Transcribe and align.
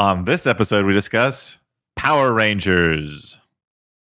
On 0.00 0.24
this 0.24 0.46
episode, 0.46 0.86
we 0.86 0.94
discuss 0.94 1.58
Power 1.94 2.32
Rangers. 2.32 3.36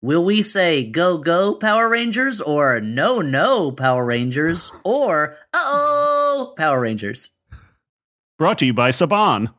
Will 0.02 0.24
we 0.24 0.42
say 0.42 0.86
go 0.86 1.18
go 1.18 1.56
Power 1.56 1.90
Rangers 1.90 2.40
or 2.40 2.80
no 2.80 3.20
no 3.20 3.70
Power 3.70 4.06
Rangers 4.06 4.72
or 4.86 5.36
uh 5.54 5.60
oh 5.62 6.54
Power 6.56 6.80
Rangers? 6.80 7.32
Brought 8.38 8.60
to 8.60 8.66
you 8.66 8.74
by 8.74 8.92
Saban. 8.92 9.54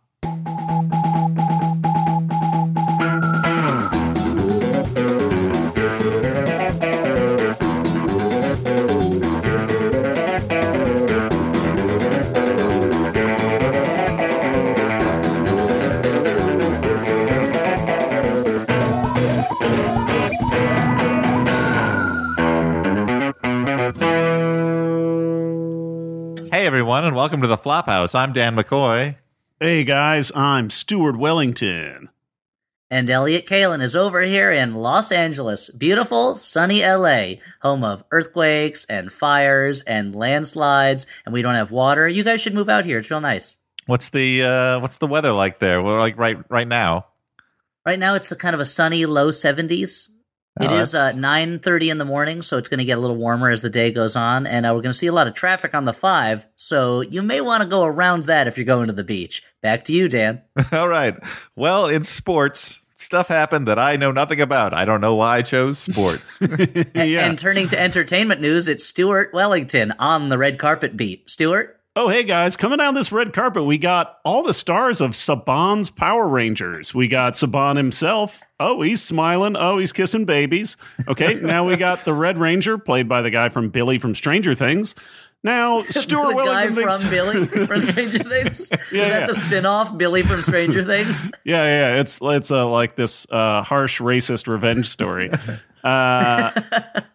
Welcome 27.35 27.49
to 27.51 27.57
the 27.57 27.59
Flophouse. 27.59 28.15
I'm 28.15 28.33
Dan 28.33 28.55
McCoy. 28.55 29.17
Hey 29.59 29.83
guys, 29.83 30.31
I'm 30.37 30.71
Stuart 30.71 31.19
Wellington. 31.19 32.11
And 32.93 33.11
Elliott 33.11 33.45
Kalan 33.45 33.83
is 33.83 33.97
over 33.97 34.23
here 34.23 34.53
in 34.53 34.77
Los 34.77 35.11
Angeles, 35.11 35.69
beautiful, 35.71 36.37
sunny 36.37 36.87
LA, 36.87 37.41
home 37.61 37.83
of 37.83 38.05
earthquakes 38.13 38.85
and 38.85 39.13
fires 39.13 39.83
and 39.83 40.15
landslides, 40.15 41.09
and 41.27 41.33
we 41.33 41.43
don't 41.43 41.57
have 41.57 41.73
water. 41.73 42.09
You 42.09 42.23
guys 42.23 42.41
should 42.41 42.55
move 42.55 42.69
out 42.69 42.85
here. 42.85 43.01
It's 43.01 43.11
real 43.11 43.21
nice. 43.21 43.57
What's 43.87 44.11
the 44.11 44.45
uh, 44.45 44.79
what's 44.79 44.99
the 44.99 45.09
weather 45.09 45.33
like 45.33 45.59
there? 45.59 45.83
We're 45.83 45.99
like 45.99 46.17
right 46.17 46.39
right 46.49 46.69
now. 46.69 47.07
Right 47.85 47.99
now, 47.99 48.15
it's 48.15 48.31
a 48.31 48.37
kind 48.37 48.55
of 48.55 48.61
a 48.61 48.65
sunny 48.65 49.07
low 49.07 49.31
70s. 49.31 50.09
It 50.61 50.71
Oh, 50.71 50.79
is 50.79 50.95
uh, 50.95 51.13
that's- 51.13 51.21
9.30 51.21 51.91
in 51.91 51.99
the 51.99 52.05
morning, 52.05 52.41
so 52.43 52.59
it's 52.59 52.69
going 52.69 52.79
to 52.79 52.85
get 52.85 52.97
a 52.99 53.01
little 53.01 53.17
warmer 53.17 53.51
as 53.51 53.61
the 53.63 53.71
day 53.71 53.91
goes 53.91 54.15
on, 54.15 54.47
and 54.47 54.65
uh, 54.65 54.69
we're 54.69 54.83
going 54.83 54.93
to 54.93 54.99
see 54.99 55.09
a 55.09 55.13
lot 55.13 55.27
of 55.27 55.35
traffic 55.35 55.75
on 55.75 55.85
the 55.85 55.93
5, 55.93 56.47
so 56.55 57.01
you 57.01 57.23
may 57.23 57.41
want 57.41 57.63
to 57.63 57.69
go 57.69 57.85
around 57.85 58.23
that 58.25 58.47
if 58.47 58.57
you're 58.57 58.65
going 58.65 58.87
to 58.87 58.93
the 58.93 59.03
beach. 59.03 59.43
Back 59.63 59.83
to 59.87 59.93
you, 59.93 60.09
Dan. 60.09 60.43
All 60.73 60.89
right. 60.89 61.17
Well, 61.57 61.89
in 61.89 62.05
sports, 62.05 62.81
stuff 62.95 63.27
happened 63.27 63.67
that 63.67 63.81
I 63.81 63.97
know 63.97 64.13
nothing 64.13 64.41
about. 64.41 64.73
I 64.73 64.85
don't 64.85 65.01
know 65.01 65.17
why 65.17 65.39
I 65.39 65.43
chose 65.43 65.79
sports. 65.81 66.41
Yeah. 66.95 67.27
And 67.27 67.37
turning 67.39 67.67
to 67.69 67.81
entertainment 67.81 68.41
news, 68.41 68.69
it's 68.69 68.85
Stuart 68.85 69.35
Wellington 69.35 69.93
on 69.99 70.29
the 70.29 70.39
red 70.39 70.59
carpet 70.61 70.97
beat. 70.97 71.29
Stuart? 71.29 71.81
Oh, 71.97 72.09
hey 72.09 72.25
guys, 72.25 72.57
coming 72.57 72.79
down 72.79 72.95
this 72.95 73.13
red 73.13 73.33
carpet, 73.33 73.65
we 73.65 73.79
got 73.79 74.19
all 74.25 74.43
the 74.43 74.55
stars 74.55 75.01
of 75.01 75.13
Saban's 75.13 75.91
Power 75.91 76.27
Rangers. 76.29 76.95
We 76.95 77.09
got 77.09 77.35
Saban 77.35 77.77
himself. 77.77 78.43
Oh, 78.59 78.83
he's 78.83 79.03
smiling. 79.03 79.57
Oh, 79.57 79.79
he's 79.79 79.93
kissing 79.93 80.25
babies. 80.25 80.77
Okay, 81.09 81.35
now 81.43 81.67
we 81.67 81.77
got 81.77 82.05
the 82.05 82.13
Red 82.15 82.39
Ranger, 82.39 82.79
played 82.79 83.09
by 83.09 83.23
the 83.23 83.31
guy 83.31 83.49
from 83.49 83.69
Billy 83.71 83.99
from 83.99 84.15
Stranger 84.15 84.55
Things. 84.55 84.95
Now, 85.43 85.81
Stuart 85.91 86.37
the 86.37 86.45
guy 86.45 86.71
thinks- 86.71 87.03
from 87.03 87.11
Billy 87.11 87.47
from 87.67 87.81
Stranger 87.81 88.19
Things? 88.25 88.61
Is 88.61 88.93
Yeah, 88.93 89.09
that 89.11 89.21
yeah. 89.21 89.27
the 89.27 89.35
spin-off, 89.35 89.97
Billy 89.99 90.23
from 90.23 90.41
Stranger 90.41 90.83
Things? 90.83 91.31
Yeah, 91.45 91.65
yeah, 91.65 92.01
it's 92.01 92.19
it's 92.23 92.51
uh, 92.51 92.67
like 92.69 92.97
this 92.97 93.27
uh, 93.31 93.63
harsh 93.63 94.01
racist 94.01 94.47
revenge 94.49 94.89
story. 94.89 95.31
Uh, 95.85 96.51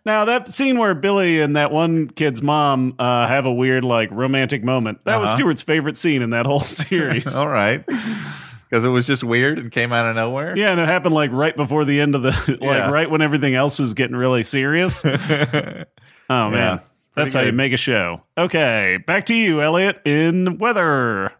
now 0.05 0.25
that 0.25 0.47
scene 0.49 0.77
where 0.77 0.93
Billy 0.93 1.39
and 1.41 1.55
that 1.55 1.71
one 1.71 2.07
kid's 2.07 2.41
mom 2.41 2.93
uh, 2.99 3.27
have 3.27 3.45
a 3.45 3.51
weird 3.53 3.83
like 3.83 4.09
romantic 4.11 4.63
moment. 4.63 5.03
That 5.05 5.17
was 5.19 5.29
Uh-huh. 5.29 5.37
Stuart's 5.37 5.61
favorite 5.63 5.97
scene 5.97 6.21
in 6.21 6.29
that 6.29 6.45
whole 6.45 6.59
series. 6.61 7.35
All 7.35 7.47
right. 7.49 7.83
Because 7.85 8.85
it 8.85 8.89
was 8.89 9.07
just 9.07 9.23
weird 9.23 9.57
and 9.57 9.71
came 9.71 9.91
out 9.91 10.05
of 10.05 10.15
nowhere. 10.15 10.55
Yeah, 10.55 10.69
and 10.71 10.79
it 10.79 10.87
happened 10.87 11.15
like 11.15 11.31
right 11.31 11.55
before 11.55 11.85
the 11.85 11.99
end 11.99 12.13
of 12.13 12.21
the 12.21 12.29
like 12.47 12.61
Yeah. 12.61 12.91
right 12.91 13.09
when 13.09 13.21
everything 13.21 13.55
else 13.55 13.79
was 13.79 13.95
getting 13.95 14.15
really 14.15 14.43
serious. 14.43 15.03
oh 16.29 16.49
man. 16.51 16.81
That's 17.15 17.33
how 17.33 17.41
you 17.41 17.51
make 17.51 17.73
a 17.73 17.77
show. 17.77 18.21
Okay, 18.37 18.97
back 19.05 19.25
to 19.25 19.35
you, 19.35 19.61
Elliott, 19.61 19.99
in 20.05 20.57
weather. 20.57 21.33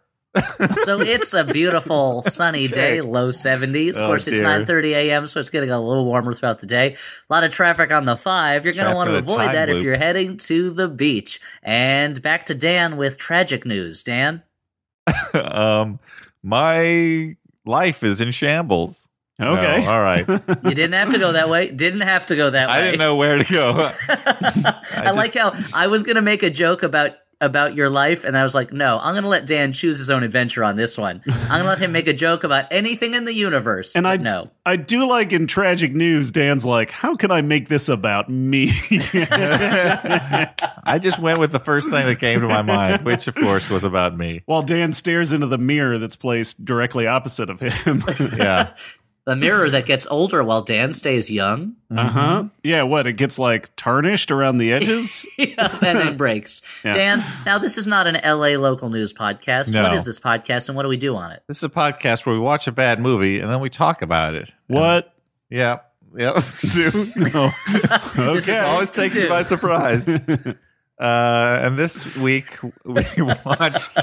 So 0.84 1.00
it's 1.00 1.34
a 1.34 1.42
beautiful 1.44 2.22
sunny 2.22 2.68
day, 2.68 3.00
low 3.00 3.28
70s. 3.30 3.90
Of 3.96 3.96
Oh, 4.02 4.06
course, 4.06 4.26
it's 4.28 4.40
dear. 4.40 4.48
9:30 4.48 4.92
a.m., 4.94 5.26
so 5.26 5.40
it's 5.40 5.50
getting 5.50 5.70
a 5.70 5.80
little 5.80 6.04
warmer 6.04 6.32
throughout 6.34 6.60
the 6.60 6.66
day. 6.66 6.92
A 7.28 7.32
lot 7.32 7.42
of 7.44 7.50
traffic 7.50 7.90
on 7.90 8.04
the 8.04 8.16
5. 8.16 8.64
You're 8.64 8.74
going 8.74 8.86
to 8.88 8.94
want 8.94 9.08
to 9.10 9.16
avoid 9.16 9.38
time 9.46 9.54
that 9.54 9.68
if 9.68 9.82
you're 9.82 9.96
heading 9.96 10.36
to 10.38 10.70
the 10.70 10.88
beach. 10.88 11.40
And 11.62 12.20
back 12.22 12.46
to 12.46 12.54
Dan 12.54 12.96
with 12.96 13.18
tragic 13.18 13.66
news. 13.66 14.02
Dan? 14.04 14.42
um, 15.34 15.98
my 16.42 17.36
life 17.66 18.02
is 18.04 18.20
in 18.20 18.30
shambles. 18.30 19.08
Okay. 19.40 19.84
No, 19.84 19.90
all 19.90 20.02
right. 20.02 20.26
You 20.64 20.74
didn't 20.74 20.92
have 20.92 21.10
to 21.12 21.18
go 21.18 21.32
that 21.32 21.48
way. 21.48 21.70
Didn't 21.70 22.02
have 22.02 22.26
to 22.26 22.36
go 22.36 22.50
that 22.50 22.68
way. 22.68 22.74
I 22.74 22.80
didn't 22.82 22.98
know 22.98 23.16
where 23.16 23.38
to 23.38 23.52
go. 23.52 23.90
I, 24.08 24.74
just- 25.04 25.16
like 25.16 25.34
how 25.34 25.54
I 25.72 25.86
was 25.86 26.02
going 26.02 26.16
to 26.16 26.22
make 26.22 26.42
a 26.42 26.50
joke 26.50 26.82
about 26.82 27.12
about 27.40 27.74
your 27.74 27.88
life 27.88 28.24
and 28.24 28.36
I 28.36 28.42
was 28.42 28.54
like, 28.54 28.72
"No, 28.72 28.98
I'm 28.98 29.14
going 29.14 29.22
to 29.22 29.28
let 29.28 29.46
Dan 29.46 29.72
choose 29.72 29.98
his 29.98 30.10
own 30.10 30.22
adventure 30.22 30.64
on 30.64 30.76
this 30.76 30.98
one. 30.98 31.22
I'm 31.26 31.48
going 31.48 31.62
to 31.62 31.66
let 31.66 31.78
him 31.78 31.92
make 31.92 32.08
a 32.08 32.12
joke 32.12 32.44
about 32.44 32.66
anything 32.70 33.14
in 33.14 33.24
the 33.24 33.34
universe." 33.34 33.94
And 33.94 34.06
I 34.06 34.16
know. 34.16 34.44
I 34.66 34.76
do 34.76 35.06
like 35.06 35.32
in 35.32 35.46
tragic 35.46 35.92
news, 35.92 36.30
Dan's 36.30 36.64
like, 36.64 36.90
how 36.90 37.16
can 37.16 37.30
I 37.30 37.42
make 37.42 37.68
this 37.68 37.88
about 37.88 38.28
me? 38.28 38.70
I 38.90 40.98
just 41.00 41.18
went 41.18 41.38
with 41.38 41.50
the 41.50 41.58
first 41.58 41.90
thing 41.90 42.06
that 42.06 42.20
came 42.20 42.40
to 42.40 42.48
my 42.48 42.62
mind, 42.62 43.04
which 43.04 43.26
of 43.26 43.34
course 43.34 43.70
was 43.70 43.84
about 43.84 44.16
me. 44.16 44.42
While 44.46 44.62
Dan 44.62 44.92
stares 44.92 45.32
into 45.32 45.46
the 45.46 45.58
mirror 45.58 45.98
that's 45.98 46.16
placed 46.16 46.64
directly 46.64 47.06
opposite 47.06 47.50
of 47.50 47.60
him. 47.60 48.04
Yeah. 48.36 48.72
The 49.30 49.36
mirror 49.36 49.70
that 49.70 49.86
gets 49.86 50.08
older 50.08 50.42
while 50.42 50.60
Dan 50.62 50.92
stays 50.92 51.30
young. 51.30 51.76
uh 51.88 52.08
huh. 52.08 52.44
Yeah, 52.64 52.82
what? 52.82 53.06
It 53.06 53.12
gets 53.12 53.38
like 53.38 53.74
tarnished 53.76 54.32
around 54.32 54.58
the 54.58 54.72
edges? 54.76 55.24
Yeah, 55.38 55.68
and 55.82 55.98
then 55.98 56.16
breaks. 56.16 56.62
Yeah. 56.84 56.92
Dan, 56.94 57.24
now 57.46 57.58
this 57.58 57.78
is 57.78 57.86
not 57.86 58.08
an 58.08 58.16
LA 58.24 58.58
local 58.60 58.90
news 58.90 59.14
podcast. 59.14 59.72
No. 59.72 59.84
What 59.84 59.94
is 59.94 60.02
this 60.02 60.18
podcast 60.18 60.66
and 60.68 60.74
what 60.76 60.82
do 60.82 60.88
we 60.88 60.96
do 60.96 61.14
on 61.14 61.30
it? 61.30 61.44
This 61.46 61.58
is 61.58 61.62
a 61.62 61.68
podcast 61.68 62.26
where 62.26 62.34
we 62.34 62.40
watch 62.40 62.66
a 62.66 62.72
bad 62.72 62.98
movie 62.98 63.38
and 63.38 63.48
then 63.48 63.60
we 63.60 63.70
talk 63.70 64.02
about 64.02 64.34
it. 64.34 64.50
what? 64.66 65.14
Yeah. 65.48 65.78
Yep. 66.16 66.38
Stu. 66.40 66.90
No. 67.16 67.50
This 68.16 68.48
is 68.48 68.48
Okay. 68.48 68.58
always 68.58 68.90
takes 68.90 69.14
you 69.16 69.28
by 69.28 69.44
surprise. 69.44 70.08
Uh, 70.08 71.60
and 71.62 71.78
this 71.78 72.16
week 72.16 72.58
we 72.84 73.04
watched 73.46 73.96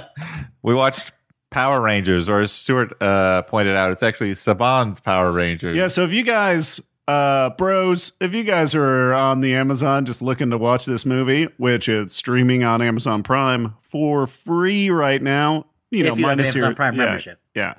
we 0.64 0.74
watched 0.74 1.12
Power 1.50 1.81
Rangers, 1.81 2.28
or 2.28 2.41
as 2.41 2.52
Stuart 2.52 2.94
uh, 3.02 3.41
pointed 3.44 3.75
out, 3.75 3.91
it's 3.91 4.03
actually 4.03 4.34
Saban's 4.34 5.00
Power 5.00 5.31
Rangers. 5.31 5.78
Yeah, 5.78 5.88
so 5.88 6.03
if 6.03 6.12
you 6.12 6.24
guys, 6.24 6.81
uh, 7.08 7.52
bros, 7.52 8.12
if 8.19 8.34
you 8.34 8.44
guys 8.44 8.75
are 8.75 9.13
on 9.13 9.41
the 9.41 9.56
Amazon 9.56 10.06
just 10.06 10.22
looking 10.22 10.50
to 10.50 10.57
watch 10.57 10.86
this 10.86 11.06
movie, 11.06 11.47
which 11.57 11.88
is 11.88 12.13
streaming 12.13 12.63
on 12.63 12.81
Amazon 12.81 13.24
Prime 13.24 13.75
for 13.81 14.28
free 14.28 14.90
right 14.90 15.22
now, 15.22 15.66
you 15.90 16.03
know, 16.03 16.12
If 16.12 16.19
you 16.19 16.25
have 16.25 16.34
an 16.34 16.38
minus 16.38 16.50
Amazon 16.50 16.69
your 16.69 16.75
Prime 16.75 16.96
yeah, 16.96 17.06
membership. 17.06 17.40
Yeah. 17.56 17.74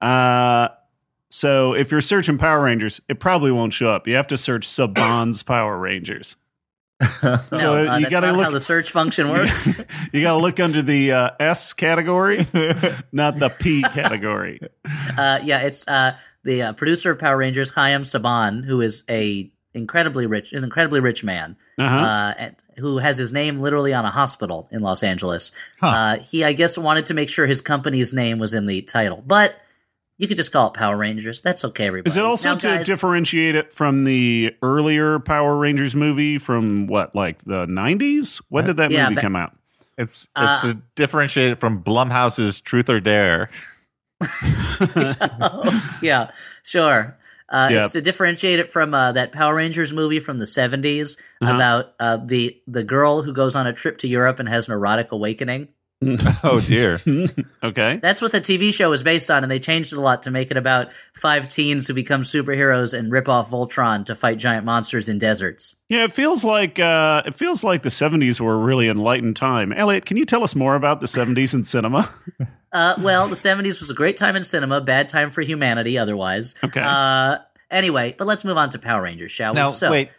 Uh, 0.00 0.68
so 1.30 1.74
if 1.74 1.90
you're 1.90 2.00
searching 2.00 2.38
Power 2.38 2.64
Rangers, 2.64 3.00
it 3.08 3.20
probably 3.20 3.52
won't 3.52 3.72
show 3.72 3.90
up. 3.90 4.08
You 4.08 4.16
have 4.16 4.26
to 4.28 4.36
search 4.36 4.66
Saban's 4.66 5.42
Power 5.42 5.78
Rangers. 5.78 6.36
No, 7.22 7.38
So 7.54 7.88
uh, 7.88 7.96
you 7.98 8.10
gotta 8.10 8.28
not 8.28 8.36
look- 8.36 8.44
how 8.44 8.50
the 8.50 8.60
search 8.60 8.90
function 8.90 9.28
works. 9.30 9.68
You 10.12 10.22
got 10.22 10.32
to 10.32 10.38
look 10.38 10.58
under 10.60 10.82
the 10.82 11.12
uh, 11.12 11.30
S 11.38 11.72
category, 11.72 12.46
not 13.12 13.38
the 13.38 13.48
P 13.60 13.82
category. 13.82 14.60
uh, 15.16 15.38
yeah, 15.42 15.60
it's 15.60 15.86
uh, 15.86 16.16
the 16.42 16.62
uh, 16.62 16.72
producer 16.72 17.10
of 17.12 17.18
Power 17.18 17.36
Rangers, 17.36 17.70
Chaim 17.70 18.02
Saban, 18.02 18.64
who 18.64 18.80
is 18.80 19.04
a 19.08 19.50
incredibly 19.72 20.26
rich, 20.26 20.52
an 20.52 20.64
incredibly 20.64 20.98
rich 21.00 21.22
man, 21.22 21.56
Uh-huh. 21.78 21.94
uh, 21.96 22.34
and- 22.38 22.56
who 22.78 22.96
has 22.98 23.18
his 23.18 23.30
name 23.30 23.60
literally 23.60 23.92
on 23.92 24.06
a 24.06 24.10
hospital 24.10 24.66
in 24.72 24.80
Los 24.80 25.02
Angeles. 25.02 25.52
Huh. 25.80 25.86
Uh, 25.86 26.18
he, 26.18 26.44
I 26.44 26.54
guess, 26.54 26.78
wanted 26.78 27.06
to 27.06 27.14
make 27.14 27.28
sure 27.28 27.46
his 27.46 27.60
company's 27.60 28.14
name 28.14 28.38
was 28.38 28.54
in 28.54 28.64
the 28.64 28.80
title, 28.82 29.22
but 29.26 29.54
you 30.20 30.28
could 30.28 30.36
just 30.36 30.52
call 30.52 30.68
it 30.68 30.74
Power 30.74 30.96
Rangers. 30.96 31.40
That's 31.40 31.64
okay, 31.64 31.86
everybody. 31.86 32.10
Is 32.10 32.16
it 32.16 32.24
also 32.24 32.50
Now, 32.50 32.54
to 32.56 32.68
guys, 32.68 32.86
differentiate 32.86 33.54
it 33.56 33.72
from 33.72 34.04
the 34.04 34.54
earlier 34.62 35.18
Power 35.18 35.56
Rangers 35.56 35.96
movie 35.96 36.36
from 36.38 36.86
what, 36.86 37.16
like 37.16 37.42
the 37.44 37.66
90s? 37.66 38.42
When 38.50 38.66
did 38.66 38.76
that 38.76 38.90
Yeah, 38.90 39.04
movie 39.04 39.14
but- 39.16 39.22
come 39.22 39.34
out? 39.36 39.56
It's 39.98 40.28
it's 40.36 40.64
Uh, 40.64 40.72
to 40.72 40.78
differentiate 40.94 41.52
it 41.52 41.60
from 41.60 41.82
Blumhouse's 41.82 42.60
Truth 42.60 42.88
or 42.88 43.00
Dare. 43.00 43.50
yeah, 46.02 46.30
sure. 46.62 47.16
Uh, 47.48 47.68
Yeah. 47.70 47.84
It's 47.84 47.92
to 47.92 48.00
differentiate 48.00 48.60
it 48.60 48.72
from 48.72 48.94
uh, 48.94 49.12
that 49.12 49.32
Power 49.32 49.54
Rangers 49.54 49.92
movie 49.92 50.20
from 50.20 50.38
the 50.38 50.44
70s 50.46 51.16
Uh-huh. 51.42 51.54
about 51.54 51.94
uh, 51.98 52.18
the 52.24 52.60
the 52.66 52.82
girl 52.84 53.22
who 53.22 53.32
goes 53.32 53.56
on 53.56 53.66
a 53.66 53.72
trip 53.72 53.98
to 53.98 54.08
Europe 54.08 54.38
and 54.38 54.48
has 54.48 54.68
an 54.68 54.74
erotic 54.74 55.12
awakening. 55.12 55.68
Oh 56.42 56.60
dear. 56.60 56.98
Okay. 57.62 57.98
That's 57.98 58.22
what 58.22 58.32
the 58.32 58.40
TV 58.40 58.72
show 58.72 58.88
was 58.88 59.02
based 59.02 59.30
on, 59.30 59.44
and 59.44 59.50
they 59.50 59.60
changed 59.60 59.92
it 59.92 59.98
a 59.98 60.00
lot 60.00 60.22
to 60.22 60.30
make 60.30 60.50
it 60.50 60.56
about 60.56 60.88
five 61.14 61.48
teens 61.48 61.86
who 61.86 61.92
become 61.92 62.22
superheroes 62.22 62.98
and 62.98 63.12
rip 63.12 63.28
off 63.28 63.50
Voltron 63.50 64.06
to 64.06 64.14
fight 64.14 64.38
giant 64.38 64.64
monsters 64.64 65.10
in 65.10 65.18
deserts. 65.18 65.76
Yeah, 65.90 66.04
it 66.04 66.12
feels 66.14 66.42
like 66.42 66.78
uh, 66.80 67.22
it 67.26 67.36
feels 67.36 67.62
like 67.62 67.82
the 67.82 67.90
'70s 67.90 68.40
were 68.40 68.54
a 68.54 68.58
really 68.58 68.88
enlightened 68.88 69.36
time. 69.36 69.72
Elliott, 69.72 70.06
can 70.06 70.16
you 70.16 70.24
tell 70.24 70.42
us 70.42 70.56
more 70.56 70.74
about 70.74 71.00
the 71.00 71.06
'70s 71.06 71.54
in 71.54 71.64
cinema? 71.64 72.08
Uh, 72.72 72.94
well, 73.00 73.26
the 73.26 73.34
70s 73.34 73.80
was 73.80 73.90
a 73.90 73.94
great 73.94 74.16
time 74.16 74.36
in 74.36 74.44
cinema, 74.44 74.80
bad 74.80 75.08
time 75.08 75.32
for 75.32 75.42
humanity 75.42 75.98
otherwise. 75.98 76.54
Okay. 76.62 76.80
Uh, 76.80 77.38
anyway, 77.68 78.14
but 78.16 78.28
let's 78.28 78.44
move 78.44 78.56
on 78.56 78.70
to 78.70 78.78
Power 78.78 79.02
Rangers, 79.02 79.32
shall 79.32 79.54
Now 79.54 79.70
we? 79.70 79.74
So, 79.74 79.90
wait, 79.90 80.10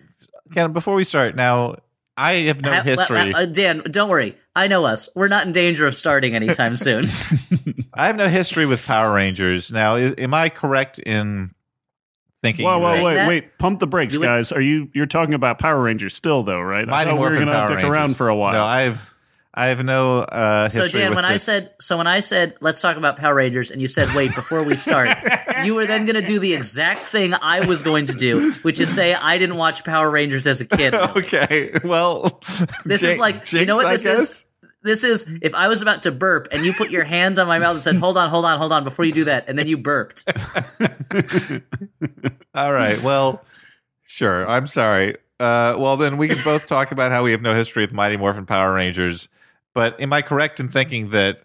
Ken. 0.54 0.74
Before 0.74 0.96
we 0.96 1.06
start, 1.06 1.34
now 1.36 1.78
I 2.18 2.34
have 2.34 2.62
no 2.62 2.72
ha- 2.74 2.84
history. 2.84 3.34
uh, 3.34 3.46
Dan, 3.46 3.82
don't 3.90 4.10
worry. 4.10 4.38
I 4.56 4.68
know 4.68 4.86
us. 4.86 5.08
We're 5.16 5.28
not 5.30 5.46
in 5.46 5.52
danger 5.54 5.88
of 5.88 5.96
starting 5.96 6.36
anytime 6.36 6.76
soon. 6.76 7.06
I 7.94 8.08
have 8.08 8.16
no 8.18 8.28
history 8.28 8.66
with 8.66 8.86
Power 8.86 9.14
Rangers. 9.14 9.72
Now, 9.72 9.96
is, 9.96 10.14
am 10.18 10.34
I 10.34 10.50
correct 10.50 11.00
in 11.00 11.52
thinking? 12.44 12.66
Whoa, 12.66 12.80
whoa, 12.80 13.04
wait, 13.04 13.14
that? 13.16 13.28
wait! 13.28 13.58
Pump 13.58 13.80
the 13.80 13.88
brakes, 13.88 14.14
You 14.14 14.20
would- 14.22 14.26
guys. 14.26 14.52
Are 14.52 14.62
you 14.62 14.90
you're 14.94 15.06
talking 15.06 15.34
about 15.34 15.58
Power 15.58 15.82
Rangers 15.82 16.14
still, 16.16 16.44
though, 16.44 16.60
right? 16.62 16.88
I 16.88 16.92
Mighty 16.92 17.10
thought 17.12 17.16
we 17.16 17.20
were 17.22 17.30
Morphin 17.30 17.46
gonna 17.48 17.58
Power 17.58 17.68
dick 17.70 17.76
Rangers. 17.78 17.90
around 17.92 18.18
for 18.18 18.28
a 18.30 18.36
while. 18.36 18.54
No, 18.54 18.66
I've 18.66 19.16
I 19.54 19.66
have 19.66 19.84
no 19.84 20.20
uh, 20.20 20.70
so, 20.70 20.88
Dan, 20.88 21.14
when 21.14 21.26
I 21.26 21.36
said, 21.36 21.74
so 21.80 21.98
when 21.98 22.08
I 22.08 22.22
said, 22.22 22.56
let's 22.62 22.80
talk 22.80 22.96
about 22.96 23.18
Power 23.18 23.36
Rangers, 23.36 23.70
and 23.70 23.82
you 23.82 23.88
said, 23.88 24.08
wait, 24.16 24.34
before 24.34 24.64
we 24.64 24.76
start, 24.76 25.10
you 25.66 25.76
were 25.76 25.86
then 25.86 26.06
going 26.06 26.16
to 26.16 26.22
do 26.22 26.40
the 26.40 26.54
exact 26.54 27.02
thing 27.02 27.34
I 27.34 27.66
was 27.66 27.82
going 27.82 28.06
to 28.06 28.14
do, 28.14 28.54
which 28.62 28.80
is 28.80 28.94
say 28.94 29.14
I 29.14 29.38
didn't 29.38 29.58
watch 29.58 29.84
Power 29.84 30.10
Rangers 30.10 30.48
as 30.48 30.62
a 30.62 30.66
kid. 30.66 30.94
okay, 31.18 31.74
well, 31.84 32.42
This 32.86 33.04
is 33.04 33.12
Jin- 33.12 33.20
like 33.20 33.52
you 33.52 33.66
know 33.66 33.76
what 33.76 33.86
I 33.86 33.98
this 33.98 34.06
is. 34.06 34.46
This 34.84 35.04
is 35.04 35.28
if 35.42 35.54
I 35.54 35.68
was 35.68 35.82
about 35.82 36.04
to 36.04 36.12
burp 36.12 36.48
and 36.52 36.66
you 36.66 36.74
put 36.74 36.90
your 36.90 37.04
hand 37.04 37.38
on 37.38 37.48
my 37.48 37.60
mouth 37.60 37.76
and 37.76 37.84
said, 37.84 37.98
"Hold 37.98 38.18
on, 38.18 38.30
hold 38.30 38.46
on, 38.46 38.58
hold 38.58 38.72
on," 38.72 38.84
before 38.84 39.06
you 39.06 39.12
do 39.12 39.26
that, 39.26 39.48
and 39.48 39.60
then 39.60 39.68
you 39.68 39.78
burped. 39.78 40.24
All 42.56 42.74
right. 42.74 43.00
Well, 43.04 43.44
sure. 44.08 44.50
I'm 44.50 44.66
sorry. 44.66 45.18
Uh, 45.40 45.76
well, 45.78 45.98
then 45.98 46.18
we 46.18 46.28
can 46.28 46.38
both 46.44 46.68
talk 46.68 46.92
about 46.92 47.12
how 47.12 47.24
we 47.24 47.32
have 47.32 47.42
no 47.42 47.54
history 47.54 47.84
with 47.84 47.94
Mighty 47.94 48.18
Morphin 48.18 48.46
Power 48.46 48.74
Rangers. 48.74 49.28
But 49.74 50.00
am 50.02 50.12
I 50.14 50.22
correct 50.22 50.60
in 50.60 50.70
thinking 50.70 51.12
that 51.12 51.44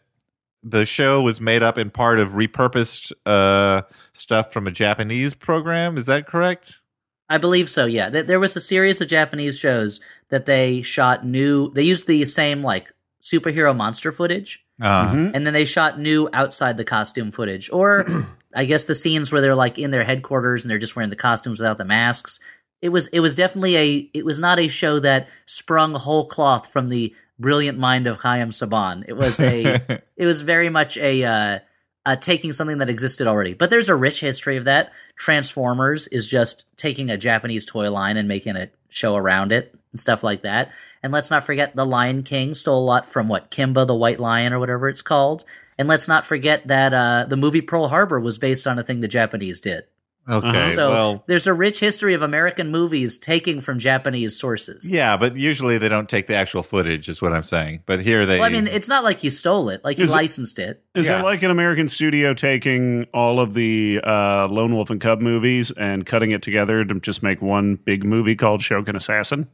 the 0.62 0.84
show 0.84 1.22
was 1.22 1.40
made 1.40 1.62
up 1.62 1.78
in 1.78 1.90
part 1.90 2.18
of 2.18 2.30
repurposed 2.30 3.12
uh, 3.24 3.82
stuff 4.12 4.52
from 4.52 4.66
a 4.66 4.70
Japanese 4.72 5.34
program? 5.34 5.96
Is 5.96 6.06
that 6.06 6.26
correct? 6.26 6.80
I 7.28 7.38
believe 7.38 7.68
so. 7.68 7.86
Yeah, 7.86 8.08
there 8.10 8.38
was 8.40 8.54
a 8.56 8.60
series 8.60 9.00
of 9.00 9.08
Japanese 9.08 9.58
shows 9.58 10.00
that 10.28 10.46
they 10.46 10.82
shot 10.82 11.24
new. 11.26 11.70
They 11.72 11.82
used 11.82 12.06
the 12.06 12.24
same 12.24 12.62
like 12.62 12.92
superhero 13.22 13.76
monster 13.76 14.12
footage, 14.12 14.62
Uh, 14.80 15.08
Mhm. 15.08 15.30
and 15.34 15.46
then 15.46 15.52
they 15.54 15.64
shot 15.64 15.98
new 15.98 16.28
outside 16.32 16.76
the 16.76 16.84
costume 16.84 17.32
footage, 17.32 17.68
or 17.72 18.06
I 18.54 18.64
guess 18.64 18.84
the 18.84 18.94
scenes 18.94 19.32
where 19.32 19.40
they're 19.40 19.54
like 19.56 19.78
in 19.78 19.90
their 19.90 20.04
headquarters 20.04 20.62
and 20.64 20.70
they're 20.70 20.78
just 20.78 20.94
wearing 20.94 21.10
the 21.10 21.16
costumes 21.16 21.58
without 21.58 21.78
the 21.78 21.84
masks. 21.84 22.38
It 22.80 22.90
was 22.90 23.08
it 23.08 23.20
was 23.20 23.34
definitely 23.34 23.76
a 23.76 24.10
it 24.14 24.24
was 24.24 24.38
not 24.38 24.60
a 24.60 24.68
show 24.68 25.00
that 25.00 25.28
sprung 25.46 25.94
whole 25.94 26.26
cloth 26.28 26.70
from 26.72 26.88
the 26.90 27.12
brilliant 27.38 27.78
mind 27.78 28.06
of 28.06 28.18
Chaim 28.18 28.50
Saban. 28.50 29.04
It 29.06 29.14
was 29.14 29.38
a 29.40 30.02
it 30.16 30.26
was 30.26 30.40
very 30.42 30.68
much 30.68 30.96
a 30.96 31.24
uh, 31.24 31.58
uh, 32.06 32.16
taking 32.16 32.52
something 32.52 32.78
that 32.78 32.90
existed 32.90 33.26
already. 33.26 33.54
But 33.54 33.70
there's 33.70 33.88
a 33.88 33.96
rich 33.96 34.20
history 34.20 34.56
of 34.56 34.64
that. 34.64 34.92
Transformers 35.16 36.06
is 36.08 36.28
just 36.28 36.66
taking 36.76 37.10
a 37.10 37.16
Japanese 37.16 37.64
toy 37.64 37.90
line 37.90 38.16
and 38.16 38.28
making 38.28 38.56
a 38.56 38.70
show 38.88 39.16
around 39.16 39.52
it 39.52 39.74
and 39.92 40.00
stuff 40.00 40.22
like 40.22 40.42
that. 40.42 40.70
And 41.02 41.12
let's 41.12 41.30
not 41.30 41.44
forget 41.44 41.74
The 41.74 41.84
Lion 41.84 42.22
King 42.22 42.54
stole 42.54 42.82
a 42.82 42.86
lot 42.86 43.10
from 43.10 43.28
what 43.28 43.50
Kimba 43.50 43.86
the 43.86 43.94
White 43.94 44.20
Lion 44.20 44.52
or 44.52 44.60
whatever 44.60 44.88
it's 44.88 45.02
called. 45.02 45.44
And 45.78 45.88
let's 45.88 46.08
not 46.08 46.24
forget 46.24 46.66
that 46.68 46.94
uh, 46.94 47.26
the 47.28 47.36
movie 47.36 47.60
Pearl 47.60 47.88
Harbor 47.88 48.20
was 48.20 48.38
based 48.38 48.66
on 48.66 48.78
a 48.78 48.82
thing 48.82 49.00
the 49.00 49.08
Japanese 49.08 49.60
did. 49.60 49.84
Okay. 50.28 50.46
Uh-huh. 50.48 50.70
So 50.72 50.88
well, 50.88 51.24
there's 51.26 51.46
a 51.46 51.54
rich 51.54 51.80
history 51.80 52.14
of 52.14 52.22
American 52.22 52.70
movies 52.70 53.16
taking 53.18 53.60
from 53.60 53.78
Japanese 53.78 54.38
sources. 54.38 54.92
yeah, 54.92 55.16
but 55.16 55.36
usually 55.36 55.78
they 55.78 55.88
don't 55.88 56.08
take 56.08 56.26
the 56.26 56.34
actual 56.34 56.62
footage, 56.62 57.08
is 57.08 57.20
what 57.22 57.32
I'm 57.32 57.42
saying. 57.42 57.82
But 57.86 58.00
here 58.00 58.26
they. 58.26 58.38
Well, 58.38 58.46
I 58.48 58.52
mean, 58.52 58.66
it's 58.66 58.88
not 58.88 59.04
like 59.04 59.22
you 59.24 59.30
stole 59.30 59.68
it; 59.68 59.84
like 59.84 59.98
you 59.98 60.04
Is 60.04 60.10
it- 60.10 60.14
licensed 60.16 60.58
it. 60.58 60.82
Is 60.94 61.08
Yeah. 61.08 61.20
it 61.20 61.22
like 61.24 61.42
an 61.42 61.50
American 61.50 61.88
studio 61.88 62.34
taking 62.34 63.06
all 63.14 63.38
of 63.40 63.54
the 63.54 64.00
uh, 64.04 64.48
Lone 64.48 64.74
Wolf 64.74 64.90
and 64.90 65.00
Cub 65.00 65.20
movies 65.20 65.70
and 65.72 66.04
cutting 66.06 66.30
it 66.30 66.42
together 66.42 66.84
to 66.84 67.00
just 67.00 67.22
make 67.22 67.40
one 67.42 67.76
big 67.76 68.04
movie 68.04 68.34
called 68.36 68.62
Shogun 68.62 68.96
Assassin? 68.96 69.48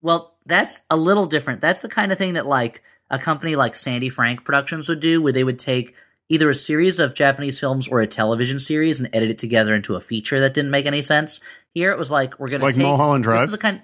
Well, 0.00 0.34
that's 0.46 0.82
a 0.90 0.96
little 0.96 1.26
different. 1.26 1.60
That's 1.60 1.80
the 1.80 1.88
kind 1.88 2.10
of 2.12 2.18
thing 2.18 2.34
that 2.34 2.46
like 2.46 2.82
a 3.10 3.18
company 3.18 3.56
like 3.56 3.74
Sandy 3.74 4.08
Frank 4.08 4.44
Productions 4.44 4.88
would 4.88 5.00
do, 5.00 5.20
where 5.22 5.32
they 5.32 5.44
would 5.44 5.58
take 5.58 5.94
either 6.32 6.48
a 6.50 6.54
series 6.54 6.98
of 6.98 7.14
Japanese 7.14 7.60
films 7.60 7.86
or 7.86 8.00
a 8.00 8.06
television 8.06 8.58
series 8.58 8.98
and 9.00 9.08
edit 9.12 9.30
it 9.30 9.38
together 9.38 9.74
into 9.74 9.94
a 9.96 10.00
feature 10.00 10.40
that 10.40 10.54
didn't 10.54 10.70
make 10.70 10.86
any 10.86 11.02
sense. 11.02 11.40
Here 11.74 11.90
it 11.92 11.98
was 11.98 12.10
like 12.10 12.38
we're 12.40 12.48
gonna 12.48 12.64
Like 12.64 12.74
take, 12.74 12.82
Mulholland 12.82 13.22
This 13.24 13.26
Drive? 13.32 13.44
is 13.44 13.50
the 13.50 13.58
kind. 13.58 13.82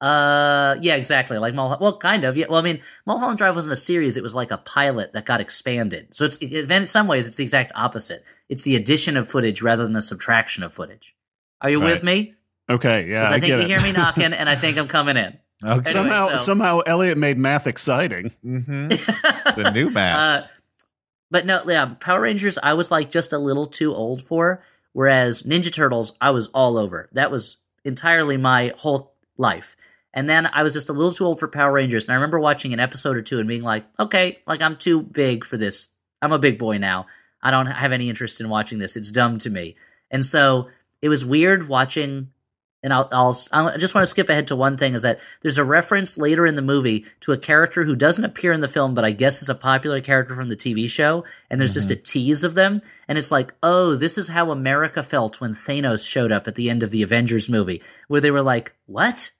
Uh, 0.00 0.76
yeah, 0.80 0.94
exactly. 0.94 1.38
Like 1.38 1.54
Mulholland. 1.54 1.80
Well, 1.80 1.98
kind 1.98 2.24
of. 2.24 2.36
Yeah. 2.36 2.46
Well, 2.48 2.60
I 2.60 2.62
mean, 2.62 2.80
Mulholland 3.06 3.38
Drive 3.38 3.56
wasn't 3.56 3.72
a 3.72 3.76
series; 3.76 4.16
it 4.16 4.22
was 4.22 4.34
like 4.34 4.52
a 4.52 4.58
pilot 4.58 5.12
that 5.14 5.26
got 5.26 5.40
expanded. 5.40 6.14
So 6.14 6.24
it's 6.24 6.36
it, 6.36 6.70
in 6.70 6.86
some 6.86 7.08
ways 7.08 7.26
it's 7.26 7.36
the 7.36 7.42
exact 7.42 7.72
opposite. 7.74 8.24
It's 8.48 8.62
the 8.62 8.76
addition 8.76 9.16
of 9.16 9.28
footage 9.28 9.60
rather 9.60 9.82
than 9.82 9.92
the 9.94 10.02
subtraction 10.02 10.62
of 10.62 10.72
footage. 10.72 11.14
Are 11.60 11.68
you 11.70 11.80
with 11.80 12.02
me? 12.04 12.34
Okay, 12.70 13.08
yeah, 13.10 13.24
'Cause 13.24 13.32
I, 13.32 13.36
I 13.36 13.40
think 13.40 13.46
get 13.48 13.58
you 13.58 13.64
it. 13.64 13.68
hear 13.68 13.80
me 13.80 13.92
knocking, 13.98 14.32
and 14.32 14.48
I 14.48 14.54
think 14.54 14.76
I'm 14.78 14.86
coming 14.88 15.16
in. 15.16 15.36
okay. 15.64 15.72
Anyway, 15.72 15.90
somehow, 15.90 16.28
so- 16.30 16.36
somehow, 16.36 16.78
Elliott 16.80 17.18
made 17.18 17.36
math 17.38 17.66
exciting. 17.66 18.30
Mhm. 18.44 19.54
the 19.56 19.70
new 19.72 19.90
math. 19.98 20.44
Uh, 20.44 20.46
but 21.30 21.46
no, 21.46 21.62
yeah, 21.66 21.94
Power 22.00 22.22
Rangers, 22.22 22.58
I 22.62 22.74
was 22.74 22.90
like 22.90 23.10
just 23.10 23.32
a 23.32 23.38
little 23.38 23.66
too 23.66 23.94
old 23.94 24.22
for. 24.22 24.62
Whereas 24.92 25.42
Ninja 25.42 25.72
Turtles, 25.72 26.16
I 26.20 26.30
was 26.30 26.48
all 26.48 26.76
over. 26.76 27.08
That 27.12 27.30
was 27.30 27.58
entirely 27.84 28.36
my 28.36 28.72
whole 28.76 29.12
life. 29.36 29.76
And 30.14 30.28
then 30.28 30.46
I 30.46 30.62
was 30.62 30.72
just 30.72 30.88
a 30.88 30.92
little 30.92 31.12
too 31.12 31.26
old 31.26 31.38
for 31.38 31.46
Power 31.46 31.72
Rangers. 31.72 32.04
And 32.04 32.12
I 32.12 32.14
remember 32.14 32.40
watching 32.40 32.72
an 32.72 32.80
episode 32.80 33.16
or 33.16 33.22
two 33.22 33.38
and 33.38 33.48
being 33.48 33.62
like, 33.62 33.84
okay, 34.00 34.38
like 34.46 34.62
I'm 34.62 34.76
too 34.76 35.02
big 35.02 35.44
for 35.44 35.56
this. 35.56 35.90
I'm 36.20 36.32
a 36.32 36.38
big 36.38 36.58
boy 36.58 36.78
now. 36.78 37.06
I 37.42 37.50
don't 37.50 37.66
have 37.66 37.92
any 37.92 38.08
interest 38.08 38.40
in 38.40 38.48
watching 38.48 38.78
this. 38.78 38.96
It's 38.96 39.10
dumb 39.10 39.38
to 39.38 39.50
me. 39.50 39.76
And 40.10 40.24
so 40.24 40.68
it 41.00 41.08
was 41.08 41.24
weird 41.24 41.68
watching 41.68 42.30
and 42.82 42.92
I'll, 42.92 43.08
I'll 43.10 43.36
I 43.52 43.76
just 43.76 43.94
want 43.94 44.02
to 44.02 44.10
skip 44.10 44.28
ahead 44.28 44.46
to 44.48 44.56
one 44.56 44.76
thing 44.76 44.94
is 44.94 45.02
that 45.02 45.18
there's 45.42 45.58
a 45.58 45.64
reference 45.64 46.16
later 46.16 46.46
in 46.46 46.54
the 46.54 46.62
movie 46.62 47.06
to 47.22 47.32
a 47.32 47.38
character 47.38 47.84
who 47.84 47.96
doesn't 47.96 48.24
appear 48.24 48.52
in 48.52 48.60
the 48.60 48.68
film, 48.68 48.94
but 48.94 49.04
I 49.04 49.10
guess 49.10 49.42
is 49.42 49.48
a 49.48 49.54
popular 49.54 50.00
character 50.00 50.34
from 50.34 50.48
the 50.48 50.56
TV 50.56 50.88
show, 50.88 51.24
and 51.50 51.60
there's 51.60 51.74
just 51.74 51.90
a 51.90 51.94
mm-hmm. 51.94 52.02
tease 52.04 52.44
of 52.44 52.54
them, 52.54 52.82
and 53.08 53.18
it's 53.18 53.32
like, 53.32 53.52
oh, 53.62 53.96
this 53.96 54.16
is 54.16 54.28
how 54.28 54.50
America 54.50 55.02
felt 55.02 55.40
when 55.40 55.54
Thanos 55.54 56.06
showed 56.06 56.30
up 56.30 56.46
at 56.46 56.54
the 56.54 56.70
end 56.70 56.82
of 56.82 56.90
the 56.90 57.02
Avengers 57.02 57.48
movie, 57.48 57.82
where 58.06 58.20
they 58.20 58.30
were 58.30 58.42
like, 58.42 58.74
what? 58.86 59.32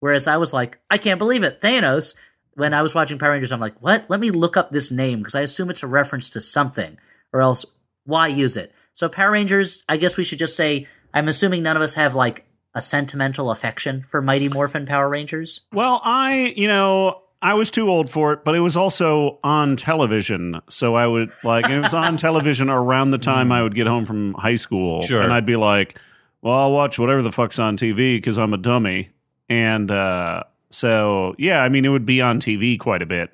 Whereas 0.00 0.28
I 0.28 0.36
was 0.36 0.52
like, 0.52 0.78
I 0.90 0.98
can't 0.98 1.18
believe 1.18 1.42
it, 1.42 1.60
Thanos. 1.60 2.14
When 2.56 2.72
I 2.72 2.82
was 2.82 2.94
watching 2.94 3.18
Power 3.18 3.32
Rangers, 3.32 3.50
I'm 3.50 3.58
like, 3.58 3.80
what? 3.82 4.08
Let 4.08 4.20
me 4.20 4.30
look 4.30 4.56
up 4.56 4.70
this 4.70 4.92
name 4.92 5.18
because 5.18 5.34
I 5.34 5.40
assume 5.40 5.70
it's 5.70 5.82
a 5.82 5.88
reference 5.88 6.28
to 6.30 6.40
something, 6.40 6.98
or 7.32 7.40
else 7.40 7.64
why 8.04 8.28
use 8.28 8.56
it? 8.56 8.72
So 8.92 9.08
Power 9.08 9.32
Rangers, 9.32 9.82
I 9.88 9.96
guess 9.96 10.16
we 10.16 10.22
should 10.22 10.38
just 10.38 10.56
say, 10.56 10.86
I'm 11.12 11.26
assuming 11.26 11.62
none 11.62 11.76
of 11.76 11.82
us 11.82 11.94
have 11.94 12.14
like 12.14 12.44
a 12.74 12.80
sentimental 12.80 13.50
affection 13.50 14.04
for 14.10 14.20
Mighty 14.20 14.48
Morphin 14.48 14.86
Power 14.86 15.08
Rangers. 15.08 15.60
Well, 15.72 16.00
I, 16.04 16.54
you 16.56 16.66
know, 16.66 17.22
I 17.40 17.54
was 17.54 17.70
too 17.70 17.88
old 17.88 18.10
for 18.10 18.32
it, 18.32 18.44
but 18.44 18.54
it 18.54 18.60
was 18.60 18.76
also 18.76 19.38
on 19.44 19.76
television. 19.76 20.60
So 20.68 20.94
I 20.94 21.06
would 21.06 21.30
like 21.44 21.68
it 21.68 21.78
was 21.80 21.94
on 21.94 22.16
television 22.18 22.70
around 22.70 23.10
the 23.10 23.18
time 23.18 23.52
I 23.52 23.62
would 23.62 23.74
get 23.74 23.86
home 23.86 24.06
from 24.06 24.34
high 24.34 24.56
school. 24.56 25.02
Sure. 25.02 25.22
And 25.22 25.32
I'd 25.32 25.46
be 25.46 25.56
like, 25.56 25.98
well, 26.42 26.54
I'll 26.54 26.72
watch 26.72 26.98
whatever 26.98 27.22
the 27.22 27.32
fuck's 27.32 27.58
on 27.58 27.76
TV 27.76 28.16
because 28.16 28.38
I'm 28.38 28.54
a 28.54 28.58
dummy. 28.58 29.10
And 29.48 29.90
uh, 29.90 30.44
so, 30.70 31.34
yeah, 31.38 31.62
I 31.62 31.68
mean, 31.68 31.84
it 31.84 31.90
would 31.90 32.06
be 32.06 32.20
on 32.20 32.40
TV 32.40 32.78
quite 32.78 33.02
a 33.02 33.06
bit. 33.06 33.30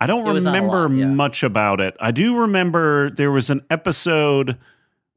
I 0.00 0.06
don't 0.06 0.26
It 0.26 0.32
was 0.32 0.46
on 0.46 0.54
a 0.54 0.56
remember 0.56 0.88
lot, 0.88 0.96
yeah. 0.96 1.06
much 1.06 1.42
about 1.42 1.80
it. 1.80 1.96
I 2.00 2.12
do 2.12 2.36
remember 2.36 3.10
there 3.10 3.32
was 3.32 3.50
an 3.50 3.64
episode 3.68 4.56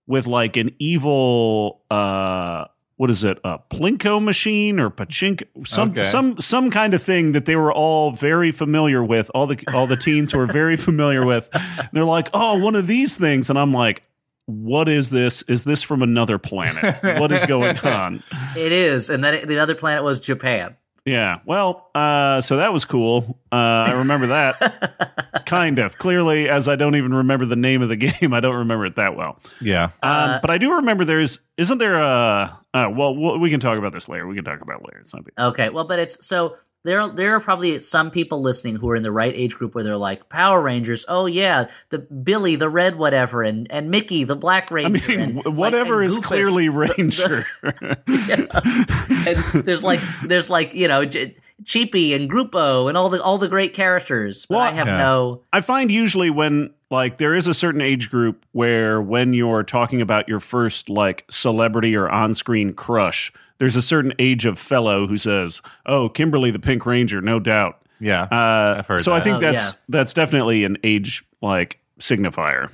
with 0.07 0.25
like 0.25 0.57
an 0.57 0.71
evil 0.79 1.81
uh 1.91 2.65
what 3.01 3.09
is 3.09 3.23
it 3.23 3.39
a 3.43 3.57
plinko 3.57 4.23
machine 4.23 4.79
or 4.79 4.91
pachinko 4.91 5.43
some 5.67 5.89
Okay. 5.89 6.03
some 6.03 6.39
some 6.39 6.69
kind 6.69 6.93
of 6.93 7.01
thing 7.01 7.31
that 7.31 7.45
they 7.45 7.55
were 7.55 7.73
all 7.73 8.11
very 8.11 8.51
familiar 8.51 9.03
with 9.03 9.31
all 9.33 9.47
the 9.47 9.57
all 9.73 9.87
the 9.87 9.97
teens 9.97 10.35
were 10.35 10.45
very 10.45 10.77
familiar 10.77 11.25
with. 11.25 11.49
They're 11.93 12.05
like 12.05 12.29
oh 12.33 12.63
one 12.63 12.75
of 12.75 12.85
these 12.85 13.17
things. 13.17 13.49
And 13.49 13.57
i'm 13.57 13.73
like 13.73 14.03
what 14.47 14.89
is 14.89 15.09
this? 15.11 15.43
Is 15.43 15.63
this 15.63 15.81
from 15.81 16.01
another 16.03 16.37
planet? 16.37 16.83
What 17.21 17.31
is 17.31 17.43
going 17.45 17.77
on? 18.01 18.21
It 18.57 18.71
is, 18.71 19.09
and 19.09 19.23
then 19.23 19.33
it- 19.35 19.47
the 19.47 19.59
other 19.59 19.75
planet 19.75 20.03
was 20.03 20.19
Japan. 20.19 20.75
Yeah 21.05 21.39
well 21.45 21.89
uh 21.95 22.39
so 22.41 22.57
that 22.57 22.71
was 22.71 22.85
cool 22.85 23.39
uh 23.51 23.55
i 23.87 23.93
remember 23.93 24.27
that 24.27 25.43
kind 25.45 25.79
of 25.79 25.97
clearly 25.97 26.47
as 26.47 26.67
i 26.67 26.75
don't 26.75 26.95
even 26.95 27.13
remember 27.13 27.45
the 27.45 27.55
name 27.55 27.81
of 27.81 27.89
the 27.89 27.95
game 28.19 28.33
i 28.33 28.39
don't 28.39 28.55
remember 28.57 28.85
it 28.85 28.95
that 28.95 29.15
well 29.15 29.39
yeah. 29.61 29.85
um, 29.85 29.91
Uh, 30.03 30.39
but 30.41 30.49
I 30.49 30.57
do 30.57 30.73
remember 30.75 31.03
there's 31.05 31.39
isn't 31.57 31.77
there 31.79 31.95
a 31.95 32.57
uh, 32.73 32.89
well, 32.93 33.15
well 33.15 33.37
we 33.37 33.49
can 33.49 33.59
talk 33.59 33.77
about 33.77 33.91
this 33.91 34.07
later. 34.07 34.25
We 34.25 34.35
can 34.35 34.45
talk 34.45 34.61
about 34.61 34.79
it 34.79 34.85
later. 34.87 34.99
It's 34.99 35.13
not 35.13 35.25
big. 35.25 35.33
Okay, 35.37 35.69
well, 35.69 35.83
but 35.83 35.99
it's 35.99 36.25
so 36.25 36.55
there 36.83 37.07
there 37.09 37.35
are 37.35 37.39
probably 37.39 37.79
some 37.81 38.09
people 38.11 38.41
listening 38.41 38.75
who 38.75 38.89
are 38.89 38.95
in 38.95 39.03
the 39.03 39.11
right 39.11 39.33
age 39.35 39.55
group 39.55 39.75
where 39.75 39.83
they're 39.83 39.97
like 39.97 40.29
Power 40.29 40.61
Rangers. 40.61 41.05
Oh 41.07 41.25
yeah, 41.27 41.67
the 41.89 41.99
Billy 41.99 42.55
the 42.55 42.69
red 42.69 42.95
whatever 42.95 43.43
and 43.43 43.71
and 43.71 43.89
Mickey 43.91 44.23
the 44.23 44.35
black 44.35 44.71
ranger. 44.71 45.11
I 45.11 45.15
mean, 45.15 45.19
and, 45.19 45.33
wh- 45.41 45.45
like, 45.45 45.55
whatever 45.55 46.01
and 46.01 46.09
is 46.11 46.17
Goofus, 46.17 46.23
clearly 46.23 46.67
the- 46.69 46.73
Ranger. 46.97 47.45
and 49.55 49.65
there's 49.65 49.83
like 49.83 49.99
there's 50.23 50.49
like 50.49 50.73
you 50.73 50.87
know 50.87 51.05
J- 51.05 51.35
Cheapy 51.65 52.13
and 52.13 52.29
Grupo 52.29 52.87
and 52.89 52.97
all 52.97 53.09
the 53.09 53.21
all 53.21 53.37
the 53.37 53.47
great 53.47 53.73
characters. 53.73 54.45
But 54.47 54.55
Well, 54.55 54.63
I 54.63 54.71
have 54.71 54.87
yeah. 54.87 54.97
no. 54.97 55.41
I 55.53 55.61
find 55.61 55.91
usually 55.91 56.29
when 56.29 56.73
like 56.89 57.17
there 57.19 57.35
is 57.35 57.47
a 57.47 57.53
certain 57.53 57.81
age 57.81 58.09
group 58.09 58.43
where 58.51 59.01
when 59.01 59.33
you're 59.33 59.63
talking 59.63 60.01
about 60.01 60.27
your 60.27 60.39
first 60.39 60.89
like 60.89 61.25
celebrity 61.29 61.95
or 61.95 62.09
on-screen 62.09 62.73
crush, 62.73 63.31
there's 63.61 63.75
a 63.75 63.81
certain 63.81 64.11
age 64.17 64.45
of 64.45 64.57
fellow 64.57 65.05
who 65.05 65.17
says, 65.19 65.61
"Oh, 65.85 66.09
Kimberly 66.09 66.49
the 66.49 66.57
Pink 66.59 66.83
Ranger, 66.85 67.21
no 67.21 67.39
doubt." 67.39 67.79
Yeah. 67.99 68.23
Uh, 68.23 68.77
I've 68.79 68.87
heard 68.87 69.01
so 69.01 69.13
I 69.13 69.19
think 69.21 69.37
Oh, 69.37 69.39
that's 69.39 69.73
yeah. 69.73 69.79
that's 69.87 70.13
definitely 70.15 70.63
an 70.63 70.77
age 70.83 71.23
like 71.43 71.79
signifier. 71.99 72.71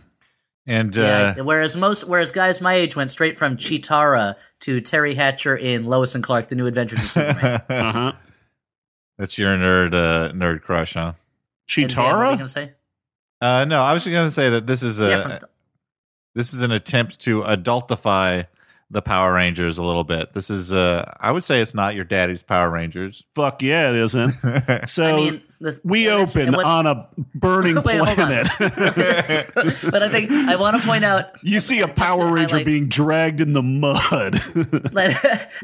and 0.66 0.96
Yeah, 0.96 1.36
uh, 1.38 1.44
whereas 1.44 1.76
most, 1.76 2.06
whereas 2.08 2.32
guys 2.32 2.62
my 2.62 2.74
age 2.76 2.96
went 2.96 3.12
straight 3.12 3.38
from 3.38 3.58
Chitara 3.58 4.36
to 4.62 4.80
Teri 4.80 5.16
Hatcher 5.16 5.56
in 5.58 5.86
Lois 5.86 6.16
and 6.16 6.24
Clark: 6.24 6.48
The 6.48 6.56
New 6.56 6.66
Adventures 6.68 7.00
of 7.04 7.10
Superman. 7.10 7.62
Uh 7.70 7.92
huh. 7.92 8.14
that's 9.18 9.38
your 9.38 9.56
nerd 9.58 9.94
uh, 9.94 10.32
nerd 10.32 10.62
crush, 10.62 10.94
huh? 10.94 11.14
And 11.78 11.90
Dan, 11.90 12.06
what 12.06 12.18
were 12.18 12.24
you 12.24 12.30
Chitara. 12.32 12.38
gonna 12.38 12.48
say? 12.48 12.72
Uh, 13.42 13.66
no, 13.66 13.84
I 13.84 13.94
was 13.94 14.08
going 14.08 14.26
to 14.26 14.32
say 14.32 14.50
that 14.50 14.66
this 14.66 14.82
is 14.82 15.00
a 15.00 15.10
yeah, 15.10 15.22
from 15.22 15.32
th- 15.32 15.44
this 16.34 16.54
is 16.54 16.62
an 16.62 16.72
attempt 16.72 17.20
to 17.22 17.42
adultify 17.42 18.48
the 18.90 19.02
Power 19.02 19.34
Rangers 19.34 19.78
a 19.78 19.84
little 19.84 20.06
bit. 20.06 20.34
This 20.34 20.50
is, 20.50 20.72
uh, 20.72 21.14
I 21.20 21.32
would 21.32 21.44
say, 21.44 21.62
it's 21.62 21.74
not 21.74 21.94
your 21.96 22.06
daddy's 22.06 22.42
Power 22.42 22.70
Rangers. 22.70 23.24
Fuck 23.36 23.62
yeah, 23.62 23.90
it 23.90 23.96
isn't. 23.98 24.34
So 24.88 25.06
I 25.06 25.16
mean, 25.16 25.42
the, 25.60 25.80
we 25.84 26.08
and 26.08 26.22
open 26.22 26.56
on 26.56 26.86
a 26.86 27.10
burning 27.36 27.76
Wait, 27.84 28.00
planet. 28.00 28.48
but 28.60 30.04
I 30.04 30.10
think 30.10 30.32
I 30.32 30.56
want 30.56 30.80
to 30.80 30.88
point 30.88 31.04
out 31.04 31.44
you 31.44 31.60
see 31.60 31.82
a 31.82 31.88
Power 31.88 32.32
Ranger 32.32 32.56
highlight- 32.58 32.66
being 32.66 32.88
dragged 32.88 33.42
in 33.42 33.54
the 33.54 33.62
mud. 33.64 34.40
like, 34.94 35.16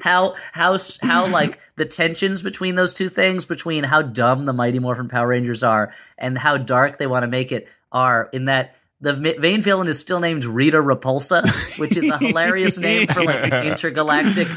how 0.01 0.35
how 0.51 0.77
how 1.01 1.27
like 1.27 1.59
the 1.75 1.85
tensions 1.85 2.41
between 2.41 2.75
those 2.75 2.93
two 2.93 3.09
things 3.09 3.45
between 3.45 3.83
how 3.83 4.01
dumb 4.01 4.45
the 4.45 4.53
Mighty 4.53 4.79
Morphin 4.79 5.07
Power 5.07 5.27
Rangers 5.27 5.63
are 5.63 5.93
and 6.17 6.37
how 6.37 6.57
dark 6.57 6.97
they 6.97 7.07
want 7.07 7.23
to 7.23 7.27
make 7.27 7.51
it 7.51 7.67
are 7.91 8.29
in 8.33 8.45
that 8.45 8.75
the 9.03 9.13
ma- 9.15 9.39
main 9.39 9.61
villain 9.61 9.87
is 9.87 9.99
still 9.99 10.19
named 10.19 10.45
Rita 10.45 10.77
Repulsa, 10.77 11.43
which 11.77 11.97
is 11.97 12.07
a 12.09 12.17
hilarious 12.17 12.79
name 12.89 13.07
for 13.07 13.23
like 13.23 13.43
an 13.51 13.67
intergalactic, 13.67 14.47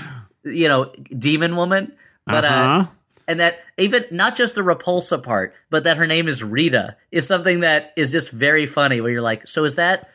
you 0.45 0.69
know, 0.69 0.93
demon 1.17 1.57
woman. 1.57 1.93
But 2.27 2.45
uh, 2.45 2.49
Uh-huh. 2.49 2.87
and 3.29 3.41
that 3.41 3.59
even 3.77 4.05
not 4.11 4.37
just 4.37 4.55
the 4.55 4.61
repulsa 4.63 5.23
part, 5.23 5.53
but 5.69 5.85
that 5.85 5.97
her 5.97 6.07
name 6.07 6.29
is 6.29 6.43
Rita 6.45 6.97
is 7.11 7.27
something 7.27 7.61
that 7.61 7.93
is 7.97 8.13
just 8.13 8.31
very 8.31 8.67
funny. 8.67 9.01
Where 9.01 9.11
you're 9.11 9.21
like, 9.23 9.47
so 9.49 9.65
is 9.65 9.75
that 9.75 10.09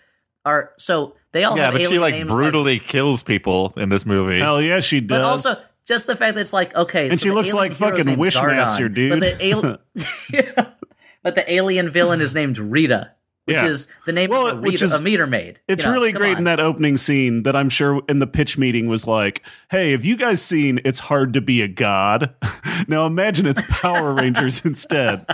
are 0.46 0.72
so 0.78 1.16
they 1.34 1.44
all 1.44 1.56
yeah, 1.58 1.66
have 1.66 1.74
but 1.74 1.84
she 1.84 2.00
like 2.00 2.14
names 2.16 2.32
brutally 2.32 2.80
kills 2.80 3.24
people 3.24 3.74
in 3.78 3.90
this 3.90 4.06
movie. 4.06 4.40
Hell 4.40 4.62
yeah, 4.62 4.80
she 4.80 5.00
does. 5.02 5.20
but 5.20 5.22
also 5.26 5.62
just 5.86 6.08
the 6.08 6.16
fact 6.16 6.36
that 6.36 6.42
it's 6.42 6.54
like 6.54 6.74
okay, 6.76 7.10
And 7.10 7.20
so 7.20 7.24
she 7.24 7.30
the 7.30 7.36
looks 7.36 7.50
alien 7.54 7.70
like 7.72 7.78
fucking 7.78 8.06
named 8.06 8.18
Wishmaster, 8.20 8.90
Zordon, 8.90 8.94
dude. 8.96 9.20
But 9.20 9.40
the, 9.40 9.52
al- 9.52 10.66
but 11.24 11.36
the 11.36 11.54
alien 11.54 11.90
villain 11.90 12.22
is 12.22 12.34
named 12.34 12.58
Rita, 12.58 13.12
which 13.46 13.56
Yeah. 13.58 13.66
is 13.66 13.88
the 14.06 14.12
name 14.12 14.30
Well, 14.30 14.48
of 14.48 14.58
a, 14.60 14.62
which 14.62 14.74
Rita, 14.74 14.84
is- 14.86 14.94
a 14.94 15.02
meter 15.02 15.26
maid. 15.28 15.60
It's 15.68 15.84
You 15.84 15.90
know, 15.90 15.94
really 15.94 16.12
great 16.12 16.34
on. 16.34 16.38
in 16.40 16.44
that 16.46 16.60
opening 16.60 16.98
scene 16.98 17.44
that 17.44 17.56
I'm 17.56 17.70
sure 17.70 18.02
in 18.08 18.20
the 18.20 18.28
pitch 18.28 18.58
meeting 18.58 18.88
was 18.88 19.08
like, 19.08 19.42
hey, 19.72 19.92
have 19.92 20.06
you 20.06 20.16
guys 20.16 20.42
seen 20.42 20.80
It's 20.86 21.00
Hard 21.00 21.34
to 21.34 21.42
Be 21.42 21.62
a 21.62 21.68
God? 21.68 22.34
now 22.88 23.06
imagine 23.06 23.46
it's 23.48 23.62
Power 23.70 24.14
Rangers 24.16 24.64
instead. 24.66 25.26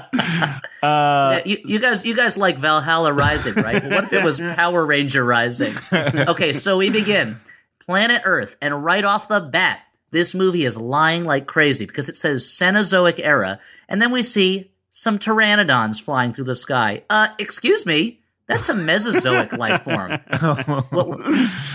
Uh, 0.82 1.40
Yeah, 1.40 1.42
you, 1.46 1.58
you 1.66 1.80
guys, 1.80 2.06
you 2.06 2.16
guys 2.16 2.38
like 2.38 2.58
Valhalla 2.58 3.12
Rising, 3.14 3.56
right? 3.56 3.82
Well, 3.84 3.92
what 3.92 4.04
if 4.06 4.14
it 4.14 4.24
was 4.24 4.40
Power 4.56 4.86
Ranger 4.86 5.24
Rising? 5.24 5.74
Okay, 5.94 6.54
so 6.54 6.78
we 6.78 6.90
begin 6.90 7.36
planet 7.86 8.22
Earth, 8.26 8.58
and 8.62 8.84
right 8.84 9.04
off 9.04 9.28
the 9.28 9.40
bat, 9.42 9.80
this 10.12 10.34
movie 10.34 10.64
is 10.66 10.78
lying 10.78 11.26
like 11.26 11.48
crazy 11.48 11.86
because 11.86 12.10
it 12.10 12.16
says 12.18 12.44
Cenozoic 12.46 13.20
era, 13.24 13.60
and 13.90 14.02
then 14.02 14.12
we 14.12 14.24
see 14.24 14.72
some 14.98 15.20
pteranodons 15.20 16.02
flying 16.02 16.34
through 16.34 16.46
the 16.46 16.56
sky. 16.56 17.04
Uh, 17.08 17.28
excuse 17.38 17.86
me, 17.86 18.20
that's 18.48 18.68
a 18.68 18.74
Mesozoic 18.74 19.54
life 19.58 19.84
form. 19.84 20.10
What, 20.90 21.20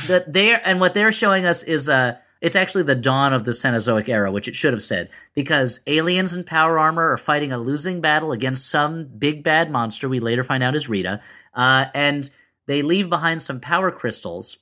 that 0.08 0.24
they're 0.26 0.60
and 0.66 0.80
what 0.80 0.94
they're 0.94 1.12
showing 1.12 1.46
us 1.46 1.62
is 1.62 1.88
uh 1.88 2.16
it's 2.40 2.56
actually 2.56 2.82
the 2.82 2.96
dawn 2.96 3.32
of 3.32 3.44
the 3.44 3.52
Cenozoic 3.52 4.08
era, 4.08 4.32
which 4.32 4.48
it 4.48 4.56
should 4.56 4.72
have 4.72 4.82
said, 4.82 5.08
because 5.34 5.78
aliens 5.86 6.34
in 6.34 6.42
power 6.42 6.80
armor 6.80 7.12
are 7.12 7.16
fighting 7.16 7.52
a 7.52 7.58
losing 7.58 8.00
battle 8.00 8.32
against 8.32 8.68
some 8.68 9.04
big 9.04 9.44
bad 9.44 9.70
monster 9.70 10.08
we 10.08 10.18
later 10.18 10.42
find 10.42 10.64
out 10.64 10.74
is 10.74 10.88
Rita, 10.88 11.20
uh, 11.54 11.84
and 11.94 12.28
they 12.66 12.82
leave 12.82 13.08
behind 13.08 13.40
some 13.40 13.60
power 13.60 13.92
crystals. 13.92 14.56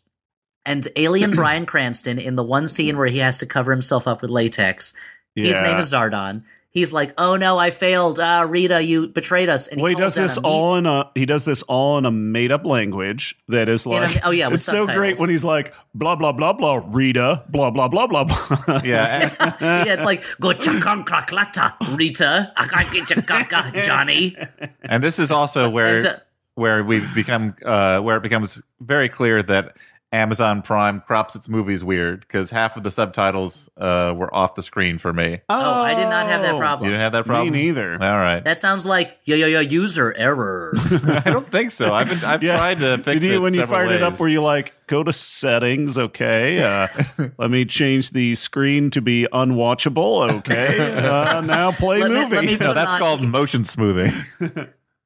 And 0.66 0.86
alien 0.96 1.30
Bryan 1.34 1.64
Cranston, 1.64 2.18
in 2.18 2.36
the 2.36 2.44
one 2.44 2.66
scene 2.66 2.98
where 2.98 3.06
he 3.06 3.18
has 3.18 3.38
to 3.38 3.46
cover 3.46 3.70
himself 3.70 4.06
up 4.06 4.20
with 4.20 4.30
latex, 4.30 4.92
his 5.34 5.62
name 5.62 5.78
is 5.78 5.94
Zordon. 5.94 6.42
He's 6.72 6.92
like, 6.92 7.12
"Oh 7.18 7.34
no, 7.34 7.58
I 7.58 7.70
failed. 7.70 8.20
Ah, 8.20 8.42
Rita, 8.42 8.80
you 8.80 9.08
betrayed 9.08 9.48
us." 9.48 9.66
And 9.66 9.80
well, 9.80 9.88
he 9.88 9.96
does 9.96 10.14
this 10.14 10.36
a 10.36 10.40
all 10.40 10.76
in 10.76 10.86
a 10.86 11.10
he 11.16 11.26
does 11.26 11.44
this 11.44 11.62
all 11.64 11.98
in 11.98 12.06
a 12.06 12.12
made 12.12 12.52
up 12.52 12.64
language 12.64 13.36
that 13.48 13.68
is 13.68 13.86
In 13.86 13.92
a- 13.92 14.00
like 14.02 14.18
oh, 14.24 14.30
yeah, 14.30 14.46
with 14.46 14.54
it's 14.60 14.64
so 14.66 14.86
great 14.86 15.18
when 15.18 15.30
he's 15.30 15.42
like 15.42 15.74
blah 15.94 16.14
blah 16.14 16.30
blah 16.30 16.52
blah 16.52 16.80
Rita 16.86 17.42
blah 17.48 17.70
blah 17.70 17.88
blah 17.88 18.06
blah 18.06 18.22
blah 18.24 18.80
yeah, 18.84 19.34
yeah, 19.60 19.84
it's 19.84 20.04
like 20.04 20.22
go 20.40 20.50
chakankraklata, 20.50 21.96
Rita, 21.98 22.52
akakachakaka, 22.56 23.82
Johnny. 23.82 24.36
and 24.82 25.02
this 25.02 25.18
is 25.18 25.30
also 25.32 25.68
where 25.68 25.96
And, 25.96 26.06
uh, 26.06 26.16
where 26.54 26.84
we 26.84 27.00
become 27.14 27.56
uh, 27.64 28.00
where 28.00 28.16
it 28.16 28.22
becomes 28.22 28.62
very 28.80 29.08
clear 29.08 29.42
that 29.42 29.76
Amazon 30.12 30.60
Prime 30.60 31.00
crops 31.00 31.36
its 31.36 31.48
movies 31.48 31.84
weird 31.84 32.20
because 32.20 32.50
half 32.50 32.76
of 32.76 32.82
the 32.82 32.90
subtitles 32.90 33.70
uh, 33.76 34.12
were 34.16 34.34
off 34.34 34.56
the 34.56 34.62
screen 34.62 34.98
for 34.98 35.12
me. 35.12 35.40
Oh, 35.48 35.82
I 35.82 35.94
did 35.94 36.08
not 36.08 36.26
have 36.26 36.42
that 36.42 36.56
problem. 36.56 36.86
You 36.86 36.90
didn't 36.90 37.02
have 37.04 37.12
that 37.12 37.26
problem. 37.26 37.52
Me 37.52 37.66
neither. 37.66 37.92
All 37.92 37.98
right, 38.18 38.42
That 38.42 38.58
sounds 38.58 38.84
like 38.84 39.16
yo 39.24 39.36
yo 39.36 39.46
yo 39.46 39.60
user 39.60 40.12
error. 40.16 40.72
I 41.24 41.30
don't 41.30 41.46
think 41.46 41.70
so. 41.70 41.92
I've 41.94 42.08
been, 42.08 42.24
I've 42.28 42.42
Yeah. 42.42 42.56
tried 42.56 42.78
to 42.80 42.96
fix 42.98 43.06
it. 43.08 43.20
Did 43.20 43.22
you 43.30 43.34
it 43.36 43.38
when 43.38 43.54
you 43.54 43.60
several 43.60 43.78
fired 43.80 43.92
it 43.92 44.02
up? 44.02 44.12
ways. 44.14 44.20
Were 44.20 44.28
you 44.28 44.42
like, 44.42 44.74
go 44.88 45.04
to 45.04 45.12
settings? 45.12 45.96
Okay, 45.96 46.60
uh, 46.60 46.88
let 47.38 47.50
me 47.52 47.64
change 47.64 48.10
the 48.10 48.34
screen 48.34 48.90
to 48.90 49.00
be 49.00 49.28
unwatchable. 49.32 50.28
Okay, 50.38 51.06
uh, 51.06 51.40
now 51.42 51.70
play 51.70 52.00
Let 52.00 52.10
movie. 52.10 52.34
let 52.36 52.44
me- 52.46 52.56
no, 52.56 52.74
that's 52.74 52.94
on- 52.94 52.98
called 52.98 53.22
motion 53.22 53.64
smoothing. 53.64 54.10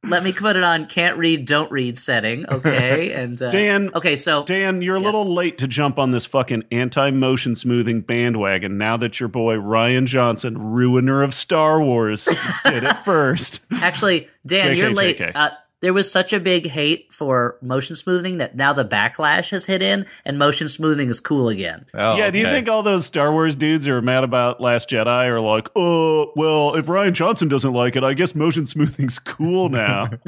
Let 0.07 0.23
me 0.23 0.33
put 0.33 0.57
it 0.57 0.63
on 0.65 0.87
can't 0.87 1.17
read, 1.17 1.47
don't 1.47 1.71
read 1.71 1.97
setting. 1.99 2.47
Okay, 2.49 3.13
and 3.15 3.41
uh, 3.41 3.51
Dan- 3.51 3.91
Okay, 3.95 4.17
so 4.17 4.45
Dan, 4.45 4.83
you're 4.83 4.97
a 4.97 5.01
little 5.01 5.25
late 5.27 5.59
to 5.59 5.67
jump 5.67 5.99
on 5.99 6.11
this 6.11 6.27
fucking 6.27 6.65
anti-motion 6.71 7.55
smoothing 7.55 8.01
bandwagon. 8.03 8.77
Now 8.79 8.97
that 8.99 9.19
your 9.21 9.29
boy 9.29 9.57
Rian 9.57 10.07
Johnson, 10.07 10.59
ruiner 10.73 11.23
of 11.23 11.33
Star 11.35 11.81
Wars, 11.81 12.27
did 12.65 12.85
it 12.85 12.97
first. 13.05 13.65
actually, 13.73 14.29
Dan, 14.47 14.73
JK, 14.75 14.77
you're 14.77 14.91
late. 14.91 15.21
Uh, 15.35 15.51
there 15.85 15.93
was 15.93 16.11
such 16.11 16.33
a 16.33 16.41
big 16.41 16.67
hate 16.67 17.13
for 17.13 17.59
motion 17.61 17.95
smoothing 17.95 18.39
that 18.39 18.57
now 18.57 18.73
the 18.73 18.87
backlash 18.87 19.51
has 19.51 19.67
hit 19.67 19.83
in, 19.83 20.07
and 20.25 20.39
motion 20.39 20.71
smoothing 20.71 21.11
is 21.11 21.21
cool 21.21 21.51
again. 21.51 21.85
Oh, 21.93 22.17
yeah, 22.17 22.31
do 22.31 22.39
you 22.39 22.47
okay. 22.47 22.55
think 22.55 22.69
all 22.71 22.83
those 22.83 23.05
Star 23.05 23.31
Wars 23.31 23.55
dudes 23.55 23.85
who 23.85 23.93
are 23.93 24.01
mad 24.01 24.25
about 24.25 24.63
Last 24.63 24.89
Jedi 24.89 25.27
are 25.29 25.41
like, 25.41 25.69
oh, 25.77 26.33
well, 26.37 26.75
if 26.75 26.87
Rian 26.87 27.13
Johnson 27.13 27.49
doesn't 27.49 27.75
like 27.75 27.97
it, 27.97 28.03
I 28.03 28.15
guess 28.15 28.35
motion 28.35 28.67
smoothing's 28.75 29.19
cool 29.19 29.69
now. 29.69 30.11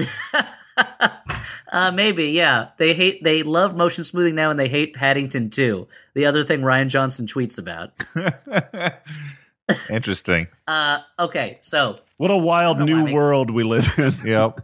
Uh, 1.73 1.91
maybe, 1.91 2.27
yeah. 2.27 2.69
They 2.77 2.93
hate, 2.93 3.25
they 3.25 3.43
love 3.43 3.75
motion 3.75 4.05
smoothing 4.05 4.35
now, 4.35 4.51
and 4.51 4.61
they 4.61 4.69
hate 4.69 4.95
Paddington 4.95 5.49
too. 5.49 5.89
The 6.15 6.27
other 6.27 6.45
thing 6.45 6.61
Rian 6.61 6.89
Johnson 6.89 7.27
tweets 7.27 7.59
about. 7.59 7.93
Interesting. 9.91 10.49
Uh, 10.69 10.99
okay, 11.19 11.59
so 11.63 11.97
what 12.19 12.31
a 12.31 12.37
wild 12.37 12.79
don't 12.79 12.89
know 12.89 13.03
why 13.03 13.11
new 13.11 13.15
world 13.15 13.51
we 13.51 13.65
live 13.65 13.99
in. 13.99 14.13
Yep. 14.25 14.61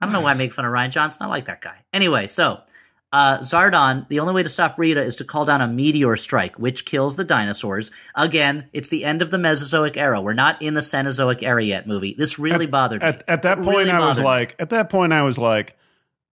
I 0.00 0.06
don't 0.06 0.12
know 0.12 0.20
why 0.20 0.32
I 0.32 0.34
make 0.34 0.52
fun 0.52 0.64
of 0.64 0.72
Rian 0.72 0.90
Johnson. 0.90 1.24
I 1.26 1.28
like 1.28 1.46
that 1.46 1.60
guy. 1.62 1.76
Anyway, 1.92 2.26
so 2.26 2.60
uh, 3.12 3.38
Zordon, 3.38 4.06
the 4.08 4.20
only 4.20 4.34
way 4.34 4.42
to 4.42 4.48
stop 4.48 4.78
Rita 4.78 5.00
is 5.02 5.16
to 5.16 5.24
call 5.24 5.44
down 5.46 5.62
a 5.62 5.66
meteor 5.66 6.16
strike, 6.16 6.58
which 6.58 6.84
kills 6.84 7.16
the 7.16 7.24
dinosaurs. 7.24 7.90
Again, 8.14 8.68
it's 8.72 8.88
the 8.90 9.04
end 9.04 9.22
of 9.22 9.30
the 9.30 9.38
Mesozoic 9.38 9.96
era. 9.96 10.20
We're 10.20 10.34
not 10.34 10.60
in 10.60 10.74
the 10.74 10.80
Cenozoic 10.80 11.42
era 11.42 11.64
yet, 11.64 11.86
movie. 11.86 12.14
This 12.18 12.38
really 12.38 12.66
bothered 12.66 13.00
me. 13.02 13.08
At, 13.08 13.24
at 13.26 13.42
that 13.42 13.58
It 13.58 13.64
point, 13.64 13.78
really 13.78 13.90
I 13.90 14.00
was 14.06 14.18
me. 14.18 14.24
like, 14.24 14.54
at 14.58 14.70
that 14.70 14.90
point, 14.90 15.12
I 15.12 15.22
was 15.22 15.38
like, 15.38 15.76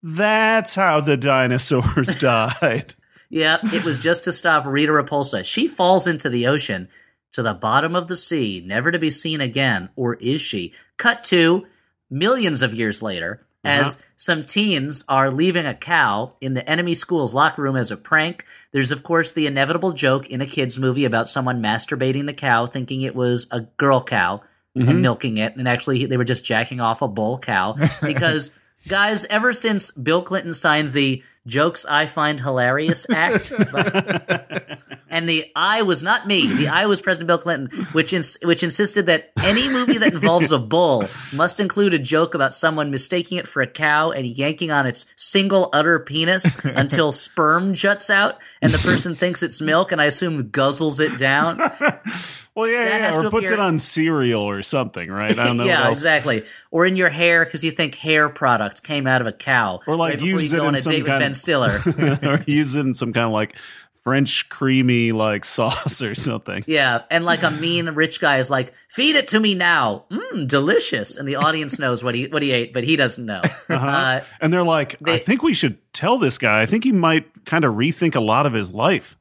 that's 0.01 0.75
how 0.75 0.99
the 0.99 1.15
dinosaurs 1.15 2.15
died. 2.19 2.95
Yeah, 3.29 3.57
it 3.63 3.85
was 3.85 4.01
just 4.01 4.25
to 4.25 4.31
stop 4.33 4.65
Rita 4.65 4.91
Repulsa. 4.91 5.45
She 5.45 5.67
falls 5.67 6.05
into 6.05 6.29
the 6.29 6.47
ocean 6.47 6.89
to 7.31 7.41
the 7.41 7.53
bottom 7.53 7.95
of 7.95 8.07
the 8.07 8.15
sea, 8.15 8.61
never 8.65 8.91
to 8.91 8.99
be 8.99 9.09
seen 9.09 9.41
again. 9.41 9.89
Or 9.95 10.15
is 10.15 10.41
she? 10.41 10.73
Cut 10.97 11.23
to 11.25 11.65
millions 12.11 12.61
of 12.61 12.73
years 12.73 13.01
later, 13.01 13.45
as 13.63 13.97
some 14.15 14.43
teens 14.43 15.05
are 15.07 15.31
leaving 15.31 15.65
a 15.65 15.73
cow 15.73 16.33
in 16.41 16.53
the 16.53 16.67
enemy 16.69 16.93
school's 16.93 17.33
locker 17.33 17.61
room 17.61 17.75
as 17.75 17.91
a 17.91 17.97
prank. 17.97 18.45
There's, 18.71 18.91
of 18.91 19.03
course, 19.03 19.33
the 19.33 19.47
inevitable 19.47 19.91
joke 19.93 20.27
in 20.29 20.41
a 20.41 20.45
kid's 20.45 20.79
movie 20.79 21.05
about 21.05 21.29
someone 21.29 21.61
masturbating 21.61 22.25
the 22.25 22.33
cow 22.33 22.65
thinking 22.65 23.01
it 23.01 23.15
was 23.15 23.47
a 23.51 23.61
girl 23.61 24.03
cow. 24.03 24.41
Mhm. 24.75 24.89
and 24.89 25.01
milking 25.03 25.37
it, 25.37 25.55
and 25.55 25.67
actually 25.67 26.07
they 26.07 26.17
were 26.17 26.23
just 26.23 26.43
jacking 26.43 26.81
off 26.81 27.03
a 27.03 27.07
bull 27.07 27.37
cow 27.37 27.75
because 28.01 28.49
guys, 28.87 29.23
ever 29.25 29.53
since 29.53 29.91
Bill 29.91 30.23
Clinton 30.23 30.51
signs 30.55 30.93
the 30.93 31.21
"Jokes 31.45 31.85
I 31.85 32.05
Find 32.05 32.39
Hilarious" 32.39 33.05
Act. 33.09 33.51
And 35.13 35.29
the 35.29 35.51
I 35.55 35.83
was 35.83 36.01
not 36.01 36.25
me. 36.25 36.47
The 36.47 36.69
I 36.69 36.87
was 36.87 36.99
President 36.99 37.27
Bill 37.27 37.37
Clinton, 37.37 37.85
which 37.91 38.13
ins- 38.13 38.35
which 38.41 38.63
insisted 38.63 39.05
that 39.05 39.31
any 39.43 39.69
movie 39.69 39.99
that 39.99 40.11
involves 40.11 40.51
a 40.51 40.57
bull 40.57 41.05
must 41.31 41.59
include 41.59 41.93
a 41.93 41.99
joke 41.99 42.33
about 42.33 42.55
someone 42.55 42.89
mistaking 42.89 43.37
it 43.37 43.47
for 43.47 43.61
a 43.61 43.67
cow 43.67 44.09
and 44.09 44.25
yanking 44.25 44.71
on 44.71 44.87
its 44.87 45.05
single 45.15 45.69
utter 45.71 45.99
penis 45.99 46.57
until 46.65 47.11
sperm 47.11 47.75
juts 47.75 48.09
out, 48.09 48.39
and 48.59 48.73
the 48.73 48.79
person 48.79 49.13
thinks 49.13 49.43
it's 49.43 49.61
milk, 49.61 49.91
and 49.91 50.01
I 50.01 50.05
assume 50.05 50.49
guzzles 50.49 50.99
it 50.99 51.19
down. 51.19 51.61
Well, 52.55 52.67
yeah, 52.67 52.85
That 52.85 53.01
yeah, 53.13 53.17
or 53.19 53.29
puts 53.31 53.47
appear- 53.47 53.53
it 53.53 53.59
on 53.59 53.79
cereal 53.79 54.41
or 54.43 54.61
something, 54.61 55.09
right? 55.09 55.37
I 55.37 55.45
don't 55.45 55.57
know. 55.57 55.63
yeah, 55.73 55.89
exactly. 55.89 56.45
Or 56.71 56.85
in 56.85 56.95
your 56.95 57.09
hair 57.09 57.45
because 57.45 57.63
you 57.63 57.71
think 57.71 57.95
hair 57.95 58.29
products 58.29 58.79
came 58.79 59.07
out 59.07 59.21
of 59.21 59.27
a 59.27 59.31
cow, 59.31 59.79
Or, 59.87 59.95
like, 59.95 60.13
right 60.19 60.21
you 60.21 60.37
it 60.37 60.51
go 60.51 60.57
in 60.63 60.67
on 60.67 60.75
a 60.75 60.77
some 60.77 60.91
date 60.91 61.01
with 61.03 61.07
kind 61.09 61.19
Ben 61.21 61.33
Stiller. 61.33 61.79
or 62.23 62.43
use 62.45 62.75
it 62.75 62.81
in 62.81 62.93
some 62.93 63.11
kind 63.11 63.25
of 63.25 63.31
like 63.31 63.55
French 64.03 64.49
creamy 64.49 65.13
like 65.13 65.45
sauce 65.57 66.01
or 66.01 66.13
something. 66.13 66.63
Yeah, 66.67 67.03
and 67.09 67.23
like 67.25 67.41
a 67.41 67.49
mean 67.51 67.87
rich 67.91 68.19
guy 68.19 68.37
is 68.37 68.49
like, 68.49 68.73
"Feed 68.89 69.15
it 69.15 69.29
to 69.29 69.39
me 69.39 69.55
now, 69.55 70.03
mmm, 70.11 70.45
delicious," 70.47 71.17
and 71.17 71.25
the 71.27 71.37
audience 71.37 71.79
knows 71.79 72.03
what 72.03 72.13
he 72.13 72.27
what 72.27 72.41
he 72.41 72.51
ate, 72.51 72.73
but 72.73 72.83
he 72.83 72.97
doesn't 72.97 73.25
know. 73.25 73.41
uh 73.69 74.19
And 74.41 74.51
they're 74.53 74.61
like, 74.61 74.97
I 75.07 75.17
think 75.17 75.41
we 75.41 75.53
should 75.53 75.77
tell 75.93 76.17
this 76.17 76.37
guy. 76.37 76.61
I 76.61 76.65
think 76.65 76.83
he 76.83 76.91
might 76.91 77.45
kind 77.45 77.63
of 77.63 77.75
rethink 77.75 78.13
a 78.15 78.19
lot 78.19 78.45
of 78.45 78.51
his 78.53 78.71
life. 78.71 79.17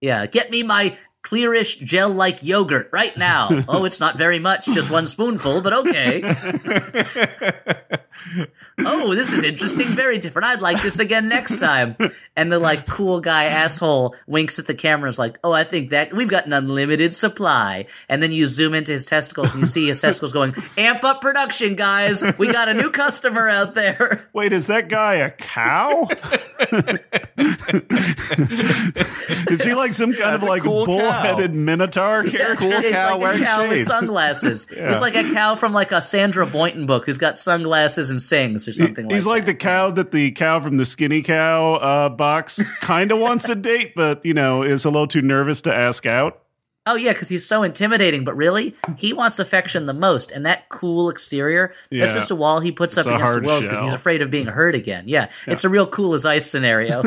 yeah, 0.00 0.24
get 0.26 0.50
me 0.50 0.62
my 0.62 0.96
clearish 1.24 1.82
gel-like 1.82 2.42
yogurt 2.42 2.88
right 2.92 3.16
now. 3.16 3.48
oh, 3.68 3.84
it's 3.84 3.98
not 3.98 4.16
very 4.16 4.38
much, 4.38 4.66
just 4.66 4.90
one 4.90 5.06
spoonful, 5.06 5.62
but 5.62 5.72
okay. 5.72 6.22
oh, 8.78 9.14
this 9.14 9.32
is 9.32 9.42
interesting, 9.42 9.86
very 9.88 10.18
different. 10.18 10.46
I'd 10.46 10.60
like 10.60 10.82
this 10.82 10.98
again 10.98 11.28
next 11.28 11.58
time. 11.58 11.96
And 12.36 12.52
the 12.52 12.58
like 12.58 12.86
cool 12.86 13.20
guy 13.20 13.44
asshole 13.44 14.14
winks 14.26 14.58
at 14.58 14.66
the 14.66 14.74
camera, 14.74 15.08
is 15.08 15.18
like, 15.18 15.38
"Oh, 15.44 15.52
I 15.52 15.64
think 15.64 15.90
that 15.90 16.14
we've 16.14 16.28
got 16.28 16.46
an 16.46 16.52
unlimited 16.52 17.12
supply." 17.12 17.86
And 18.08 18.22
then 18.22 18.32
you 18.32 18.46
zoom 18.46 18.74
into 18.74 18.92
his 18.92 19.06
testicles, 19.06 19.52
and 19.52 19.62
you 19.62 19.66
see 19.66 19.86
his 19.86 20.00
testicles 20.00 20.32
going, 20.32 20.54
"Amp 20.76 21.04
up 21.04 21.20
production, 21.20 21.76
guys! 21.76 22.22
We 22.38 22.52
got 22.52 22.68
a 22.68 22.74
new 22.74 22.90
customer 22.90 23.48
out 23.48 23.74
there." 23.74 24.28
Wait, 24.32 24.52
is 24.52 24.66
that 24.66 24.88
guy 24.88 25.14
a 25.14 25.30
cow? 25.30 26.08
is 29.48 29.64
he 29.64 29.74
like 29.74 29.92
some 29.92 30.12
kind 30.12 30.24
That's 30.24 30.42
of 30.42 30.42
a 30.42 30.46
like 30.46 30.62
cool 30.62 30.86
cow. 31.14 31.22
bull-headed 31.22 31.54
minotaur 31.54 32.22
character? 32.24 32.56
Cool 32.56 32.80
He's 32.80 32.92
cow 32.92 33.12
like 33.12 33.20
wearing 33.20 33.42
a 33.42 33.44
cow 33.44 33.68
with 33.68 33.86
sunglasses. 33.86 34.66
He's 34.68 35.00
like 35.00 35.14
a 35.14 35.24
cow 35.32 35.54
from 35.54 35.72
like 35.72 35.92
a 35.92 36.02
Sandra 36.02 36.46
Boynton 36.46 36.86
book 36.86 37.06
who's 37.06 37.18
got 37.18 37.38
sunglasses 37.38 38.10
and 38.10 38.20
sings 38.20 38.66
or 38.68 38.72
something 38.72 39.04
like 39.04 39.10
that. 39.10 39.14
He's 39.14 39.26
like 39.26 39.46
the 39.46 39.54
cow 39.54 39.90
that 39.92 40.10
the 40.10 40.30
cow 40.32 40.60
from 40.60 40.76
the 40.76 40.84
skinny 40.84 41.22
cow 41.22 41.74
uh, 41.74 42.08
box 42.08 42.62
kind 42.80 43.12
of 43.12 43.18
wants 43.18 43.48
a 43.48 43.54
date, 43.54 43.94
but 43.94 44.24
you 44.24 44.34
know 44.34 44.62
is 44.62 44.84
a 44.84 44.90
little 44.90 45.06
too 45.08 45.22
nervous 45.22 45.60
to 45.62 45.74
ask 45.74 46.06
out. 46.06 46.40
Oh 46.86 46.96
yeah, 46.96 47.12
because 47.14 47.30
he's 47.30 47.46
so 47.46 47.62
intimidating. 47.62 48.24
But 48.24 48.36
really, 48.36 48.74
he 48.98 49.14
wants 49.14 49.38
affection 49.38 49.86
the 49.86 49.94
most, 49.94 50.30
and 50.30 50.44
that 50.44 50.68
cool 50.68 51.08
exterior. 51.08 51.72
That's 51.90 52.10
Yeah. 52.10 52.14
just 52.14 52.30
a 52.30 52.34
wall 52.34 52.60
he 52.60 52.72
puts 52.72 52.98
It's 52.98 53.06
up 53.06 53.14
against 53.14 53.32
the 53.32 53.40
world 53.40 53.62
because 53.62 53.80
he's 53.80 53.92
afraid 53.94 54.20
of 54.20 54.30
being 54.30 54.48
hurt 54.48 54.74
again. 54.74 55.04
Yeah, 55.06 55.30
it's 55.46 55.64
a 55.64 55.70
real 55.70 55.86
cool 55.86 56.12
as 56.12 56.26
ice 56.26 56.44
scenario. 56.50 57.02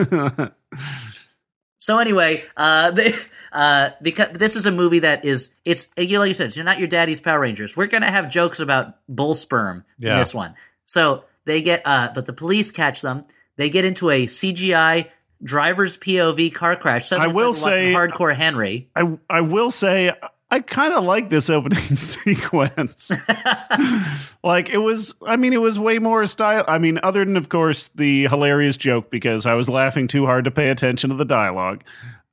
so 1.80 2.00
anyway, 2.00 2.42
uh, 2.56 2.92
they, 2.92 3.14
uh, 3.52 3.90
because 4.02 4.30
this 4.34 4.56
is 4.56 4.66
a 4.66 4.72
movie 4.72 5.00
that 5.00 5.26
is 5.26 5.50
it's 5.66 5.88
you 5.98 6.20
like 6.20 6.28
you 6.28 6.34
said, 6.34 6.56
you're 6.56 6.66
not 6.66 6.80
your 6.80 6.88
daddy's 6.88 7.22
Power 7.22 7.40
Rangers. 7.40 7.76
We're 7.78 7.88
gonna 7.88 8.12
have 8.12 8.30
jokes 8.30 8.60
about 8.60 8.96
bull 9.08 9.34
sperm 9.34 9.86
in 10.00 10.18
this 10.18 10.34
one. 10.34 10.56
So 10.86 11.24
they 11.46 11.62
get, 11.62 11.82
uh, 11.86 12.10
but 12.14 12.26
the 12.26 12.34
police 12.34 12.72
catch 12.72 13.02
them. 13.02 13.24
They 13.56 13.70
get 13.70 13.86
into 13.86 14.10
a 14.10 14.26
CGI 14.26 15.08
driver's 15.44 15.98
POV 15.98 16.54
car 16.54 16.76
crash. 16.76 17.12
I 17.12 17.28
will 17.28 17.52
like 17.52 17.56
say- 17.56 17.94
Hardcore 17.94 18.36
Henry. 18.36 18.90
I 18.96 19.18
I 19.30 19.42
will 19.42 19.72
say 19.72 20.14
I 20.50 20.62
kind 20.62 20.94
of 20.94 21.04
like 21.04 21.30
this 21.30 21.50
opening 21.50 21.78
sequence. 21.98 23.12
like 24.44 24.70
it 24.70 24.78
was 24.78 25.14
I 25.26 25.36
mean 25.36 25.54
it 25.54 25.62
was 25.62 25.78
way 25.80 26.00
more 26.00 26.26
style 26.28 26.64
I 26.68 26.78
mean 26.80 27.00
other 27.04 27.26
than 27.26 27.38
of 27.38 27.50
course 27.50 27.90
the 27.90 28.28
hilarious 28.28 28.78
joke 28.78 29.10
because 29.10 29.46
I 29.46 29.54
was 29.54 29.68
laughing 29.70 30.08
too 30.08 30.26
hard 30.26 30.46
to 30.46 30.52
pay 30.52 30.70
attention 30.70 31.10
to 31.10 31.16
the 31.16 31.26
dialogue. 31.26 31.84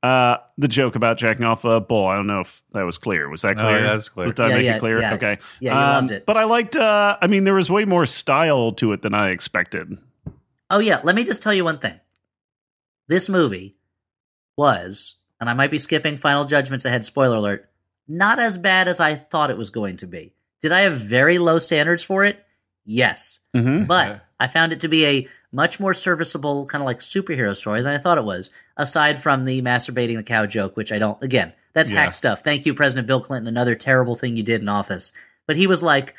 Uh 0.05 0.37
the 0.57 0.67
joke 0.67 0.95
about 0.95 1.17
jacking 1.17 1.45
off 1.45 1.65
a 1.65 1.81
bull. 1.81 2.05
I 2.07 2.15
don't 2.15 2.27
know 2.27 2.41
if 2.41 2.61
that 2.73 2.83
was 2.83 2.97
clear. 2.97 3.27
Was 3.29 3.41
that 3.41 3.57
Oh, 3.57 3.61
clear? 3.63 3.79
yeah, 3.79 3.93
that's 3.93 4.09
clear. 4.09 4.27
Did 4.27 4.39
I 4.39 4.47
Yeah, 4.49 4.55
make 4.55 4.65
yeah, 4.65 4.75
it 4.75 4.79
clear? 4.79 4.99
yeah. 5.01 5.13
Okay. 5.15 5.37
Yeah, 5.59 5.73
you 5.73 5.79
loved 5.79 6.11
it. 6.11 6.25
But 6.25 6.37
I 6.37 6.43
liked 6.43 6.75
uh 6.75 7.17
I 7.21 7.27
mean 7.27 7.43
there 7.43 7.53
was 7.55 7.69
way 7.71 7.85
more 7.85 8.05
style 8.05 8.71
to 8.73 8.93
it 8.93 9.01
than 9.01 9.13
I 9.13 9.29
expected. 9.31 9.97
Oh 10.69 10.79
yeah, 10.79 10.99
let 11.03 11.15
me 11.15 11.23
just 11.23 11.41
tell 11.41 11.53
you 11.53 11.63
one 11.63 11.79
thing. 11.79 11.99
This 13.07 13.29
movie 13.29 13.77
was, 14.57 15.15
and 15.39 15.49
I 15.49 15.53
might 15.53 15.71
be 15.71 15.77
skipping 15.77 16.17
final 16.17 16.45
judgments 16.45 16.85
ahead, 16.85 17.05
spoiler 17.05 17.37
alert, 17.37 17.69
not 18.07 18.39
as 18.39 18.57
bad 18.57 18.87
as 18.87 18.99
I 18.99 19.15
thought 19.15 19.51
it 19.51 19.57
was 19.57 19.69
going 19.69 19.97
to 19.97 20.07
be. 20.07 20.33
Did 20.61 20.71
I 20.71 20.81
have 20.81 20.93
very 20.99 21.37
low 21.37 21.59
standards 21.59 22.03
for 22.03 22.23
it? 22.25 22.43
Yes. 22.83 23.39
Mhm. 23.55 23.85
But 23.87 24.07
Yeah. 24.07 24.19
I 24.39 24.47
found 24.47 24.73
it 24.73 24.79
to 24.81 24.87
be 24.87 25.05
a 25.05 25.27
much 25.51 25.79
more 25.79 25.93
serviceable 25.93 26.65
kind 26.65 26.81
of 26.81 26.85
like 26.85 26.99
superhero 26.99 27.55
story 27.55 27.81
than 27.81 27.93
I 27.93 27.97
thought 27.97 28.17
it 28.17 28.25
was, 28.25 28.49
aside 28.77 29.19
from 29.21 29.45
the 29.45 29.61
masturbating 29.61 30.17
the 30.17 30.23
cow 30.23 30.45
joke, 30.45 30.75
which 30.75 30.91
I 30.91 30.99
don't 30.99 31.21
again, 31.23 31.53
that's 31.73 31.91
Yeah. 31.91 32.03
hack 32.05 32.13
stuff. 32.13 32.43
Thank 32.43 32.65
you, 32.65 32.73
President 32.73 33.07
Bill 33.07 33.21
Clinton, 33.21 33.47
another 33.47 33.75
terrible 33.75 34.15
thing 34.15 34.35
you 34.35 34.43
did 34.43 34.61
in 34.61 34.67
office. 34.69 35.13
But 35.47 35.55
he 35.55 35.67
was 35.67 35.81
like 35.83 36.15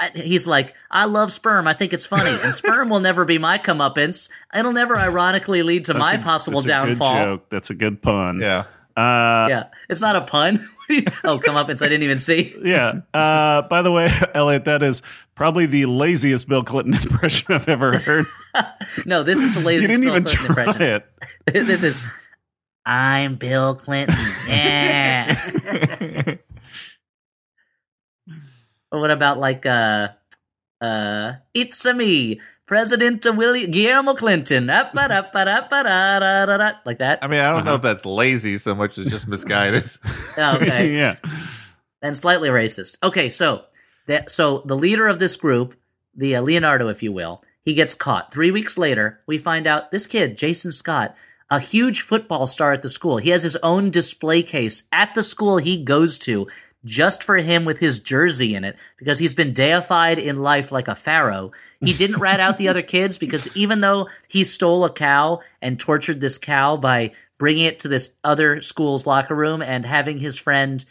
I, 0.00 0.10
he's 0.14 0.46
like, 0.46 0.74
I 0.92 1.06
love 1.06 1.32
sperm. 1.32 1.66
I 1.66 1.72
think 1.72 1.92
it's 1.92 2.06
funny, 2.06 2.30
and 2.44 2.54
sperm 2.54 2.88
will 2.88 3.00
never 3.00 3.24
be 3.24 3.36
my 3.38 3.58
comeuppance. 3.58 4.30
It'll 4.54 4.72
never 4.72 4.96
ironically 4.96 5.62
lead 5.64 5.86
to 5.86 5.94
my 5.94 6.12
a- 6.14 6.22
possible 6.22 6.60
that's 6.60 6.68
a 6.70 6.86
good 6.86 6.88
downfall. 6.98 7.24
joke. 7.24 7.48
That's 7.50 7.70
a 7.70 7.74
good 7.74 8.00
pun. 8.00 8.40
Yeah. 8.40 8.64
Uh 8.98 9.46
Yeah, 9.48 9.64
it's 9.88 10.00
not 10.00 10.16
a 10.16 10.22
pun. 10.22 10.68
oh, 11.24 11.38
comeuppance! 11.38 11.82
I 11.82 11.88
didn't 11.88 12.02
even 12.02 12.18
see. 12.18 12.54
Yeah. 12.64 13.00
Uh, 13.14 13.62
by 13.62 13.82
the 13.82 13.92
way, 13.92 14.08
Elliott, 14.34 14.64
that 14.64 14.82
is 14.82 15.02
probably 15.34 15.66
the 15.66 15.86
laziest 15.86 16.48
Bill 16.48 16.64
Clinton 16.64 16.94
impression 16.94 17.54
I've 17.54 17.68
ever 17.68 17.98
heard. 17.98 18.24
No, 19.06 19.22
this 19.22 19.38
is 19.38 19.54
the 19.54 19.60
laziest. 19.60 19.82
you 19.82 19.88
latest 19.88 19.88
didn't 19.88 20.00
Bill 20.00 20.16
even 20.16 20.24
Clinton 20.24 20.54
try 20.54 20.64
impression. 20.64 21.02
it. 21.46 21.66
this 21.66 21.82
is, 21.82 22.02
I'm 22.86 23.36
Bill 23.36 23.74
Clinton. 23.76 24.16
Yeah. 24.48 26.36
Or 28.90 29.00
what 29.00 29.10
about 29.10 29.38
like 29.38 29.66
uh 29.66 30.08
uh 30.80 31.32
it's 31.54 31.84
a 31.84 31.92
me, 31.94 32.40
President 32.66 33.24
William 33.36 33.70
Guillermo 33.70 34.14
Clinton. 34.14 34.66
Like 34.66 34.92
that. 36.98 37.18
I 37.22 37.26
mean, 37.26 37.40
I 37.40 37.52
don't 37.52 37.64
know 37.64 37.70
Uh-huh. 37.72 37.76
if 37.76 37.82
that's 37.82 38.06
lazy 38.06 38.58
so 38.58 38.74
much 38.74 38.98
as 38.98 39.06
just 39.06 39.28
misguided. 39.28 39.84
Okay. 40.38 40.94
yeah. 40.94 41.16
and 42.02 42.16
slightly 42.16 42.48
racist. 42.48 42.96
Okay, 43.02 43.28
so 43.28 43.64
that 44.06 44.30
so 44.30 44.62
the 44.66 44.76
leader 44.76 45.08
of 45.08 45.18
this 45.18 45.36
group, 45.36 45.74
the 46.14 46.36
uh, 46.36 46.42
Leonardo, 46.42 46.88
if 46.88 47.02
you 47.02 47.12
will, 47.12 47.42
he 47.64 47.74
gets 47.74 47.94
caught. 47.94 48.32
Three 48.32 48.50
weeks 48.50 48.78
later, 48.78 49.20
we 49.26 49.36
find 49.38 49.66
out 49.66 49.90
this 49.90 50.06
kid, 50.06 50.36
Jason 50.36 50.70
Scott, 50.72 51.14
a 51.50 51.58
huge 51.58 52.02
football 52.02 52.46
star 52.46 52.72
at 52.72 52.82
the 52.82 52.88
school. 52.88 53.18
He 53.18 53.30
has 53.30 53.42
his 53.42 53.56
own 53.56 53.90
display 53.90 54.42
case 54.42 54.84
at 54.92 55.14
the 55.14 55.22
school 55.22 55.58
he 55.58 55.82
goes 55.82 56.18
to. 56.18 56.46
Just 56.84 57.24
for 57.24 57.36
him 57.36 57.64
with 57.64 57.78
his 57.78 57.98
jersey 57.98 58.54
in 58.54 58.64
it, 58.64 58.76
because 58.98 59.18
he's 59.18 59.34
been 59.34 59.52
deified 59.52 60.18
in 60.18 60.36
life 60.36 60.70
like 60.70 60.86
a 60.86 60.94
pharaoh. 60.94 61.50
He 61.80 61.92
didn't 61.92 62.20
rat 62.20 62.40
out 62.40 62.56
the 62.56 62.68
other 62.68 62.82
kids 62.96 63.18
because 63.18 63.56
even 63.56 63.80
though 63.80 64.08
he 64.28 64.44
stole 64.44 64.84
a 64.84 64.92
cow 64.92 65.40
and 65.60 65.78
tortured 65.78 66.20
this 66.20 66.38
cow 66.38 66.76
by 66.76 67.12
bringing 67.38 67.64
it 67.64 67.80
to 67.80 67.88
this 67.88 68.14
other 68.22 68.60
school's 68.60 69.06
locker 69.06 69.34
room 69.34 69.62
and 69.62 69.86
having 69.86 70.18
his 70.18 70.36
friend 70.36 70.84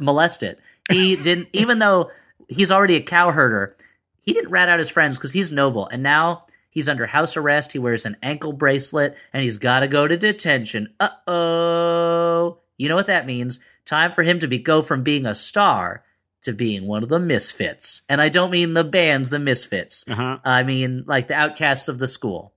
molest 0.00 0.42
it. 0.42 0.58
He 0.90 1.16
didn't, 1.22 1.48
even 1.52 1.78
though 1.78 2.10
he's 2.48 2.72
already 2.72 2.96
a 2.96 3.02
cow 3.02 3.30
herder, 3.30 3.76
he 4.22 4.32
didn't 4.32 4.50
rat 4.50 4.68
out 4.68 4.78
his 4.78 4.90
friends 4.90 5.18
because 5.18 5.32
he's 5.32 5.52
noble. 5.52 5.86
And 5.86 6.02
now 6.02 6.46
he's 6.70 6.88
under 6.88 7.06
house 7.06 7.36
arrest. 7.36 7.72
He 7.72 7.78
wears 7.78 8.06
an 8.06 8.16
ankle 8.22 8.52
bracelet 8.52 9.16
and 9.32 9.42
he's 9.42 9.58
got 9.58 9.80
to 9.80 9.88
go 9.88 10.08
to 10.08 10.16
detention. 10.16 10.94
Uh 10.98 11.10
oh. 11.26 12.58
You 12.78 12.88
know 12.88 12.96
what 12.96 13.08
that 13.08 13.26
means? 13.26 13.60
Time 13.90 14.12
for 14.12 14.22
him 14.22 14.38
to 14.38 14.46
be 14.46 14.58
go 14.58 14.82
from 14.82 15.02
being 15.02 15.26
a 15.26 15.34
star 15.34 16.04
to 16.44 16.52
being 16.52 16.86
one 16.86 17.02
of 17.02 17.08
the 17.08 17.18
misfits. 17.18 18.02
And 18.08 18.20
I 18.22 18.28
don't 18.30 18.50
mean 18.52 18.72
the 18.74 18.84
bands, 18.84 19.28
the 19.30 19.40
misfits. 19.40 20.04
Uh-huh. 20.08 20.38
I 20.44 20.62
mean 20.62 21.02
like 21.06 21.26
the 21.28 21.34
outcasts 21.34 21.88
of 21.88 21.98
the 21.98 22.06
school. 22.06 22.54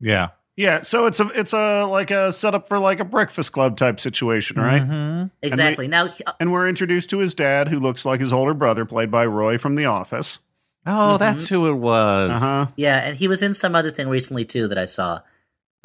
yeah. 0.00 0.30
Yeah. 0.56 0.82
So 0.82 1.06
it's 1.06 1.18
a 1.20 1.28
it's 1.34 1.52
a 1.52 1.84
like 1.84 2.10
a 2.12 2.32
setup 2.32 2.68
for 2.68 2.78
like 2.78 3.00
a 3.00 3.04
breakfast 3.04 3.50
club 3.52 3.76
type 3.76 3.98
situation, 3.98 4.56
right? 4.60 4.82
Mhm. 4.82 5.30
Exactly. 5.42 5.88
now, 5.88 6.08
he- 6.08 6.22
And 6.38 6.52
we're 6.52 6.68
introduced 6.68 7.10
to 7.10 7.18
his 7.18 7.34
dad, 7.34 7.68
who 7.68 7.80
looks 7.80 8.04
like 8.04 8.20
his 8.20 8.32
older 8.32 8.54
brother, 8.54 8.84
played 8.84 9.10
by 9.10 9.26
Roy 9.26 9.58
from 9.58 9.74
The 9.74 9.86
Office. 9.86 10.38
Oh, 10.86 11.16
that's 11.18 11.48
who 11.48 11.66
it 11.66 11.74
was. 11.74 12.30
Uh 12.30 12.38
huh. 12.38 12.66
Yeah, 12.76 12.98
and 12.98 13.16
he 13.16 13.26
was 13.26 13.42
in 13.42 13.52
some 13.54 13.74
other 13.74 13.90
thing 13.90 14.08
recently 14.08 14.44
too 14.44 14.68
that 14.68 14.78
I 14.78 14.84
saw. 14.84 15.20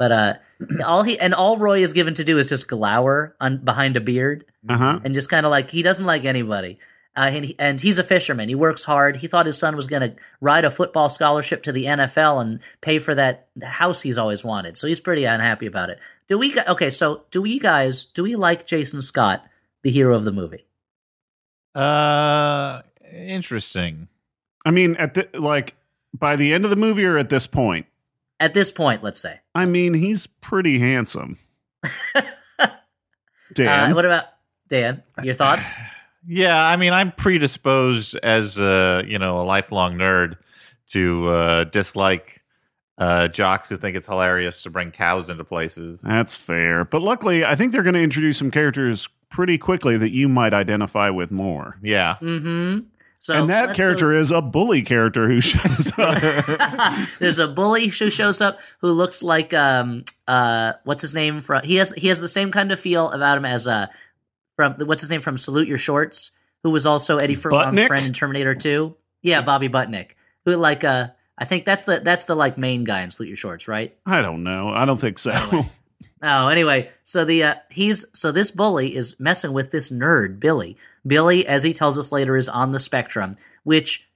But 0.00 0.10
uh 0.12 0.34
all 0.84 1.02
he 1.04 1.18
and 1.20 1.34
all 1.34 1.58
Roy 1.58 1.82
is 1.84 1.92
given 1.92 2.14
to 2.14 2.24
do 2.24 2.38
is 2.38 2.48
just 2.48 2.66
glower 2.66 3.36
on 3.40 3.58
behind 3.58 3.96
a 3.96 4.00
beard 4.00 4.46
Uh 4.68 4.76
huh. 4.78 5.00
and 5.04 5.12
just 5.14 5.28
kind 5.28 5.44
of 5.46 5.50
like 5.50 5.70
he 5.70 5.82
doesn't 5.82 6.06
like 6.06 6.24
anybody. 6.24 6.78
Uh, 7.16 7.28
and, 7.32 7.44
he, 7.44 7.56
and 7.58 7.80
he's 7.80 7.98
a 7.98 8.04
fisherman. 8.04 8.48
He 8.48 8.54
works 8.54 8.84
hard. 8.84 9.16
He 9.16 9.26
thought 9.26 9.44
his 9.44 9.58
son 9.58 9.74
was 9.74 9.88
going 9.88 10.02
to 10.02 10.14
ride 10.40 10.64
a 10.64 10.70
football 10.70 11.08
scholarship 11.08 11.64
to 11.64 11.72
the 11.72 11.86
NFL 11.86 12.40
and 12.40 12.60
pay 12.82 13.00
for 13.00 13.16
that 13.16 13.48
house 13.60 14.00
he's 14.00 14.16
always 14.16 14.44
wanted. 14.44 14.78
So 14.78 14.86
he's 14.86 15.00
pretty 15.00 15.24
unhappy 15.24 15.66
about 15.66 15.90
it. 15.90 15.98
Do 16.28 16.38
we? 16.38 16.56
Okay, 16.68 16.88
so 16.88 17.24
do 17.32 17.42
we 17.42 17.58
guys? 17.58 18.04
Do 18.04 18.22
we 18.22 18.36
like 18.36 18.64
Jason 18.64 19.02
Scott, 19.02 19.44
the 19.82 19.90
hero 19.90 20.14
of 20.16 20.24
the 20.24 20.30
movie? 20.32 20.64
Uh, 21.74 22.82
interesting. 23.12 24.08
I 24.64 24.70
mean, 24.70 24.94
at 24.96 25.14
the 25.14 25.28
like 25.34 25.74
by 26.16 26.36
the 26.36 26.54
end 26.54 26.64
of 26.64 26.70
the 26.70 26.76
movie 26.76 27.04
or 27.04 27.18
at 27.18 27.28
this 27.28 27.46
point? 27.48 27.86
At 28.40 28.54
this 28.54 28.72
point, 28.72 29.04
let's 29.04 29.20
say. 29.20 29.38
I 29.54 29.66
mean, 29.66 29.94
he's 29.94 30.26
pretty 30.26 30.78
handsome. 30.80 31.38
Dan, 33.54 33.90
Uh, 33.90 33.94
what 33.94 34.04
about 34.04 34.24
Dan? 34.68 35.02
Your 35.22 35.34
thoughts? 35.34 35.76
Yeah, 36.28 36.62
I 36.62 36.76
mean, 36.76 36.92
I'm 36.92 37.12
predisposed 37.12 38.14
as 38.22 38.58
a 38.58 39.02
you 39.06 39.18
know 39.18 39.40
a 39.40 39.44
lifelong 39.44 39.94
nerd 39.94 40.36
to 40.90 41.26
uh, 41.28 41.64
dislike 41.64 42.42
uh, 42.98 43.28
jocks 43.28 43.70
who 43.70 43.78
think 43.78 43.96
it's 43.96 44.06
hilarious 44.06 44.62
to 44.64 44.70
bring 44.70 44.90
cows 44.90 45.30
into 45.30 45.44
places. 45.44 46.02
that's 46.02 46.36
fair. 46.36 46.84
But 46.84 47.00
luckily, 47.00 47.42
I 47.46 47.54
think 47.56 47.72
they're 47.72 47.82
going 47.82 47.94
to 47.94 48.02
introduce 48.02 48.36
some 48.36 48.50
characters 48.50 49.08
pretty 49.30 49.56
quickly 49.56 49.96
that 49.96 50.10
you 50.10 50.28
might 50.28 50.52
identify 50.52 51.08
with 51.08 51.30
more. 51.30 51.78
Yeah, 51.82 52.16
mm-hmm. 52.20 52.80
So 53.22 53.34
and 53.34 53.50
that 53.50 53.76
character 53.76 54.14
is 54.14 54.30
a 54.30 54.40
bully 54.40 54.80
character 54.80 55.28
who 55.28 55.40
shows 55.42 55.92
up. 55.98 56.18
There's 57.18 57.38
a 57.38 57.46
bully 57.46 57.88
who 57.88 58.10
shows 58.10 58.40
up 58.40 58.58
who 58.80 58.92
looks 58.92 59.22
like 59.22 59.52
um 59.52 60.04
uh 60.26 60.72
what's 60.84 61.02
his 61.02 61.12
name 61.12 61.42
from 61.42 61.62
he 61.62 61.76
has 61.76 61.92
he 61.96 62.08
has 62.08 62.18
the 62.18 62.28
same 62.28 62.50
kind 62.50 62.72
of 62.72 62.80
feel 62.80 63.10
about 63.10 63.36
him 63.36 63.44
as 63.44 63.68
uh 63.68 63.86
from 64.56 64.74
what's 64.86 65.02
his 65.02 65.10
name 65.10 65.20
from 65.20 65.36
Salute 65.36 65.68
Your 65.68 65.78
Shorts 65.78 66.30
who 66.62 66.70
was 66.70 66.86
also 66.86 67.18
Eddie 67.18 67.34
Furlong's 67.34 67.86
friend 67.86 68.04
in 68.06 68.12
Terminator 68.12 68.54
2. 68.54 68.94
Yeah, 69.22 69.42
Bobby 69.42 69.68
Budnick. 69.68 70.12
Who 70.46 70.52
like 70.56 70.82
uh 70.82 71.08
I 71.36 71.44
think 71.44 71.66
that's 71.66 71.84
the 71.84 72.00
that's 72.00 72.24
the 72.24 72.34
like 72.34 72.56
main 72.56 72.84
guy 72.84 73.02
in 73.02 73.10
Salute 73.10 73.28
Your 73.28 73.36
Shorts, 73.36 73.68
right? 73.68 73.94
I 74.06 74.22
don't 74.22 74.42
know. 74.42 74.70
I 74.70 74.86
don't 74.86 75.00
think 75.00 75.18
so. 75.18 75.34
Oh, 76.22 76.48
anyway, 76.48 76.90
so 77.02 77.24
the 77.24 77.44
uh, 77.44 77.54
he's 77.70 78.04
so 78.12 78.30
this 78.30 78.50
bully 78.50 78.94
is 78.94 79.18
messing 79.18 79.54
with 79.54 79.70
this 79.70 79.88
nerd 79.88 80.38
Billy. 80.38 80.76
Billy, 81.06 81.46
as 81.46 81.62
he 81.62 81.72
tells 81.72 81.98
us 81.98 82.12
later, 82.12 82.36
is 82.36 82.48
on 82.48 82.72
the 82.72 82.78
spectrum, 82.78 83.34
which 83.64 84.06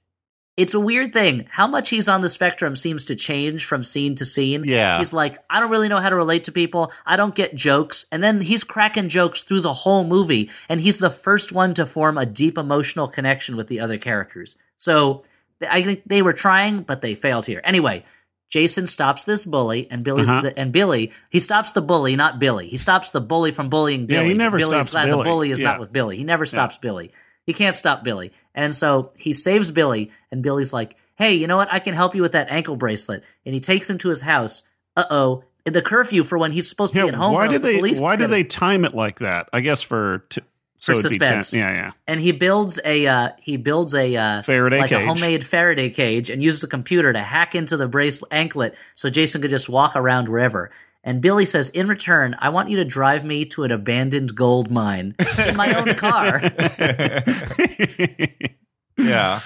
it's 0.57 0.75
a 0.75 0.81
weird 0.81 1.13
thing. 1.13 1.47
How 1.51 1.67
much 1.67 1.91
he's 1.91 2.09
on 2.09 2.21
the 2.21 2.29
spectrum 2.29 2.77
seems 2.77 3.07
to 3.07 3.17
change 3.17 3.65
from 3.65 3.83
scene 3.83 4.15
to 4.17 4.25
scene. 4.25 4.65
Yeah. 4.65 4.99
he's 4.99 5.13
like, 5.13 5.39
I 5.51 5.59
don't 5.59 5.71
really 5.71 5.89
know 5.89 6.01
how 6.01 6.11
to 6.11 6.17
relate 6.17 6.45
to 6.45 6.53
people. 6.53 6.93
I 7.05 7.17
don't 7.17 7.35
get 7.35 7.55
jokes, 7.55 8.07
and 8.13 8.23
then 8.23 8.41
he's 8.41 8.63
cracking 8.63 9.09
jokes 9.09 9.43
through 9.43 9.63
the 9.63 9.73
whole 9.73 10.05
movie, 10.05 10.51
and 10.69 10.81
he's 10.81 10.99
the 10.99 11.11
first 11.11 11.51
one 11.51 11.75
to 11.75 11.87
form 11.87 12.19
a 12.19 12.27
deep 12.27 12.57
emotional 12.57 13.09
connection 13.09 13.57
with 13.57 13.67
the 13.67 13.81
other 13.81 13.99
characters. 13.99 14.57
So 14.77 15.25
I 15.69 15.83
think 15.83 16.03
they 16.07 16.23
were 16.23 16.33
trying, 16.33 16.83
but 16.83 17.01
they 17.01 17.15
failed 17.15 17.47
here. 17.47 17.61
Anyway. 17.65 18.05
Jason 18.55 18.87
stops 18.87 19.25
this 19.25 19.45
bully, 19.45 19.89
and 19.91 20.05
Billy's 20.05 20.31
Uh-huh. 20.31 20.49
and 20.57 20.71
Billy. 20.71 21.11
He 21.29 21.41
stops 21.41 21.73
the 21.73 21.83
bully, 21.83 22.15
not 22.15 22.39
Billy. 22.39 22.69
He 22.69 22.77
stops 22.77 23.11
the 23.11 23.21
bully 23.21 23.51
from 23.51 23.69
bullying 23.69 24.07
Billy. 24.07 24.27
Yeah, 24.27 24.29
he 24.33 24.39
never 24.39 24.59
Billy's 24.59 24.87
stops 24.89 25.05
Billy. 25.07 25.19
The 25.25 25.29
bully 25.29 25.51
is 25.51 25.61
Yeah. 25.61 25.71
not 25.73 25.81
with 25.81 25.93
Billy. 25.93 26.17
He 26.19 26.23
never 26.23 26.47
stops 26.47 26.79
Billy. 26.79 27.11
He 27.47 27.53
can't 27.53 27.75
stop 27.75 28.05
Billy, 28.05 28.31
and 28.55 28.73
so 28.73 29.11
he 29.17 29.33
saves 29.33 29.73
Billy. 29.73 30.13
And 30.31 30.41
Billy's 30.41 30.73
like, 30.73 30.95
"Hey, 31.17 31.35
you 31.35 31.49
know 31.49 31.57
what? 31.57 31.67
I 31.73 31.81
can 31.81 31.95
help 31.95 32.15
you 32.15 32.23
with 32.23 32.31
that 32.33 32.47
ankle 32.49 32.77
bracelet." 32.77 33.25
And 33.45 33.57
he 33.57 33.61
takes 33.61 33.91
him 33.91 33.99
to 33.99 34.09
his 34.09 34.23
house. 34.23 34.63
Uh 34.97 35.03
oh, 35.11 35.43
the 35.65 35.83
curfew 35.83 36.23
for 36.23 36.39
when 36.39 36.53
he's 36.53 36.69
supposed 36.69 36.95
to 36.95 37.03
be 37.03 37.09
at 37.09 37.15
home. 37.15 37.35
why 37.35 37.49
did 37.49 37.61
the 37.61 37.81
they? 37.81 37.99
Why 37.99 38.15
did 38.15 38.31
they 38.31 38.45
time 38.45 38.85
it 38.85 38.95
like 38.95 39.19
that? 39.19 39.49
I 39.53 39.63
guess 39.63 39.83
for 39.83 40.27
t- 40.31 40.43
so 40.85 40.93
For 40.93 40.99
it'd 40.99 41.19
ten- 41.19 41.41
suspense. 41.41 41.55
Yeah, 41.55 41.73
yeah. 41.73 41.93
and 42.07 42.21
he 42.21 42.33
builds 42.33 42.79
a 42.85 43.07
uh, 43.07 43.29
he 43.39 43.57
builds 43.57 43.95
a 43.95 44.15
uh, 44.15 44.43
Faraday 44.43 44.79
like 44.81 44.93
a 44.93 45.03
homemade 45.05 45.47
Faraday 45.47 45.89
cage 45.89 46.29
and 46.29 46.43
uses 46.43 46.63
a 46.63 46.69
computer 46.69 47.11
to 47.11 47.21
hack 47.21 47.55
into 47.55 47.79
the 47.79 47.89
bracelet 47.89 48.31
anklet 48.31 48.75
so 48.95 49.09
Jason 49.09 49.41
could 49.41 49.51
just 49.51 49.69
walk 49.69 49.97
around 49.97 50.29
wherever. 50.29 50.71
And 51.03 51.23
Billy 51.23 51.47
says, 51.47 51.71
"In 51.71 51.89
return, 51.89 52.37
I 52.39 52.51
want 52.51 52.69
you 52.69 52.77
to 52.77 52.85
drive 52.85 53.25
me 53.25 53.47
to 53.47 53.65
an 53.65 53.71
abandoned 53.71 54.35
gold 54.35 54.71
mine 54.71 55.15
in 55.47 55.57
my 55.57 55.73
own 55.75 55.95
car." 55.95 56.43
yeah. 58.99 59.41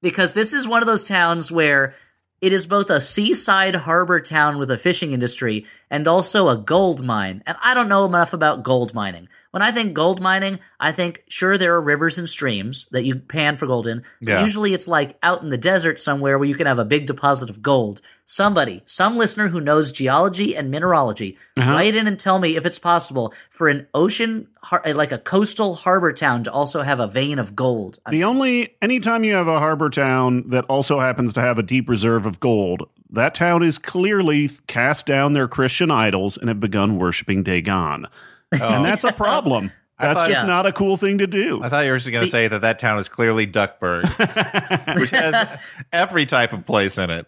because 0.00 0.32
this 0.32 0.54
is 0.54 0.66
one 0.66 0.82
of 0.82 0.86
those 0.86 1.04
towns 1.04 1.52
where 1.52 1.94
it 2.40 2.52
is 2.52 2.66
both 2.66 2.88
a 2.88 3.00
seaside 3.00 3.74
harbor 3.74 4.20
town 4.20 4.58
with 4.58 4.70
a 4.70 4.78
fishing 4.78 5.12
industry 5.12 5.66
and 5.90 6.06
also 6.06 6.48
a 6.48 6.56
gold 6.56 7.04
mine. 7.04 7.42
And 7.46 7.58
I 7.62 7.74
don't 7.74 7.88
know 7.88 8.04
enough 8.06 8.32
about 8.32 8.62
gold 8.62 8.94
mining. 8.94 9.28
When 9.50 9.62
I 9.62 9.72
think 9.72 9.94
gold 9.94 10.20
mining, 10.20 10.58
I 10.78 10.92
think 10.92 11.22
sure 11.26 11.56
there 11.56 11.74
are 11.74 11.80
rivers 11.80 12.18
and 12.18 12.28
streams 12.28 12.86
that 12.90 13.04
you 13.04 13.16
pan 13.16 13.56
for 13.56 13.66
gold 13.66 13.86
in. 13.86 14.02
Yeah. 14.20 14.42
usually 14.42 14.74
it's 14.74 14.86
like 14.86 15.16
out 15.22 15.42
in 15.42 15.48
the 15.48 15.56
desert 15.56 15.98
somewhere 16.00 16.38
where 16.38 16.48
you 16.48 16.54
can 16.54 16.66
have 16.66 16.78
a 16.78 16.84
big 16.84 17.06
deposit 17.06 17.48
of 17.48 17.62
gold. 17.62 18.02
Somebody, 18.26 18.82
some 18.84 19.16
listener 19.16 19.48
who 19.48 19.60
knows 19.60 19.90
geology 19.90 20.54
and 20.54 20.70
mineralogy, 20.70 21.38
uh-huh. 21.56 21.72
write 21.72 21.96
in 21.96 22.06
and 22.06 22.18
tell 22.18 22.38
me 22.38 22.56
if 22.56 22.66
it's 22.66 22.78
possible 22.78 23.32
for 23.48 23.68
an 23.68 23.86
ocean, 23.94 24.48
like 24.84 25.12
a 25.12 25.18
coastal 25.18 25.74
harbor 25.76 26.12
town, 26.12 26.44
to 26.44 26.52
also 26.52 26.82
have 26.82 27.00
a 27.00 27.06
vein 27.06 27.38
of 27.38 27.56
gold. 27.56 28.00
The 28.10 28.24
only 28.24 28.76
anytime 28.82 29.24
you 29.24 29.32
have 29.32 29.48
a 29.48 29.60
harbor 29.60 29.88
town 29.88 30.50
that 30.50 30.66
also 30.66 31.00
happens 31.00 31.32
to 31.34 31.40
have 31.40 31.58
a 31.58 31.62
deep 31.62 31.88
reserve 31.88 32.26
of 32.26 32.38
gold, 32.38 32.86
that 33.08 33.34
town 33.34 33.62
is 33.62 33.78
clearly 33.78 34.50
cast 34.66 35.06
down 35.06 35.32
their 35.32 35.48
Christian 35.48 35.90
idols 35.90 36.36
and 36.36 36.48
have 36.48 36.60
begun 36.60 36.98
worshiping 36.98 37.42
Dagon. 37.42 38.06
And 38.60 38.84
that's 38.84 39.04
a 39.04 39.12
problem. 39.12 39.72
That's 39.98 40.20
thought- 40.20 40.28
just 40.28 40.42
Yeah. 40.42 40.46
not 40.48 40.66
a 40.66 40.72
cool 40.72 40.96
thing 40.96 41.18
to 41.18 41.26
do. 41.26 41.62
I 41.62 41.68
thought 41.68 41.84
you 41.84 41.90
were 41.90 41.98
just 41.98 42.10
going 42.12 42.24
to 42.24 42.30
say 42.30 42.48
that 42.48 42.62
that 42.62 42.78
town 42.78 42.98
is 42.98 43.08
clearly 43.08 43.46
Duckburg, 43.46 44.04
which 44.98 45.10
has 45.10 45.58
every 45.92 46.24
type 46.26 46.52
of 46.52 46.64
place 46.64 46.98
in 46.98 47.10
it. 47.10 47.26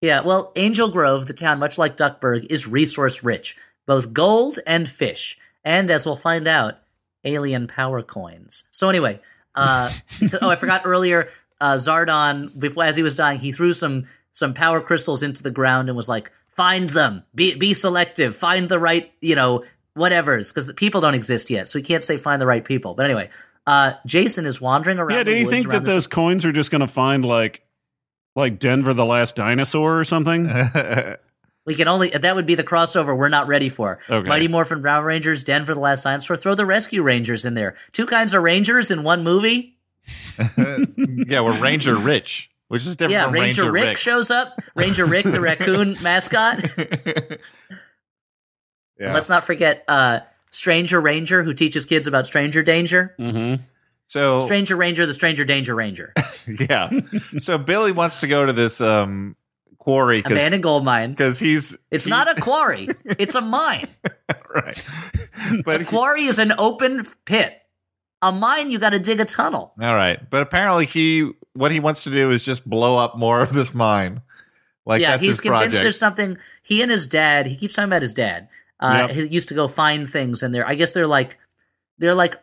Yeah, 0.00 0.20
well, 0.20 0.52
Angel 0.56 0.88
Grove, 0.88 1.26
the 1.26 1.32
town 1.32 1.58
much 1.58 1.78
like 1.78 1.96
Duckburg, 1.96 2.46
is 2.50 2.66
resource 2.66 3.22
rich, 3.22 3.56
both 3.86 4.12
gold 4.12 4.58
and 4.66 4.88
fish, 4.88 5.38
and 5.64 5.90
as 5.90 6.04
we'll 6.04 6.16
find 6.16 6.46
out, 6.48 6.78
alien 7.24 7.66
power 7.68 8.02
coins. 8.02 8.64
So 8.72 8.88
anyway, 8.88 9.20
uh, 9.54 9.90
oh, 10.42 10.48
I 10.50 10.56
forgot 10.56 10.82
earlier, 10.84 11.28
uh, 11.60 11.74
Zordon, 11.74 12.58
before 12.58 12.84
as 12.84 12.96
he 12.96 13.02
was 13.04 13.14
dying, 13.14 13.38
he 13.38 13.52
threw 13.52 13.72
some 13.72 14.04
some 14.32 14.54
power 14.54 14.80
crystals 14.80 15.22
into 15.22 15.42
the 15.42 15.50
ground 15.52 15.88
and 15.88 15.96
was 15.96 16.08
like, 16.08 16.32
"Find 16.56 16.90
them, 16.90 17.22
be 17.34 17.54
be 17.54 17.72
selective, 17.72 18.34
find 18.34 18.68
the 18.68 18.80
right, 18.80 19.12
you 19.20 19.36
know, 19.36 19.62
whatever's," 19.94 20.50
because 20.50 20.66
the 20.66 20.74
people 20.74 21.00
don't 21.00 21.14
exist 21.14 21.50
yet, 21.50 21.68
so 21.68 21.78
he 21.78 21.82
can't 21.82 22.02
say 22.04 22.16
find 22.16 22.40
the 22.40 22.46
right 22.46 22.64
people. 22.64 22.94
But 22.94 23.06
anyway, 23.06 23.30
uh, 23.66 23.92
Jason 24.06 24.46
is 24.46 24.60
wandering 24.60 24.98
around. 24.98 25.16
yeah, 25.18 25.22
do 25.24 25.32
you 25.32 25.46
woods 25.46 25.56
think 25.56 25.68
that 25.70 25.84
those 25.84 26.06
coins 26.06 26.44
are 26.44 26.52
just 26.52 26.70
going 26.70 26.80
to 26.80 26.88
find 26.88 27.24
like 27.24 27.62
like 28.34 28.58
Denver 28.58 28.94
the 28.94 29.04
last 29.04 29.36
dinosaur 29.36 29.98
or 29.98 30.04
something? 30.04 30.48
We 31.64 31.76
can 31.76 31.86
only 31.86 32.08
that 32.10 32.34
would 32.34 32.44
be 32.44 32.56
the 32.56 32.64
crossover 32.64 33.16
we're 33.16 33.28
not 33.28 33.46
ready 33.46 33.68
for. 33.68 34.00
Okay. 34.10 34.28
Mighty 34.28 34.48
Morphin 34.48 34.82
Brown 34.82 35.04
Rangers, 35.04 35.44
Denver 35.44 35.74
the 35.74 35.80
Last 35.80 36.02
Dinosaur. 36.02 36.36
Throw 36.36 36.56
the 36.56 36.66
Rescue 36.66 37.02
Rangers 37.02 37.44
in 37.44 37.54
there. 37.54 37.76
Two 37.92 38.04
kinds 38.06 38.34
of 38.34 38.42
Rangers 38.42 38.90
in 38.90 39.04
one 39.04 39.22
movie. 39.22 39.76
yeah, 40.58 41.40
we're 41.40 41.56
Ranger 41.60 41.94
Rich, 41.94 42.50
which 42.66 42.84
is 42.84 42.96
different 42.96 43.12
Yeah, 43.12 43.24
from 43.26 43.34
Ranger, 43.34 43.70
Ranger, 43.70 43.90
Rick, 43.90 43.98
shows 43.98 44.28
up. 44.28 44.58
Ranger 44.74 45.04
Rick, 45.04 45.26
the 45.26 45.40
raccoon 45.40 45.96
mascot. 46.02 46.64
Yeah. 49.02 49.12
Let's 49.14 49.28
not 49.28 49.44
forget 49.44 49.84
uh, 49.88 50.20
Stranger 50.50 51.00
Ranger, 51.00 51.42
who 51.42 51.52
teaches 51.54 51.84
kids 51.84 52.06
about 52.06 52.26
stranger 52.26 52.62
danger. 52.62 53.14
mm-hmm. 53.18 53.62
so 54.06 54.40
Stranger 54.40 54.76
Ranger, 54.76 55.06
the 55.06 55.14
Stranger 55.14 55.44
Danger 55.44 55.74
Ranger. 55.74 56.12
yeah. 56.46 56.90
So 57.40 57.58
Billy 57.58 57.92
wants 57.92 58.18
to 58.20 58.26
go 58.26 58.46
to 58.46 58.52
this 58.52 58.80
um 58.80 59.36
quarry 59.78 60.20
Abandoned 60.20 60.62
gold 60.62 60.84
mine. 60.84 61.10
because 61.10 61.38
he's 61.38 61.76
It's 61.90 62.04
he- 62.04 62.10
not 62.10 62.30
a 62.38 62.40
quarry. 62.40 62.88
it's 63.04 63.34
a 63.34 63.40
mine. 63.40 63.88
right, 64.54 64.82
but 65.64 65.80
he- 65.80 65.86
Quarry 65.86 66.24
is 66.24 66.38
an 66.38 66.52
open 66.58 67.06
pit. 67.24 67.58
A 68.24 68.30
mine, 68.30 68.70
you 68.70 68.78
got 68.78 68.90
to 68.90 69.00
dig 69.00 69.18
a 69.18 69.24
tunnel. 69.24 69.72
all 69.80 69.94
right. 69.94 70.20
But 70.30 70.42
apparently, 70.42 70.86
he 70.86 71.32
what 71.54 71.72
he 71.72 71.80
wants 71.80 72.04
to 72.04 72.10
do 72.10 72.30
is 72.30 72.42
just 72.44 72.68
blow 72.68 72.96
up 72.96 73.16
more 73.18 73.40
of 73.40 73.52
this 73.52 73.74
mine. 73.74 74.22
Like 74.86 75.00
yeah, 75.00 75.18
he's 75.18 75.40
convinced 75.40 75.44
project. 75.72 75.72
there's 75.82 75.98
something. 75.98 76.38
He 76.62 76.82
and 76.82 76.90
his 76.90 77.06
dad. 77.08 77.46
He 77.46 77.56
keeps 77.56 77.74
talking 77.74 77.88
about 77.88 78.02
his 78.02 78.12
dad. 78.14 78.48
Uh, 78.82 79.06
Yep. 79.08 79.10
He 79.10 79.26
used 79.28 79.48
to 79.48 79.54
go 79.54 79.68
find 79.68 80.06
things, 80.08 80.42
in 80.42 80.52
they're. 80.52 80.66
I 80.66 80.74
guess 80.74 80.92
they're 80.92 81.06
like, 81.06 81.38
they're 81.98 82.14
like 82.14 82.34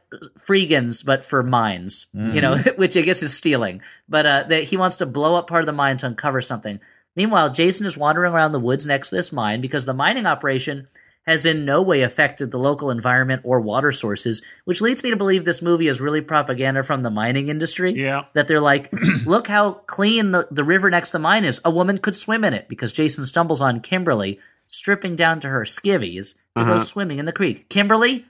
freegans, 0.48 1.06
but 1.06 1.26
for 1.26 1.44
mines. 1.44 2.08
You 2.14 2.42
know, 2.42 2.58
which 2.78 2.96
I 2.98 3.02
guess 3.02 3.22
is 3.24 3.36
stealing. 3.36 3.82
But 4.08 4.26
uh, 4.26 4.44
that 4.50 4.64
he 4.66 4.78
wants 4.78 4.98
to 4.98 5.06
blow 5.06 5.36
up 5.36 5.48
part 5.48 5.62
of 5.62 5.66
the 5.68 5.74
mine 5.74 5.98
to 5.98 6.08
uncover 6.08 6.42
something. 6.42 6.80
Meanwhile, 7.16 7.52
Jason 7.52 7.86
is 7.86 7.98
wandering 7.98 8.34
around 8.34 8.52
the 8.54 8.60
woods 8.60 8.86
next 8.86 9.10
to 9.10 9.16
this 9.16 9.32
mine 9.32 9.62
because 9.62 9.86
the 9.86 9.94
mining 9.94 10.26
operation 10.26 10.88
has 11.26 11.46
in 11.46 11.66
no 11.66 11.82
way 11.82 12.02
affected 12.02 12.50
the 12.50 12.58
local 12.58 12.90
environment 12.90 13.42
or 13.44 13.60
water 13.60 13.92
sources, 13.92 14.42
which 14.66 14.80
leads 14.82 15.04
me 15.04 15.10
to 15.10 15.18
believe 15.18 15.44
this 15.46 15.62
movie 15.62 15.88
is 15.88 16.00
really 16.00 16.22
propaganda 16.22 16.82
from 16.82 17.04
the 17.04 17.10
mining 17.10 17.50
industry 17.50 17.92
Yeah. 17.92 18.24
that 18.34 18.48
they're 18.48 18.62
like, 18.62 18.90
look 19.26 19.48
how 19.48 19.74
clean 19.86 20.32
the, 20.32 20.48
the 20.50 20.64
river 20.64 20.90
next 20.90 21.10
to 21.10 21.14
the 21.14 21.20
mine 21.20 21.44
is. 21.44 21.60
A 21.66 21.70
woman 21.70 21.98
could 21.98 22.16
swim 22.16 22.44
in 22.46 22.54
it 22.54 22.70
because 22.70 22.94
Jason 22.94 23.26
stumbles 23.26 23.62
on 23.62 23.82
Kimberly 23.82 24.40
stripping 24.70 25.16
down 25.18 25.40
to 25.42 25.50
her 25.50 25.62
skivvies 25.66 26.36
to 26.56 26.64
go 26.64 26.72
Uh-huh. 26.76 26.80
swimming 26.80 27.20
in 27.20 27.26
the 27.26 27.32
creek. 27.34 27.68
Kimberly 27.70 28.26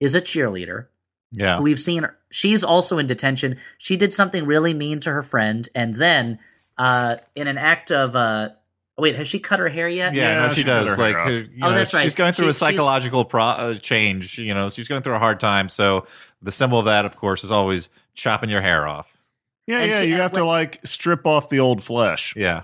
is 0.00 0.14
a 0.14 0.20
cheerleader 0.20 0.86
Yeah. 1.32 1.60
We've 1.60 1.80
seen 1.80 2.04
her. 2.04 2.16
She's 2.30 2.62
also 2.64 2.98
in 2.98 3.06
detention. 3.06 3.58
She 3.78 3.96
did 3.96 4.12
something 4.12 4.46
really 4.46 4.72
mean 4.74 5.00
to 5.00 5.10
her 5.12 5.22
friend, 5.22 5.68
and 5.74 5.94
then 5.94 6.38
uh, 6.78 7.16
in 7.34 7.46
an 7.48 7.58
act 7.58 7.90
of 7.90 8.14
uh, 8.14 8.50
wait, 8.98 9.16
has 9.16 9.26
she 9.28 9.38
cut 9.40 9.58
her 9.58 9.68
hair 9.68 9.88
yet? 9.88 10.14
Yeah, 10.14 10.28
Yeah, 10.40 10.46
no, 10.46 10.48
she 10.50 10.60
she 10.60 10.64
does. 10.64 10.88
cut 10.94 10.96
her 10.98 11.02
Like, 11.02 11.16
hair 11.16 11.24
uh, 11.24 11.28
out. 11.28 11.50
you 11.50 11.58
Oh, 11.62 11.72
that's 11.72 11.92
right. 11.94 12.02
She's 12.04 12.14
going 12.14 12.32
through 12.32 12.46
She- 12.46 12.50
a 12.50 12.54
psychological 12.54 13.24
pro- 13.24 13.42
uh, 13.42 13.74
change. 13.74 14.38
You 14.38 14.54
know, 14.54 14.68
she's 14.70 14.88
going 14.88 15.02
through 15.02 15.14
a 15.14 15.18
hard 15.18 15.40
time. 15.40 15.68
So 15.68 16.06
the 16.42 16.52
symbol 16.52 16.78
of 16.78 16.84
that, 16.86 17.04
of 17.04 17.16
course, 17.16 17.42
is 17.44 17.50
always 17.50 17.88
chopping 18.14 18.48
your 18.50 18.60
hair 18.62 18.86
off. 18.86 19.16
Yeah, 19.66 19.78
And 19.80 19.90
yeah. 19.90 20.00
she- 20.00 20.06
you 20.08 20.12
and 20.14 20.22
have 20.22 20.32
to 20.32 20.44
like 20.44 20.80
strip 20.84 21.26
off 21.26 21.48
the 21.48 21.58
old 21.60 21.82
flesh. 21.82 22.34
Yeah. 22.36 22.62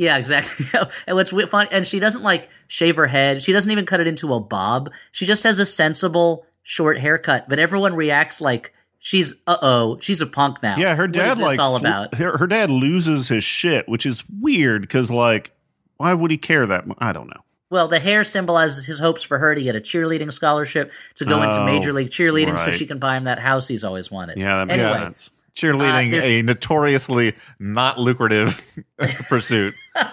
Yeah, 0.00 0.16
exactly. 0.16 0.64
and 1.06 1.14
what's 1.14 1.30
fun, 1.50 1.68
and 1.70 1.86
she 1.86 2.00
doesn't 2.00 2.22
like 2.22 2.48
shave 2.68 2.96
her 2.96 3.06
head. 3.06 3.42
She 3.42 3.52
doesn't 3.52 3.70
even 3.70 3.84
cut 3.84 4.00
it 4.00 4.06
into 4.06 4.32
a 4.32 4.40
bob. 4.40 4.90
She 5.12 5.26
just 5.26 5.42
has 5.42 5.58
a 5.58 5.66
sensible 5.66 6.46
short 6.62 6.98
haircut. 6.98 7.50
But 7.50 7.58
everyone 7.58 7.94
reacts 7.94 8.40
like 8.40 8.72
she's 8.98 9.34
uh 9.46 9.58
oh, 9.60 9.98
she's 10.00 10.22
a 10.22 10.26
punk 10.26 10.62
now. 10.62 10.78
Yeah, 10.78 10.94
her 10.94 11.06
dad 11.06 11.36
like 11.36 11.58
all 11.58 11.76
about. 11.76 12.14
Her, 12.14 12.38
her 12.38 12.46
dad 12.46 12.70
loses 12.70 13.28
his 13.28 13.44
shit, 13.44 13.86
which 13.90 14.06
is 14.06 14.24
weird 14.40 14.80
because 14.80 15.10
like, 15.10 15.52
why 15.98 16.14
would 16.14 16.30
he 16.30 16.38
care 16.38 16.64
that 16.64 16.86
much? 16.86 16.96
I 16.98 17.12
don't 17.12 17.28
know. 17.28 17.42
Well, 17.68 17.86
the 17.86 18.00
hair 18.00 18.24
symbolizes 18.24 18.86
his 18.86 18.98
hopes 19.00 19.22
for 19.22 19.36
her 19.36 19.54
to 19.54 19.62
get 19.62 19.76
a 19.76 19.80
cheerleading 19.80 20.32
scholarship 20.32 20.92
to 21.16 21.26
go 21.26 21.42
into 21.42 21.60
Oh, 21.60 21.66
major 21.66 21.92
league 21.92 22.08
cheerleading, 22.08 22.58
so 22.58 22.70
she 22.70 22.86
can 22.86 22.98
buy 22.98 23.18
him 23.18 23.24
that 23.24 23.38
house 23.38 23.68
he's 23.68 23.84
always 23.84 24.10
wanted. 24.10 24.38
Yeah, 24.38 24.64
that 24.64 24.66
makes 24.68 24.80
Anyway, 24.82 25.04
sense. 25.04 25.30
Cheerleading, 25.54 26.12
Uh, 26.20 26.24
a 26.24 26.42
notoriously 26.42 27.34
not 27.58 27.98
lucrative 27.98 28.60
pursuit. 29.28 29.74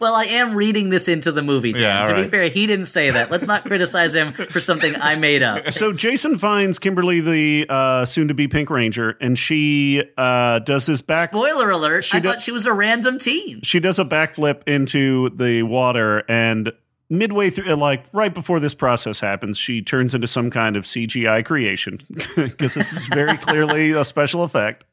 Well, 0.00 0.14
I 0.14 0.24
am 0.24 0.54
reading 0.54 0.88
this 0.88 1.06
into 1.06 1.32
the 1.32 1.42
movie. 1.42 1.74
Dan. 1.74 1.82
Yeah, 1.82 2.00
all 2.00 2.06
to 2.06 2.22
be 2.22 2.26
fair, 2.26 2.48
he 2.48 2.66
didn't 2.66 2.86
say 2.86 3.10
that. 3.10 3.30
Let's 3.30 3.46
not 3.46 3.66
criticize 3.66 4.14
him 4.14 4.32
for 4.32 4.58
something 4.58 4.94
I 4.96 5.16
made 5.16 5.42
up. 5.42 5.70
So 5.70 5.92
Jason 5.92 6.38
finds 6.38 6.78
Kimberly, 6.78 7.20
the 7.20 7.66
uh, 7.68 8.06
soon-to-be 8.06 8.48
Pink 8.48 8.70
Ranger, 8.70 9.18
and 9.20 9.38
she 9.38 10.02
uh, 10.16 10.60
does 10.60 10.86
this 10.86 11.02
back. 11.02 11.28
Spoiler 11.28 11.68
alert! 11.68 12.04
She 12.04 12.16
I 12.16 12.20
do- 12.20 12.28
thought 12.30 12.40
she 12.40 12.52
was 12.52 12.64
a 12.64 12.72
random 12.72 13.18
teen. 13.18 13.60
She 13.64 13.80
does 13.80 13.98
a 13.98 14.04
backflip 14.06 14.66
into 14.66 15.28
the 15.28 15.62
water, 15.64 16.24
and 16.26 16.72
midway 17.12 17.50
through, 17.50 17.74
like 17.74 18.06
right 18.12 18.32
before 18.34 18.58
this 18.58 18.74
process 18.74 19.20
happens, 19.20 19.58
she 19.58 19.82
turns 19.82 20.14
into 20.14 20.26
some 20.26 20.50
kind 20.50 20.74
of 20.76 20.84
CGI 20.84 21.44
creation 21.44 21.98
because 22.36 22.74
this 22.74 22.92
is 22.92 23.06
very 23.08 23.36
clearly 23.36 23.92
a 23.92 24.02
special 24.02 24.42
effect. 24.42 24.84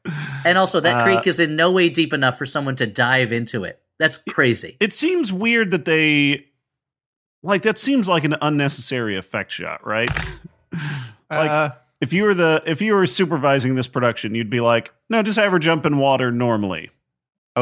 And 0.44 0.56
also, 0.58 0.78
Uh, 0.78 0.82
that 0.82 1.04
creek 1.04 1.26
is 1.26 1.40
in 1.40 1.56
no 1.56 1.70
way 1.70 1.88
deep 1.88 2.12
enough 2.12 2.38
for 2.38 2.46
someone 2.46 2.76
to 2.76 2.86
dive 2.86 3.32
into 3.32 3.64
it. 3.64 3.80
That's 3.98 4.18
crazy. 4.28 4.76
It 4.80 4.92
seems 4.92 5.32
weird 5.32 5.70
that 5.72 5.84
they 5.84 6.46
like 7.42 7.62
that 7.62 7.78
seems 7.78 8.08
like 8.08 8.24
an 8.24 8.36
unnecessary 8.40 9.16
effect 9.16 9.50
shot, 9.52 9.84
right? 9.86 10.10
Like- 11.30 11.50
Uh, 11.50 11.70
if 12.00 12.12
you 12.14 12.24
were 12.24 12.34
the 12.34 12.62
if 12.66 12.80
you 12.80 12.94
were 12.94 13.04
supervising 13.06 13.74
this 13.74 13.86
production, 13.86 14.34
you'd 14.34 14.48
be 14.50 14.60
like, 14.60 14.92
no, 15.10 15.22
just 15.22 15.38
have 15.38 15.52
her 15.52 15.58
jump 15.58 15.84
in 15.86 15.98
water 15.98 16.32
normally. 16.32 16.90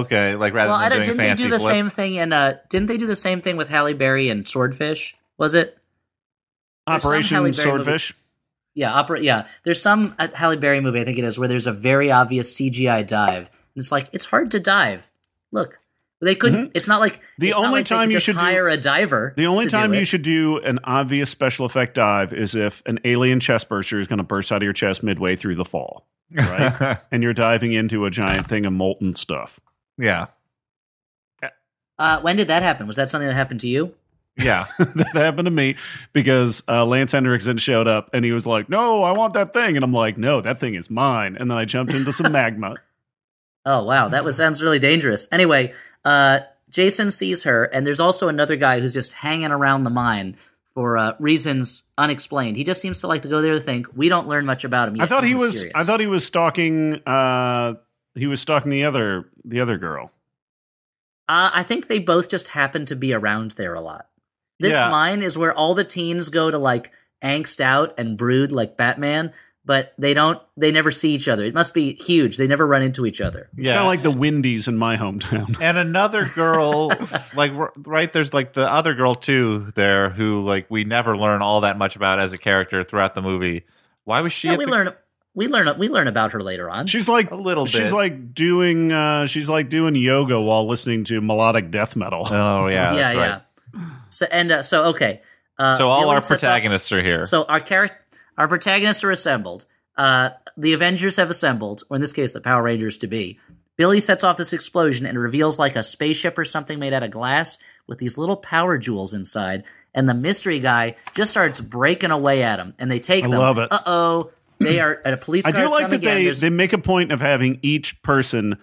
Okay, 0.01 0.35
like 0.37 0.53
rather 0.55 0.71
Well, 0.71 0.79
I 0.79 0.89
than 0.89 0.99
don't. 0.99 1.07
doing 1.07 1.19
Didn't 1.19 1.37
they 1.39 1.43
do 1.45 1.51
the 1.51 1.59
flip. 1.59 1.71
same 1.71 1.91
thing 1.91 2.15
in? 2.17 2.33
Uh, 2.33 2.59
didn't 2.69 2.89
they 2.89 2.97
do 2.99 3.07
the 3.07 3.17
same 3.17 3.41
thing 3.41 3.57
with 3.57 3.69
Halle 3.69 3.93
Berry 3.95 4.29
and 4.29 4.47
Swordfish? 4.49 5.15
Was 5.37 5.55
it? 5.55 5.79
There's 6.87 7.05
Operation 7.05 7.37
Berry 7.37 7.51
movie- 7.51 7.63
Swordfish. 7.63 8.15
Yeah, 8.75 8.93
opera. 8.93 9.21
Yeah, 9.21 9.47
there's 9.65 9.83
some 9.83 10.15
uh, 10.19 10.29
Halle 10.35 10.57
Berry 10.57 10.81
movie 10.81 11.01
I 11.01 11.05
think 11.05 11.19
it 11.19 11.25
is 11.25 11.39
where 11.39 11.49
there's 11.49 11.67
a 11.67 11.73
very 11.73 12.11
obvious 12.13 12.55
CGI 12.55 13.07
dive, 13.07 13.37
and 13.47 13.49
it's 13.77 13.91
like 13.91 14.09
it's 14.13 14.25
hard 14.27 14.53
to 14.53 14.61
dive. 14.61 15.11
Look, 15.51 15.81
they 16.21 16.35
couldn't. 16.37 16.73
It's 16.75 16.87
not 16.89 17.01
like 17.01 17.15
Mm-hmm. 17.15 17.23
The 17.39 17.53
only 17.55 17.71
like 17.81 17.87
time 17.87 18.11
you 18.11 18.17
just 18.17 18.27
should 18.27 18.35
do- 18.37 18.41
hire 18.41 18.69
a 18.69 18.77
diver. 18.77 19.35
The 19.37 19.47
only 19.47 19.65
to 19.65 19.71
do 19.71 19.77
time 19.77 19.95
you 19.95 20.05
should 20.05 20.23
do 20.23 20.59
an 20.59 20.79
obvious 20.85 21.29
special 21.31 21.67
effect 21.67 21.95
dive 21.95 22.33
is 22.33 22.55
if 22.55 22.83
an 22.87 23.01
alien 23.05 23.41
chest 23.41 23.69
burster 23.69 23.99
is 24.01 24.07
going 24.07 24.19
to 24.19 24.23
burst 24.25 24.53
out 24.53 24.57
of 24.59 24.63
your 24.65 24.73
chest 24.73 25.03
midway 25.03 25.35
through 25.37 25.57
the 25.57 25.65
fall, 25.65 26.07
right? 26.35 26.99
and 27.13 27.23
you're 27.23 27.33
diving 27.35 27.73
into 27.73 28.05
a 28.07 28.11
giant 28.11 28.47
thing 28.49 28.65
of 28.67 28.73
molten 28.73 29.15
stuff. 29.15 29.59
Yeah. 29.99 30.27
Uh, 31.99 32.21
when 32.21 32.37
did 32.37 32.49
that 32.49 32.63
happen? 32.63 32.87
Was 32.87 32.97
that 32.97 33.11
something 33.11 33.27
that 33.27 33.35
happened 33.35 33.61
to 33.61 33.69
you? 33.69 33.95
Yeah. 34.37 34.67
that 34.79 35.15
happened 35.15 35.47
to 35.47 35.51
me 35.51 35.75
because 36.13 36.63
uh, 36.69 36.87
Lance 36.87 37.11
Henriksen 37.13 37.59
showed 37.59 37.89
up 37.89 38.09
and 38.13 38.25
he 38.25 38.31
was 38.31 38.47
like, 38.47 38.69
"No, 38.69 39.03
I 39.03 39.11
want 39.11 39.35
that 39.35 39.53
thing," 39.53 39.75
and 39.77 39.85
I'm 39.85 39.93
like, 39.93 40.17
"No, 40.17 40.41
that 40.41 40.61
thing 40.61 40.75
is 40.75 40.89
mine." 40.91 41.37
And 41.37 41.51
then 41.51 41.59
I 41.59 41.65
jumped 41.65 41.93
into 41.95 42.13
some 42.13 42.33
magma. 42.33 42.77
Oh 43.67 43.83
wow, 43.83 44.09
that 44.09 44.25
was 44.25 44.37
sounds 44.37 44.63
really 44.63 44.79
dangerous. 44.79 45.29
Anyway, 45.31 45.75
uh, 46.03 46.41
Jason 46.71 47.11
sees 47.11 47.43
her, 47.43 47.65
and 47.65 47.87
there's 47.87 48.01
also 48.01 48.29
another 48.29 48.57
guy 48.57 48.81
who's 48.81 48.95
just 48.95 49.13
hanging 49.13 49.51
around 49.51 49.85
the 49.85 49.91
mine 49.91 50.37
for 50.73 50.97
uh, 50.97 51.13
reasons 51.19 51.83
unexplained. 51.99 52.57
He 52.57 52.65
just 52.65 52.81
seems 52.81 53.01
to 53.01 53.09
like 53.09 53.23
to 53.23 53.29
go 53.29 53.43
there 53.43 53.53
to 53.53 53.61
think. 53.61 53.89
We 53.95 54.09
don't 54.09 54.27
learn 54.27 54.47
much 54.47 54.65
about 54.65 54.89
him. 54.89 54.97
Yet. 54.97 55.03
I 55.03 55.07
thought 55.07 55.23
He's 55.25 55.31
he 55.31 55.35
was. 55.35 55.53
mysterious. 55.53 55.73
I 55.75 55.85
thought 55.85 56.01
he 56.01 56.07
was 56.07 56.25
stalking. 56.25 57.03
Uh, 57.05 57.75
he 58.19 58.27
was 58.27 58.41
stalking 58.41 58.71
the 58.71 58.85
other 58.85 59.29
the 59.45 59.61
other 59.61 59.79
girl. 59.79 60.11
Uh, 61.29 61.51
I 61.53 61.63
think 61.63 61.89
they 61.89 61.99
both 61.99 62.29
just 62.29 62.49
happen 62.49 62.87
to 62.87 62.97
be 62.97 63.13
around 63.13 63.53
there 63.53 63.75
a 63.75 63.81
lot. 63.81 64.07
This 64.61 64.73
Yeah. 64.73 64.91
mine 64.91 65.23
is 65.23 65.37
where 65.37 65.53
all 65.53 65.75
the 65.75 65.85
teens 65.85 66.31
go 66.31 66.51
to 66.51 66.59
like 66.59 66.91
angst 67.23 67.61
out 67.61 67.95
and 67.99 68.17
brood 68.17 68.51
like 68.51 68.77
Batman, 68.77 69.33
but 69.65 69.93
they 69.99 70.15
don't. 70.15 70.41
They 70.57 70.73
never 70.73 70.91
see 70.91 71.15
each 71.15 71.29
other. 71.29 71.45
It 71.45 71.53
must 71.55 71.75
be 71.75 71.95
huge. 71.95 72.39
They 72.39 72.47
never 72.47 72.67
run 72.67 72.83
into 72.83 73.05
each 73.05 73.21
other. 73.21 73.51
It's 73.59 73.69
yeah. 73.69 73.75
kind 73.75 73.81
of 73.83 73.87
like 73.89 74.03
the 74.03 74.11
Windies 74.11 74.67
in 74.69 74.79
my 74.79 74.97
hometown. 74.97 75.61
and 75.61 75.77
another 75.77 76.25
girl 76.25 76.91
like 77.37 77.53
right 77.77 78.11
there's 78.13 78.33
like 78.33 78.55
the 78.55 78.71
other 78.73 78.95
girl 78.95 79.15
too 79.15 79.71
there 79.75 80.09
who 80.11 80.43
like 80.45 80.67
we 80.71 80.85
never 80.85 81.17
learn 81.17 81.43
all 81.43 81.61
that 81.61 81.77
much 81.77 81.95
about 81.95 82.19
as 82.19 82.33
a 82.33 82.39
character 82.39 82.83
throughout 82.83 83.15
the 83.15 83.23
movie 83.23 83.65
why 84.05 84.23
was 84.23 84.33
she 84.33 84.49
Yeah, 84.49 84.55
at 84.55 84.59
we 84.59 84.65
the- 84.65 84.71
learn. 84.71 84.93
We 85.39 85.49
learn. 85.49 85.79
We 85.79 85.89
learn 85.89 86.09
about 86.09 86.33
her 86.33 86.43
later 86.43 86.69
on. 86.69 86.87
She's 86.87 87.09
like 87.09 87.31
A 87.31 87.35
little 87.37 87.65
She's 87.65 87.91
bit. 87.91 87.97
like 87.97 88.35
doing. 88.35 88.93
Uh, 88.93 89.27
she's 89.27 89.49
like 89.49 89.69
doing 89.69 89.95
yoga 89.95 90.41
while 90.41 90.67
listening 90.67 91.05
to 91.05 91.21
melodic 91.21 91.71
death 91.71 91.95
metal. 91.97 92.27
oh 92.29 92.67
yeah 92.67 92.93
yeah, 92.95 93.15
that's 93.15 93.17
right. 93.17 93.43
yeah. 93.75 93.91
So 94.11 94.27
and 94.31 94.51
uh, 94.53 94.63
so 94.63 94.85
okay. 94.87 95.23
Uh, 95.59 95.77
so 95.79 95.89
all 95.89 96.03
Billy 96.03 96.15
our 96.17 96.21
sets 96.21 96.43
up- 96.45 96.49
protagonists 96.51 96.93
are 96.93 97.03
here 97.03 97.25
So 97.27 97.45
our 97.45 97.61
char- 97.61 97.91
our 98.37 98.49
protagonists 98.49 99.03
are 99.05 99.11
assembled. 99.11 99.65
Uh, 99.97 100.31
the 100.57 100.73
Avengers 100.73 101.17
have 101.17 101.31
assembled, 101.31 101.83
or 101.91 101.97
in 101.97 102.01
this 102.03 102.13
case, 102.13 102.33
the 102.33 102.41
Power 102.41 102.63
Rangers 102.63 102.99
to 102.99 103.07
be. 103.09 103.39
Billy 103.77 104.01
sets 104.01 104.25
off 104.25 104.37
this 104.37 104.53
explosion 104.53 105.07
and 105.07 105.17
reveals 105.19 105.59
like 105.59 105.77
a 105.77 105.83
spaceship 105.85 106.37
or 106.39 106.45
something 106.45 106.79
made 106.81 106.93
out 106.93 107.03
of 107.05 107.11
glass 107.13 107.59
with 107.87 107.99
these 107.99 108.19
little 108.19 108.37
power 108.37 108.77
jewels 108.79 109.15
inside. 109.15 109.63
And 109.95 110.09
the 110.09 110.15
mystery 110.15 110.59
guy 110.61 110.97
just 111.15 111.31
starts 111.31 111.61
breaking 111.61 112.11
away 112.11 112.43
at 112.43 112.59
him, 112.61 112.75
and 112.79 112.91
they 112.91 112.99
take 113.01 113.25
I 113.25 113.29
them. 113.29 113.39
love 113.39 113.59
it. 113.59 113.71
Uh 113.73 113.81
oh, 113.87 114.31
they 114.61 114.81
are 114.81 115.01
at 115.05 115.15
a 115.15 115.17
police. 115.17 115.45
I 115.47 115.51
do 115.53 115.69
like 115.71 115.89
that 115.91 115.97
again. 115.97 116.17
they 116.17 116.25
There's- 116.25 116.41
they 116.41 116.51
make 116.51 116.73
a 116.73 116.79
point 116.79 117.13
of 117.13 117.21
having 117.21 117.59
each 117.63 118.03
person 118.03 118.57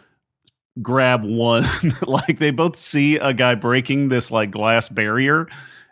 grab 0.81 1.23
one. 1.23 1.63
like 2.05 2.37
they 2.39 2.51
both 2.51 2.75
see 2.75 3.17
a 3.17 3.33
guy 3.33 3.55
breaking 3.55 4.09
this 4.09 4.31
like 4.31 4.51
glass 4.51 4.89
barrier, 4.89 5.47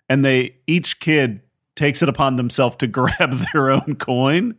and 0.10 0.24
they 0.26 0.58
each 0.68 1.00
kid 1.00 1.42
takes 1.76 2.02
it 2.04 2.10
upon 2.10 2.36
themselves 2.36 2.76
to 2.78 2.88
grab 3.00 3.34
their 3.54 3.72
own 3.72 3.96
coin. 3.98 4.56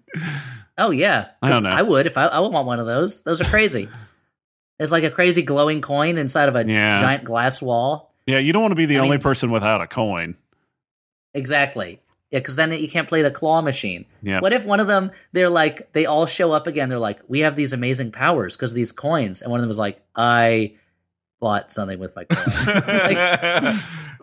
Oh 0.79 0.91
yeah, 0.91 1.27
I 1.43 1.51
don't 1.51 1.63
know. 1.63 1.71
I 1.71 1.83
would 1.83 2.07
if 2.07 2.17
I, 2.19 2.27
I 2.27 2.41
would 2.41 2.53
want 2.53 2.67
one 2.67 2.81
of 2.81 2.87
those. 2.87 3.23
Those 3.23 3.41
are 3.41 3.45
crazy. 3.45 3.89
it's 4.79 4.91
like 4.91 5.05
a 5.05 5.11
crazy 5.11 5.43
glowing 5.43 5.81
coin 5.81 6.19
inside 6.19 6.49
of 6.49 6.57
a 6.57 6.67
Yeah. 6.67 6.99
giant 6.99 7.25
glass 7.25 7.63
wall. 7.63 8.13
Yeah, 8.27 8.39
you 8.39 8.53
don't 8.53 8.63
want 8.63 8.73
to 8.73 8.77
be 8.77 8.87
the 8.87 8.97
I 8.97 9.01
only 9.01 9.19
mean- 9.19 9.23
person 9.23 9.51
without 9.51 9.81
a 9.83 9.87
coin. 9.87 10.37
Exactly. 11.35 12.01
Yeah, 12.35 12.41
because 12.41 12.57
then 12.57 12.73
you 12.73 12.89
can't 12.89 13.07
play 13.07 13.23
the 13.23 13.31
claw 13.31 13.63
machine. 13.63 14.07
Yeah. 14.21 14.41
What 14.41 14.53
if 14.53 14.65
one 14.65 14.81
of 14.81 14.89
them, 14.89 15.13
they're 15.31 15.49
like, 15.49 15.93
they 15.93 16.07
all 16.07 16.27
show 16.27 16.51
up 16.51 16.67
again. 16.67 16.89
They're 16.89 16.99
like, 16.99 17.21
we 17.29 17.41
have 17.41 17.55
these 17.55 17.73
amazing 17.73 18.11
powers 18.11 18.57
because 18.57 18.73
of 18.73 18.75
these 18.75 18.91
coins. 18.91 19.41
And 19.41 19.53
one 19.53 19.61
of 19.61 19.63
them 19.63 19.69
was 19.69 19.79
like, 19.79 20.03
I 20.17 20.75
bought 21.39 21.71
something 21.71 22.01
with 22.01 22.17
my 22.17 22.25
coin. 22.25 22.45
like, 22.67 23.17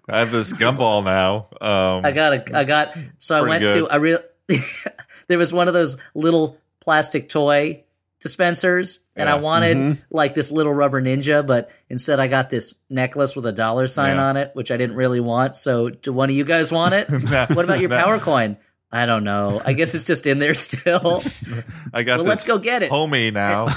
I 0.10 0.20
have 0.20 0.34
this 0.34 0.52
gumball 0.52 1.06
now 1.06 1.48
um 1.62 2.06
I 2.06 2.12
got 2.12 2.34
a, 2.34 2.58
I 2.58 2.66
got, 2.66 2.94
so 3.18 3.38
I 3.38 3.48
went 3.48 3.64
good. 3.64 3.76
to, 3.76 3.90
I 3.90 3.96
real, 3.96 4.20
there 5.30 5.38
was 5.38 5.54
one 5.54 5.70
of 5.70 5.74
those 5.74 5.96
little 6.14 6.58
plastic 6.82 7.30
toy 7.30 7.86
dispensers 8.22 9.00
and 9.16 9.28
I 9.30 9.36
Yeah. 9.36 9.40
wanted 9.42 9.78
Mhm. 9.78 9.98
like 10.10 10.34
this 10.36 10.52
little 10.52 10.74
rubber 10.74 11.02
ninja, 11.02 11.46
but 11.46 11.70
instead 11.90 12.20
I 12.20 12.28
got 12.28 12.50
this 12.50 12.76
necklace 12.90 13.36
with 13.36 13.46
a 13.46 13.52
dollar 13.52 13.88
sign 13.88 14.16
Yeah. 14.16 14.24
on 14.30 14.38
it, 14.38 14.52
which 14.54 14.72
I 14.72 14.78
didn't 14.78 14.96
really 14.96 15.20
want. 15.20 15.56
So 15.58 15.90
do 15.90 16.14
one 16.14 16.30
of 16.30 16.36
you 16.36 16.46
guys 16.46 16.72
want 16.72 16.94
it? 16.94 17.10
Nah, 17.32 17.48
What 17.48 17.66
about 17.66 17.80
your 17.80 17.90
nah. 17.90 18.02
power 18.04 18.18
coin? 18.20 18.58
I 18.94 19.06
don't 19.06 19.24
know. 19.24 19.62
I 19.64 19.72
guess 19.72 19.96
it's 19.96 20.04
just 20.04 20.28
in 20.28 20.40
there 20.40 20.54
still. 20.54 21.24
I 21.94 22.04
got 22.04 22.18
well, 22.18 22.26
this 22.26 22.28
let's 22.28 22.44
go 22.44 22.58
get 22.58 22.84
it. 22.84 22.92
homie 22.92 23.32
now 23.32 23.68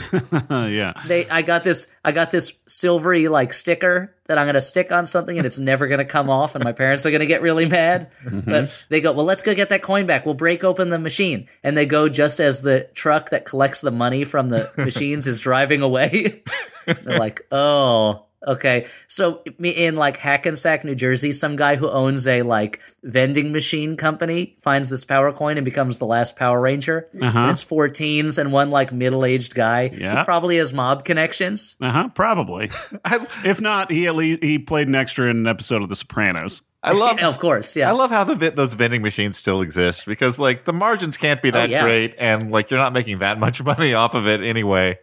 yeah. 0.67 0.95
They, 1.07 1.29
I 1.29 1.43
got 1.43 1.63
this, 1.63 1.87
I 2.05 2.11
got 2.11 2.33
this 2.33 2.53
silvery 2.67 3.29
like 3.29 3.53
sticker 3.53 4.15
that 4.27 4.39
I'm 4.39 4.47
gonna 4.47 4.61
stick 4.61 4.91
on 4.91 5.07
something, 5.07 5.37
and 5.37 5.47
it's 5.47 5.59
never 5.59 5.87
gonna 5.87 6.05
come 6.05 6.31
off, 6.31 6.55
and 6.55 6.65
my 6.65 6.73
parents 6.73 7.07
are 7.07 7.11
gonna 7.11 7.27
get 7.27 7.43
really 7.43 7.67
mad. 7.67 8.11
Mm-hmm. 8.25 8.51
But 8.51 8.85
they 8.89 9.01
go, 9.01 9.13
well, 9.13 9.27
let's 9.27 9.43
go 9.43 9.55
get 9.55 9.69
that 9.69 9.83
coin 9.83 10.07
back. 10.07 10.25
We'll 10.25 10.35
break 10.35 10.65
open 10.65 10.89
the 10.89 10.99
machine, 10.99 11.49
and 11.63 11.77
they 11.77 11.87
go 11.87 12.09
just 12.09 12.41
as 12.41 12.63
the 12.63 12.89
truck 12.95 13.31
that 13.31 13.45
collects 13.45 13.83
the 13.83 13.91
money 13.91 14.25
from 14.25 14.49
the 14.49 14.71
machines 14.77 15.27
is 15.27 15.41
driving 15.41 15.83
away. 15.83 16.43
They're 16.87 17.19
like, 17.19 17.47
oh, 17.53 18.27
Okay, 18.47 18.87
so 19.07 19.43
me- 19.59 19.71
in 19.71 19.97
like 19.97 20.17
Hackensack, 20.19 20.85
New 20.85 20.95
Jersey, 20.95 21.33
some 21.33 21.57
guy 21.57 21.77
who 21.77 21.89
owns 21.89 22.27
a 22.29 22.43
like 22.43 22.81
vending 23.03 23.53
machine 23.53 23.97
company 23.97 24.57
finds 24.63 24.89
this 24.89 25.05
power 25.05 25.33
coin 25.33 25.57
and 25.59 25.65
becomes 25.65 25.99
the 25.99 26.07
last 26.07 26.37
Power 26.37 26.61
Ranger. 26.61 27.09
Uh-huh. 27.21 27.39
And 27.39 27.51
it's 27.51 27.63
four 27.63 27.89
teens 27.89 28.39
and 28.39 28.53
one 28.53 28.71
like 28.71 28.93
middle 28.93 29.25
aged 29.25 29.55
guy 29.55 29.91
Yeah. 29.95 30.19
who 30.19 30.25
probably 30.25 30.57
has 30.59 30.73
mob 30.73 31.05
connections. 31.05 31.77
Uh 31.81 31.91
huh. 31.91 32.09
Probably. 32.15 32.71
I, 33.05 33.27
if 33.45 33.61
not, 33.61 33.91
he 33.91 34.07
at 34.07 34.15
least 34.15 34.43
he 34.43 34.59
played 34.59 34.89
an 34.89 34.95
extra 34.95 35.31
in 35.31 35.37
an 35.39 35.47
episode 35.47 35.83
of 35.83 35.89
The 35.89 35.97
Sopranos. 35.97 36.63
I 36.83 36.93
love 36.93 37.19
of 37.23 37.39
course, 37.39 37.75
yeah. 37.77 37.89
I 37.89 37.93
love 37.93 38.11
how 38.11 38.25
the 38.25 38.35
vi- 38.37 38.51
those 38.51 38.75
vending 38.75 39.01
machines 39.01 39.39
still 39.39 39.63
exist 39.63 40.05
because 40.05 40.39
like 40.39 40.67
the 40.67 40.73
margins 40.75 41.17
can't 41.17 41.41
be 41.41 41.51
that 41.51 41.71
Oh, 41.71 41.73
yeah. 41.73 41.83
great 41.83 42.15
and 42.19 42.51
like 42.51 42.71
you're 42.71 42.79
not 42.79 42.93
making 42.93 43.21
that 43.21 43.39
much 43.39 43.63
money 43.65 43.95
off 43.95 44.15
of 44.15 44.27
it 44.27 44.43
anyway. 44.43 44.99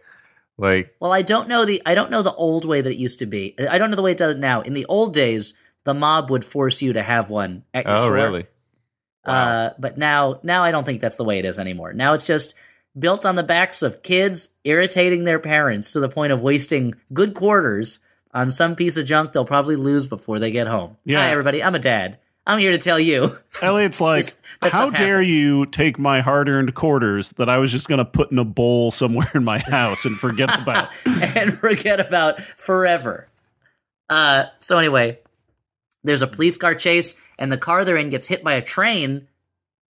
Like 0.58 0.94
Well, 1.00 1.12
I 1.12 1.22
don't 1.22 1.48
know 1.48 1.64
the 1.64 1.82
I 1.86 1.94
don't 1.94 2.10
know 2.10 2.22
the 2.22 2.34
old 2.34 2.64
way 2.64 2.80
that 2.80 2.90
it 2.90 2.98
used 2.98 3.20
to 3.20 3.26
be. 3.26 3.54
I 3.58 3.78
don't 3.78 3.90
know 3.90 3.96
the 3.96 4.02
way 4.02 4.12
it 4.12 4.18
does 4.18 4.36
it 4.36 4.38
now. 4.38 4.60
In 4.60 4.74
the 4.74 4.86
old 4.86 5.14
days, 5.14 5.54
the 5.84 5.94
mob 5.94 6.30
would 6.30 6.44
force 6.44 6.82
you 6.82 6.92
to 6.92 7.02
have 7.02 7.30
one 7.30 7.64
at 7.74 7.84
your 7.84 7.94
oh 7.94 7.98
store. 7.98 8.14
really? 8.14 8.46
Uh, 9.24 9.70
but 9.78 9.96
now, 9.96 10.40
now 10.42 10.64
I 10.64 10.72
don't 10.72 10.84
think 10.84 11.00
that's 11.00 11.16
the 11.16 11.24
way 11.24 11.38
it 11.38 11.44
is 11.44 11.58
anymore. 11.58 11.92
Now 11.92 12.14
it's 12.14 12.26
just 12.26 12.54
built 12.98 13.24
on 13.24 13.36
the 13.36 13.42
backs 13.42 13.82
of 13.82 14.02
kids 14.02 14.48
irritating 14.64 15.24
their 15.24 15.38
parents 15.38 15.92
to 15.92 16.00
the 16.00 16.08
point 16.08 16.32
of 16.32 16.40
wasting 16.40 16.94
good 17.12 17.34
quarters 17.34 18.00
on 18.34 18.50
some 18.50 18.76
piece 18.76 18.96
of 18.96 19.04
junk 19.04 19.32
they'll 19.32 19.44
probably 19.44 19.76
lose 19.76 20.06
before 20.06 20.38
they 20.38 20.50
get 20.50 20.66
home. 20.66 20.96
Yeah. 21.04 21.20
Hi, 21.20 21.30
everybody. 21.30 21.62
I'm 21.62 21.74
a 21.74 21.78
dad. 21.78 22.18
I'm 22.46 22.58
here 22.58 22.72
to 22.72 22.78
tell 22.78 22.98
you. 22.98 23.38
Elliott's 23.62 24.00
like, 24.00 24.24
This- 24.24 24.36
how 24.72 24.90
dare 24.90 25.18
happens." 25.18 25.28
you 25.30 25.66
take 25.66 25.98
my 25.98 26.20
hard 26.20 26.48
earned 26.48 26.74
quarters 26.74 27.30
that 27.36 27.48
I 27.48 27.58
was 27.58 27.70
just 27.70 27.88
going 27.88 27.98
to 27.98 28.04
put 28.04 28.32
in 28.32 28.38
a 28.38 28.44
bowl 28.44 28.90
somewhere 28.90 29.30
in 29.34 29.44
my 29.44 29.58
house 29.58 30.04
and 30.04 30.16
forget 30.16 30.58
about? 30.62 30.88
and 31.06 31.58
forget 31.58 32.00
about 32.00 32.40
forever. 32.56 33.28
Uh, 34.10 34.44
so 34.58 34.78
anyway, 34.78 35.18
there's 36.04 36.22
a 36.22 36.26
police 36.26 36.56
car 36.58 36.74
chase, 36.74 37.14
and 37.38 37.50
the 37.52 37.56
car 37.56 37.84
they're 37.84 37.96
in 37.96 38.08
gets 38.08 38.26
hit 38.26 38.42
by 38.42 38.54
a 38.54 38.62
train. 38.62 39.28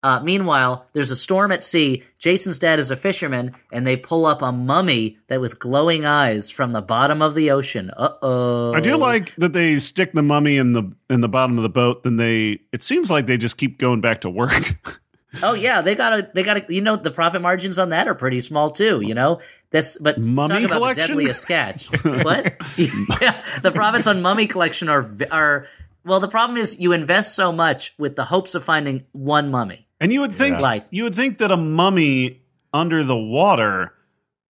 Uh, 0.03 0.19
meanwhile, 0.21 0.87
there's 0.93 1.11
a 1.11 1.15
storm 1.15 1.51
at 1.51 1.61
sea. 1.61 2.03
Jason's 2.17 2.57
dad 2.57 2.79
is 2.79 2.89
a 2.89 2.95
fisherman, 2.95 3.55
and 3.71 3.85
they 3.85 3.95
pull 3.95 4.25
up 4.25 4.41
a 4.41 4.51
mummy 4.51 5.17
that 5.27 5.39
with 5.39 5.59
glowing 5.59 6.05
eyes 6.05 6.49
from 6.49 6.71
the 6.71 6.81
bottom 6.81 7.21
of 7.21 7.35
the 7.35 7.51
ocean. 7.51 7.91
Uh 7.95 8.13
oh. 8.21 8.73
I 8.73 8.79
do 8.79 8.97
like 8.97 9.35
that 9.35 9.53
they 9.53 9.77
stick 9.79 10.13
the 10.13 10.23
mummy 10.23 10.57
in 10.57 10.73
the 10.73 10.91
in 11.09 11.21
the 11.21 11.29
bottom 11.29 11.57
of 11.57 11.63
the 11.63 11.69
boat. 11.69 12.03
Then 12.03 12.15
they, 12.15 12.61
it 12.71 12.81
seems 12.81 13.11
like 13.11 13.27
they 13.27 13.37
just 13.37 13.57
keep 13.57 13.77
going 13.77 14.01
back 14.01 14.21
to 14.21 14.29
work. 14.29 14.99
Oh 15.41 15.53
yeah, 15.53 15.81
they 15.81 15.95
gotta, 15.95 16.29
they 16.33 16.43
gotta. 16.43 16.65
You 16.67 16.81
know, 16.81 16.97
the 16.97 17.11
profit 17.11 17.41
margins 17.41 17.79
on 17.79 17.89
that 17.89 18.07
are 18.07 18.15
pretty 18.15 18.41
small 18.41 18.69
too. 18.69 18.99
You 19.01 19.13
know 19.13 19.39
this, 19.69 19.97
but 19.97 20.17
Mummy 20.17 20.47
talk 20.49 20.63
about 20.63 20.75
collection? 20.75 21.01
the 21.01 21.07
deadliest 21.07 21.47
catch. 21.47 21.87
what? 22.03 22.53
yeah, 22.77 23.43
the 23.61 23.71
profits 23.73 24.07
on 24.07 24.21
mummy 24.21 24.47
collection 24.47 24.89
are 24.89 25.09
are. 25.31 25.67
Well, 26.03 26.19
the 26.19 26.27
problem 26.27 26.57
is 26.57 26.79
you 26.79 26.91
invest 26.91 27.35
so 27.35 27.51
much 27.51 27.93
with 27.97 28.15
the 28.15 28.25
hopes 28.25 28.55
of 28.55 28.63
finding 28.63 29.05
one 29.13 29.51
mummy. 29.51 29.87
And 30.01 30.11
you 30.11 30.19
would 30.21 30.33
think 30.33 30.57
Yeah. 30.57 30.61
Like- 30.61 30.85
you 30.91 31.03
would 31.03 31.15
think 31.15 31.37
that 31.37 31.51
a 31.51 31.57
mummy 31.57 32.41
under 32.73 33.03
the 33.03 33.15
water 33.17 33.93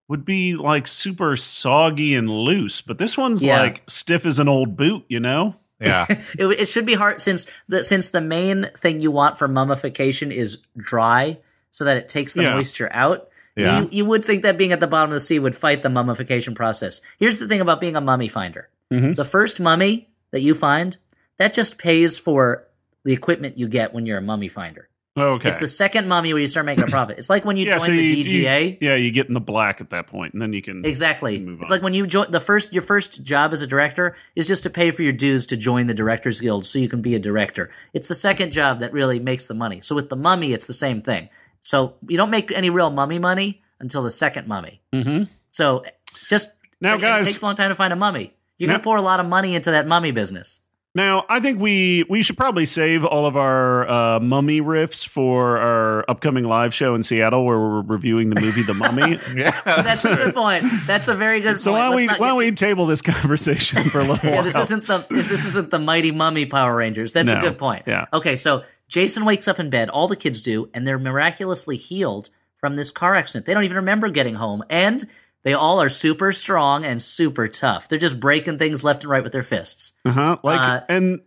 would 0.08 0.24
be 0.24 0.54
like 0.56 0.86
super 0.86 1.36
soggy 1.36 2.14
and 2.14 2.30
loose, 2.30 2.80
but 2.80 2.98
this 2.98 3.18
one's 3.18 3.42
Yeah. 3.44 3.60
like 3.60 3.82
stiff 3.88 4.24
as 4.24 4.38
an 4.38 4.48
old 4.48 4.76
boot, 4.76 5.04
you 5.08 5.20
know? 5.20 5.56
Yeah. 5.80 6.06
It, 6.38 6.46
it 6.46 6.66
should 6.68 6.86
be 6.86 6.94
hard 6.94 7.20
since 7.20 7.46
the 7.68 7.82
since 7.82 8.08
the 8.10 8.20
main 8.20 8.70
thing 8.78 9.00
you 9.00 9.10
want 9.10 9.38
for 9.38 9.48
mummification 9.48 10.30
is 10.32 10.58
dry, 10.76 11.38
so 11.72 11.84
that 11.84 11.96
it 11.96 12.08
takes 12.08 12.34
the 12.34 12.42
Yeah. 12.42 12.54
moisture 12.54 12.88
out. 12.92 13.28
Yeah. 13.56 13.80
You, 13.82 13.88
you 13.90 14.04
would 14.04 14.24
think 14.24 14.42
that 14.42 14.56
being 14.58 14.72
at 14.72 14.80
the 14.80 14.86
bottom 14.86 15.10
of 15.10 15.14
the 15.14 15.20
sea 15.20 15.38
would 15.38 15.56
fight 15.56 15.82
the 15.82 15.88
mummification 15.90 16.54
process. 16.54 17.00
Here's 17.18 17.38
the 17.38 17.48
thing 17.48 17.60
about 17.60 17.80
being 17.80 17.96
a 17.96 18.00
mummy 18.00 18.28
finder: 18.28 18.68
Mhm. 18.92 19.16
the 19.16 19.24
first 19.24 19.58
mummy 19.60 20.08
that 20.32 20.42
you 20.42 20.54
find, 20.54 20.96
that 21.38 21.52
just 21.54 21.78
pays 21.78 22.18
for 22.18 22.64
the 23.04 23.12
equipment 23.12 23.56
you 23.58 23.66
get 23.66 23.92
when 23.94 24.04
you're 24.06 24.18
a 24.18 24.22
mummy 24.22 24.48
finder. 24.48 24.88
Okay. 25.18 25.48
It's 25.48 25.58
the 25.58 25.66
second 25.66 26.06
mummy 26.08 26.32
where 26.32 26.40
you 26.40 26.46
start 26.46 26.66
making 26.66 26.84
a 26.84 26.86
profit. 26.98 27.18
It's 27.18 27.28
like 27.28 27.44
when 27.44 27.56
you 27.56 27.66
yeah, 27.66 27.78
join 27.78 27.86
so 27.86 27.92
the 27.92 28.02
you, 28.02 28.14
you- 28.24 28.44
DGA. 28.44 28.78
yeah, 28.80 28.94
you 28.94 29.10
get 29.10 29.26
in 29.28 29.34
the 29.34 29.40
black 29.40 29.80
at 29.80 29.90
that 29.90 30.06
point, 30.06 30.32
and 30.34 30.40
then 30.40 30.52
you 30.52 30.62
can 30.62 30.84
Exactly. 30.84 31.44
It's 31.60 31.70
like 31.70 31.82
when 31.82 31.94
you 31.94 32.06
join 32.06 32.30
the 32.30 32.38
first 32.40 32.72
your 32.72 32.82
first 32.82 33.22
job 33.24 33.52
as 33.52 33.60
a 33.60 33.66
director 33.66 34.16
is 34.36 34.46
just 34.46 34.62
to 34.62 34.70
pay 34.70 34.90
for 34.92 35.02
your 35.02 35.12
dues 35.12 35.46
to 35.46 35.56
join 35.56 35.88
the 35.88 35.94
Directors 35.94 36.40
Guild 36.40 36.64
so 36.64 36.78
you 36.78 36.88
can 36.88 37.02
be 37.02 37.14
a 37.14 37.18
director. 37.18 37.70
It's 37.92 38.06
the 38.08 38.14
second 38.14 38.52
job 38.52 38.80
that 38.80 38.92
really 38.92 39.18
makes 39.18 39.46
the 39.48 39.54
money. 39.54 39.80
So 39.80 39.94
with 39.96 40.08
the 40.10 40.16
mummy, 40.16 40.52
it's 40.52 40.66
the 40.66 40.72
same 40.72 41.02
thing. 41.02 41.28
So 41.62 41.94
you 42.08 42.16
don't 42.16 42.30
make 42.30 42.50
any 42.52 42.70
real 42.70 42.90
mummy 42.90 43.18
money 43.18 43.62
until 43.80 44.02
the 44.02 44.10
second 44.10 44.46
mummy. 44.46 44.80
Mhm. 44.94 45.28
So 45.50 45.84
just 46.28 46.50
Now, 46.80 46.94
it, 46.94 47.00
guys- 47.00 47.24
it 47.26 47.30
takes 47.32 47.42
a 47.42 47.44
long 47.44 47.56
time 47.56 47.70
to 47.70 47.74
find 47.74 47.92
a 47.92 47.96
mummy. 47.96 48.32
You're 48.58 48.68
Now- 48.68 48.74
gonna 48.74 48.84
pour 48.84 48.96
a 48.96 49.02
lot 49.02 49.18
of 49.20 49.26
money 49.26 49.54
into 49.56 49.72
that 49.72 49.86
mummy 49.88 50.12
business. 50.12 50.60
Now, 50.92 51.24
I 51.28 51.38
think 51.38 51.60
we 51.60 52.04
we 52.08 52.20
should 52.22 52.36
probably 52.36 52.66
save 52.66 53.04
all 53.04 53.24
of 53.24 53.36
our 53.36 53.88
uh, 53.88 54.18
mummy 54.20 54.60
riffs 54.60 55.06
for 55.06 55.56
our 55.58 56.04
upcoming 56.10 56.42
live 56.44 56.74
show 56.74 56.96
in 56.96 57.04
Seattle, 57.04 57.44
where 57.44 57.56
we're 57.58 57.82
reviewing 57.82 58.30
the 58.30 58.40
movie 58.40 58.62
The 58.62 58.74
Mummy. 58.74 59.20
yeah. 59.36 59.60
That's 59.64 60.04
a 60.04 60.16
good 60.16 60.34
point. 60.34 60.64
That's 60.86 61.06
a 61.06 61.14
very 61.14 61.40
good 61.40 61.58
so 61.58 61.70
point. 61.70 61.78
why 61.80 61.86
don't 61.86 61.96
we 61.96 62.06
not 62.06 62.18
why 62.20 62.28
don't 62.30 62.38
get 62.40 62.44
we 62.46 62.52
table 62.56 62.86
this 62.86 63.02
conversation 63.02 63.84
for 63.84 64.00
a 64.00 64.04
little 64.04 64.28
Yeah, 64.28 64.36
while? 64.36 64.42
this 64.42 64.56
isn't 64.58 64.86
the 64.88 65.06
this, 65.08 65.28
this 65.28 65.44
isn't 65.46 65.70
the 65.70 65.78
mighty 65.78 66.10
mummy 66.10 66.46
Power 66.46 66.74
Rangers. 66.74 67.12
That's 67.12 67.30
a 67.30 67.40
good 67.40 67.56
point. 67.58 67.84
Yeah. 67.86 68.06
Okay, 68.12 68.34
so 68.34 68.64
Jason 68.88 69.24
wakes 69.24 69.46
up 69.46 69.60
in 69.60 69.70
bed. 69.70 69.90
All 69.90 70.08
the 70.08 70.16
kids 70.16 70.40
do, 70.40 70.70
and 70.74 70.88
they're 70.88 70.98
miraculously 70.98 71.76
healed 71.76 72.30
from 72.58 72.74
this 72.74 72.90
car 72.90 73.14
accident. 73.14 73.46
They 73.46 73.54
don't 73.54 73.62
even 73.64 73.76
remember 73.76 74.08
getting 74.08 74.34
home, 74.34 74.64
and 74.68 75.06
they 75.42 75.52
all 75.54 75.80
are 75.80 75.88
super 75.88 76.32
strong 76.32 76.84
and 76.84 77.02
super 77.02 77.48
tough. 77.48 77.88
They're 77.88 77.98
just 77.98 78.20
breaking 78.20 78.58
things 78.58 78.84
left 78.84 79.04
and 79.04 79.10
right 79.10 79.22
with 79.22 79.32
their 79.32 79.42
fists. 79.42 79.92
Uh-huh. 80.04 80.38
Like 80.42 80.60
Uh, 80.60 80.80
and 80.88 81.20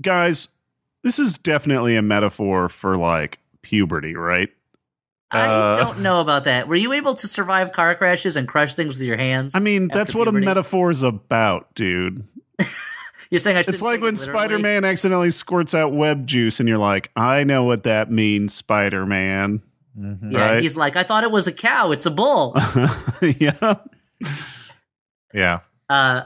guys, 0.00 0.48
this 1.02 1.18
is 1.18 1.38
definitely 1.38 1.96
a 1.96 2.02
metaphor 2.02 2.68
for 2.68 2.96
like 2.96 3.38
puberty, 3.62 4.14
right? 4.14 4.48
I 5.30 5.46
Uh. 5.46 5.74
don't 5.76 6.00
know 6.00 6.20
about 6.20 6.44
that. 6.44 6.68
Were 6.68 6.76
you 6.76 6.92
able 6.94 7.14
to 7.14 7.28
survive 7.28 7.72
car 7.72 7.94
crashes 7.94 8.36
and 8.36 8.48
crush 8.48 8.74
things 8.74 8.96
with 8.98 9.06
your 9.06 9.18
hands? 9.18 9.54
I 9.54 9.58
mean, 9.58 9.88
that's 9.88 10.14
what 10.14 10.24
puberty? 10.24 10.44
a 10.44 10.48
metaphor 10.48 10.90
is 10.90 11.02
about, 11.02 11.74
dude. 11.74 12.24
You're 13.30 13.38
saying 13.38 13.58
I 13.58 13.60
should. 13.62 13.74
It's 13.74 13.82
like 13.82 14.00
when 14.00 14.16
Spider-Man 14.16 14.86
accidentally 14.86 15.30
squirts 15.30 15.74
out 15.74 15.92
web 15.92 16.26
juice 16.26 16.60
and 16.60 16.68
you're 16.68 16.78
like, 16.78 17.10
"I 17.14 17.44
know 17.44 17.64
what 17.64 17.82
that 17.82 18.10
means, 18.10 18.54
Spider-Man." 19.98 20.32
Yeah, 20.32 20.40
right? 20.52 20.62
he's 20.62 20.76
like, 20.76 20.96
I 20.96 21.02
thought 21.02 21.24
it 21.24 21.30
was 21.30 21.46
a 21.46 21.52
cow. 21.52 21.90
It's 21.90 22.06
a 22.06 22.10
bull. 22.10 22.54
yeah. 23.22 23.74
Yeah. 25.34 25.60
uh, 25.88 26.22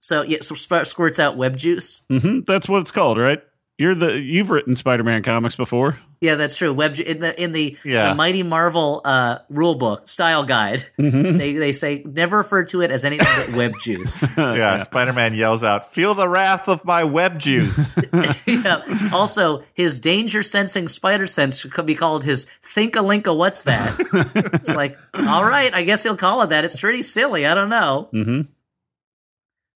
so 0.00 0.22
yeah, 0.22 0.38
so 0.40 0.54
sp- 0.56 0.86
squirts 0.86 1.18
out 1.18 1.36
web 1.36 1.56
juice. 1.56 2.04
hmm 2.08 2.40
That's 2.46 2.68
what 2.68 2.80
it's 2.80 2.90
called, 2.90 3.18
right? 3.18 3.42
You're 3.78 3.94
the 3.94 4.18
you've 4.18 4.50
written 4.50 4.74
Spider-Man 4.76 5.22
comics 5.22 5.56
before. 5.56 5.98
Yeah, 6.20 6.34
that's 6.34 6.56
true. 6.56 6.72
Web 6.74 6.98
in 6.98 7.20
the 7.20 7.40
in 7.40 7.52
the, 7.52 7.76
Yeah. 7.84 8.08
the 8.08 8.14
Mighty 8.16 8.42
Marvel 8.42 9.00
uh, 9.04 9.38
rule 9.48 9.76
book 9.76 10.08
style 10.08 10.42
guide, 10.44 10.84
Mm-hmm. 10.98 11.38
they 11.38 11.52
they 11.52 11.70
say 11.72 12.02
never 12.04 12.38
refer 12.38 12.64
to 12.64 12.80
it 12.82 12.90
as 12.90 13.04
anything 13.04 13.26
but 13.36 13.56
web 13.56 13.72
juice. 13.80 14.24
Yeah. 14.36 14.82
Spider 14.82 15.12
Man 15.12 15.34
yells 15.34 15.62
out, 15.62 15.92
Feel 15.94 16.14
the 16.14 16.28
wrath 16.28 16.68
of 16.68 16.84
my 16.84 17.04
web 17.04 17.38
juice. 17.38 17.96
yeah. 18.46 18.82
Also, 19.12 19.62
his 19.74 20.00
danger 20.00 20.42
sensing 20.42 20.88
spider 20.88 21.26
sense 21.28 21.62
could 21.64 21.86
be 21.86 21.94
called 21.94 22.24
his 22.24 22.46
think 22.62 22.96
a 22.96 23.02
link 23.02 23.26
a 23.28 23.32
what's 23.34 23.62
that? 23.62 23.94
it's 24.54 24.74
like, 24.74 24.98
all 25.14 25.44
right, 25.44 25.72
I 25.72 25.82
guess 25.84 26.02
he'll 26.02 26.16
call 26.16 26.42
it 26.42 26.48
that. 26.50 26.64
It's 26.64 26.80
pretty 26.80 27.02
silly. 27.02 27.46
I 27.46 27.54
don't 27.54 27.70
know. 27.70 28.08
hmm 28.10 28.40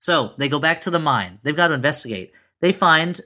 So 0.00 0.32
they 0.38 0.48
go 0.48 0.58
back 0.58 0.80
to 0.82 0.90
the 0.90 0.98
mine. 0.98 1.38
They've 1.42 1.56
got 1.56 1.68
to 1.68 1.74
investigate. 1.74 2.32
They 2.60 2.72
find 2.72 3.20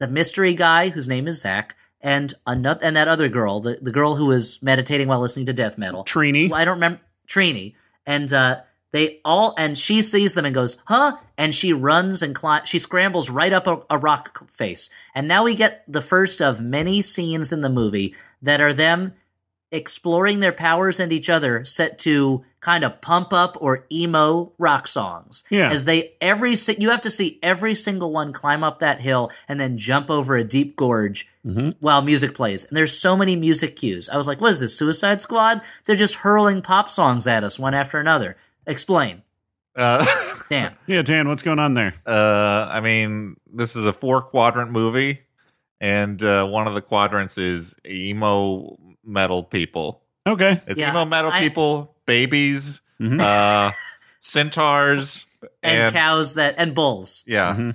the 0.00 0.06
mystery 0.08 0.54
guy 0.54 0.88
whose 0.90 1.08
name 1.08 1.26
is 1.28 1.40
Zach, 1.40 1.74
and 2.06 2.32
another 2.46 2.84
and 2.84 2.94
that 2.94 3.08
other 3.08 3.28
girl, 3.28 3.60
the, 3.60 3.80
the 3.82 3.90
girl 3.90 4.14
who 4.14 4.26
was 4.26 4.62
meditating 4.62 5.08
while 5.08 5.20
listening 5.20 5.44
to 5.46 5.52
death 5.52 5.76
metal. 5.76 6.04
Trini. 6.04 6.48
Well, 6.48 6.60
I 6.60 6.64
don't 6.64 6.76
remember 6.76 7.00
Trini, 7.26 7.74
and 8.06 8.32
uh, 8.32 8.60
they 8.92 9.20
all 9.24 9.54
and 9.58 9.76
she 9.76 10.02
sees 10.02 10.34
them 10.34 10.44
and 10.44 10.54
goes, 10.54 10.78
"Huh?" 10.84 11.16
And 11.36 11.52
she 11.52 11.72
runs 11.72 12.22
and 12.22 12.38
she 12.64 12.78
scrambles 12.78 13.28
right 13.28 13.52
up 13.52 13.66
a, 13.66 13.82
a 13.90 13.98
rock 13.98 14.48
face. 14.52 14.88
And 15.16 15.26
now 15.26 15.42
we 15.42 15.56
get 15.56 15.82
the 15.88 16.00
first 16.00 16.40
of 16.40 16.60
many 16.60 17.02
scenes 17.02 17.50
in 17.50 17.62
the 17.62 17.68
movie 17.68 18.14
that 18.40 18.60
are 18.60 18.72
them 18.72 19.14
exploring 19.72 20.38
their 20.38 20.52
powers 20.52 21.00
and 21.00 21.10
each 21.10 21.28
other, 21.28 21.64
set 21.64 21.98
to 21.98 22.44
kind 22.66 22.82
of 22.82 23.00
pump 23.00 23.32
up 23.32 23.56
or 23.60 23.86
emo 23.92 24.52
rock 24.58 24.88
songs. 24.88 25.44
Yeah. 25.50 25.70
as 25.70 25.84
they 25.84 26.14
every 26.20 26.56
si- 26.56 26.76
you 26.80 26.90
have 26.90 27.02
to 27.02 27.10
see 27.10 27.38
every 27.42 27.76
single 27.76 28.10
one 28.10 28.32
climb 28.32 28.64
up 28.64 28.80
that 28.80 29.00
hill 29.00 29.30
and 29.48 29.60
then 29.60 29.78
jump 29.78 30.10
over 30.10 30.34
a 30.36 30.42
deep 30.42 30.74
gorge 30.74 31.28
Mhm. 31.46 31.76
while 31.78 32.02
music 32.02 32.34
plays. 32.34 32.64
And 32.64 32.76
there's 32.76 32.92
so 32.98 33.16
many 33.16 33.36
music 33.36 33.76
cues. 33.76 34.08
I 34.08 34.16
was 34.16 34.26
like, 34.26 34.40
what 34.40 34.50
is 34.50 34.58
this, 34.60 34.76
Suicide 34.76 35.20
Squad? 35.20 35.60
They're 35.84 35.94
just 35.94 36.16
hurling 36.16 36.60
pop 36.60 36.90
songs 36.90 37.28
at 37.28 37.44
us 37.44 37.56
one 37.56 37.72
after 37.72 37.98
another. 38.00 38.36
Explain. 38.66 39.22
uh, 39.76 40.04
Dan. 40.50 40.74
Yeah, 40.88 41.02
Dan, 41.02 41.28
what's 41.28 41.42
going 41.42 41.60
on 41.60 41.74
there? 41.74 41.94
uh, 42.04 42.68
I 42.70 42.80
mean, 42.80 43.36
this 43.52 43.76
is 43.76 43.86
a 43.86 43.92
four 43.92 44.22
quadrant 44.22 44.72
movie, 44.72 45.20
and 45.80 46.20
uh, 46.22 46.46
one 46.48 46.66
of 46.66 46.74
the 46.74 46.82
quadrants 46.82 47.38
is 47.38 47.76
emo 47.86 48.76
metal 49.04 49.42
people. 49.44 50.02
Okay. 50.26 50.60
It's 50.66 50.80
Yeah, 50.80 50.90
emo 50.90 51.04
metal 51.04 51.30
I- 51.32 51.38
people, 51.40 51.94
babies, 52.06 52.80
Mhm. 53.00 53.20
uh, 53.20 53.72
centaurs, 54.22 55.26
and, 55.62 55.80
And- 55.82 55.94
cows 55.94 56.34
that 56.34 56.54
and 56.58 56.74
bulls. 56.74 57.22
Yeah. 57.26 57.52
Mm-hmm. 57.52 57.70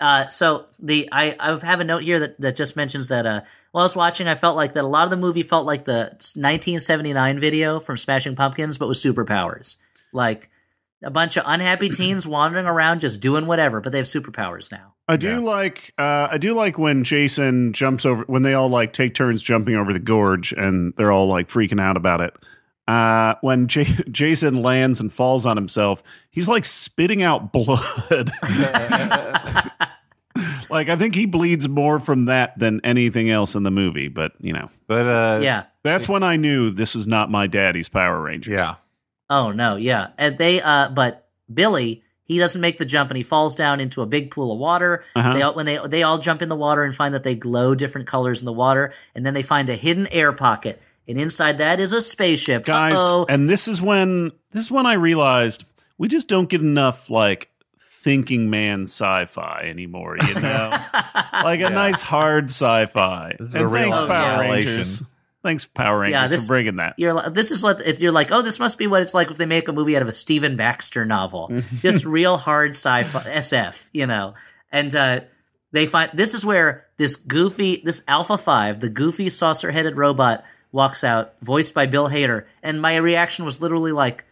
Uh, 0.00 0.26
so 0.26 0.66
the 0.80 1.08
I, 1.12 1.36
I 1.38 1.64
have 1.64 1.78
a 1.78 1.84
note 1.84 2.02
here 2.02 2.18
that, 2.18 2.40
that 2.40 2.56
just 2.56 2.74
mentions 2.74 3.08
that 3.08 3.26
uh, 3.26 3.42
while 3.70 3.82
I 3.82 3.84
was 3.84 3.94
watching, 3.94 4.26
I 4.26 4.34
felt 4.34 4.56
like 4.56 4.72
that 4.72 4.82
a 4.82 4.86
lot 4.88 5.04
of 5.04 5.10
the 5.10 5.16
movie 5.16 5.44
felt 5.44 5.66
like 5.66 5.84
the 5.84 6.16
1979 6.58 7.38
video 7.38 7.78
from 7.78 7.96
Smashing 7.96 8.34
Pumpkins, 8.34 8.76
but 8.76 8.88
with 8.88 8.98
superpowers. 8.98 9.76
Like 10.12 10.50
a 11.02 11.10
bunch 11.10 11.36
of 11.36 11.44
unhappy 11.46 11.88
teens 11.90 12.26
wandering 12.26 12.66
around 12.66 13.00
just 13.00 13.20
doing 13.20 13.46
whatever, 13.46 13.80
but 13.80 13.92
they 13.92 13.98
have 13.98 14.06
superpowers 14.06 14.72
now. 14.72 14.94
I 15.06 15.16
do 15.16 15.28
Yeah. 15.28 15.38
like 15.38 15.92
uh, 15.96 16.28
I 16.30 16.38
do 16.38 16.54
like 16.54 16.76
when 16.76 17.04
Jason 17.04 17.72
jumps 17.72 18.04
over 18.04 18.24
when 18.24 18.42
they 18.42 18.54
all 18.54 18.68
like 18.68 18.92
take 18.92 19.14
turns 19.14 19.42
jumping 19.42 19.76
over 19.76 19.92
the 19.92 19.98
gorge 20.00 20.52
and 20.52 20.92
they're 20.96 21.12
all 21.12 21.28
like 21.28 21.48
freaking 21.48 21.80
out 21.80 21.96
about 21.96 22.20
it. 22.20 22.34
Uh, 22.86 23.34
when 23.40 23.66
J- 23.66 23.84
Jason 24.10 24.62
lands 24.62 25.00
and 25.00 25.12
falls 25.12 25.46
on 25.46 25.56
himself, 25.56 26.02
he's 26.30 26.48
like 26.48 26.64
spitting 26.64 27.22
out 27.22 27.52
blood. 27.52 28.30
like 30.70 30.88
I 30.88 30.96
think 30.96 31.14
he 31.14 31.26
bleeds 31.26 31.68
more 31.68 32.00
from 32.00 32.24
that 32.26 32.58
than 32.58 32.80
anything 32.84 33.30
else 33.30 33.54
in 33.54 33.62
the 33.62 33.70
movie. 33.70 34.08
But 34.08 34.32
you 34.40 34.52
know, 34.52 34.70
But 34.86 35.06
uh, 35.06 35.40
yeah. 35.42 35.64
that's 35.82 36.08
when 36.08 36.22
I 36.22 36.36
knew 36.36 36.70
this 36.70 36.94
was 36.94 37.06
not 37.06 37.30
my 37.30 37.46
daddy's 37.46 37.88
Power 37.88 38.20
Rangers. 38.20 38.52
yeah. 38.54 38.74
Oh 39.30 39.52
no, 39.52 39.76
yeah. 39.76 40.08
And 40.18 40.36
they 40.36 40.60
uh 40.60 40.88
but 40.90 41.26
Billy, 41.52 42.02
he 42.24 42.38
doesn't 42.38 42.60
make 42.60 42.78
the 42.78 42.84
jump 42.84 43.10
and 43.10 43.16
he 43.16 43.22
falls 43.22 43.54
down 43.54 43.80
into 43.80 44.02
a 44.02 44.06
big 44.06 44.30
pool 44.30 44.52
of 44.52 44.58
water. 44.58 45.04
Uh-huh. 45.16 45.32
They 45.34 45.42
all, 45.42 45.54
when 45.54 45.66
they 45.66 45.78
they 45.86 46.02
all 46.02 46.18
jump 46.18 46.42
in 46.42 46.48
the 46.50 46.56
water 46.56 46.82
and 46.84 46.94
find 46.94 47.14
that 47.14 47.22
they 47.22 47.34
glow 47.34 47.74
different 47.74 48.06
colors 48.06 48.40
in 48.40 48.44
the 48.44 48.52
water, 48.52 48.92
and 49.14 49.24
then 49.24 49.32
they 49.34 49.42
find 49.42 49.70
a 49.70 49.76
hidden 49.76 50.06
air 50.08 50.32
pocket. 50.32 50.80
And 51.06 51.20
inside 51.20 51.58
that 51.58 51.80
is 51.80 51.92
a 51.92 52.00
spaceship. 52.00 52.64
guys 52.64 52.94
Uh-oh. 52.94 53.26
and 53.28 53.48
this 53.50 53.68
is 53.68 53.82
when 53.82 54.32
this 54.52 54.64
is 54.64 54.70
when 54.70 54.86
i 54.86 54.94
realized 54.94 55.64
we 55.98 56.08
just 56.08 56.28
don't 56.28 56.48
get 56.48 56.60
enough 56.62 57.10
like 57.10 57.50
thinking 57.90 58.50
man 58.50 58.82
sci-fi 58.82 59.62
anymore 59.66 60.16
you 60.26 60.34
know 60.34 60.70
like 61.32 61.60
a 61.60 61.64
Yeah. 61.64 61.68
nice 61.70 62.02
hard 62.02 62.44
sci-fi 62.50 63.34
This 63.38 63.48
is 63.50 63.54
and 63.56 63.66
a 63.66 63.70
thanks 63.70 64.00
power 64.00 64.08
yeah. 64.08 64.40
rangers 64.40 65.02
thanks 65.42 65.66
power 65.66 65.98
rangers 66.00 66.20
Yeah, 66.20 66.26
this- 66.28 66.46
for 66.46 66.52
bringing 66.54 66.76
that 66.76 66.94
You're 66.98 67.14
li- 67.14 67.30
this 67.30 67.50
is 67.50 67.62
what 67.62 67.80
if 67.86 68.00
you're 68.00 68.12
like, 68.12 68.30
oh, 68.30 68.42
this 68.42 68.58
must 68.58 68.78
be 68.78 68.86
what 68.86 69.02
it's 69.02 69.14
like 69.14 69.30
if 69.30 69.36
they 69.36 69.46
make 69.46 69.68
a 69.68 69.72
movie 69.72 69.96
out 69.96 70.02
of 70.02 70.08
a 70.08 70.12
Stephen 70.12 70.56
Baxter 70.56 71.04
novel, 71.04 71.50
just 71.80 72.04
real 72.06 72.36
hard 72.38 72.70
sci-fi 72.70 73.20
SF, 73.20 73.88
you 73.92 74.06
know. 74.06 74.32
And 74.72 74.94
uh, 74.96 75.20
they 75.72 75.84
find 75.86 76.10
this 76.14 76.32
is 76.32 76.46
where 76.46 76.86
this 76.96 77.16
goofy, 77.16 77.82
this 77.84 78.02
Alpha 78.08 78.38
Five, 78.38 78.80
the 78.80 78.88
goofy 78.88 79.28
saucer-headed 79.28 79.96
robot, 79.98 80.44
walks 80.74 81.04
out, 81.04 81.34
voiced 81.40 81.72
by 81.72 81.86
Bill 81.86 82.08
Hader, 82.08 82.44
and 82.62 82.82
my 82.82 82.96
reaction 82.96 83.44
was 83.44 83.60
literally 83.60 83.92
like. 83.92 84.24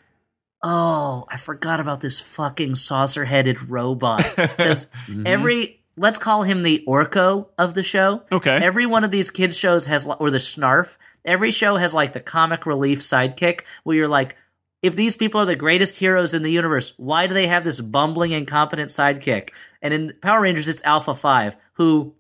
Oh, 0.65 1.27
I 1.29 1.39
forgot 1.39 1.81
about 1.81 2.01
this 2.01 2.21
fucking 2.21 2.77
saucer-headed 2.77 3.69
robot. 3.69 4.23
Because 4.37 4.87
mm-hmm. 5.09 5.27
every, 5.27 5.81
let's 5.97 6.19
call 6.19 6.45
him 6.45 6.63
the 6.63 6.85
Orco 6.87 7.49
of 7.59 7.75
the 7.75 7.83
show. 7.83 8.23
okay 8.31 8.61
Every 8.63 8.87
one 8.87 9.03
of 9.03 9.11
these 9.11 9.33
kids 9.33 9.59
shows 9.59 9.87
has, 9.87 10.07
li- 10.07 10.15
or 10.21 10.31
the 10.31 10.39
Snarf. 10.39 10.99
Every 11.25 11.51
show 11.51 11.79
has 11.79 11.95
like 11.95 12.13
the 12.13 12.21
comic 12.21 12.65
relief 12.65 13.01
sidekick 13.01 13.63
where 13.83 13.97
you're 13.97 14.07
like, 14.07 14.37
if 14.83 14.97
these 14.97 15.17
people 15.17 15.41
are 15.41 15.47
the 15.47 15.57
greatest 15.57 15.97
heroes 15.97 16.35
in 16.35 16.43
the 16.43 16.51
universe, 16.51 16.93
why 16.97 17.27
do 17.27 17.35
they 17.35 17.47
have 17.47 17.65
this 17.65 17.81
bumbling, 17.81 18.33
incompetent 18.33 18.91
sidekick? 18.91 19.51
And 19.81 19.95
in 19.95 20.13
Power 20.21 20.41
Rangers, 20.41 20.69
it's 20.69 20.83
Alpha 20.85 21.15
5, 21.15 21.57
who, 21.75 22.15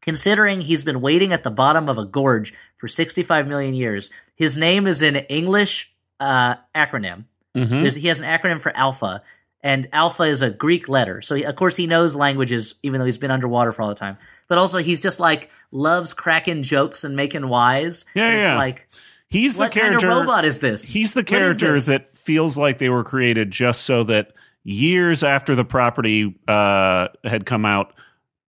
considering 0.00 0.60
he's 0.60 0.82
been 0.82 1.00
waiting 1.00 1.32
at 1.32 1.44
the 1.44 1.50
bottom 1.50 1.88
of 1.88 1.98
a 1.98 2.04
gorge 2.04 2.52
for 2.82 2.88
65 2.88 3.46
million 3.46 3.74
years, 3.74 4.10
his 4.34 4.56
name 4.56 4.88
is 4.88 5.02
an 5.02 5.14
English 5.14 5.88
uh, 6.18 6.56
acronym. 6.74 7.26
Mhm. 7.56 7.96
He 7.96 8.08
has 8.08 8.18
an 8.18 8.26
acronym 8.26 8.60
for 8.60 8.76
Alpha, 8.76 9.22
and 9.62 9.86
Alpha 9.92 10.24
is 10.24 10.42
a 10.42 10.50
Greek 10.50 10.88
letter. 10.88 11.22
So, 11.22 11.36
he, 11.36 11.44
of 11.44 11.54
course, 11.54 11.76
he 11.76 11.86
knows 11.86 12.16
languages, 12.16 12.74
even 12.82 12.98
though 12.98 13.04
he's 13.04 13.18
been 13.18 13.30
underwater 13.30 13.70
for 13.70 13.82
all 13.82 13.88
the 13.88 13.94
time. 13.94 14.16
But 14.48 14.58
also, 14.58 14.78
he's 14.78 15.00
just 15.00 15.20
like 15.20 15.48
loves 15.70 16.12
cracking 16.12 16.64
jokes 16.64 17.04
and 17.04 17.14
making 17.14 17.48
wise. 17.48 18.04
Yeah, 18.16 18.26
And 18.30 18.40
yeah. 18.40 18.56
Like, 18.58 18.88
he's 19.28 19.54
the 19.54 19.60
what 19.60 19.70
kind 19.72 19.90
character 19.90 20.10
of 20.10 20.16
robot 20.18 20.44
is 20.44 20.58
this? 20.58 20.92
he's 20.92 21.12
the 21.14 21.22
character 21.22 21.78
that 21.78 22.16
feels 22.16 22.56
like 22.56 22.78
they 22.78 22.88
were 22.88 23.04
created 23.04 23.52
just 23.52 23.82
so 23.82 24.02
that 24.02 24.32
years 24.64 25.22
after 25.22 25.54
the 25.54 25.64
property 25.64 26.34
uh, 26.48 27.08
had 27.22 27.46
come 27.46 27.64
out, 27.64 27.94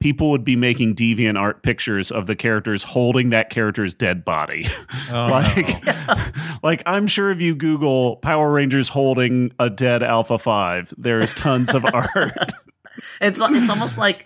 people 0.04 0.32
would 0.32 0.44
be 0.44 0.58
making 0.58 0.94
deviant 0.94 1.40
art 1.40 1.64
pictures 1.64 2.12
of 2.12 2.26
the 2.26 2.36
characters 2.36 2.84
holding 2.84 3.30
that 3.30 3.50
character's 3.50 3.94
dead 3.94 4.26
body. 4.26 4.68
Oh, 5.10 5.28
like, 5.32 5.86
no. 5.86 6.16
like 6.64 6.84
I'm 6.86 7.08
sure 7.08 7.32
if 7.32 7.40
you 7.40 7.56
Google 7.56 8.18
Power 8.18 8.52
Rangers 8.52 8.90
holding 8.90 9.54
a 9.60 9.70
dead 9.70 10.04
Alpha 10.04 10.38
Five, 10.38 10.94
there 10.98 11.20
is 11.20 11.34
tons 11.34 11.74
of 11.74 11.86
art. 11.94 12.52
It's 13.22 13.40
it's 13.42 13.70
almost 13.70 13.98
like 13.98 14.26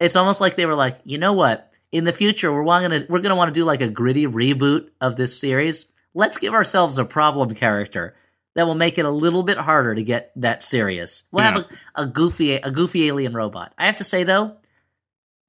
it's 0.00 0.16
almost 0.16 0.40
like 0.40 0.56
they 0.56 0.64
were 0.64 0.74
like, 0.74 0.96
you 1.04 1.18
know 1.18 1.34
what? 1.34 1.70
In 1.92 2.04
the 2.04 2.12
future, 2.12 2.50
we're 2.50 2.64
gonna 2.64 3.04
we're 3.10 3.20
gonna 3.20 3.36
want 3.36 3.52
to 3.52 3.60
do 3.60 3.66
like 3.66 3.82
a 3.82 3.88
gritty 3.88 4.26
reboot 4.26 4.88
of 4.98 5.16
this 5.16 5.38
series. 5.38 5.84
Let's 6.14 6.38
give 6.38 6.54
ourselves 6.54 6.96
a 6.96 7.04
problem 7.04 7.54
character 7.54 8.16
that 8.54 8.66
will 8.66 8.74
make 8.74 8.96
it 8.96 9.04
a 9.04 9.10
little 9.10 9.42
bit 9.42 9.58
harder 9.58 9.94
to 9.94 10.02
get 10.02 10.32
that 10.36 10.64
serious. 10.64 11.24
We'll 11.30 11.44
have 11.44 11.56
a, 11.56 11.66
a 11.96 12.06
goofy 12.06 12.54
a 12.54 12.70
goofy 12.70 13.08
alien 13.08 13.34
robot. 13.34 13.74
I 13.76 13.84
have 13.84 13.96
to 13.96 14.04
say 14.04 14.24
though, 14.24 14.56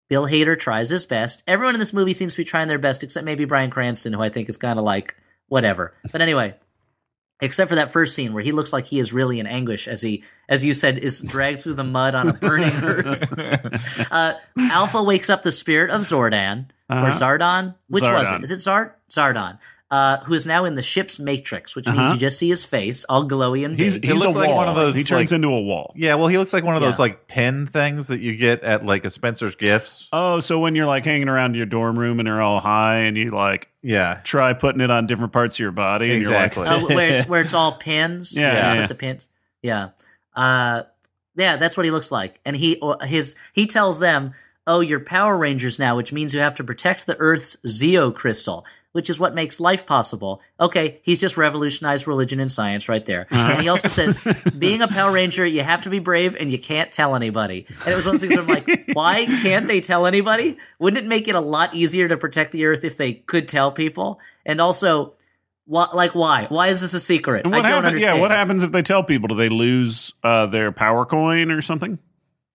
Bill 0.10 0.26
Hader 0.26 0.58
tries 0.60 0.90
his 0.90 1.06
best. 1.06 1.44
Everyone 1.48 1.76
in 1.76 1.80
this 1.80 1.94
movie 1.94 2.14
seems 2.14 2.34
to 2.34 2.38
be 2.40 2.44
trying 2.44 2.68
their 2.68 2.80
best, 2.80 3.04
except 3.04 3.26
maybe 3.26 3.46
Bryan 3.46 3.70
Cranston, 3.70 4.14
who 4.14 4.22
I 4.22 4.30
think 4.30 4.50
is 4.50 4.58
kind 4.58 4.80
of 4.80 4.86
like 4.86 5.16
whatever. 5.48 5.94
But 6.12 6.22
anyway, 6.22 6.56
except 7.42 7.70
for 7.70 7.76
that 7.76 7.92
first 7.92 8.16
scene 8.16 8.34
where 8.34 8.44
he 8.44 8.52
looks 8.52 8.74
like 8.74 8.86
he 8.86 9.00
is 9.00 9.14
really 9.14 9.40
in 9.40 9.48
anguish 9.48 9.88
as 9.88 10.02
he, 10.02 10.24
as 10.50 10.66
you 10.66 10.74
said, 10.74 10.98
is 10.98 11.22
dragged 11.22 11.62
through 11.62 11.76
the 11.76 11.84
mud 11.84 12.16
on 12.16 12.28
a 12.30 12.34
burning 12.34 12.72
earth. 12.84 14.12
Uh, 14.12 14.34
Alpha 14.58 15.02
wakes 15.04 15.30
up 15.30 15.44
the 15.44 15.52
spirit 15.52 15.92
of 15.92 16.02
Zordan 16.02 16.66
or 16.90 16.96
Uh-huh. 16.98 17.12
Zardon. 17.20 17.76
Which 17.88 18.02
was 18.04 18.28
Zardon. 18.28 18.40
it? 18.40 18.44
Is 18.44 18.52
it 18.52 18.58
Zard? 18.60 18.92
Zardon. 19.12 19.60
Uh, 19.92 20.20
who 20.26 20.36
is 20.36 20.46
now 20.46 20.66
in 20.66 20.76
the 20.76 20.84
ship's 20.84 21.18
matrix, 21.18 21.76
which 21.76 21.88
means 21.88 21.98
Uh-huh. 21.98 22.14
you 22.14 22.20
just 22.20 22.38
see 22.38 22.48
his 22.48 22.64
face, 22.64 23.06
all 23.06 23.28
glowy 23.28 23.66
and 23.66 23.76
He's 23.80 23.96
big. 23.96 24.06
he's 24.12 24.22
looks 24.22 24.36
a 24.36 24.38
like 24.38 24.48
wall. 24.50 24.58
one 24.58 24.68
of 24.68 24.76
those, 24.76 24.96
He 24.96 25.02
turns 25.04 25.32
like- 25.32 25.36
into 25.38 25.48
a 25.48 25.60
wall. 25.62 25.94
yeah, 25.96 26.14
well, 26.14 26.28
he 26.28 26.38
looks 26.38 26.54
like 26.54 26.64
one 26.64 26.76
of 26.76 26.82
those 26.84 27.00
Yeah. 27.00 27.04
like 27.06 27.28
pen 27.28 27.66
things 27.66 28.06
that 28.10 28.20
you 28.20 28.36
get 28.36 28.62
at 28.62 28.86
like 28.86 29.04
a 29.04 29.10
Spencer's 29.10 29.56
Gifts. 29.56 30.08
Oh, 30.14 30.42
so 30.42 30.60
when 30.60 30.76
you're 30.76 30.86
like 30.86 31.06
hanging 31.06 31.28
around 31.28 31.56
your 31.56 31.66
dorm 31.66 31.98
room 31.98 32.20
and 32.20 32.28
they're 32.28 32.40
all 32.40 32.60
high 32.60 32.98
and 32.98 33.18
you 33.18 33.32
like 33.32 33.70
Yeah, 33.82 34.20
try 34.24 34.54
putting 34.54 34.82
it 34.82 34.92
on 34.92 35.08
different 35.08 35.34
parts 35.34 35.56
of 35.56 35.60
your 35.62 35.72
body 35.72 36.10
and 36.12 36.20
Exactly. 36.20 36.66
you're 36.68 36.74
like, 36.76 36.84
Oh, 36.92 36.96
where 36.96 37.08
it's 37.10 37.28
where 37.28 37.42
it's 37.42 37.56
all 37.56 37.72
pins. 37.72 38.38
Yeah, 38.38 38.52
You 38.52 38.58
yeah, 38.58 38.70
put 38.74 38.80
yeah. 38.82 38.88
the 38.88 38.96
pins. 38.96 39.30
Yeah, 39.64 39.90
uh, 40.36 40.84
yeah. 41.36 41.56
That's 41.58 41.76
what 41.78 41.86
he 41.86 41.92
looks 41.92 42.12
like, 42.12 42.40
and 42.46 42.56
he 42.56 42.76
or 42.78 42.98
his 43.04 43.36
he 43.54 43.66
tells 43.66 43.98
them, 44.00 44.34
"Oh, 44.68 44.82
you're 44.82 45.00
Power 45.00 45.36
Rangers 45.36 45.80
now, 45.80 45.98
which 45.98 46.14
means 46.14 46.34
you 46.36 46.42
have 46.42 46.56
to 46.56 46.64
protect 46.64 47.08
the 47.08 47.18
Earth's 47.18 47.58
Zeo 47.66 48.14
crystal, 48.14 48.66
which 48.92 49.10
is 49.10 49.20
what 49.20 49.36
makes 49.36 49.60
life 49.60 49.86
possible." 49.86 50.42
Okay, 50.60 51.00
he's 51.04 51.20
just 51.20 51.38
revolutionized 51.38 52.08
religion 52.08 52.40
and 52.40 52.52
science 52.52 52.90
right 52.90 53.06
there, 53.06 53.28
and 53.30 53.62
he 53.62 53.68
also 53.68 53.88
says, 53.88 54.20
"Being 54.60 54.82
a 54.82 54.88
Power 54.88 55.12
Ranger, 55.12 55.46
you 55.46 55.64
have 55.64 55.84
to 55.84 55.90
be 55.90 56.00
brave 56.00 56.36
and 56.40 56.52
you 56.52 56.60
can't 56.60 56.92
tell 56.92 57.16
anybody." 57.16 57.66
And 57.86 57.94
it 57.94 57.96
was 57.96 58.06
one 58.06 58.16
of 58.16 58.22
those 58.22 58.30
things 58.30 58.48
where 58.48 58.58
I'm 58.58 58.66
like, 58.66 58.90
"Why 58.94 59.26
can't 59.26 59.68
they 59.68 59.82
tell 59.82 60.06
anybody? 60.06 60.58
Wouldn't 60.80 61.04
it 61.04 61.08
make 61.08 61.28
it 61.28 61.36
a 61.36 61.40
lot 61.42 61.74
easier 61.74 62.08
to 62.08 62.18
protect 62.18 62.52
the 62.52 62.66
Earth 62.66 62.84
if 62.84 62.98
they 62.98 63.14
could 63.14 63.48
tell 63.48 63.72
people?" 63.72 64.20
And 64.46 64.60
also. 64.62 65.14
Why, 65.66 65.88
like 65.94 66.16
why? 66.16 66.48
Why 66.50 66.70
is 66.70 66.82
this 66.82 66.96
a 66.96 67.00
secret? 67.00 67.46
I 67.46 67.50
don't 67.50 67.64
happens? 67.64 67.86
understand. 67.86 68.18
Yeah, 68.18 68.22
what 68.22 68.32
happens 68.32 68.64
if 68.64 68.72
they 68.72 68.82
tell 68.82 69.04
people? 69.04 69.28
Do 69.28 69.36
they 69.36 69.50
lose 69.50 70.14
uh, 70.24 70.48
their 70.48 70.72
power 70.72 71.06
coin 71.06 71.52
or 71.52 71.62
something? 71.62 72.00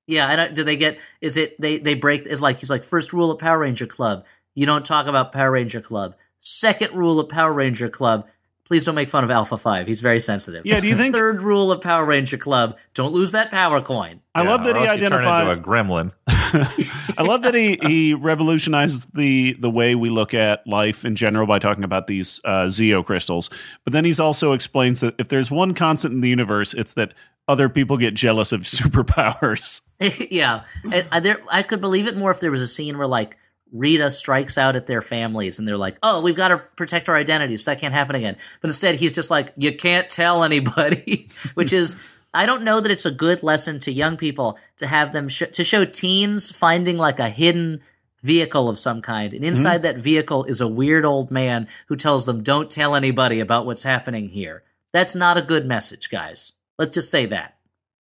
Yeah, 0.08 0.28
I 0.28 0.34
don't, 0.34 0.52
do 0.54 0.64
they 0.64 0.76
get? 0.76 0.98
Is 1.20 1.36
it 1.36 1.60
they 1.60 1.78
they 1.78 1.94
break? 1.94 2.26
Is 2.26 2.42
like 2.42 2.58
he's 2.58 2.70
like 2.70 2.82
first 2.82 3.12
rule 3.12 3.30
of 3.30 3.38
Power 3.38 3.60
Ranger 3.60 3.86
Club: 3.86 4.24
you 4.54 4.66
don't 4.66 4.84
talk 4.84 5.06
about 5.06 5.32
Power 5.32 5.52
Ranger 5.52 5.80
Club. 5.80 6.16
Second 6.44 6.94
rule 6.94 7.18
of 7.18 7.28
Power 7.28 7.52
Ranger 7.52 7.88
Club: 7.88 8.26
please 8.66 8.84
don't 8.84 8.94
make 8.94 9.08
fun 9.08 9.24
of 9.24 9.30
Alpha 9.30 9.58
Five. 9.58 9.86
He's 9.86 10.00
very 10.00 10.20
sensitive. 10.20 10.64
Yeah, 10.64 10.78
do 10.80 10.86
you 10.86 10.96
think? 10.96 11.14
Third 11.14 11.42
rule 11.42 11.72
of 11.72 11.80
Power 11.80 12.04
Ranger 12.04 12.36
Club: 12.38 12.76
don't 12.94 13.12
lose 13.12 13.32
that 13.32 13.50
power 13.50 13.80
coin. 13.80 14.20
I 14.34 14.42
Yeah, 14.42 14.50
love 14.50 14.64
that 14.64 14.76
or 14.76 14.80
he 14.80 14.86
else 14.86 15.00
you 15.00 15.08
turn 15.08 15.12
identified. 15.24 15.48
into 15.48 15.60
a 15.60 15.64
gremlin. 15.64 16.12
I 17.18 17.22
love 17.22 17.42
that 17.42 17.54
he 17.54 17.78
he 17.82 18.14
revolutionized 18.14 19.14
the 19.14 19.54
the 19.58 19.70
way 19.70 19.94
we 19.94 20.08
look 20.10 20.34
at 20.34 20.66
life 20.66 21.04
in 21.04 21.16
general 21.16 21.46
by 21.46 21.58
talking 21.58 21.82
about 21.84 22.06
these 22.06 22.40
uh, 22.44 22.66
Zeo 22.66 23.04
crystals. 23.04 23.50
But 23.84 23.92
then 23.92 24.04
he's 24.04 24.20
also 24.20 24.52
explains 24.52 25.00
that 25.00 25.14
if 25.18 25.28
there's 25.28 25.50
one 25.50 25.74
constant 25.74 26.14
in 26.14 26.20
the 26.20 26.28
universe, 26.28 26.74
it's 26.74 26.94
that 26.94 27.12
other 27.48 27.68
people 27.68 27.96
get 27.96 28.14
jealous 28.14 28.52
of 28.52 28.60
superpowers. 28.62 29.80
yeah, 30.30 30.62
and, 30.84 31.06
uh, 31.10 31.20
there 31.20 31.38
I 31.50 31.62
could 31.62 31.80
believe 31.80 32.06
it 32.06 32.16
more 32.16 32.30
if 32.30 32.40
there 32.40 32.50
was 32.50 32.62
a 32.62 32.68
scene 32.68 32.98
where 32.98 33.06
like 33.06 33.36
Rita 33.74 34.08
strikes 34.10 34.56
out 34.56 34.76
at 34.76 34.86
their 34.86 35.02
families 35.02 35.58
and 35.58 35.66
they're 35.66 35.76
like, 35.76 35.98
"Oh, 36.02 36.20
we've 36.20 36.36
got 36.36 36.48
to 36.48 36.58
protect 36.76 37.08
our 37.08 37.16
identities. 37.16 37.64
So 37.64 37.72
that 37.72 37.80
can't 37.80 37.92
happen 37.92 38.14
again." 38.14 38.36
But 38.60 38.70
instead, 38.70 38.94
he's 38.94 39.12
just 39.12 39.30
like, 39.30 39.52
"You 39.56 39.74
can't 39.74 40.08
tell 40.08 40.44
anybody," 40.44 41.28
which 41.54 41.72
is. 41.72 41.96
I 42.36 42.46
don't 42.46 42.64
know 42.64 42.80
that 42.80 42.90
it's 42.90 43.06
a 43.06 43.12
good 43.12 43.44
lesson 43.44 43.78
to 43.80 43.92
young 43.92 44.16
people 44.16 44.58
to 44.78 44.88
have 44.88 45.12
them 45.12 45.28
sh- 45.28 45.52
to 45.52 45.62
show 45.62 45.84
teens 45.84 46.50
finding 46.50 46.96
like 46.96 47.20
a 47.20 47.28
hidden 47.28 47.80
vehicle 48.24 48.68
of 48.68 48.76
some 48.76 49.02
kind, 49.02 49.32
and 49.32 49.42
mm-hmm. 49.42 49.50
inside 49.50 49.84
that 49.84 49.98
vehicle 49.98 50.42
is 50.44 50.60
a 50.60 50.66
weird 50.66 51.04
old 51.04 51.30
man 51.30 51.68
who 51.86 51.94
tells 51.94 52.26
them, 52.26 52.42
"Don't 52.42 52.70
tell 52.70 52.96
anybody 52.96 53.38
about 53.38 53.66
what's 53.66 53.84
happening 53.84 54.30
here." 54.30 54.64
That's 54.92 55.14
not 55.14 55.36
a 55.36 55.42
good 55.42 55.66
message, 55.66 56.10
guys. 56.10 56.52
Let's 56.78 56.94
just 56.94 57.10
say 57.10 57.26
that. 57.26 57.56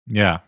Yeah. 0.08 0.40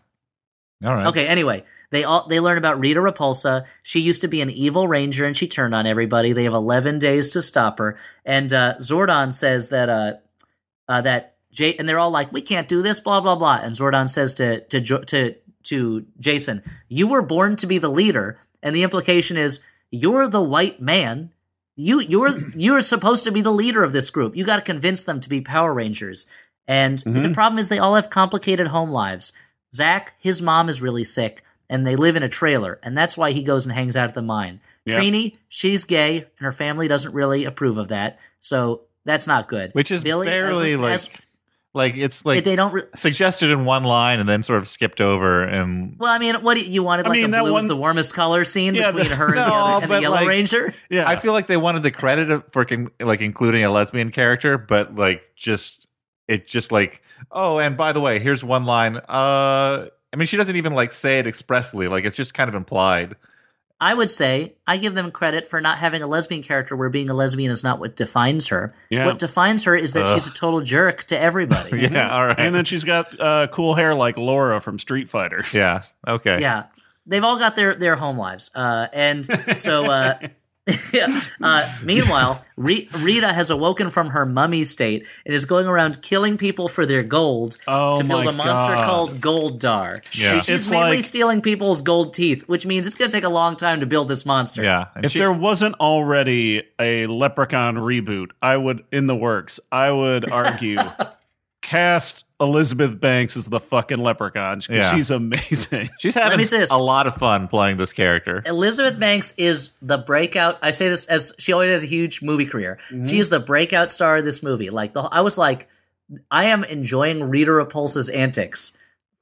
All 0.84 0.94
right. 0.94 1.06
Okay, 1.06 1.26
anyway, 1.26 1.64
they 1.90 2.04
all 2.04 2.26
they 2.28 2.40
learn 2.40 2.58
about 2.58 2.80
Rita 2.80 3.00
Repulsa. 3.00 3.64
She 3.82 4.00
used 4.00 4.20
to 4.22 4.28
be 4.28 4.40
an 4.40 4.50
evil 4.50 4.88
ranger 4.88 5.24
and 5.24 5.36
she 5.36 5.46
turned 5.46 5.74
on 5.74 5.86
everybody. 5.86 6.32
They 6.32 6.44
have 6.44 6.54
11 6.54 6.98
days 6.98 7.30
to 7.30 7.42
stop 7.42 7.78
her. 7.78 7.98
And 8.24 8.52
uh, 8.52 8.74
Zordon 8.80 9.32
says 9.32 9.68
that 9.70 9.88
uh, 9.88 10.12
uh, 10.88 11.00
that 11.02 11.36
Jay 11.52 11.74
and 11.76 11.88
they're 11.88 11.98
all 11.98 12.10
like, 12.10 12.32
"We 12.32 12.42
can't 12.42 12.68
do 12.68 12.82
this," 12.82 13.00
blah 13.00 13.20
blah 13.20 13.36
blah. 13.36 13.60
And 13.62 13.74
Zordon 13.74 14.08
says 14.08 14.34
to 14.34 14.60
to 14.60 14.80
to 14.80 15.34
to 15.64 16.06
Jason, 16.18 16.62
"You 16.88 17.08
were 17.08 17.22
born 17.22 17.56
to 17.56 17.66
be 17.66 17.78
the 17.78 17.90
leader." 17.90 18.38
And 18.62 18.74
the 18.74 18.82
implication 18.82 19.36
is 19.36 19.60
you're 19.90 20.28
the 20.28 20.42
white 20.42 20.80
man. 20.80 21.32
You 21.76 22.00
you're 22.00 22.50
you're 22.54 22.82
supposed 22.82 23.24
to 23.24 23.32
be 23.32 23.42
the 23.42 23.52
leader 23.52 23.84
of 23.84 23.92
this 23.92 24.10
group. 24.10 24.36
You 24.36 24.44
got 24.44 24.56
to 24.56 24.62
convince 24.62 25.02
them 25.02 25.20
to 25.20 25.28
be 25.28 25.40
Power 25.40 25.72
Rangers. 25.72 26.26
And 26.68 26.98
the 26.98 27.32
problem 27.32 27.60
is 27.60 27.68
they 27.68 27.78
all 27.78 27.94
have 27.94 28.10
complicated 28.10 28.66
home 28.66 28.90
lives. 28.90 29.32
Zach, 29.74 30.14
his 30.18 30.42
mom 30.42 30.68
is 30.68 30.82
really 30.82 31.04
sick, 31.04 31.44
and 31.68 31.86
they 31.86 31.96
live 31.96 32.16
in 32.16 32.22
a 32.22 32.28
trailer, 32.28 32.78
and 32.82 32.96
that's 32.96 33.16
why 33.16 33.32
he 33.32 33.42
goes 33.42 33.66
and 33.66 33.74
hangs 33.74 33.96
out 33.96 34.08
at 34.08 34.14
the 34.14 34.22
mine. 34.22 34.60
Yeah. 34.84 34.98
Trini, 34.98 35.36
she's 35.48 35.84
gay, 35.84 36.18
and 36.18 36.26
her 36.44 36.52
family 36.52 36.88
doesn't 36.88 37.12
really 37.14 37.44
approve 37.44 37.76
of 37.78 37.88
that, 37.88 38.18
so 38.40 38.82
that's 39.04 39.26
not 39.26 39.48
good. 39.48 39.72
Which 39.72 39.90
is 39.90 40.02
Billy, 40.04 40.28
as- 40.28 40.32
barely 40.32 40.76
like 40.76 40.94
as- 40.94 41.08
like 41.74 41.96
it's 41.96 42.24
like 42.24 42.42
they 42.44 42.56
don't. 42.56 42.72
Re- 42.72 42.82
suggested 42.94 43.50
in 43.50 43.66
one 43.66 43.84
line 43.84 44.18
and 44.18 44.26
then 44.26 44.42
sort 44.42 44.60
of 44.60 44.66
skipped 44.68 45.00
over 45.00 45.42
and 45.44 45.96
well, 45.98 46.10
I 46.10 46.18
mean, 46.18 46.36
what 46.36 46.56
you, 46.56 46.64
you 46.64 46.82
wanted 46.82 47.04
I 47.04 47.10
like 47.10 47.16
mean, 47.16 47.26
a 47.26 47.32
that 47.32 47.42
blue 47.42 47.52
one- 47.52 47.62
is 47.64 47.68
the 47.68 47.76
warmest 47.76 48.14
color 48.14 48.44
scene 48.46 48.74
Yeah, 48.74 48.92
between 48.92 49.10
the- 49.10 49.16
her 49.16 49.26
and 49.26 49.36
the, 49.36 49.42
other, 49.54 49.82
and 49.84 49.92
the 49.92 50.00
Yellow 50.00 50.16
like- 50.16 50.26
Ranger. 50.28 50.72
Yeah. 50.88 51.04
I 51.08 51.16
feel 51.16 51.34
like 51.34 51.48
they 51.48 51.58
wanted 51.58 51.82
the 51.82 51.90
credit 51.90 52.50
for 52.52 52.64
con- 52.64 52.90
like 52.98 53.20
including 53.20 53.62
a 53.62 53.70
lesbian 53.70 54.10
character, 54.10 54.56
but 54.56 54.94
like 54.94 55.20
just 55.36 55.86
it 56.28 56.46
just 56.46 56.72
like 56.72 57.02
oh, 57.30 57.58
and 57.58 57.76
by 57.76 57.92
the 57.92 58.00
way, 58.00 58.20
here's 58.20 58.42
one 58.42 58.64
line. 58.64 58.96
Uh, 58.96 59.88
I 60.16 60.18
mean, 60.18 60.26
she 60.26 60.38
doesn't 60.38 60.56
even 60.56 60.72
like 60.72 60.94
say 60.94 61.18
it 61.18 61.26
expressly. 61.26 61.88
Like 61.88 62.06
it's 62.06 62.16
just 62.16 62.32
kind 62.32 62.48
of 62.48 62.54
implied. 62.54 63.16
I 63.78 63.92
would 63.92 64.10
say 64.10 64.54
I 64.66 64.78
give 64.78 64.94
them 64.94 65.10
credit 65.10 65.46
for 65.46 65.60
not 65.60 65.76
having 65.76 66.02
a 66.02 66.06
lesbian 66.06 66.42
character 66.42 66.74
where 66.74 66.88
being 66.88 67.10
a 67.10 67.14
lesbian 67.14 67.50
is 67.50 67.62
not 67.62 67.78
what 67.78 67.96
defines 67.96 68.46
her. 68.46 68.74
Yeah. 68.88 69.04
What 69.04 69.18
defines 69.18 69.64
her 69.64 69.76
is 69.76 69.92
that 69.92 70.04
Ugh. 70.06 70.14
she's 70.18 70.26
a 70.26 70.34
total 70.34 70.62
jerk 70.62 71.04
to 71.04 71.20
everybody. 71.20 71.80
Yeah. 71.90 72.16
All 72.16 72.26
right. 72.26 72.38
and 72.38 72.54
then 72.54 72.64
she's 72.64 72.84
got 72.84 73.20
uh, 73.20 73.48
cool 73.48 73.74
hair 73.74 73.94
like 73.94 74.16
Laura 74.16 74.62
from 74.62 74.78
Street 74.78 75.10
Fighter. 75.10 75.44
yeah. 75.52 75.82
Okay. 76.08 76.40
yeah 76.40 76.64
they've 77.04 77.22
all 77.22 77.38
got 77.38 77.54
their 77.54 77.74
their 77.76 77.94
home 77.94 78.18
lives 78.18 78.50
uh 78.54 78.88
and 78.92 79.26
so 79.60 79.84
uh 79.84 80.18
yeah. 80.20 80.28
Uh, 81.42 81.70
meanwhile, 81.84 82.44
Re- 82.56 82.88
Rita 82.98 83.32
has 83.32 83.50
awoken 83.50 83.90
from 83.90 84.08
her 84.10 84.24
mummy 84.26 84.64
state 84.64 85.06
and 85.24 85.34
is 85.34 85.44
going 85.44 85.66
around 85.68 86.00
killing 86.02 86.36
people 86.38 86.68
for 86.68 86.86
their 86.86 87.02
gold 87.02 87.58
Oh 87.68 87.98
to 87.98 88.04
build 88.04 88.26
a 88.26 88.32
monster 88.32 88.74
God. 88.74 88.86
called 88.86 89.14
Goldar. 89.20 90.00
Yeah. 90.18 90.40
She's 90.40 90.48
It's 90.48 90.70
mainly 90.70 90.96
like- 90.96 91.04
stealing 91.04 91.42
people's 91.42 91.82
gold 91.82 92.14
teeth, 92.14 92.48
which 92.48 92.64
means 92.66 92.86
it's 92.86 92.96
going 92.96 93.10
to 93.10 93.16
take 93.16 93.24
a 93.24 93.28
long 93.28 93.56
time 93.56 93.80
to 93.80 93.86
build 93.86 94.08
this 94.08 94.24
monster. 94.26 94.62
Yeah. 94.62 94.86
And 94.94 95.04
If 95.04 95.12
she- 95.12 95.18
there 95.18 95.32
wasn't 95.32 95.74
already 95.76 96.62
a 96.78 97.06
Leprechaun 97.06 97.76
reboot, 97.76 98.30
I 98.40 98.56
would 98.56 98.82
in 98.90 99.06
the 99.06 99.16
works. 99.16 99.60
I 99.70 99.90
would 99.90 100.30
argue 100.30 100.78
cast 101.66 102.24
Elizabeth 102.40 103.00
Banks 103.00 103.36
as 103.36 103.46
the 103.46 103.58
fucking 103.60 103.98
Leprechaun 103.98 104.60
'cause 104.60 104.68
Yeah. 104.70 104.94
she's 104.94 105.10
amazing. 105.10 105.88
she's 105.98 106.14
me 106.14 106.22
having 106.22 106.44
say 106.46 106.58
this. 106.60 106.70
a 106.70 106.78
lot 106.78 107.06
of 107.06 107.14
fun 107.16 107.48
playing 107.48 107.76
this 107.76 107.92
character. 107.92 108.42
Elizabeth 108.46 108.98
Banks 109.00 109.34
is 109.36 109.70
the 109.82 109.96
breakout. 109.98 110.58
I 110.62 110.70
say 110.70 110.88
this 110.88 111.06
as 111.06 111.32
she 111.38 111.52
always 111.52 111.70
has 111.70 111.82
a 111.82 111.86
huge 111.86 112.22
movie 112.22 112.46
career. 112.46 112.78
Mm-hmm. 112.90 113.06
She 113.06 113.18
is 113.18 113.30
the 113.30 113.40
breakout 113.40 113.90
star 113.90 114.18
of 114.18 114.24
this 114.24 114.42
movie. 114.42 114.70
Like 114.70 114.94
the, 114.94 115.00
I 115.02 115.22
was 115.22 115.36
like, 115.36 115.68
I 116.30 116.44
am 116.46 116.62
enjoying 116.62 117.24
Rita 117.24 117.50
Repulsa's 117.50 118.10
antics 118.10 118.72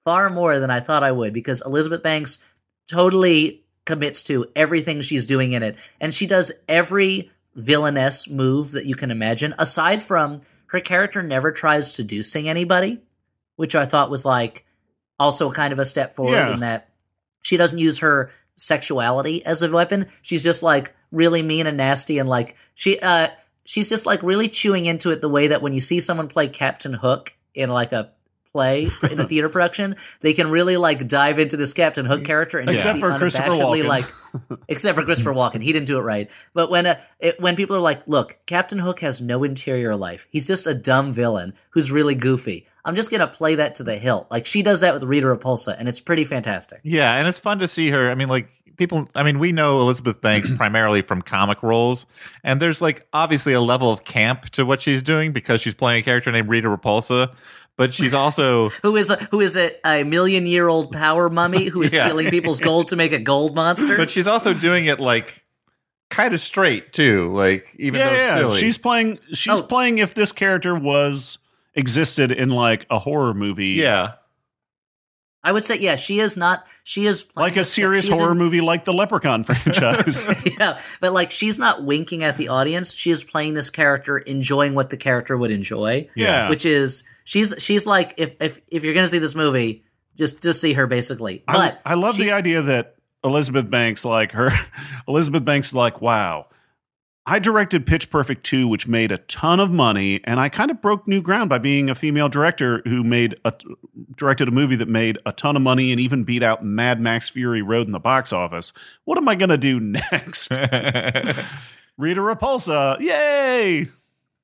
far 0.04 0.28
more 0.28 0.58
than 0.58 0.70
I 0.70 0.80
thought 0.80 1.02
I 1.02 1.12
would 1.12 1.32
because 1.32 1.62
Elizabeth 1.64 2.02
Banks 2.02 2.40
totally 2.90 3.62
commits 3.86 4.22
to 4.24 4.46
everything 4.56 5.00
she's 5.02 5.26
doing 5.26 5.52
in 5.52 5.62
it, 5.62 5.76
and 6.00 6.12
she 6.12 6.26
does 6.26 6.52
every 6.68 7.30
villainess 7.54 8.28
move 8.28 8.72
that 8.72 8.86
you 8.86 8.94
can 8.94 9.10
imagine. 9.10 9.54
Aside 9.58 10.02
from 10.02 10.40
her 10.66 10.80
character 10.80 11.22
never 11.22 11.52
tries 11.52 11.92
seducing 11.92 12.48
anybody, 12.48 13.00
which 13.56 13.74
I 13.74 13.84
thought 13.86 14.10
was 14.10 14.24
like 14.24 14.64
also 15.18 15.50
kind 15.52 15.72
of 15.72 15.78
a 15.78 15.84
step 15.84 16.16
forward 16.16 16.32
Yeah. 16.32 16.52
in 16.54 16.60
that 16.60 16.88
she 17.42 17.56
doesn't 17.56 17.78
use 17.78 17.98
her 17.98 18.30
sexuality 18.56 19.44
as 19.44 19.62
a 19.62 19.70
weapon. 19.70 20.06
She's 20.22 20.42
just 20.42 20.62
like 20.62 20.94
really 21.12 21.42
mean 21.42 21.66
and 21.66 21.76
nasty 21.76 22.18
and 22.18 22.28
like 22.28 22.56
she 22.74 22.98
uh 22.98 23.28
she's 23.64 23.88
just 23.88 24.06
like 24.06 24.22
really 24.22 24.48
chewing 24.48 24.86
into 24.86 25.10
it 25.10 25.20
the 25.20 25.28
way 25.28 25.48
that 25.48 25.62
when 25.62 25.72
you 25.72 25.80
see 25.80 26.00
someone 26.00 26.28
play 26.28 26.48
Captain 26.48 26.92
Hook 26.92 27.32
in 27.54 27.70
like 27.70 27.92
a 27.92 28.10
play 28.54 28.88
in 29.10 29.18
the 29.18 29.26
theater 29.26 29.48
production, 29.48 29.96
they 30.20 30.32
can 30.32 30.48
really 30.48 30.76
like 30.76 31.08
dive 31.08 31.38
into 31.40 31.56
this 31.56 31.74
Captain 31.74 32.06
Hook 32.06 32.24
character 32.24 32.58
and 32.58 32.68
just 32.68 32.82
Except 32.82 32.94
be 32.94 33.00
for 33.00 33.18
Christopher 33.18 33.50
unabashedly, 33.50 33.82
Walken. 33.82 33.88
like 33.88 34.04
except 34.68 34.96
for 34.96 35.04
Christopher 35.04 35.34
Walken, 35.34 35.60
he 35.60 35.72
didn't 35.72 35.86
do 35.86 35.98
it 35.98 36.02
right. 36.02 36.30
But 36.54 36.70
when 36.70 36.86
uh, 36.86 37.00
it, 37.18 37.40
when 37.40 37.56
people 37.56 37.74
are 37.76 37.80
like, 37.80 38.06
"Look, 38.06 38.38
Captain 38.46 38.78
Hook 38.78 39.00
has 39.00 39.20
no 39.20 39.42
interior 39.42 39.96
life. 39.96 40.28
He's 40.30 40.46
just 40.46 40.66
a 40.66 40.74
dumb 40.74 41.12
villain 41.12 41.52
who's 41.70 41.90
really 41.90 42.14
goofy." 42.14 42.66
I'm 42.84 42.94
just 42.94 43.10
gonna 43.10 43.26
play 43.26 43.56
that 43.56 43.76
to 43.76 43.82
the 43.82 43.96
hilt. 43.96 44.30
Like 44.30 44.46
she 44.46 44.62
does 44.62 44.80
that 44.80 44.94
with 44.94 45.02
Rita 45.02 45.26
Repulsa, 45.26 45.74
and 45.76 45.88
it's 45.88 46.00
pretty 46.00 46.24
fantastic. 46.24 46.80
Yeah, 46.84 47.16
and 47.16 47.26
it's 47.26 47.38
fun 47.38 47.58
to 47.58 47.68
see 47.68 47.90
her. 47.90 48.10
I 48.10 48.14
mean, 48.14 48.28
like 48.28 48.48
people. 48.76 49.08
I 49.14 49.22
mean, 49.22 49.38
we 49.38 49.52
know 49.52 49.80
Elizabeth 49.80 50.20
Banks 50.20 50.50
primarily 50.56 51.02
from 51.02 51.22
comic 51.22 51.62
roles, 51.62 52.06
and 52.42 52.60
there's 52.60 52.82
like 52.82 53.06
obviously 53.12 53.52
a 53.52 53.60
level 53.60 53.90
of 53.90 54.04
camp 54.04 54.50
to 54.50 54.64
what 54.66 54.82
she's 54.82 55.02
doing 55.02 55.32
because 55.32 55.60
she's 55.60 55.74
playing 55.74 56.00
a 56.00 56.04
character 56.04 56.30
named 56.30 56.48
Rita 56.48 56.68
Repulsa, 56.68 57.34
but 57.76 57.94
she's 57.94 58.14
also 58.14 58.68
who 58.82 58.96
is 58.96 59.10
a, 59.10 59.16
who 59.30 59.40
is 59.40 59.56
a, 59.56 59.72
a 59.86 60.02
million 60.04 60.46
year 60.46 60.68
old 60.68 60.92
power 60.92 61.28
mummy 61.28 61.64
who 61.66 61.82
is 61.82 61.92
Yeah. 61.94 62.06
stealing 62.06 62.30
people's 62.30 62.60
gold 62.60 62.88
to 62.88 62.96
make 62.96 63.12
a 63.12 63.18
gold 63.18 63.54
monster. 63.54 63.96
but 63.96 64.10
she's 64.10 64.28
also 64.28 64.54
doing 64.54 64.86
it 64.86 65.00
like 65.00 65.44
kind 66.10 66.32
of 66.34 66.40
straight 66.40 66.92
too. 66.92 67.32
Like 67.32 67.74
even 67.78 68.00
though 68.00 68.06
yeah, 68.06 68.10
it's 68.12 68.18
yeah. 68.20 68.36
silly, 68.38 68.60
She's 68.60 68.78
playing. 68.78 69.18
She's 69.32 69.60
Oh. 69.60 69.62
playing 69.62 69.98
if 69.98 70.14
this 70.14 70.32
character 70.32 70.74
was 70.76 71.38
existed 71.74 72.30
in 72.30 72.50
like 72.50 72.86
a 72.90 72.98
horror 73.00 73.34
movie. 73.34 73.70
yeah. 73.70 74.12
I 75.46 75.52
would 75.52 75.66
say, 75.66 75.76
yeah, 75.78 75.96
she 75.96 76.20
is 76.20 76.38
not. 76.38 76.64
She 76.84 77.04
is 77.04 77.26
Like 77.36 77.56
a 77.58 77.64
serious 77.64 78.08
horror 78.08 78.32
in- 78.32 78.38
movie 78.38 78.62
like 78.62 78.86
the 78.86 78.94
Leprechaun 78.94 79.44
franchise. 79.44 80.26
yeah, 80.58 80.80
but 81.00 81.12
like 81.12 81.30
she's 81.30 81.58
not 81.58 81.84
winking 81.84 82.24
at 82.24 82.38
the 82.38 82.48
audience. 82.48 82.94
She 82.94 83.10
is 83.10 83.22
playing 83.22 83.52
this 83.52 83.68
character, 83.68 84.16
enjoying 84.16 84.74
what 84.74 84.88
the 84.88 84.96
character 84.96 85.36
would 85.36 85.50
enjoy. 85.50 86.08
Yeah. 86.14 86.48
which 86.48 86.64
is 86.64 87.04
she's 87.24 87.52
she's 87.58 87.86
like 87.86 88.14
if 88.18 88.34
if 88.40 88.60
if 88.68 88.84
you're 88.84 88.94
gonna 88.94 89.08
see 89.08 89.18
this 89.18 89.34
movie, 89.34 89.84
just 90.16 90.42
just 90.42 90.60
see 90.60 90.72
her 90.74 90.86
basically. 90.86 91.42
I, 91.48 91.52
But 91.52 91.80
I 91.84 91.94
love 91.94 92.16
she- 92.16 92.24
the 92.24 92.32
idea 92.32 92.62
that 92.62 92.94
Elizabeth 93.24 93.68
Banks, 93.70 94.04
like 94.04 94.32
her, 94.32 94.50
Elizabeth 95.08 95.44
Banks, 95.44 95.74
like, 95.74 96.00
wow, 96.02 96.46
I 97.26 97.38
directed 97.38 97.86
Pitch 97.86 98.10
Perfect 98.10 98.44
2, 98.44 98.68
which 98.68 98.86
made 98.86 99.10
a 99.10 99.16
ton 99.16 99.58
of 99.60 99.70
money, 99.70 100.20
and 100.24 100.38
I 100.38 100.50
kind 100.50 100.70
of 100.70 100.82
broke 100.82 101.08
new 101.08 101.22
ground 101.22 101.48
by 101.48 101.56
being 101.56 101.88
a 101.88 101.94
female 101.94 102.28
director 102.28 102.82
who 102.84 103.02
made 103.02 103.40
a, 103.46 103.54
directed 104.14 104.48
a 104.48 104.50
movie 104.50 104.76
that 104.76 104.88
made 104.88 105.16
a 105.24 105.32
ton 105.32 105.56
of 105.56 105.62
money 105.62 105.90
and 105.90 105.98
even 105.98 106.24
beat 106.24 106.42
out 106.42 106.62
Mad 106.62 107.00
Max 107.00 107.30
Fury 107.30 107.62
Road 107.62 107.86
in 107.86 107.92
the 107.92 107.98
box 107.98 108.30
office. 108.30 108.74
What 109.04 109.16
am 109.16 109.26
I 109.26 109.36
going 109.36 109.48
to 109.48 109.56
do 109.56 109.80
next? 110.12 110.50
Rita 111.96 112.20
Repulsa, 112.20 113.00
yay! 113.00 113.88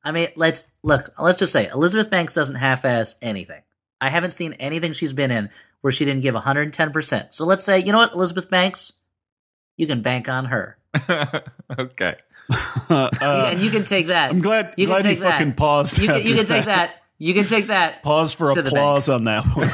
I 0.02 0.12
mean, 0.12 0.28
let's 0.36 0.66
look. 0.82 1.10
Let's 1.18 1.38
just 1.38 1.52
say 1.52 1.68
Elizabeth 1.68 2.10
Banks 2.10 2.34
doesn't 2.34 2.54
half-ass 2.54 3.16
anything. 3.20 3.62
I 4.00 4.08
haven't 4.08 4.32
seen 4.32 4.54
anything 4.54 4.92
she's 4.92 5.12
been 5.12 5.30
in 5.30 5.50
where 5.82 5.92
she 5.92 6.04
didn't 6.04 6.22
give 6.22 6.34
110. 6.34 6.92
percent 6.92 7.34
So 7.34 7.44
let's 7.44 7.64
say, 7.64 7.80
you 7.80 7.92
know 7.92 7.98
what, 7.98 8.12
Elizabeth 8.14 8.48
Banks, 8.48 8.92
you 9.76 9.86
can 9.86 10.02
bank 10.02 10.28
on 10.28 10.46
her, 10.46 10.78
okay. 11.78 12.16
Uh, 12.90 13.08
and 13.22 13.60
you 13.60 13.70
can 13.70 13.84
take 13.84 14.08
that. 14.08 14.30
I'm 14.30 14.40
glad, 14.40 14.74
you 14.76 14.86
can 14.86 14.94
glad 14.94 15.04
you 15.04 15.10
take 15.10 15.20
that. 15.20 15.38
fucking 15.38 15.52
paused. 15.52 15.98
You 15.98 16.08
can, 16.08 16.16
after 16.16 16.28
you 16.28 16.34
can 16.34 16.46
take 16.46 16.64
that. 16.64 16.96
You 17.18 17.34
can 17.34 17.44
take 17.44 17.66
that. 17.66 18.02
Pause 18.02 18.32
for 18.32 18.50
applause 18.50 19.08
on 19.08 19.24
that 19.24 19.44
one. 19.44 19.68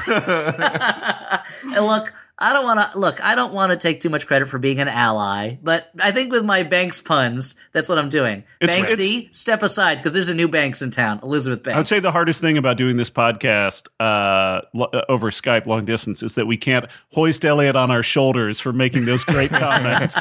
and 1.76 1.86
look, 1.86 2.12
I 2.38 2.52
don't 2.52 2.64
want 2.64 2.92
to 2.92 2.98
look. 2.98 3.24
I 3.24 3.34
don't 3.34 3.54
want 3.54 3.70
to 3.70 3.78
take 3.78 4.00
too 4.00 4.10
much 4.10 4.26
credit 4.26 4.50
for 4.50 4.58
being 4.58 4.78
an 4.78 4.88
ally, 4.88 5.56
but 5.62 5.90
I 5.98 6.12
think 6.12 6.30
with 6.30 6.44
my 6.44 6.64
Banks 6.64 7.00
puns, 7.00 7.54
that's 7.72 7.88
what 7.88 7.98
I'm 7.98 8.10
doing. 8.10 8.44
It's- 8.60 8.78
Banksy, 8.78 9.34
step 9.34 9.62
aside 9.62 9.96
because 9.96 10.12
there's 10.12 10.28
a 10.28 10.34
new 10.34 10.46
Banks 10.46 10.82
in 10.82 10.90
town, 10.90 11.20
Elizabeth 11.22 11.62
Banks. 11.62 11.74
I 11.74 11.78
would 11.78 11.88
say 11.88 12.00
the 12.00 12.12
hardest 12.12 12.42
thing 12.42 12.58
about 12.58 12.76
doing 12.76 12.98
this 12.98 13.08
podcast 13.08 13.88
uh, 13.98 14.60
uh, 14.78 15.02
over 15.08 15.30
Skype 15.30 15.64
long 15.66 15.86
distance 15.86 16.22
is 16.22 16.34
that 16.34 16.46
we 16.46 16.58
can't 16.58 16.84
hoist 17.12 17.42
Elliott 17.42 17.74
on 17.74 17.90
our 17.90 18.02
shoulders 18.02 18.60
for 18.60 18.70
making 18.70 19.06
those 19.06 19.24
great 19.24 19.48
comments. 19.52 20.20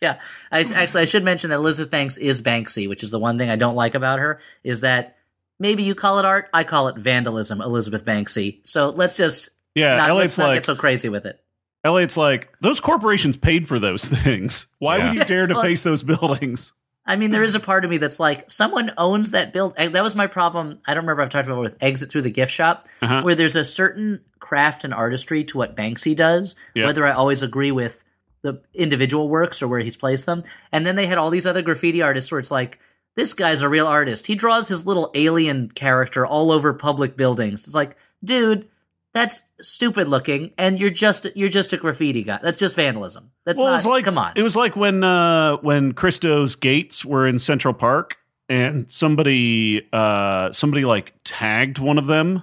yeah. 0.00 0.20
I, 0.52 0.60
actually, 0.60 1.02
I 1.02 1.06
should 1.06 1.24
mention 1.24 1.50
that 1.50 1.56
Elizabeth 1.56 1.90
Banks 1.90 2.18
is 2.18 2.40
Banksy, 2.40 2.88
which 2.88 3.02
is 3.02 3.10
the 3.10 3.18
one 3.18 3.36
thing 3.36 3.50
I 3.50 3.56
don't 3.56 3.74
like 3.74 3.96
about 3.96 4.20
her 4.20 4.38
is 4.62 4.82
that 4.82 5.16
maybe 5.58 5.82
you 5.82 5.96
call 5.96 6.20
it 6.20 6.24
art, 6.24 6.50
I 6.54 6.62
call 6.62 6.86
it 6.86 6.96
vandalism. 6.96 7.60
Elizabeth 7.60 8.04
Banksy. 8.04 8.60
So 8.62 8.90
let's 8.90 9.16
just 9.16 9.50
Yeah, 9.74 9.96
not, 9.96 10.10
Elliott's 10.10 10.38
let's 10.38 10.38
not 10.38 10.46
like 10.50 10.56
get 10.58 10.64
so 10.64 10.76
crazy 10.76 11.08
with 11.08 11.26
it. 11.26 11.40
Elliott's 11.84 12.16
like 12.16 12.50
those 12.60 12.80
corporations 12.80 13.36
paid 13.36 13.66
for 13.68 13.78
those 13.78 14.04
things. 14.04 14.66
Why 14.78 14.98
Yeah. 14.98 15.08
would 15.10 15.14
you 15.18 15.24
dare 15.24 15.46
to 15.46 15.54
Well- 15.54 15.62
face 15.62 15.82
those 15.82 16.02
buildings? 16.02 16.72
I 17.06 17.16
mean, 17.16 17.30
there 17.30 17.42
is 17.44 17.54
a 17.54 17.60
part 17.60 17.86
of 17.86 17.90
me 17.90 17.96
that's 17.96 18.20
like, 18.20 18.50
someone 18.50 18.92
owns 18.98 19.30
that 19.30 19.50
build. 19.50 19.74
That 19.78 20.02
was 20.02 20.14
my 20.14 20.26
problem. 20.26 20.78
I 20.86 20.92
don't 20.92 21.04
remember. 21.04 21.22
I've 21.22 21.30
talked 21.30 21.46
about 21.48 21.56
it 21.60 21.62
with 21.62 21.76
Exit 21.80 22.10
Through 22.10 22.20
the 22.22 22.30
Gift 22.30 22.52
Shop, 22.52 22.86
Uh-huh. 23.00 23.22
where 23.22 23.34
there's 23.34 23.56
a 23.56 23.64
certain 23.64 24.20
craft 24.40 24.84
and 24.84 24.92
artistry 24.92 25.42
to 25.44 25.56
what 25.56 25.74
Banksy 25.74 26.14
does, 26.14 26.54
Yeah. 26.74 26.84
whether 26.84 27.06
I 27.06 27.12
always 27.12 27.42
agree 27.42 27.72
with 27.72 28.04
the 28.42 28.60
individual 28.74 29.30
works 29.30 29.62
or 29.62 29.68
where 29.68 29.80
he's 29.80 29.96
placed 29.96 30.26
them. 30.26 30.42
And 30.70 30.84
then 30.86 30.96
they 30.96 31.06
had 31.06 31.16
all 31.16 31.30
these 31.30 31.46
other 31.46 31.62
graffiti 31.62 32.02
artists 32.02 32.30
where 32.30 32.40
it's 32.40 32.50
like, 32.50 32.78
this 33.16 33.32
guy's 33.32 33.62
a 33.62 33.68
real 33.70 33.86
artist. 33.86 34.26
He 34.26 34.34
draws 34.34 34.68
his 34.68 34.84
little 34.84 35.10
alien 35.14 35.70
character 35.70 36.26
all 36.26 36.52
over 36.52 36.74
public 36.74 37.16
buildings. 37.16 37.64
It's 37.66 37.74
like, 37.74 37.96
dude, 38.22 38.68
that's 39.14 39.42
stupid 39.60 40.08
looking, 40.08 40.52
and 40.58 40.78
you're 40.78 40.90
just 40.90 41.26
you're 41.34 41.48
just 41.48 41.72
a 41.72 41.76
graffiti 41.76 42.22
guy. 42.22 42.38
That's 42.42 42.58
just 42.58 42.76
vandalism. 42.76 43.30
That's 43.44 43.58
Well, 43.58 43.70
not. 43.70 43.76
it's 43.76 43.86
like 43.86 44.04
come 44.04 44.18
on. 44.18 44.32
It 44.36 44.42
was 44.42 44.54
like 44.56 44.76
when 44.76 45.02
uh, 45.02 45.56
when 45.58 45.92
Christo's 45.92 46.54
gates 46.56 47.04
were 47.04 47.26
in 47.26 47.38
Central 47.38 47.74
Park, 47.74 48.18
and 48.48 48.90
somebody 48.90 49.88
uh, 49.92 50.52
somebody 50.52 50.84
like 50.84 51.14
tagged 51.24 51.78
one 51.78 51.98
of 51.98 52.06
them, 52.06 52.42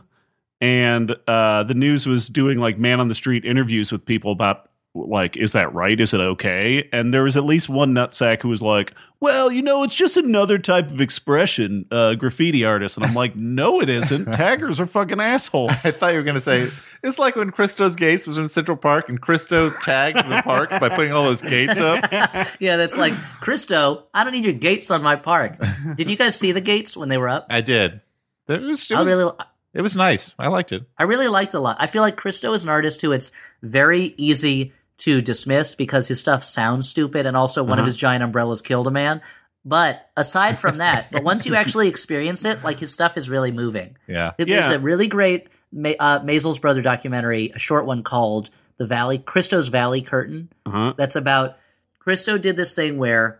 and 0.59 1.16
uh, 1.28 1.63
the 1.63 1.74
news 1.76 2.07
was 2.07 2.30
doing 2.30 2.57
like 2.57 2.78
man 2.78 2.99
on 2.99 3.07
the 3.07 3.16
street 3.16 3.45
interviews 3.45 3.91
with 3.91 4.05
people 4.05 4.32
about 4.32 4.70
like 4.95 5.35
is 5.35 5.51
that 5.51 5.73
right? 5.73 5.99
Is 5.99 6.13
it 6.13 6.19
okay? 6.19 6.87
And 6.91 7.13
there 7.13 7.23
was 7.23 7.35
at 7.35 7.43
least 7.43 7.67
one 7.67 7.93
nutsack 7.93 8.41
who 8.41 8.49
was 8.49 8.61
like, 8.61 8.93
"Well, 9.19 9.51
you 9.51 9.61
know, 9.61 9.83
it's 9.83 9.95
just 9.95 10.15
another 10.15 10.57
type 10.57 10.89
of 10.89 11.01
expression, 11.01 11.85
uh, 11.91 12.15
graffiti 12.15 12.63
artist." 12.63 12.97
And 12.97 13.05
I'm 13.05 13.13
like, 13.13 13.35
"No, 13.35 13.81
it 13.81 13.89
isn't. 13.89 14.31
Taggers 14.31 14.79
are 14.79 14.85
fucking 14.85 15.19
assholes." 15.19 15.85
I 15.85 15.91
thought 15.91 16.13
you 16.13 16.17
were 16.17 16.23
going 16.23 16.35
to 16.35 16.41
say 16.41 16.69
it's 17.03 17.19
like 17.19 17.35
when 17.35 17.51
Christo's 17.51 17.95
Gates 17.95 18.25
was 18.25 18.37
in 18.37 18.47
Central 18.47 18.77
Park 18.77 19.09
and 19.09 19.19
Christo 19.19 19.69
tagged 19.69 20.17
the 20.17 20.41
park 20.43 20.69
by 20.69 20.89
putting 20.89 21.11
all 21.11 21.25
those 21.25 21.41
gates 21.41 21.77
up. 21.77 22.09
yeah, 22.59 22.77
that's 22.77 22.95
like 22.95 23.13
Christo. 23.41 24.05
I 24.13 24.23
don't 24.23 24.33
need 24.33 24.45
your 24.45 24.53
gates 24.53 24.89
on 24.91 25.03
my 25.03 25.17
park. 25.17 25.57
Did 25.95 26.09
you 26.09 26.15
guys 26.15 26.39
see 26.39 26.53
the 26.53 26.61
gates 26.61 26.95
when 26.95 27.09
they 27.09 27.17
were 27.17 27.29
up? 27.29 27.47
I 27.49 27.61
did. 27.61 28.01
It 28.47 28.61
was, 28.61 28.89
it 28.89 28.95
I 28.95 29.01
was, 29.01 29.07
really, 29.07 29.33
it 29.73 29.81
was 29.81 29.95
nice. 29.95 30.35
I 30.37 30.47
liked 30.47 30.71
it. 30.71 30.83
I 30.97 31.03
really 31.03 31.27
liked 31.27 31.53
it 31.53 31.57
a 31.57 31.59
lot. 31.59 31.77
I 31.79 31.87
feel 31.87 32.01
like 32.01 32.15
Christo 32.15 32.53
is 32.53 32.63
an 32.63 32.69
artist 32.69 33.01
who 33.01 33.11
it's 33.11 33.31
very 33.61 34.13
easy 34.17 34.71
to 34.99 35.21
dismiss 35.21 35.75
because 35.75 36.07
his 36.07 36.19
stuff 36.19 36.43
sounds 36.43 36.87
stupid, 36.89 37.25
and 37.25 37.35
also 37.35 37.63
one 37.63 37.73
of 37.73 37.79
Uh-huh. 37.79 37.85
his 37.87 37.95
giant 37.95 38.23
umbrellas 38.23 38.61
killed 38.61 38.87
a 38.87 38.91
man. 38.91 39.21
But 39.67 40.09
aside 40.15 40.57
from 40.59 40.77
that, 40.77 41.11
but 41.11 41.23
once 41.23 41.45
you 41.45 41.55
actually 41.61 41.87
experience 41.87 42.45
it, 42.45 42.63
like 42.63 42.77
his 42.79 42.93
stuff 42.93 43.17
is 43.17 43.29
really 43.29 43.51
moving. 43.51 43.97
Yeah. 44.07 44.31
There's 44.37 44.49
Yeah. 44.49 44.71
a 44.73 44.79
really 44.79 45.07
great 45.07 45.47
Ma- 45.71 45.89
uh, 45.99 46.19
Maysles 46.19 46.61
brother 46.61 46.81
documentary, 46.81 47.51
a 47.53 47.59
short 47.59 47.85
one 47.85 48.03
called 48.03 48.49
"The 48.77 48.85
Valley 48.85 49.17
Christo's 49.17 49.67
Valley 49.69 50.01
Curtain." 50.01 50.49
Uh-huh. 50.65 50.93
That's 50.95 51.15
about 51.15 51.57
Christo 51.99 52.37
did 52.37 52.55
this 52.55 52.73
thing 52.73 52.97
where 52.97 53.39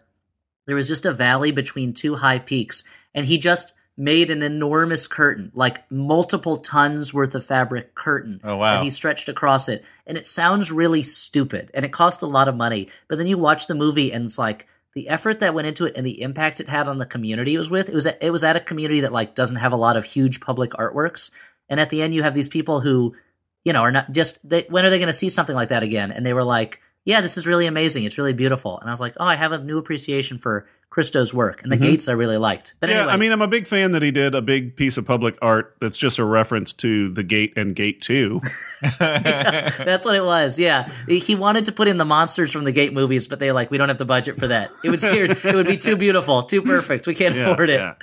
there 0.66 0.76
was 0.76 0.88
just 0.88 1.06
a 1.06 1.14
valley 1.14 1.52
between 1.52 1.94
two 1.94 2.16
high 2.16 2.40
peaks, 2.40 2.84
and 3.14 3.26
he 3.26 3.38
just 3.38 3.74
made 3.98 4.30
an 4.30 4.44
enormous 4.44 5.08
curtain, 5.08 5.52
like 5.56 5.90
multiple 5.90 6.58
tons 6.58 7.14
worth 7.14 7.34
of 7.34 7.46
fabric 7.46 7.96
curtain. 7.96 8.42
Oh, 8.44 8.58
wow. 8.58 8.76
And 8.76 8.84
he 8.84 8.90
stretched 8.90 9.30
across 9.30 9.70
it, 9.70 9.86
and 10.06 10.18
it 10.18 10.28
sounds 10.28 10.72
really 10.72 11.04
stupid, 11.04 11.72
and 11.74 11.86
it 11.86 11.94
cost 11.94 12.22
a 12.22 12.28
lot 12.28 12.48
of 12.48 12.56
money. 12.56 12.90
But 13.08 13.18
then 13.18 13.28
you 13.28 13.38
watch 13.38 13.68
the 13.68 13.76
movie, 13.76 14.12
and 14.12 14.26
it's 14.26 14.38
like 14.38 14.68
the 14.94 15.08
effort 15.10 15.40
that 15.40 15.54
went 15.54 15.68
into 15.68 15.86
it 15.86 15.96
and 15.96 16.06
the 16.06 16.22
impact 16.22 16.60
it 16.60 16.70
had 16.70 16.88
on 16.88 16.98
the 16.98 17.06
community 17.06 17.56
it 17.56 17.58
was 17.58 17.70
with. 17.70 17.90
It 17.90 17.96
was 17.96 18.08
at, 18.08 18.22
it 18.22 18.32
was 18.32 18.44
at 18.44 18.56
a 18.56 18.62
community 18.62 19.02
that 19.02 19.12
like 19.14 19.36
doesn't 19.36 19.58
have 19.58 19.72
a 19.72 19.78
lot 19.78 19.98
of 19.98 20.04
huge 20.04 20.40
public 20.42 20.72
artworks, 20.72 21.32
and 21.70 21.80
at 21.80 21.90
the 21.90 22.02
end 22.02 22.14
you 22.14 22.24
have 22.24 22.34
these 22.34 22.50
people 22.50 22.82
who, 22.82 23.16
you 23.64 23.74
know, 23.74 23.82
are 23.82 23.92
not 23.92 24.12
just 24.12 24.48
they, 24.48 24.66
when 24.70 24.86
are 24.86 24.90
they 24.90 25.00
going 25.00 25.08
to 25.08 25.14
see 25.14 25.30
something 25.30 25.56
like 25.56 25.70
that 25.70 25.84
again? 25.84 26.12
And 26.12 26.26
they 26.26 26.34
were 26.34 26.44
like, 26.44 26.82
"Yeah, 27.06 27.22
this 27.22 27.38
is 27.38 27.48
really 27.48 27.66
amazing. 27.68 28.04
It's 28.04 28.18
really 28.18 28.34
beautiful." 28.34 28.78
And 28.80 28.90
I 28.90 28.92
was 28.92 29.00
like, 29.00 29.14
"Oh, 29.20 29.26
I 29.26 29.36
have 29.36 29.52
a 29.54 29.60
new 29.60 29.78
appreciation 29.78 30.38
for 30.40 30.68
Christo's 30.90 31.34
work 31.34 31.62
and 31.64 31.72
the 31.72 31.78
gates 31.78 32.08
I 32.08 32.14
really 32.14 32.38
liked." 32.38 32.74
But 32.80 32.90
Mm-hmm. 32.90 32.96
yeah, 32.96 33.02
anyway, 33.04 33.14
I 33.14 33.18
mean, 33.18 33.32
I'm 33.32 33.42
a 33.42 33.48
big 33.48 33.68
fan 33.68 33.92
that 33.92 34.02
he 34.02 34.12
did 34.12 34.34
a 34.36 34.42
big 34.42 34.76
piece 34.76 34.98
of 34.98 35.06
public 35.06 35.38
art 35.42 35.76
that's 35.80 35.98
just 35.98 36.20
a 36.20 36.26
reference 36.26 36.74
to 36.74 37.12
the 37.14 37.24
gate 37.24 37.54
and 37.56 37.76
gate 37.76 38.02
two. 38.02 38.42
That's 39.00 40.06
what 40.06 40.16
it 40.16 40.24
was. 40.24 40.58
Yeah, 40.60 40.90
he 41.08 41.36
wanted 41.36 41.66
to 41.66 41.72
put 41.72 41.88
in 41.88 41.98
the 41.98 42.06
monsters 42.06 42.52
from 42.52 42.64
the 42.64 42.72
Gate 42.72 42.94
movies, 42.94 43.28
but 43.28 43.40
they 43.40 43.52
like 43.52 43.72
we 43.72 43.78
don't 43.78 43.90
have 43.90 43.98
the 43.98 44.06
budget 44.06 44.38
for 44.38 44.48
that. 44.48 44.72
It 44.84 44.90
would 44.90 45.00
scare. 45.10 45.26
it 45.26 45.44
would 45.56 45.68
be 45.68 45.78
too 45.78 45.96
beautiful, 45.98 46.44
too 46.44 46.62
perfect. 46.62 47.08
We 47.08 47.16
can't 47.16 47.36
Yeah, 47.36 47.50
afford 47.52 47.70
it. 47.70 47.80
yeah. 47.80 47.94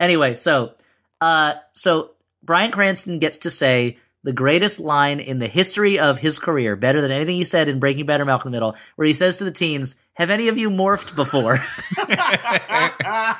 Anyway, 0.00 0.34
so 0.34 0.74
uh, 1.20 1.54
so 1.72 2.10
Bryan 2.42 2.70
Cranston 2.70 3.18
gets 3.18 3.38
to 3.38 3.50
say 3.50 3.98
the 4.26 4.32
greatest 4.32 4.80
line 4.80 5.20
in 5.20 5.38
the 5.38 5.46
history 5.46 6.00
of 6.00 6.18
his 6.18 6.40
career, 6.40 6.74
better 6.74 7.00
than 7.00 7.12
anything 7.12 7.36
he 7.36 7.44
said 7.44 7.68
in 7.68 7.78
Breaking 7.78 8.06
Bad 8.06 8.20
or 8.20 8.24
Malcolm 8.24 8.48
in 8.48 8.52
the 8.52 8.56
Middle, 8.56 8.76
where 8.96 9.06
he 9.06 9.12
says 9.12 9.36
to 9.36 9.44
the 9.44 9.52
teens, 9.52 9.94
"Have 10.14 10.30
any 10.30 10.48
of 10.48 10.58
you 10.58 10.68
morphed 10.68 11.14
before?" 11.14 11.60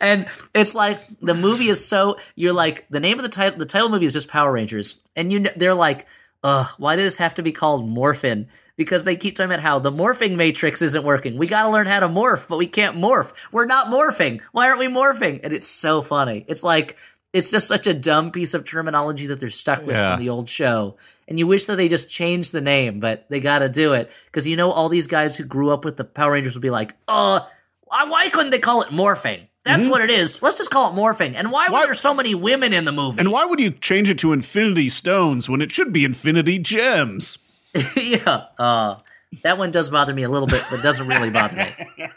and 0.00 0.26
it's 0.54 0.74
like 0.74 0.98
the 1.22 1.32
movie 1.32 1.68
is 1.68 1.82
so 1.82 2.18
you're 2.34 2.52
like 2.52 2.84
the 2.90 3.00
name 3.00 3.18
of 3.18 3.22
the 3.22 3.30
title 3.30 3.58
the 3.58 3.64
title 3.64 3.88
movie 3.88 4.04
is 4.04 4.12
just 4.12 4.28
Power 4.28 4.52
Rangers. 4.52 5.00
And 5.16 5.32
you 5.32 5.46
they're 5.56 5.72
like 5.72 6.06
ugh 6.42 6.68
why 6.76 6.96
does 6.96 7.06
this 7.06 7.18
have 7.18 7.36
to 7.36 7.42
be 7.42 7.52
called 7.52 7.88
Morphin? 7.88 8.48
Because 8.76 9.04
they 9.04 9.16
keep 9.16 9.34
talking 9.34 9.50
about 9.50 9.62
how 9.62 9.78
the 9.78 9.92
morphing 9.92 10.36
matrix 10.36 10.82
isn't 10.82 11.04
working. 11.04 11.38
We 11.38 11.46
got 11.46 11.62
to 11.62 11.70
learn 11.70 11.86
how 11.86 12.00
to 12.00 12.08
morph 12.08 12.48
but 12.48 12.58
we 12.58 12.66
can't 12.66 12.98
morph. 12.98 13.32
We're 13.50 13.64
not 13.64 13.86
morphing. 13.86 14.42
Why 14.52 14.66
aren't 14.66 14.80
we 14.80 14.88
morphing? 14.88 15.40
And 15.42 15.54
it's 15.54 15.66
so 15.66 16.02
funny. 16.02 16.44
It's 16.48 16.62
like 16.62 16.98
it's 17.34 17.50
just 17.50 17.68
such 17.68 17.86
a 17.86 17.92
dumb 17.92 18.30
piece 18.30 18.54
of 18.54 18.64
terminology 18.64 19.26
that 19.26 19.40
they're 19.40 19.50
stuck 19.50 19.84
with 19.84 19.94
Yeah. 19.94 20.14
from 20.16 20.24
the 20.24 20.30
old 20.30 20.48
show 20.48 20.96
and 21.28 21.38
you 21.38 21.46
wish 21.46 21.66
that 21.66 21.76
they 21.76 21.88
just 21.88 22.08
changed 22.08 22.52
the 22.52 22.60
name 22.62 23.00
but 23.00 23.26
they 23.28 23.40
got 23.40 23.58
to 23.58 23.68
do 23.68 23.92
it 23.92 24.10
because 24.26 24.46
you 24.46 24.56
know 24.56 24.70
all 24.70 24.88
these 24.88 25.06
guys 25.06 25.36
who 25.36 25.44
grew 25.44 25.70
up 25.70 25.84
with 25.84 25.96
the 25.98 26.04
Power 26.04 26.32
Rangers 26.32 26.54
would 26.54 26.62
be 26.62 26.70
like 26.70 26.94
uh 27.08 27.40
why 27.86 28.28
couldn't 28.30 28.50
they 28.50 28.58
call 28.58 28.82
it 28.82 28.88
morphing? 28.88 29.46
That's 29.64 29.86
what 29.88 30.02
it 30.02 30.10
is. 30.10 30.42
Let's 30.42 30.58
just 30.58 30.70
call 30.70 30.90
it 30.92 30.94
morphing. 30.94 31.34
And 31.36 31.50
why, 31.50 31.68
Why- 31.68 31.80
were 31.80 31.86
there 31.86 31.94
so 31.94 32.12
many 32.12 32.34
women 32.34 32.72
in 32.74 32.84
the 32.84 32.92
movie? 32.92 33.18
And 33.20 33.30
why 33.32 33.44
would 33.46 33.60
you 33.60 33.70
change 33.70 34.10
it 34.10 34.18
to 34.18 34.32
Infinity 34.32 34.90
Stones 34.90 35.48
when 35.48 35.62
it 35.62 35.70
should 35.72 35.90
be 35.92 36.04
Infinity 36.04 36.58
Gems? 36.58 37.38
yeah, 37.96 38.44
uh, 38.58 38.96
that 39.42 39.58
one 39.58 39.70
does 39.70 39.90
bother 39.90 40.14
me 40.14 40.22
a 40.22 40.28
little 40.28 40.46
bit, 40.48 40.64
but 40.70 40.82
doesn't 40.82 41.06
really 41.08 41.30
bother 41.30 41.56
me. 41.56 41.74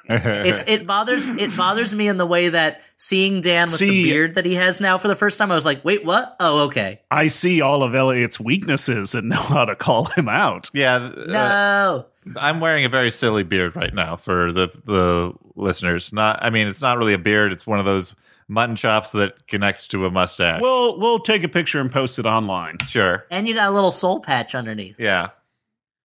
It's 0.09 0.63
it 0.67 0.85
bothers 0.87 1.27
it 1.27 1.55
bothers 1.57 1.93
me 1.93 2.07
in 2.07 2.17
the 2.17 2.25
way 2.25 2.49
that 2.49 2.81
seeing 2.95 3.41
Dan 3.41 3.67
with 3.67 3.79
the 3.79 4.03
beard 4.03 4.35
that 4.35 4.45
he 4.45 4.55
has 4.55 4.79
now 4.81 4.97
for 4.97 5.07
the 5.07 5.15
first 5.15 5.37
time, 5.37 5.51
I 5.51 5.55
was 5.55 5.65
like, 5.65 5.83
wait, 5.83 6.05
what? 6.05 6.35
Oh, 6.39 6.63
okay. 6.65 7.01
I 7.11 7.27
see 7.27 7.61
all 7.61 7.83
of 7.83 7.93
Elliott's 7.93 8.39
weaknesses 8.39 9.13
and 9.15 9.29
know 9.29 9.37
how 9.41 9.65
to 9.65 9.75
call 9.75 10.05
him 10.05 10.27
out. 10.29 10.69
Yeah. 10.73 10.95
uh, 10.95 11.23
No. 11.27 12.05
I'm 12.35 12.59
wearing 12.59 12.83
a 12.83 12.89
very 12.89 13.11
silly 13.11 13.43
beard 13.43 13.75
right 13.75 13.93
now 13.93 14.15
for 14.17 14.51
the 14.51 14.67
the 14.85 15.33
listeners. 15.55 16.11
Not, 16.11 16.39
I 16.41 16.49
mean, 16.49 16.67
it's 16.67 16.81
not 16.81 16.97
really 16.97 17.13
a 17.13 17.17
beard. 17.17 17.51
It's 17.53 17.65
one 17.65 17.79
of 17.79 17.85
those 17.85 18.15
mutton 18.49 18.75
chops 18.75 19.11
that 19.11 19.47
connects 19.47 19.87
to 19.87 20.05
a 20.05 20.11
mustache. 20.11 20.61
We'll 20.61 20.99
we'll 20.99 21.19
take 21.19 21.43
a 21.43 21.47
picture 21.49 21.79
and 21.79 21.91
post 21.91 22.19
it 22.19 22.25
online. 22.25 22.77
sure. 22.87 23.25
and 23.31 23.47
you 23.47 23.53
got 23.53 23.69
a 23.69 23.73
little 23.73 23.91
soul 23.91 24.19
patch 24.19 24.55
underneath. 24.55 24.99
Yeah. 24.99 25.29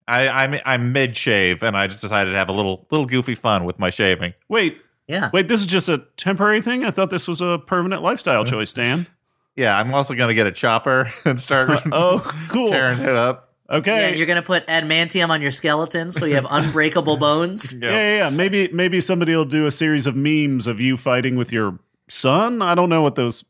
I, 0.08 0.28
I'm 0.28 0.60
I'm 0.66 0.92
mid 0.92 1.16
shave, 1.16 1.64
and 1.64 1.76
I 1.78 1.88
just 1.88 2.02
decided 2.02 2.32
to 2.32 2.38
have 2.38 2.50
a 2.50 2.54
little 2.54 2.86
little 2.92 3.06
goofy 3.06 3.36
fun 3.36 3.64
with 3.66 3.80
my 3.80 3.90
shaving. 3.90 4.34
Wait, 4.50 4.78
Yeah. 5.08 5.30
wait, 5.34 5.48
this 5.48 5.60
is 5.62 5.66
just 5.68 5.88
a 5.90 6.00
temporary 6.18 6.62
thing? 6.62 6.84
I 6.84 6.92
thought 6.92 7.10
this 7.10 7.28
was 7.28 7.42
a 7.42 7.60
permanent 7.66 8.02
lifestyle 8.04 8.44
choice, 8.44 8.74
Dan. 8.74 9.08
Yeah, 9.56 9.78
I'm 9.78 9.94
also 9.94 10.14
going 10.14 10.30
to 10.30 10.34
get 10.34 10.48
a 10.48 10.52
chopper 10.52 11.12
and 11.26 11.40
start 11.40 11.82
Oh, 11.92 12.20
cool. 12.50 12.70
tearing 12.70 13.00
it 13.00 13.10
up. 13.10 13.50
Okay. 13.70 14.10
and 14.10 14.18
you're 14.18 14.28
gonna 14.28 14.42
put 14.42 14.68
adamantium 14.68 15.30
on 15.30 15.42
your 15.42 15.52
skeleton 15.52 16.12
so 16.12 16.26
you 16.26 16.36
have 16.36 16.46
unbreakable 16.50 17.16
bones. 17.16 17.74
yeah, 17.74 17.90
yeah, 17.92 18.18
yeah. 18.18 18.30
Maybe 18.30 18.68
maybe 18.74 19.00
somebody 19.00 19.34
will 19.34 19.46
do 19.46 19.66
a 19.66 19.72
series 19.72 20.06
of 20.08 20.14
memes 20.16 20.68
of 20.68 20.82
you 20.82 20.98
fighting 20.98 21.38
with 21.38 21.54
your 21.54 21.80
son. 22.10 22.62
I 22.62 22.76
don't 22.76 22.90
know 22.90 23.02
what 23.02 23.16
those 23.16 23.46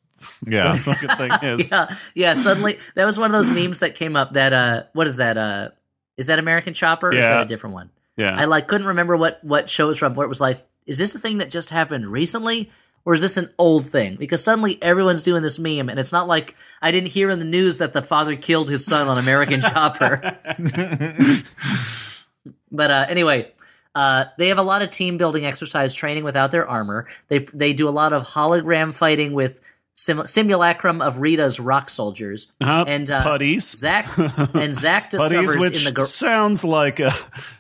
Yeah. 0.46 0.76
fucking 0.76 1.10
thing 1.18 1.32
is. 1.42 1.72
yeah, 1.72 1.96
yeah. 2.14 2.34
Suddenly, 2.36 2.78
that 2.94 3.06
was 3.06 3.18
one 3.18 3.34
of 3.34 3.46
those 3.46 3.50
memes 3.50 3.80
that 3.80 3.96
came 3.96 4.16
up. 4.16 4.34
That 4.34 4.54
uh, 4.54 4.84
what 4.94 5.08
is 5.08 5.18
that? 5.18 5.40
Uh, 5.40 5.70
is 6.18 6.28
that 6.28 6.40
American 6.40 6.74
Chopper? 6.74 7.10
Or 7.10 7.14
Is 7.14 7.26
that 7.26 7.42
a 7.42 7.46
different 7.46 7.74
one? 7.74 7.90
Yeah. 8.18 8.36
I 8.36 8.46
like 8.46 8.68
couldn't 8.68 8.88
remember 8.88 9.16
what 9.18 9.44
what 9.44 9.70
show 9.70 9.86
it 9.86 9.90
was 9.90 9.98
from. 9.98 10.16
Where 10.16 10.26
it 10.26 10.30
was 10.30 10.42
like, 10.42 10.66
is 10.86 10.98
this 10.98 11.16
a 11.16 11.20
thing 11.20 11.40
that 11.40 11.50
just 11.50 11.70
happened 11.70 12.08
recently, 12.08 12.72
or 13.06 13.14
is 13.14 13.22
this 13.22 13.38
an 13.38 13.50
old 13.58 13.86
thing? 13.86 14.16
Because 14.16 14.44
suddenly 14.44 14.82
everyone's 14.82 15.24
doing 15.24 15.44
this 15.44 15.58
meme, 15.58 15.90
and 15.90 16.00
it's 16.00 16.12
not 16.12 16.28
like 16.28 16.56
I 16.82 16.92
didn't 16.92 17.10
hear 17.10 17.30
in 17.30 17.40
the 17.40 17.46
news 17.46 17.78
that 17.78 17.94
the 17.94 18.02
father 18.02 18.36
killed 18.36 18.70
his 18.70 18.86
son 18.86 19.08
on 19.08 19.18
American 19.18 19.62
Chopper. 19.62 20.38
but 22.72 22.92
uh, 22.92 23.06
anyway. 23.10 23.52
Uh, 23.94 24.24
they 24.38 24.48
have 24.48 24.58
a 24.58 24.64
lot 24.64 24.82
of 24.82 24.90
team 24.90 25.18
building 25.18 25.46
exercise 25.46 25.94
training 25.94 26.24
without 26.24 26.50
their 26.50 26.66
armor. 26.66 27.08
They 27.28 27.40
they 27.40 27.74
do 27.74 27.90
a 27.90 27.92
lot 27.92 28.14
of 28.14 28.26
hologram 28.26 28.94
fighting 28.94 29.34
with 29.34 29.60
sim- 29.94 30.26
simulacrum 30.26 31.02
of 31.02 31.20
Rita's 31.20 31.60
rock 31.60 31.90
soldiers. 31.90 32.52
Uh, 32.62 32.86
and 32.88 33.10
uh, 33.10 33.24
putties. 33.24 33.70
Zach 33.70 34.08
and 34.54 34.74
Zach 34.76 35.10
discovers 35.10 35.56
Putties, 35.56 35.58
which 35.60 35.80
in 35.80 35.86
the 35.86 35.92
gar- 35.94 36.06
sounds 36.06 36.64
like 36.64 37.00
a 37.00 37.12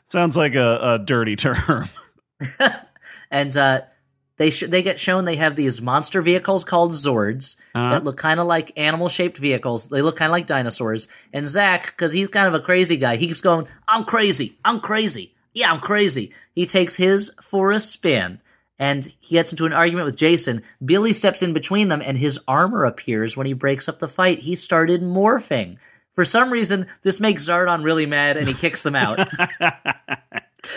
sounds 0.05 0.36
like 0.38 0.55
a, 0.55 0.79
a 0.82 0.99
dirty 0.99 1.36
term. 1.36 1.86
and 3.32 3.55
uh, 3.55 3.82
they 4.38 4.49
sh- 4.49 4.63
they 4.67 4.82
get 4.82 4.99
shown 4.99 5.25
they 5.25 5.36
have 5.36 5.55
these 5.55 5.82
monster 5.82 6.21
vehicles 6.21 6.63
called 6.63 6.91
Zords 6.93 7.57
Uh-huh. 7.75 7.91
that 7.91 8.03
look 8.03 8.17
kind 8.17 8.39
of 8.39 8.47
like 8.47 8.71
animal 8.77 9.09
shaped 9.09 9.38
vehicles. 9.38 9.89
They 9.89 10.01
look 10.01 10.15
kind 10.17 10.29
of 10.29 10.34
like 10.34 10.47
dinosaurs. 10.47 11.07
And 11.34 11.47
Zach, 11.47 11.88
because 11.88 12.11
he's 12.11 12.27
kind 12.27 12.47
of 12.47 12.53
a 12.53 12.59
crazy 12.63 12.97
guy, 12.97 13.17
he 13.17 13.27
keeps 13.27 13.41
going, 13.41 13.67
"I'm 13.88 14.03
crazy, 14.05 14.57
I'm 14.65 14.79
crazy, 14.79 15.36
yeah, 15.53 15.71
I'm 15.71 15.79
crazy." 15.79 16.34
He 16.55 16.65
takes 16.65 16.95
his 16.95 17.32
for 17.41 17.71
a 17.71 17.79
spin, 17.79 18.41
and 18.82 19.05
he 19.19 19.36
gets 19.36 19.51
into 19.51 19.67
an 19.67 19.73
argument 19.73 20.07
with 20.07 20.17
Jason. 20.17 20.63
Billy 20.84 21.13
steps 21.13 21.43
in 21.43 21.53
between 21.53 21.88
them, 21.88 22.01
and 22.03 22.17
his 22.17 22.39
armor 22.47 22.84
appears 22.84 23.38
when 23.38 23.45
he 23.45 23.53
breaks 23.53 23.88
up 23.88 23.99
the 23.99 24.07
fight. 24.07 24.39
He 24.39 24.55
started 24.55 25.03
morphing. 25.03 25.77
For 26.15 26.25
some 26.25 26.51
reason, 26.51 26.88
this 27.03 27.19
makes 27.19 27.47
Zardon 27.47 27.84
really 27.84 28.07
mad, 28.07 28.38
and 28.38 28.47
he 28.47 28.55
kicks 28.55 28.82
them 28.82 28.95
out. 28.95 29.19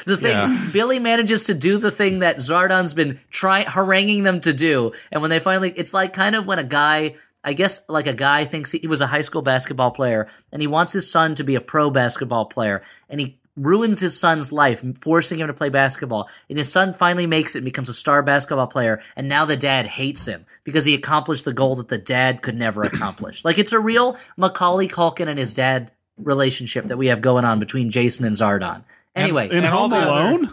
The 0.07 0.17
thing, 0.17 0.33
Yeah. 0.33 0.69
Billy 0.73 0.99
manages 0.99 1.45
to 1.45 1.55
do 1.55 1.77
the 1.77 1.91
thing 1.91 2.21
that 2.21 2.39
Zardon's 2.39 2.95
been 2.95 3.21
trying, 3.31 3.67
haranguing 3.67 4.23
them 4.23 4.41
to 4.41 4.53
do. 4.53 4.93
And 5.13 5.21
when 5.21 5.31
they 5.31 5.39
finally, 5.41 5.73
it's 5.77 5.93
like 5.93 6.15
kind 6.15 6.35
of 6.35 6.47
when 6.47 6.59
a 6.59 6.65
guy, 6.65 7.17
I 7.45 7.53
guess 7.53 7.83
like 7.89 8.07
a 8.07 8.15
guy 8.15 8.47
thinks 8.47 8.73
he, 8.73 8.79
he 8.79 8.87
was 8.87 9.03
a 9.03 9.07
high 9.07 9.21
school 9.21 9.43
basketball 9.43 9.91
player 9.91 10.29
and 10.53 10.63
he 10.63 10.67
wants 10.67 10.93
his 10.95 11.11
son 11.11 11.35
to 11.37 11.45
be 11.45 11.55
a 11.55 11.61
pro 11.61 11.91
basketball 11.91 12.47
player 12.47 12.83
and 13.11 13.21
he 13.21 13.39
ruins 13.57 14.01
his 14.01 14.19
son's 14.19 14.51
life, 14.53 14.83
forcing 15.01 15.39
him 15.39 15.47
to 15.47 15.55
play 15.55 15.69
basketball. 15.69 16.29
And 16.49 16.59
his 16.59 16.71
son 16.73 16.93
finally 16.93 17.27
makes 17.27 17.55
it 17.55 17.59
and 17.59 17.65
becomes 17.65 17.89
a 17.89 17.95
star 17.95 18.23
basketball 18.23 18.67
player. 18.67 19.01
And 19.17 19.29
now 19.29 19.45
the 19.45 19.57
dad 19.57 19.87
hates 19.87 20.27
him 20.27 20.45
because 20.65 20.85
he 20.85 20.95
accomplished 20.95 21.45
the 21.45 21.53
goal 21.53 21.77
that 21.77 21.89
the 21.89 21.99
dad 21.99 22.43
could 22.43 22.57
never 22.57 22.83
accomplish. 22.85 23.45
like 23.45 23.59
it's 23.59 23.73
a 23.73 23.79
real 23.79 24.17
Macaulay 24.37 24.89
Culkin 24.89 25.29
and 25.29 25.39
his 25.39 25.55
dad 25.55 25.93
relationship 26.17 26.87
that 26.89 26.97
we 26.97 27.07
have 27.09 27.21
going 27.21 27.45
on 27.45 27.59
between 27.61 27.91
Jason 27.91 28.25
and 28.25 28.35
Zardon. 28.35 28.85
Anyway, 29.17 29.49
In 29.49 29.59
And 29.59 29.67
all 29.67 29.89
Home 29.89 29.91
the 29.91 30.05
Alone? 30.09 30.51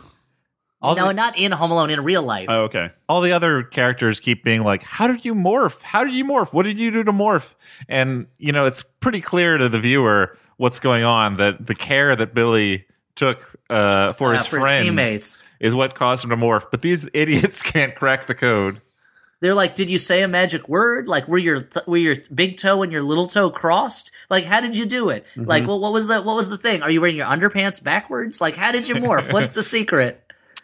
All 0.84 0.96
no, 0.96 1.08
the, 1.08 1.14
not 1.14 1.38
in 1.38 1.52
Home 1.52 1.70
Alone. 1.72 1.92
In 1.92 2.04
real 2.04 2.24
life, 2.24 2.48
Oh, 2.50 2.64
okay. 2.64 2.90
all 3.08 3.22
the 3.22 3.32
other 3.34 3.62
characters 3.64 4.20
keep 4.20 4.44
being 4.44 4.64
like, 4.64 4.82
"How 4.82 5.06
did 5.08 5.24
you 5.26 5.36
morph? 5.36 5.80
How 5.82 6.04
did 6.04 6.14
you 6.16 6.26
morph? 6.26 6.54
What 6.54 6.64
did 6.64 6.80
you 6.80 6.90
do 6.90 7.04
to 7.04 7.12
morph?" 7.12 7.54
And 7.88 8.26
you 8.40 8.52
know, 8.52 8.66
it's 8.66 8.84
pretty 9.00 9.22
clear 9.22 9.60
to 9.60 9.70
the 9.70 9.80
viewer 9.80 10.36
what's 10.58 10.80
going 10.80 11.04
on. 11.04 11.38
That 11.38 11.68
the 11.68 11.76
care 11.76 12.16
that 12.16 12.34
Billy 12.34 12.86
took 13.22 13.38
uh, 13.70 14.12
for 14.14 14.34
Uh, 14.34 14.38
his 14.38 14.48
for 14.48 14.58
his 14.60 14.68
friends 14.68 14.84
teammates. 14.86 15.38
is 15.60 15.74
what 15.76 15.96
caused 15.96 16.24
him 16.24 16.32
to 16.32 16.36
morph. 16.38 16.66
But 16.72 16.82
these 16.82 17.08
idiots 17.14 17.62
can't 17.62 17.94
crack 17.96 18.26
the 18.28 18.36
code. 18.36 18.82
they're 19.42 19.56
like, 19.56 19.74
"Did 19.76 19.90
you 19.90 19.98
say 19.98 20.22
a 20.22 20.28
magic 20.28 20.68
word? 20.70 21.08
Like, 21.08 21.28
were 21.28 21.38
your 21.38 21.60
th- 21.62 21.86
were 21.88 21.98
your 22.08 22.16
big 22.34 22.58
toe 22.58 22.84
and 22.84 22.92
your 22.92 23.02
little 23.04 23.28
toe 23.28 23.50
crossed? 23.50 24.12
Like, 24.30 24.46
how 24.46 24.60
did 24.62 24.76
you 24.76 24.86
do 24.86 25.10
it? 25.10 25.26
Mm-hmm. 25.36 25.50
Like, 25.50 25.68
well, 25.68 25.80
what 25.80 25.94
was 25.94 26.08
the 26.08 26.22
what 26.22 26.36
was 26.36 26.50
the 26.50 26.58
thing? 26.58 26.82
Are 26.84 26.92
you 26.92 27.00
wearing 27.02 27.16
your 27.16 27.28
underpants 27.28 27.82
backwards? 27.84 28.42
Like, 28.42 28.56
how 28.56 28.72
did 28.72 28.88
you 28.88 28.96
morph? 28.96 29.32
What's 29.34 29.50
the 29.52 29.64
secret? 29.78 30.18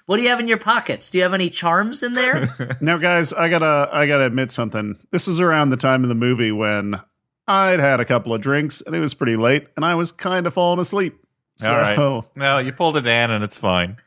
What 0.08 0.18
do 0.18 0.24
you 0.24 0.30
have 0.30 0.40
in 0.40 0.48
your 0.48 0.58
pockets? 0.58 1.10
Do 1.12 1.18
you 1.18 1.24
have 1.24 1.34
any 1.34 1.50
charms 1.50 2.02
in 2.02 2.14
there? 2.14 2.48
Now, 2.82 2.98
guys, 2.98 3.34
I 3.34 3.50
gotta 3.50 3.90
I 3.92 4.08
gotta 4.08 4.26
admit 4.26 4.52
something. 4.52 4.98
This 5.12 5.28
was 5.28 5.40
around 5.42 5.70
the 5.70 5.78
time 5.90 6.04
of 6.04 6.10
the 6.10 6.16
movie 6.28 6.52
when 6.52 7.00
I'd 7.48 7.80
had 7.82 8.00
a 8.00 8.06
couple 8.06 8.34
of 8.34 8.42
drinks 8.42 8.82
and 8.82 8.96
it 8.96 9.00
was 9.00 9.14
pretty 9.14 9.36
late, 9.36 9.68
and 9.76 9.84
I 9.86 9.96
was 9.96 10.12
kind 10.12 10.46
of 10.48 10.54
falling 10.54 10.80
asleep. 10.80 11.20
So, 11.58 11.72
All 11.74 11.78
right, 11.80 12.24
no, 12.36 12.60
you 12.60 12.72
pulled 12.72 12.98
a 12.98 13.02
Dan, 13.02 13.32
and 13.32 13.44
it's 13.44 13.56
fine. 13.58 13.98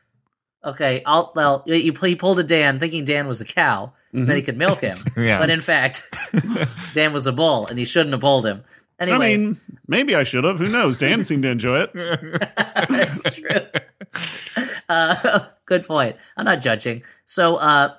okay, 0.63 1.01
I'll 1.05 1.31
well, 1.35 1.63
you, 1.65 1.75
you 1.75 1.91
he 1.93 2.15
pulled 2.15 2.39
a 2.39 2.43
Dan, 2.43 2.79
thinking 2.79 3.03
Dan 3.05 3.27
was 3.27 3.41
a 3.41 3.45
cow, 3.45 3.93
and 4.13 4.27
then 4.27 4.35
he 4.37 4.41
could 4.41 4.57
milk 4.57 4.79
him. 4.81 4.97
Yeah. 5.17 5.37
But 5.39 5.49
in 5.49 5.61
fact, 5.61 6.03
Dan 6.93 7.11
was 7.13 7.27
a 7.27 7.31
bull, 7.33 7.67
and 7.67 7.77
he 7.77 7.85
shouldn't 7.85 8.13
have 8.13 8.21
pulled 8.21 8.45
him. 8.45 8.63
Anyway, 8.99 9.33
I 9.33 9.37
mean, 9.37 9.59
maybe 9.87 10.15
I 10.15 10.23
should 10.23 10.43
have. 10.43 10.59
Who 10.59 10.67
knows? 10.67 10.97
Dan 10.97 11.23
seemed 11.25 11.43
to 11.43 11.49
enjoy 11.49 11.81
it. 11.81 11.93
That's 11.93 13.35
true. 13.35 14.65
Uh, 14.87 15.45
good 15.65 15.85
point. 15.85 16.15
I'm 16.37 16.45
not 16.45 16.61
judging. 16.61 17.03
So, 17.25 17.55
uh, 17.55 17.95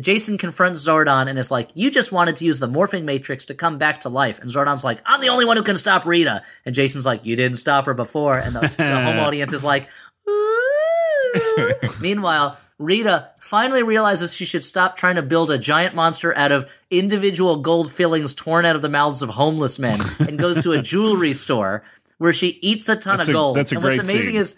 Jason 0.00 0.38
confronts 0.38 0.84
Zordon 0.86 1.28
and 1.28 1.38
is 1.38 1.50
like, 1.50 1.70
You 1.74 1.90
just 1.90 2.10
wanted 2.10 2.36
to 2.36 2.44
use 2.44 2.58
the 2.58 2.66
morphing 2.68 3.04
matrix 3.04 3.44
to 3.46 3.54
come 3.54 3.78
back 3.78 4.00
to 4.00 4.08
life. 4.08 4.40
And 4.40 4.50
Zordon's 4.50 4.82
like, 4.84 5.00
I'm 5.06 5.20
the 5.20 5.28
only 5.28 5.44
one 5.44 5.56
who 5.56 5.62
can 5.62 5.76
stop 5.76 6.04
Rita. 6.04 6.42
And 6.66 6.74
Jason's 6.74 7.06
like, 7.06 7.24
You 7.24 7.36
didn't 7.36 7.58
stop 7.58 7.86
her 7.86 7.94
before. 7.94 8.36
And 8.36 8.54
the, 8.56 8.60
the 8.60 9.00
home 9.02 9.18
audience 9.20 9.52
is 9.52 9.62
like, 9.62 9.88
Meanwhile, 12.00 12.58
Rita 12.78 13.30
finally 13.40 13.82
realizes 13.82 14.34
she 14.34 14.44
should 14.44 14.64
stop 14.64 14.96
trying 14.96 15.14
to 15.16 15.22
build 15.22 15.50
a 15.50 15.58
giant 15.58 15.94
monster 15.94 16.36
out 16.36 16.50
of 16.52 16.68
individual 16.90 17.58
gold 17.58 17.92
fillings 17.92 18.34
torn 18.34 18.64
out 18.64 18.74
of 18.76 18.82
the 18.82 18.88
mouths 18.88 19.22
of 19.22 19.30
homeless 19.30 19.78
men 19.78 20.00
and 20.18 20.38
goes 20.38 20.62
to 20.62 20.72
a 20.72 20.82
jewelry 20.82 21.32
store 21.34 21.84
where 22.18 22.32
she 22.32 22.48
eats 22.62 22.88
a 22.88 22.96
ton 22.96 23.18
That's 23.18 23.28
of 23.28 23.32
a- 23.34 23.38
gold. 23.38 23.56
that's 23.56 23.72
a 23.72 23.76
and 23.76 23.84
what's 23.84 23.98
amazing 23.98 24.32
scene. 24.32 24.36
is 24.36 24.56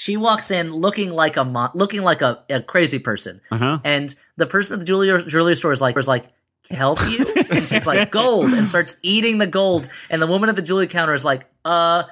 she 0.00 0.16
walks 0.16 0.50
in 0.50 0.72
looking 0.72 1.10
like 1.10 1.36
a 1.36 1.44
mo- 1.44 1.70
looking 1.74 2.02
like 2.02 2.22
a, 2.22 2.42
a 2.48 2.62
crazy 2.62 2.98
person, 2.98 3.40
Uh-huh. 3.50 3.78
and 3.84 4.14
the 4.38 4.46
person 4.46 4.74
at 4.74 4.78
the 4.80 4.86
jewelry 4.86 5.22
jewelry 5.24 5.54
store 5.56 5.72
is 5.72 5.82
like, 5.82 5.94
is 5.98 6.08
like, 6.08 6.24
help 6.70 6.98
you? 7.10 7.26
and 7.50 7.66
she's 7.68 7.84
like, 7.86 8.10
gold, 8.20 8.50
and 8.52 8.66
starts 8.66 8.96
eating 9.02 9.36
the 9.38 9.46
gold. 9.46 9.90
And 10.08 10.22
the 10.22 10.26
woman 10.26 10.48
at 10.48 10.56
the 10.56 10.62
jewelry 10.62 10.86
counter 10.86 11.12
is 11.12 11.22
like, 11.24 11.44
uh, 11.66 12.04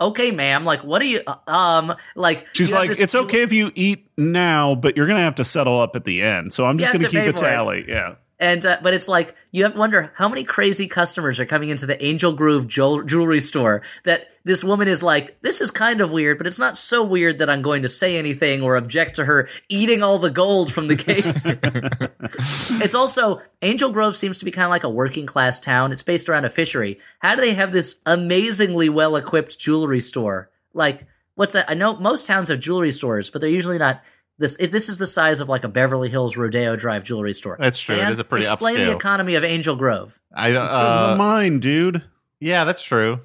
okay, 0.00 0.30
ma'am. 0.30 0.64
Like, 0.64 0.82
what 0.84 1.02
are 1.02 1.04
you? 1.04 1.20
uh, 1.26 1.36
Um, 1.46 1.94
like 2.16 2.46
She's 2.54 2.72
like, 2.72 2.90
it's 2.98 3.12
jew- 3.12 3.20
okay 3.24 3.42
if 3.42 3.52
you 3.52 3.72
eat 3.74 4.08
now, 4.16 4.74
but 4.74 4.96
you're 4.96 5.06
gonna 5.06 5.20
have 5.20 5.34
to 5.34 5.44
settle 5.44 5.78
up 5.78 5.96
at 5.96 6.04
the 6.04 6.22
end. 6.22 6.52
So 6.54 6.64
I'm 6.64 6.78
just 6.78 6.92
gonna 6.92 7.04
to 7.08 7.10
keep 7.10 7.20
a 7.20 7.24
for 7.24 7.44
it. 7.44 7.50
tally. 7.50 7.84
Yeah. 7.86 8.14
And 8.40 8.64
uh, 8.64 8.78
but 8.82 8.94
it's 8.94 9.08
like 9.08 9.34
you 9.50 9.64
have 9.64 9.72
to 9.72 9.78
wonder 9.78 10.12
how 10.16 10.28
many 10.28 10.44
crazy 10.44 10.86
customers 10.86 11.40
are 11.40 11.46
coming 11.46 11.70
into 11.70 11.86
the 11.86 12.02
Angel 12.04 12.32
Grove 12.32 12.68
jewel- 12.68 13.02
jewelry 13.02 13.40
store 13.40 13.82
that 14.04 14.28
this 14.44 14.64
woman 14.64 14.88
is 14.88 15.02
like, 15.02 15.42
this 15.42 15.60
is 15.60 15.70
kind 15.70 16.00
of 16.00 16.10
weird, 16.10 16.38
but 16.38 16.46
it's 16.46 16.58
not 16.58 16.78
so 16.78 17.02
weird 17.02 17.38
that 17.38 17.50
I'm 17.50 17.60
going 17.60 17.82
to 17.82 17.88
say 17.88 18.16
anything 18.16 18.62
or 18.62 18.76
object 18.76 19.16
to 19.16 19.26
her 19.26 19.48
eating 19.68 20.02
all 20.02 20.18
the 20.18 20.30
gold 20.30 20.72
from 20.72 20.88
the 20.88 20.96
case. 20.96 21.56
it's 22.82 22.94
also 22.94 23.42
Angel 23.60 23.90
Grove 23.90 24.16
seems 24.16 24.38
to 24.38 24.46
be 24.46 24.50
kind 24.50 24.64
of 24.64 24.70
like 24.70 24.84
a 24.84 24.88
working 24.88 25.26
class 25.26 25.60
town. 25.60 25.92
It's 25.92 26.02
based 26.02 26.28
around 26.28 26.46
a 26.46 26.50
fishery. 26.50 26.98
How 27.18 27.34
do 27.34 27.42
they 27.42 27.54
have 27.54 27.72
this 27.72 27.96
amazingly 28.06 28.88
well 28.88 29.16
equipped 29.16 29.58
jewelry 29.58 30.00
store? 30.00 30.48
Like, 30.72 31.06
what's 31.34 31.52
that? 31.52 31.68
I 31.68 31.74
know 31.74 31.96
most 31.96 32.26
towns 32.26 32.48
have 32.48 32.60
jewelry 32.60 32.92
stores, 32.92 33.30
but 33.30 33.40
they're 33.40 33.50
usually 33.50 33.78
not. 33.78 34.02
This 34.38 34.56
this 34.56 34.88
is 34.88 34.98
the 34.98 35.06
size 35.06 35.40
of 35.40 35.48
like 35.48 35.64
a 35.64 35.68
Beverly 35.68 36.08
Hills 36.08 36.36
Rodeo 36.36 36.76
Drive 36.76 37.02
jewelry 37.02 37.34
store. 37.34 37.56
That's 37.58 37.80
true. 37.80 37.96
It 37.96 38.00
Dan, 38.00 38.12
is 38.12 38.18
a 38.20 38.24
pretty 38.24 38.44
explain 38.46 38.76
the 38.80 38.94
economy 38.94 39.34
of 39.34 39.42
Angel 39.44 39.74
Grove. 39.74 40.18
I 40.34 40.50
don't. 40.52 40.66
Because 40.66 40.94
of 40.94 41.00
Uh, 41.00 41.10
the 41.12 41.16
mine, 41.16 41.58
dude. 41.58 42.04
yeah, 42.40 42.64
that's 42.64 42.82
true. 42.84 43.20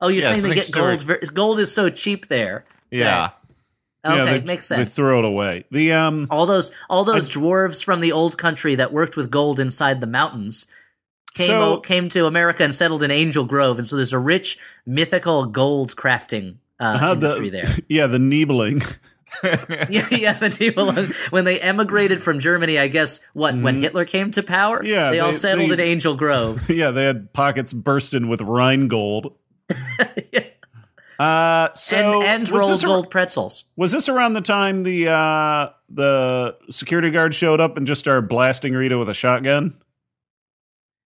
Oh, 0.00 0.08
you're 0.08 0.22
Yeah, 0.22 0.32
saying 0.34 0.48
they 0.48 0.54
get 0.54 0.70
gold? 0.72 1.06
Gold 1.34 1.58
is 1.60 1.72
so 1.72 1.90
cheap 1.90 2.28
there. 2.28 2.64
Yeah. 2.90 3.30
Okay, 4.06 4.16
yeah, 4.16 4.24
they, 4.24 4.40
makes 4.40 4.68
They 4.68 4.84
throw 4.84 5.18
it 5.20 5.24
away. 5.24 5.64
The 5.70 5.92
um, 5.94 6.26
all 6.30 6.44
those 6.46 6.72
all 6.90 7.04
those 7.04 7.28
dwarves 7.30 7.82
from 7.82 8.00
the 8.00 8.12
old 8.12 8.36
country 8.36 8.74
that 8.74 8.92
worked 8.92 9.16
with 9.16 9.30
gold 9.30 9.58
inside 9.60 10.00
the 10.02 10.06
mountains 10.06 10.66
came 11.34 11.46
So- 11.48 11.76
o- 11.76 11.80
came 11.80 12.08
to 12.10 12.26
America 12.26 12.64
and 12.64 12.74
settled 12.74 13.02
in 13.02 13.10
Angel 13.10 13.44
Grove, 13.44 13.78
and 13.78 13.86
so 13.86 13.96
there's 13.96 14.12
a 14.12 14.18
rich 14.18 14.58
mythical 14.86 15.46
gold 15.46 15.96
crafting 15.96 16.56
uh, 16.78 16.98
uh, 17.02 17.12
industry 17.14 17.48
the, 17.50 17.62
there. 17.62 17.76
yeah, 17.88 18.06
the 18.06 18.18
Nibelung. 18.18 18.82
yeah, 19.90 20.06
yeah. 20.10 20.38
The 20.38 20.50
people 20.50 20.92
when 21.30 21.44
they 21.44 21.60
emigrated 21.60 22.22
from 22.22 22.38
Germany, 22.40 22.78
I 22.78 22.88
guess 22.88 23.20
what 23.32 23.56
when 23.56 23.80
Hitler 23.80 24.04
came 24.04 24.30
to 24.32 24.42
power, 24.42 24.78
Mm-hmm. 24.78 24.86
Yeah, 24.86 25.10
they, 25.10 25.20
all 25.20 25.32
settled 25.32 25.70
they- 25.70 25.74
in 25.74 25.80
Angel 25.80 26.14
Grove. 26.14 26.68
yeah, 26.70 26.90
they 26.90 27.04
had 27.04 27.32
pockets 27.32 27.72
bursting 27.72 28.28
with 28.28 28.40
Rheingold. 28.40 29.34
Uh, 31.16 31.72
so 31.74 31.96
and 31.96 32.24
and 32.24 32.50
rolled 32.50 32.82
gold 32.82 33.08
pretzels. 33.08 33.66
was 33.76 33.92
this 33.92 34.08
around 34.08 34.32
the 34.32 34.40
time 34.40 34.82
the 34.82 35.08
uh, 35.08 35.68
the 35.88 36.56
security 36.70 37.08
guard 37.12 37.32
showed 37.32 37.60
up 37.60 37.76
and 37.76 37.86
just 37.86 38.00
started 38.00 38.28
blasting 38.28 38.72
Rita 38.72 38.98
with 38.98 39.08
a 39.08 39.14
shotgun? 39.14 39.74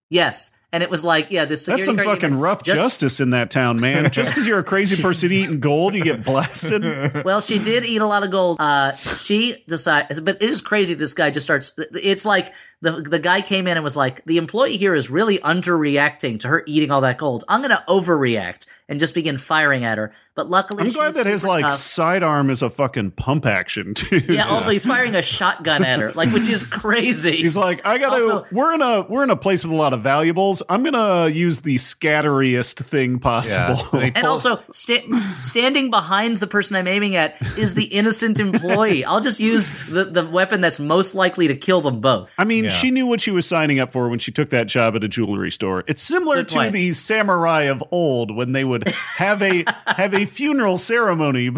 Yes, 0.09 0.51
and 0.73 0.83
it 0.83 0.91
was 0.91 1.03
like, 1.03 1.29
yeah, 1.31 1.45
this 1.47 1.65
That's 1.67 1.85
some 1.85 1.97
guard 1.97 2.21
fucking 2.21 2.39
rough 2.39 2.63
just- 2.63 2.77
justice 2.77 3.21
in 3.21 3.31
that 3.31 3.51
town, 3.51 3.81
man. 3.81 4.11
Just 4.19 4.31
because 4.31 4.47
you're 4.47 4.59
a 4.59 4.65
crazy 4.65 5.01
person 5.03 5.33
eating 5.33 5.61
gold, 5.61 5.95
you 5.95 6.05
get 6.05 6.25
blasted. 6.25 7.25
Well, 7.25 7.41
she 7.41 7.59
did 7.59 7.85
eat 7.85 8.01
a 8.01 8.07
lot 8.07 8.23
of 8.23 8.31
gold. 8.31 8.61
Uh, 8.61 8.95
she 8.95 9.65
decided, 9.67 10.25
but 10.25 10.43
it 10.43 10.51
is 10.51 10.61
crazy. 10.61 10.95
This 10.95 11.15
guy 11.15 11.31
just 11.31 11.45
starts. 11.47 11.73
It's 11.95 12.25
like 12.25 12.53
the 12.81 12.93
the 12.93 13.19
guy 13.19 13.41
came 13.41 13.67
in 13.67 13.77
and 13.77 13.85
was 13.85 13.97
like, 13.97 14.25
the 14.25 14.37
employee 14.37 14.77
here 14.77 14.95
is 14.95 15.11
really 15.11 15.39
underreacting 15.39 16.41
to 16.41 16.49
her 16.49 16.63
eating 16.67 16.91
all 16.91 17.01
that 17.01 17.19
gold. 17.19 17.45
I'm 17.49 17.61
going 17.61 17.71
to 17.77 17.83
overreact 17.89 18.67
and 18.89 18.99
just 18.99 19.15
begin 19.15 19.37
firing 19.37 19.85
at 19.85 19.99
her. 19.99 20.13
But 20.35 20.49
luckily, 20.49 20.85
I'm 20.85 20.93
glad 20.93 21.15
that 21.15 21.27
his 21.27 21.43
super 21.43 21.51
like 21.61 21.71
sidearm 21.73 22.49
is 22.51 22.63
a 22.63 22.71
fucking 22.71 23.11
pump 23.13 23.45
action 23.47 23.95
too. 23.95 24.21
Yeah. 24.29 24.49
Also, 24.49 24.71
he's 24.71 24.87
firing 24.87 25.15
a 25.15 25.23
shotgun 25.23 25.85
at 25.85 26.01
her, 26.01 26.13
like 26.13 26.31
which 26.33 26.49
is 26.49 26.65
crazy. 26.83 27.37
He's 27.39 27.57
like, 27.57 27.85
I 27.87 27.99
gotta. 27.99 28.23
Also- 28.23 28.47
we're 28.53 28.73
in 28.75 28.81
a 28.81 29.03
we're 29.03 29.25
in 29.25 29.31
a 29.31 29.37
place 29.37 29.65
with 29.65 29.73
a 29.73 29.77
lot 29.77 29.93
of 29.93 30.01
valuables. 30.03 30.63
I'm 30.69 30.83
gonna 30.85 31.29
use 31.29 31.63
the 31.63 31.77
scatteriest 31.77 32.83
thing 32.85 33.19
possible. 33.19 34.01
Yeah. 34.01 34.11
And 34.15 34.27
also, 34.27 34.63
sta- 34.71 35.03
standing 35.41 35.91
behind 35.91 36.39
the 36.39 36.47
person 36.47 36.77
I'm 36.77 36.89
aiming 36.89 37.17
at 37.17 37.37
is 37.59 37.75
the 37.75 37.85
innocent 37.85 38.39
employee. 38.39 39.05
I'll 39.05 39.21
just 39.21 39.41
use 39.41 39.73
the, 39.89 40.05
the 40.05 40.25
weapon 40.27 40.61
that's 40.61 40.79
most 40.81 41.15
likely 41.15 41.49
to 41.49 41.57
kill 41.57 41.81
them 41.81 42.01
both. 42.01 42.35
I 42.39 42.45
mean, 42.45 42.68
Yeah. 42.69 42.75
she 42.75 42.91
knew 42.91 43.07
what 43.07 43.21
she 43.21 43.31
was 43.31 43.47
signing 43.47 43.79
up 43.81 43.91
for 43.93 44.09
when 44.09 44.19
she 44.19 44.31
took 44.31 44.51
that 44.51 44.67
job 44.67 44.95
at 44.97 45.05
a 45.05 45.09
jewelry 45.09 45.51
store. 45.51 45.85
It's 45.87 46.03
similar 46.03 46.43
to 46.45 46.71
the 46.71 46.93
samurai 46.93 47.63
of 47.63 47.83
old 47.91 48.35
when 48.35 48.53
they 48.53 48.65
would 48.65 48.89
have 48.89 49.43
a 49.43 49.65
have 49.87 50.15
a 50.15 50.25
funeral 50.27 50.79
ceremony 50.79 51.51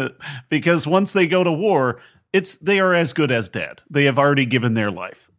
because 0.48 0.86
once 0.86 1.12
they 1.12 1.26
go 1.26 1.44
to 1.44 1.52
war, 1.52 2.00
it's 2.32 2.54
they 2.56 2.80
are 2.80 2.94
as 2.94 3.12
good 3.12 3.30
as 3.30 3.48
dead. 3.48 3.82
They 3.90 4.04
have 4.04 4.18
already 4.18 4.46
given 4.46 4.74
their 4.74 4.90
life. 4.90 5.30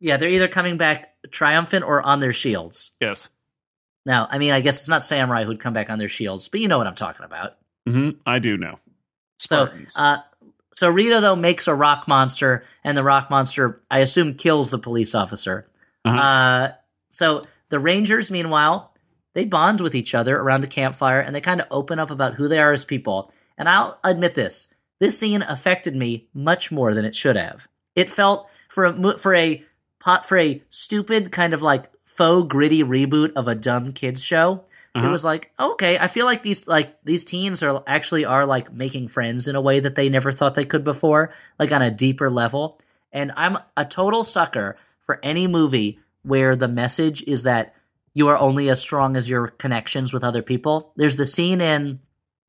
Yeah, 0.00 0.16
they're 0.16 0.28
either 0.28 0.48
coming 0.48 0.76
back 0.76 1.14
triumphant 1.30 1.84
or 1.84 2.00
on 2.02 2.20
their 2.20 2.32
shields. 2.32 2.92
Yes. 3.00 3.30
Now, 4.06 4.28
I 4.30 4.38
mean, 4.38 4.52
I 4.52 4.60
guess 4.60 4.78
it's 4.78 4.88
not 4.88 5.02
samurai 5.04 5.44
who'd 5.44 5.60
come 5.60 5.72
back 5.74 5.90
on 5.90 5.98
their 5.98 6.08
shields, 6.08 6.48
but 6.48 6.60
you 6.60 6.68
know 6.68 6.78
what 6.78 6.86
I'm 6.86 6.94
talking 6.94 7.24
about. 7.24 7.56
hmm 7.86 8.10
I 8.24 8.38
do 8.38 8.56
know. 8.56 8.78
So, 9.38 9.66
Spartans. 9.66 9.96
uh, 9.98 10.18
So 10.78 10.88
Rita 10.88 11.20
though 11.20 11.34
makes 11.34 11.66
a 11.66 11.74
rock 11.74 12.06
monster, 12.06 12.62
and 12.84 12.96
the 12.96 13.02
rock 13.02 13.30
monster, 13.30 13.82
I 13.90 13.98
assume, 13.98 14.34
kills 14.34 14.70
the 14.70 14.78
police 14.78 15.12
officer. 15.12 15.68
Uh-huh. 16.04 16.16
Uh, 16.16 16.72
so 17.10 17.42
the 17.68 17.80
Rangers, 17.80 18.30
meanwhile, 18.30 18.94
they 19.34 19.44
bond 19.44 19.80
with 19.80 19.96
each 19.96 20.14
other 20.14 20.36
around 20.38 20.62
a 20.62 20.68
campfire, 20.68 21.18
and 21.18 21.34
they 21.34 21.40
kind 21.40 21.60
of 21.60 21.66
open 21.72 21.98
up 21.98 22.12
about 22.12 22.34
who 22.34 22.46
they 22.46 22.60
are 22.60 22.72
as 22.72 22.84
people. 22.84 23.32
And 23.56 23.68
I'll 23.68 23.98
admit 24.04 24.36
this: 24.36 24.68
this 25.00 25.18
scene 25.18 25.42
affected 25.42 25.96
me 25.96 26.28
much 26.32 26.70
more 26.70 26.94
than 26.94 27.04
it 27.04 27.16
should 27.16 27.34
have. 27.34 27.66
It 27.96 28.08
felt 28.08 28.48
for 28.68 28.84
a 28.84 29.18
for 29.18 29.34
a 29.34 29.64
pot 29.98 30.26
for 30.26 30.38
a 30.38 30.62
stupid 30.68 31.32
kind 31.32 31.54
of 31.54 31.60
like 31.60 31.90
faux 32.04 32.46
gritty 32.46 32.84
reboot 32.84 33.32
of 33.34 33.48
a 33.48 33.56
dumb 33.56 33.92
kids 33.92 34.22
show. 34.22 34.62
It 34.94 35.00
Uh-huh. 35.00 35.10
was 35.10 35.24
like 35.24 35.52
okay, 35.60 35.98
I 35.98 36.06
feel 36.08 36.24
like 36.26 36.42
these 36.42 36.66
like 36.66 36.96
these 37.04 37.24
teens 37.24 37.62
are 37.62 37.82
actually 37.86 38.24
are 38.24 38.46
like 38.46 38.72
making 38.72 39.08
friends 39.08 39.46
in 39.46 39.54
a 39.56 39.60
way 39.60 39.80
that 39.80 39.94
they 39.94 40.08
never 40.08 40.32
thought 40.32 40.54
they 40.54 40.64
could 40.64 40.84
before, 40.84 41.32
like 41.58 41.72
on 41.72 41.82
a 41.82 41.90
deeper 41.90 42.30
level. 42.30 42.80
And 43.12 43.32
I'm 43.36 43.58
a 43.76 43.84
total 43.84 44.22
sucker 44.24 44.76
for 45.06 45.20
any 45.22 45.46
movie 45.46 45.98
where 46.22 46.56
the 46.56 46.68
message 46.68 47.22
is 47.26 47.44
that 47.44 47.74
you 48.14 48.28
are 48.28 48.36
only 48.38 48.68
as 48.68 48.80
strong 48.80 49.16
as 49.16 49.28
your 49.28 49.48
connections 49.48 50.12
with 50.12 50.24
other 50.24 50.42
people. 50.42 50.92
There's 50.96 51.16
the 51.16 51.24
scene 51.24 51.60
in 51.60 52.00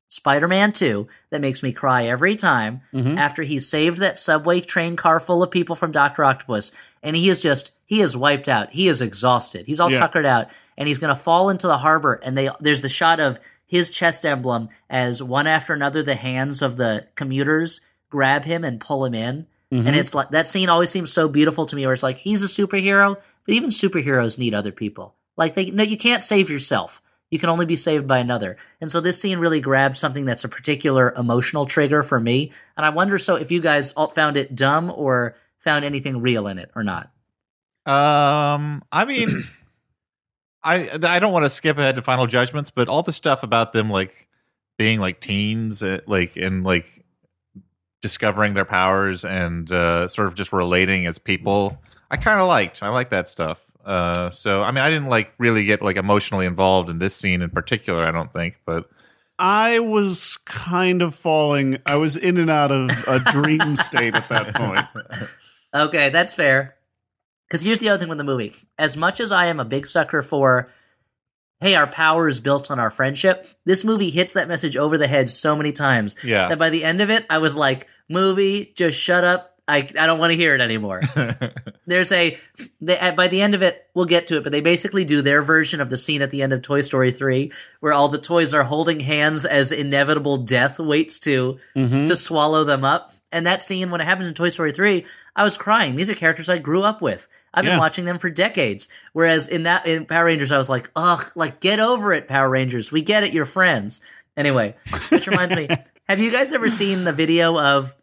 Spider-Man 0.08 0.72
2 0.72 1.06
that 1.30 1.40
makes 1.40 1.62
me 1.62 1.72
cry 1.72 2.04
every 2.06 2.34
time 2.34 2.80
Mhm. 2.92 3.16
after 3.16 3.42
he 3.44 3.58
saved 3.60 3.98
that 3.98 4.18
subway 4.18 4.60
train 4.60 4.96
car 4.96 5.20
full 5.20 5.42
of 5.42 5.50
people 5.52 5.76
from 5.76 5.92
Dr. 5.92 6.24
Octopus 6.24 6.72
and 7.02 7.14
he 7.16 7.28
is 7.28 7.40
just 7.40 7.72
he 7.86 8.00
is 8.00 8.16
wiped 8.16 8.48
out. 8.48 8.70
He 8.70 8.86
is 8.88 9.00
exhausted. 9.02 9.66
He's 9.66 9.80
all 9.80 9.90
Yeah. 9.90 9.96
tuckered 9.98 10.24
out 10.26 10.46
and 10.80 10.88
he's 10.88 10.98
going 10.98 11.14
to 11.14 11.22
fall 11.22 11.50
into 11.50 11.68
the 11.68 11.78
harbor 11.78 12.14
and 12.24 12.36
they 12.36 12.48
there's 12.58 12.80
the 12.82 12.88
shot 12.88 13.20
of 13.20 13.38
his 13.66 13.90
chest 13.90 14.26
emblem 14.26 14.70
as 14.88 15.22
one 15.22 15.46
after 15.46 15.72
another 15.74 16.02
the 16.02 16.16
hands 16.16 16.62
of 16.62 16.76
the 16.76 17.06
commuters 17.14 17.80
grab 18.08 18.44
him 18.44 18.64
and 18.64 18.80
pull 18.80 19.04
him 19.04 19.14
in. 19.14 19.46
Mhm. 19.72 19.86
And 19.86 19.94
it's 19.94 20.12
like 20.14 20.30
that 20.30 20.48
scene 20.48 20.68
always 20.68 20.90
seems 20.90 21.12
so 21.12 21.28
beautiful 21.28 21.66
to 21.66 21.76
me 21.76 21.84
where 21.86 21.92
it's 21.92 22.02
like 22.02 22.16
he's 22.16 22.42
a 22.42 22.46
superhero, 22.46 23.16
but 23.46 23.54
even 23.54 23.70
superheroes 23.70 24.38
need 24.38 24.54
other 24.54 24.72
people. 24.72 25.14
Like 25.36 25.54
they 25.54 25.70
no 25.70 25.84
you 25.84 25.96
can't 25.96 26.24
save 26.24 26.50
yourself. 26.50 27.00
You 27.30 27.38
can 27.38 27.50
only 27.50 27.66
be 27.66 27.76
saved 27.76 28.08
by 28.08 28.18
another. 28.18 28.56
And 28.80 28.90
so 28.90 29.00
this 29.00 29.20
scene 29.20 29.38
really 29.38 29.60
grabbed 29.60 29.96
something 29.96 30.24
that's 30.24 30.42
a 30.42 30.48
particular 30.48 31.12
emotional 31.12 31.64
trigger 31.64 32.02
for 32.02 32.18
me. 32.18 32.50
And 32.76 32.84
I 32.84 32.88
wonder 32.90 33.18
so 33.18 33.36
if 33.36 33.52
you 33.52 33.60
guys 33.60 33.92
all 33.92 34.08
found 34.08 34.36
it 34.36 34.56
dumb 34.56 34.90
or 34.92 35.36
found 35.58 35.84
anything 35.84 36.22
real 36.22 36.48
in 36.48 36.58
it 36.58 36.72
or 36.74 36.82
not. 36.82 37.10
Um, 37.86 38.82
I 38.90 39.04
mean, 39.04 39.44
I 40.62 40.90
I 41.02 41.18
don't 41.18 41.32
want 41.32 41.44
to 41.44 41.50
skip 41.50 41.78
ahead 41.78 41.96
to 41.96 42.02
final 42.02 42.26
judgments, 42.26 42.70
but 42.70 42.88
all 42.88 43.02
the 43.02 43.12
stuff 43.12 43.42
about 43.42 43.72
them 43.72 43.90
like 43.90 44.28
being 44.78 45.00
like 45.00 45.20
teens, 45.20 45.82
uh, 45.82 46.00
like 46.06 46.36
and 46.36 46.64
like 46.64 46.86
discovering 48.02 48.54
their 48.54 48.64
powers 48.64 49.24
and 49.24 49.70
uh, 49.70 50.08
sort 50.08 50.28
of 50.28 50.34
just 50.34 50.52
relating 50.52 51.06
as 51.06 51.18
people, 51.18 51.78
I 52.10 52.16
kind 52.16 52.40
of 52.40 52.48
liked. 52.48 52.82
I 52.82 52.88
like 52.88 53.10
that 53.10 53.28
stuff. 53.28 53.64
Uh, 53.84 54.30
so 54.30 54.62
I 54.62 54.70
mean, 54.70 54.84
I 54.84 54.90
didn't 54.90 55.08
like 55.08 55.32
really 55.38 55.64
get 55.64 55.82
like 55.82 55.96
emotionally 55.96 56.46
involved 56.46 56.90
in 56.90 56.98
this 56.98 57.14
scene 57.14 57.42
in 57.42 57.50
particular. 57.50 58.06
I 58.06 58.10
don't 58.10 58.32
think, 58.32 58.60
but 58.64 58.88
I 59.38 59.78
was 59.78 60.38
kind 60.44 61.00
of 61.00 61.14
falling. 61.14 61.78
I 61.86 61.96
was 61.96 62.16
in 62.16 62.36
and 62.36 62.50
out 62.50 62.70
of 62.70 62.90
a 63.08 63.20
dream 63.20 63.74
state 63.76 64.14
at 64.14 64.28
that 64.28 64.54
point. 64.54 64.86
Okay, 65.72 66.10
that's 66.10 66.34
fair. 66.34 66.74
Because 67.50 67.64
here's 67.64 67.80
the 67.80 67.88
other 67.88 67.98
thing 67.98 68.08
with 68.08 68.18
the 68.18 68.24
movie. 68.24 68.54
As 68.78 68.96
much 68.96 69.18
as 69.18 69.32
I 69.32 69.46
am 69.46 69.58
a 69.58 69.64
big 69.64 69.84
sucker 69.84 70.22
for, 70.22 70.70
hey, 71.60 71.74
our 71.74 71.88
power 71.88 72.28
is 72.28 72.38
built 72.38 72.70
on 72.70 72.78
our 72.78 72.90
friendship, 72.90 73.44
this 73.64 73.84
movie 73.84 74.10
hits 74.10 74.32
that 74.34 74.46
message 74.46 74.76
over 74.76 74.96
the 74.96 75.08
head 75.08 75.28
so 75.28 75.56
many 75.56 75.72
times 75.72 76.14
yeah. 76.22 76.48
that 76.48 76.60
by 76.60 76.70
the 76.70 76.84
end 76.84 77.00
of 77.00 77.10
it, 77.10 77.26
I 77.28 77.38
was 77.38 77.56
like, 77.56 77.88
movie, 78.08 78.72
just 78.76 78.96
shut 78.96 79.24
up. 79.24 79.59
I, 79.70 79.76
I 79.98 80.06
don't 80.06 80.18
want 80.18 80.30
to 80.32 80.36
hear 80.36 80.54
it 80.54 80.60
anymore. 80.60 81.00
There's 81.86 82.12
a, 82.12 82.38
they, 82.80 83.12
by 83.16 83.28
the 83.28 83.40
end 83.40 83.54
of 83.54 83.62
it, 83.62 83.86
we'll 83.94 84.04
get 84.06 84.26
to 84.28 84.36
it, 84.36 84.42
but 84.42 84.52
they 84.52 84.60
basically 84.60 85.04
do 85.04 85.22
their 85.22 85.42
version 85.42 85.80
of 85.80 85.90
the 85.90 85.96
scene 85.96 86.22
at 86.22 86.30
the 86.30 86.42
end 86.42 86.52
of 86.52 86.62
Toy 86.62 86.80
Story 86.80 87.10
3, 87.12 87.52
where 87.80 87.92
all 87.92 88.08
the 88.08 88.18
toys 88.18 88.52
are 88.54 88.64
holding 88.64 89.00
hands 89.00 89.44
as 89.44 89.72
inevitable 89.72 90.38
death 90.38 90.78
waits 90.78 91.18
to 91.20 91.58
Mhm. 91.76 92.06
to 92.06 92.16
swallow 92.16 92.64
them 92.64 92.84
up. 92.84 93.14
And 93.32 93.46
that 93.46 93.62
scene, 93.62 93.90
when 93.90 94.00
it 94.00 94.04
happens 94.04 94.26
in 94.28 94.34
Toy 94.34 94.48
Story 94.48 94.72
3, 94.72 95.06
I 95.36 95.44
was 95.44 95.56
crying. 95.56 95.94
These 95.94 96.10
are 96.10 96.14
characters 96.14 96.48
I 96.48 96.58
grew 96.58 96.82
up 96.82 97.00
with. 97.00 97.28
I've 97.54 97.64
been 97.64 97.78
watching 97.78 98.04
them 98.04 98.18
for 98.18 98.28
decades. 98.30 98.88
Whereas 99.12 99.46
in 99.48 99.64
that 99.64 99.86
in 99.86 100.04
Power 100.06 100.24
Rangers, 100.24 100.50
I 100.52 100.58
was 100.58 100.68
like, 100.68 100.90
ugh, 100.96 101.30
like 101.36 101.60
get 101.60 101.78
over 101.80 102.12
it, 102.12 102.26
Power 102.28 102.48
Rangers. 102.48 102.90
We 102.92 103.02
get 103.02 103.22
it, 103.24 103.32
you're 103.32 103.44
friends. 103.44 104.00
Anyway, 104.36 104.74
which 105.10 105.26
reminds 105.26 105.54
me, 105.56 105.68
have 106.08 106.20
you 106.20 106.30
guys 106.32 106.52
ever 106.52 106.68
seen 106.70 107.04
the 107.04 107.12
video 107.12 107.58
of 107.58 107.94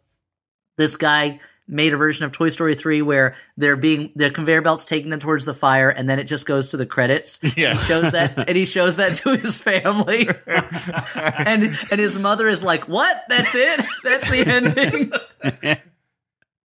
this 0.76 0.96
guy 0.96 1.40
made 1.68 1.92
a 1.92 1.96
version 1.96 2.24
of 2.24 2.32
Toy 2.32 2.48
Story 2.48 2.74
3 2.74 3.02
where 3.02 3.36
they're 3.56 3.76
being 3.76 4.10
the 4.16 4.30
conveyor 4.30 4.62
belt's 4.62 4.84
taking 4.84 5.10
them 5.10 5.20
towards 5.20 5.44
the 5.44 5.52
fire 5.54 5.90
and 5.90 6.08
then 6.08 6.18
it 6.18 6.24
just 6.24 6.46
goes 6.46 6.68
to 6.68 6.76
the 6.76 6.86
credits. 6.86 7.38
Yes. 7.56 7.86
He 7.86 7.92
shows 7.92 8.12
that 8.12 8.48
and 8.48 8.56
he 8.56 8.64
shows 8.64 8.96
that 8.96 9.14
to 9.16 9.36
his 9.36 9.58
family. 9.58 10.28
and 10.46 11.78
and 11.90 12.00
his 12.00 12.18
mother 12.18 12.48
is 12.48 12.62
like, 12.62 12.88
"What? 12.88 13.22
That's 13.28 13.54
it? 13.54 13.80
That's 14.04 14.30
the 14.30 14.46
ending?" 14.46 15.12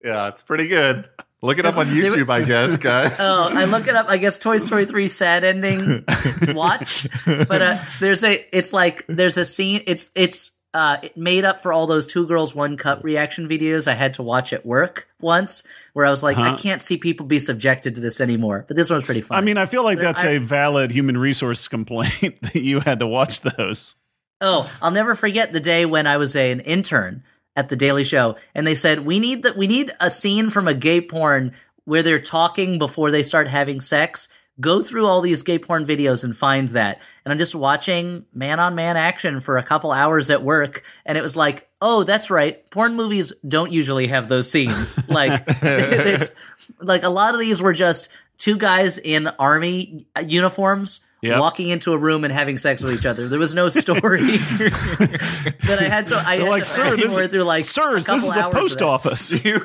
yeah, 0.04 0.28
it's 0.30 0.42
pretty 0.42 0.68
good. 0.68 1.08
Look 1.42 1.58
it 1.58 1.66
up 1.66 1.78
on 1.78 1.88
They 1.88 2.10
were- 2.10 2.16
YouTube, 2.16 2.30
I 2.30 2.44
guess, 2.44 2.78
guys. 2.78 3.16
Oh, 3.20 3.50
I 3.54 3.66
look 3.66 3.88
it 3.88 3.96
up. 3.96 4.08
I 4.10 4.18
guess 4.18 4.38
Toy 4.38 4.58
Story 4.58 4.86
3 4.86 5.08
sad 5.08 5.44
ending 5.46 6.04
watch. 6.50 7.08
But 7.26 7.62
uh, 7.62 7.78
there's 8.00 8.24
a 8.24 8.46
it's 8.56 8.74
like 8.74 9.06
there's 9.08 9.38
a 9.38 9.46
scene 9.46 9.82
it's 9.88 10.10
it's 10.16 10.52
uh 10.74 10.98
it 11.02 11.18
made 11.18 11.46
up 11.46 11.62
for 11.62 11.74
all 11.74 11.88
those 11.88 12.06
two 12.06 12.28
girls 12.28 12.54
one 12.54 12.78
cup 12.78 13.04
reaction 13.04 13.48
videos 13.50 13.88
I 13.88 13.96
had 13.96 14.14
to 14.16 14.24
watch 14.24 14.54
at 14.54 14.66
work 14.66 15.08
once 15.20 15.64
where 15.94 16.06
I 16.06 16.10
was 16.10 16.22
like 16.22 16.38
I 16.38 16.50
Huh. 16.52 16.58
can't 16.58 16.82
see 16.82 16.98
people 16.98 17.26
be 17.26 17.40
subjected 17.40 17.96
to 17.96 18.02
this 18.02 18.22
anymore. 18.22 18.66
But 18.68 18.78
this 18.78 18.90
one 18.90 18.96
was 18.98 19.06
pretty 19.06 19.22
fun. 19.22 19.38
I 19.38 19.42
mean, 19.42 19.58
I 19.58 19.66
feel 19.66 19.84
like 19.84 20.00
that's 20.00 20.24
I- 20.24 20.32
a 20.32 20.40
valid 20.40 20.92
human 20.92 21.18
resource 21.18 21.68
complaint 21.68 22.42
that 22.42 22.56
you 22.56 22.80
had 22.82 23.00
to 23.00 23.08
watch 23.08 23.42
those. 23.42 23.96
Oh, 24.42 24.72
I'll 24.82 24.92
never 24.92 25.16
forget 25.16 25.52
the 25.52 25.60
day 25.60 25.86
when 25.86 26.08
I 26.08 26.18
was 26.18 26.36
a, 26.36 26.52
an 26.52 26.60
intern 26.62 27.24
at 27.56 27.68
the 27.70 27.76
Daily 27.76 28.06
Show, 28.06 28.38
and 28.56 28.66
they 28.66 28.76
said 28.76 29.06
we 29.06 29.20
need 29.20 29.44
that 29.44 29.58
we 29.58 29.68
need 29.68 29.92
a 30.00 30.10
scene 30.10 30.50
from 30.50 30.68
a 30.68 30.74
gay 30.74 31.02
porn 31.02 31.52
where 31.84 32.04
they're 32.04 32.22
talking 32.22 32.78
before 32.80 33.10
they 33.12 33.24
start 33.24 33.48
having 33.50 33.82
sex. 33.82 34.30
Go 34.60 34.82
through 34.82 35.08
all 35.08 35.22
these 35.22 35.44
gay 35.44 35.60
porn 35.60 35.86
videos 35.86 36.24
and 36.24 36.36
find 36.36 36.68
that. 36.70 37.00
And 37.24 37.32
I'm 37.32 37.38
just 37.38 37.56
watching 37.56 38.26
man 38.34 38.60
on 38.60 38.76
man 38.76 38.98
action 38.98 39.40
for 39.40 39.58
a 39.58 39.64
couple 39.64 39.92
hours 39.92 40.30
at 40.30 40.44
work, 40.44 40.84
and 41.06 41.18
it 41.18 41.22
was 41.22 41.36
like, 41.36 41.70
oh, 41.82 42.04
that's 42.04 42.30
right. 42.30 42.70
Porn 42.70 42.96
movies 42.96 43.32
don't 43.48 43.72
usually 43.72 44.08
have 44.08 44.30
those 44.30 44.50
scenes. 44.50 45.00
Like, 45.10 45.48
like 46.80 47.04
a 47.04 47.10
lot 47.10 47.34
of 47.34 47.40
these 47.40 47.62
were 47.62 47.74
just 47.74 48.10
two 48.38 48.58
guys 48.58 48.98
in 48.98 49.28
army 49.40 50.06
uniforms 50.24 51.02
Yep. 51.22 51.40
walking 51.42 51.68
into 51.70 51.92
a 51.92 51.98
room 51.98 52.24
and 52.24 52.32
having 52.34 52.58
sex 52.58 52.82
with 52.82 52.94
each 52.94 53.06
other. 53.06 53.28
There 53.28 53.40
was 53.40 53.54
no 53.54 53.68
story 53.68 54.22
that 55.04 55.78
I 55.80 55.84
had 55.90 56.08
to. 56.08 56.16
I 56.16 56.38
had 56.38 56.48
like, 56.48 56.64
to 56.64 56.70
sir, 56.70 56.84
fast 56.86 56.98
this, 57.02 57.14
forward 57.14 57.32
through 57.32 57.44
like 57.44 57.66
sirs, 57.66 58.06
this 58.06 58.24
is 58.24 58.36
a 58.36 58.50
post 58.50 58.82
office. 58.82 59.32
you 59.46 59.62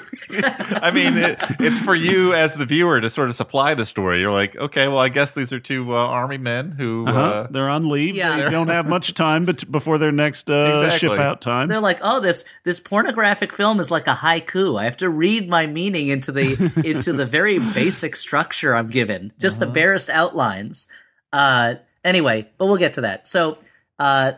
i 0.83 0.91
mean 0.91 1.17
it, 1.17 1.39
it's 1.61 1.79
for 1.79 1.95
you 1.95 2.33
as 2.35 2.55
the 2.55 2.67
viewer 2.67 3.01
to 3.01 3.09
sort 3.09 3.29
of 3.29 3.37
supply 3.37 3.75
the 3.75 3.87
story 3.87 4.21
you're 4.21 4.33
like 4.33 4.57
okay 4.57 4.89
well 4.89 4.99
i 4.99 5.09
guess 5.09 5.33
these 5.35 5.53
are 5.53 5.61
two 5.61 5.95
uh, 5.95 6.07
army 6.07 6.39
men 6.39 6.73
who 6.73 7.07
Uh-huh. 7.07 7.21
uh, 7.21 7.47
They're 7.51 7.69
on 7.69 7.89
leave. 7.89 8.15
Yeah. 8.17 8.37
They 8.45 8.51
don't 8.51 8.69
have 8.69 8.89
much 8.89 9.15
time 9.15 9.45
but 9.45 9.71
before 9.71 9.99
their 9.99 10.13
next 10.13 10.51
uh, 10.51 10.71
Exactly. 10.75 10.99
ship 11.11 11.19
out 11.21 11.41
time. 11.41 11.69
They're 11.69 11.81
like, 11.81 11.99
oh, 12.03 12.21
this 12.21 12.45
this 12.65 12.81
pornographic 12.81 13.53
film 13.53 13.79
is 13.81 13.91
like 13.91 14.07
a 14.09 14.15
haiku. 14.15 14.81
I 14.81 14.85
have 14.85 14.97
to 14.99 15.09
read 15.09 15.49
my 15.49 15.67
meaning 15.67 16.09
into 16.09 16.33
the 16.33 16.73
into 16.85 17.13
the 17.13 17.27
very 17.27 17.59
basic 17.59 18.17
structure 18.17 18.75
I'm 18.75 18.89
given, 18.89 19.33
just 19.39 19.57
Uh-huh. 19.57 19.67
the 19.67 19.73
barest 19.73 20.11
outlines. 20.11 20.89
Uh, 21.35 21.75
anyway, 22.05 22.49
but 22.59 22.67
we'll 22.67 22.77
get 22.77 22.95
to 22.95 23.01
that. 23.03 23.27
So, 23.27 23.59
uh, 23.99 24.33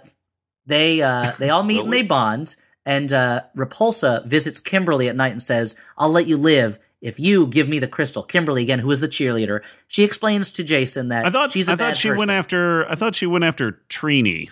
they 0.66 1.02
uh, 1.02 1.32
they 1.38 1.50
all 1.50 1.62
meet 1.62 1.80
and 1.84 1.92
they 1.92 2.02
bond, 2.02 2.56
and 2.84 3.12
uh, 3.12 3.42
Repulsa 3.56 4.24
visits 4.26 4.60
Kimberly 4.60 5.08
at 5.08 5.14
night 5.16 5.32
and 5.32 5.42
says, 5.42 5.76
"I'll 5.96 6.10
let 6.10 6.26
you 6.26 6.36
live." 6.36 6.78
If 7.02 7.20
you 7.20 7.46
give 7.46 7.68
me 7.68 7.78
the 7.78 7.86
crystal, 7.86 8.22
Kimberly 8.22 8.62
again, 8.62 8.78
who 8.78 8.90
is 8.90 9.00
the 9.00 9.06
cheerleader, 9.08 9.60
she 9.86 10.02
explains 10.02 10.50
to 10.52 10.64
Jason 10.64 11.08
that 11.08 11.26
I 11.26 11.30
thought 11.30 11.52
she's 11.52 11.68
a 11.68 11.72
I 11.72 11.74
bad 11.74 11.86
thought 11.88 11.96
she 11.98 12.08
person. 12.08 12.18
went 12.18 12.30
after 12.30 12.90
I 12.90 12.94
thought 12.94 13.14
she 13.14 13.26
went 13.26 13.44
after 13.44 13.80
Trini. 13.90 14.50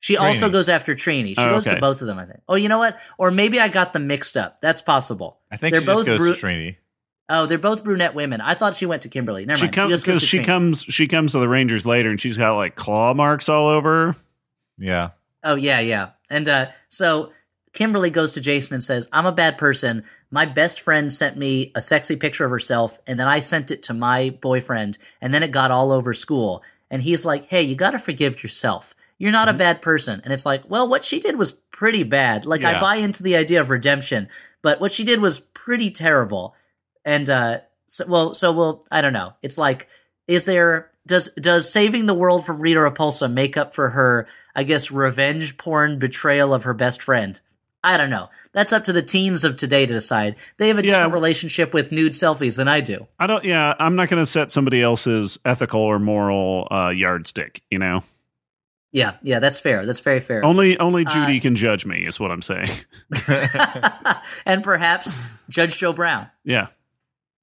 She 0.00 0.16
also 0.16 0.50
goes 0.50 0.68
after 0.68 0.94
Trini. 0.94 1.30
She 1.30 1.34
Oh, 1.38 1.50
goes 1.50 1.66
okay. 1.66 1.76
to 1.76 1.80
both 1.80 2.00
of 2.00 2.06
them, 2.06 2.18
I 2.18 2.24
think. 2.26 2.40
Oh, 2.48 2.54
you 2.56 2.68
know 2.68 2.78
what? 2.78 2.98
Or 3.16 3.30
maybe 3.30 3.58
I 3.60 3.68
got 3.68 3.92
them 3.92 4.06
mixed 4.06 4.36
up. 4.36 4.60
That's 4.60 4.80
possible. 4.82 5.38
i 5.50 5.56
think 5.56 5.72
They're 5.72 5.80
she 5.80 5.86
just 5.86 5.98
both 5.98 6.06
goes 6.06 6.18
bru- 6.18 6.34
to 6.34 6.40
trini 6.40 6.76
Oh, 7.30 7.46
they're 7.46 7.58
both 7.58 7.84
brunette 7.84 8.14
women. 8.14 8.40
I 8.40 8.54
thought 8.54 8.74
she 8.74 8.86
went 8.86 9.02
to 9.02 9.08
Kimberly. 9.08 9.44
Never 9.44 9.58
She 9.58 9.64
mind. 9.66 9.74
comes 9.74 9.90
just 9.90 10.06
goes 10.06 10.14
because 10.16 10.28
she 10.28 10.42
comes 10.42 10.82
she 10.84 11.06
comes 11.06 11.32
to 11.32 11.38
the 11.38 11.48
Rangers 11.48 11.84
later 11.84 12.08
and 12.10 12.20
she's 12.20 12.36
got 12.38 12.56
like 12.56 12.74
claw 12.74 13.12
marks 13.14 13.48
all 13.48 13.68
over. 13.68 14.12
her. 14.12 14.16
yeah 14.78 15.10
Oh 15.44 15.54
yeah, 15.54 15.78
yeah. 15.80 16.10
And 16.30 16.48
uh, 16.48 16.66
so 16.88 17.30
Kimberly 17.72 18.10
goes 18.10 18.32
to 18.32 18.40
Jason 18.40 18.74
and 18.74 18.82
says, 18.82 19.08
"I'm 19.12 19.26
a 19.26 19.32
bad 19.32 19.56
person. 19.58 20.04
My 20.30 20.46
best 20.46 20.80
friend 20.80 21.12
sent 21.12 21.36
me 21.36 21.70
a 21.74 21.80
sexy 21.80 22.16
picture 22.16 22.44
of 22.44 22.50
herself, 22.50 22.98
and 23.06 23.20
then 23.20 23.28
I 23.28 23.38
sent 23.38 23.70
it 23.70 23.82
to 23.84 23.94
my 23.94 24.30
boyfriend, 24.30 24.98
and 25.20 25.32
then 25.32 25.42
it 25.42 25.52
got 25.52 25.70
all 25.70 25.92
over 25.92 26.12
school." 26.14 26.62
And 26.90 27.02
he's 27.02 27.24
like, 27.24 27.46
"Hey, 27.46 27.62
you 27.62 27.76
got 27.76 27.90
to 27.90 27.98
forgive 27.98 28.42
yourself. 28.42 28.94
you're 29.20 29.32
not 29.32 29.48
a 29.48 29.52
bad 29.52 29.82
person. 29.82 30.20
And 30.24 30.32
it's 30.32 30.46
like, 30.46 30.62
well, 30.70 30.86
what 30.86 31.02
she 31.02 31.18
did 31.18 31.34
was 31.36 31.50
pretty 31.72 32.04
bad. 32.04 32.46
Like, 32.46 32.62
I 32.62 32.80
buy 32.80 32.96
into 32.96 33.20
the 33.24 33.34
idea 33.34 33.60
of 33.60 33.68
redemption, 33.68 34.28
but 34.62 34.80
what 34.80 34.92
she 34.92 35.02
did 35.02 35.20
was 35.20 35.40
pretty 35.40 35.90
terrible. 35.90 36.54
And, 37.08 37.30
uh, 37.30 37.60
so, 37.86 38.04
well, 38.06 38.34
so, 38.34 38.52
well, 38.52 38.84
I 38.90 39.00
don't 39.00 39.14
know. 39.14 39.32
It's 39.42 39.56
like, 39.56 39.88
is 40.26 40.44
there, 40.44 40.90
does, 41.06 41.30
does 41.40 41.72
saving 41.72 42.04
the 42.04 42.12
world 42.14 42.44
from 42.44 42.60
Rita 42.60 42.80
Repulsa 42.80 43.32
make 43.32 43.56
up 43.56 43.74
for 43.74 43.88
her, 43.90 44.26
I 44.54 44.62
guess, 44.64 44.90
revenge 44.90 45.56
porn 45.56 45.98
betrayal 45.98 46.52
of 46.52 46.64
her 46.64 46.74
best 46.74 47.02
friend? 47.02 47.40
I 47.82 47.96
don't 47.96 48.10
know. 48.10 48.28
That's 48.52 48.72
up 48.74 48.84
to 48.84 48.92
the 48.92 49.00
teens 49.02 49.44
of 49.44 49.56
today 49.56 49.86
to 49.86 49.92
decide. 49.94 50.36
They 50.58 50.68
have 50.68 50.76
a 50.78 50.84
Yeah. 50.84 50.96
different 50.96 51.14
relationship 51.14 51.72
with 51.72 51.92
nude 51.92 52.12
selfies 52.12 52.56
than 52.56 52.68
I 52.68 52.80
do. 52.82 53.06
I 53.18 53.26
don't. 53.26 53.44
Yeah, 53.44 53.72
I'm 53.78 53.96
not 53.96 54.08
going 54.10 54.20
to 54.20 54.26
set 54.26 54.50
somebody 54.50 54.82
else's 54.82 55.38
ethical 55.46 55.80
or 55.80 55.98
moral 55.98 56.68
uh, 56.70 56.90
yardstick. 56.90 57.62
You 57.70 57.78
know, 57.78 58.02
Yeah, 58.92 59.14
yeah, 59.22 59.38
that's 59.38 59.60
fair. 59.60 59.86
That's 59.86 60.00
very 60.00 60.20
fair. 60.20 60.44
only 60.44 60.76
only 60.78 61.04
Judy 61.06 61.38
Uh, 61.38 61.40
can 61.40 61.54
judge 61.54 61.86
me. 61.86 62.04
Is 62.04 62.18
what 62.20 62.32
I'm 62.32 62.42
saying. 62.42 62.68
and 64.44 64.62
perhaps 64.62 65.16
Judge 65.48 65.78
Joe 65.78 65.92
Brown. 65.92 66.26
Yeah, 66.44 66.66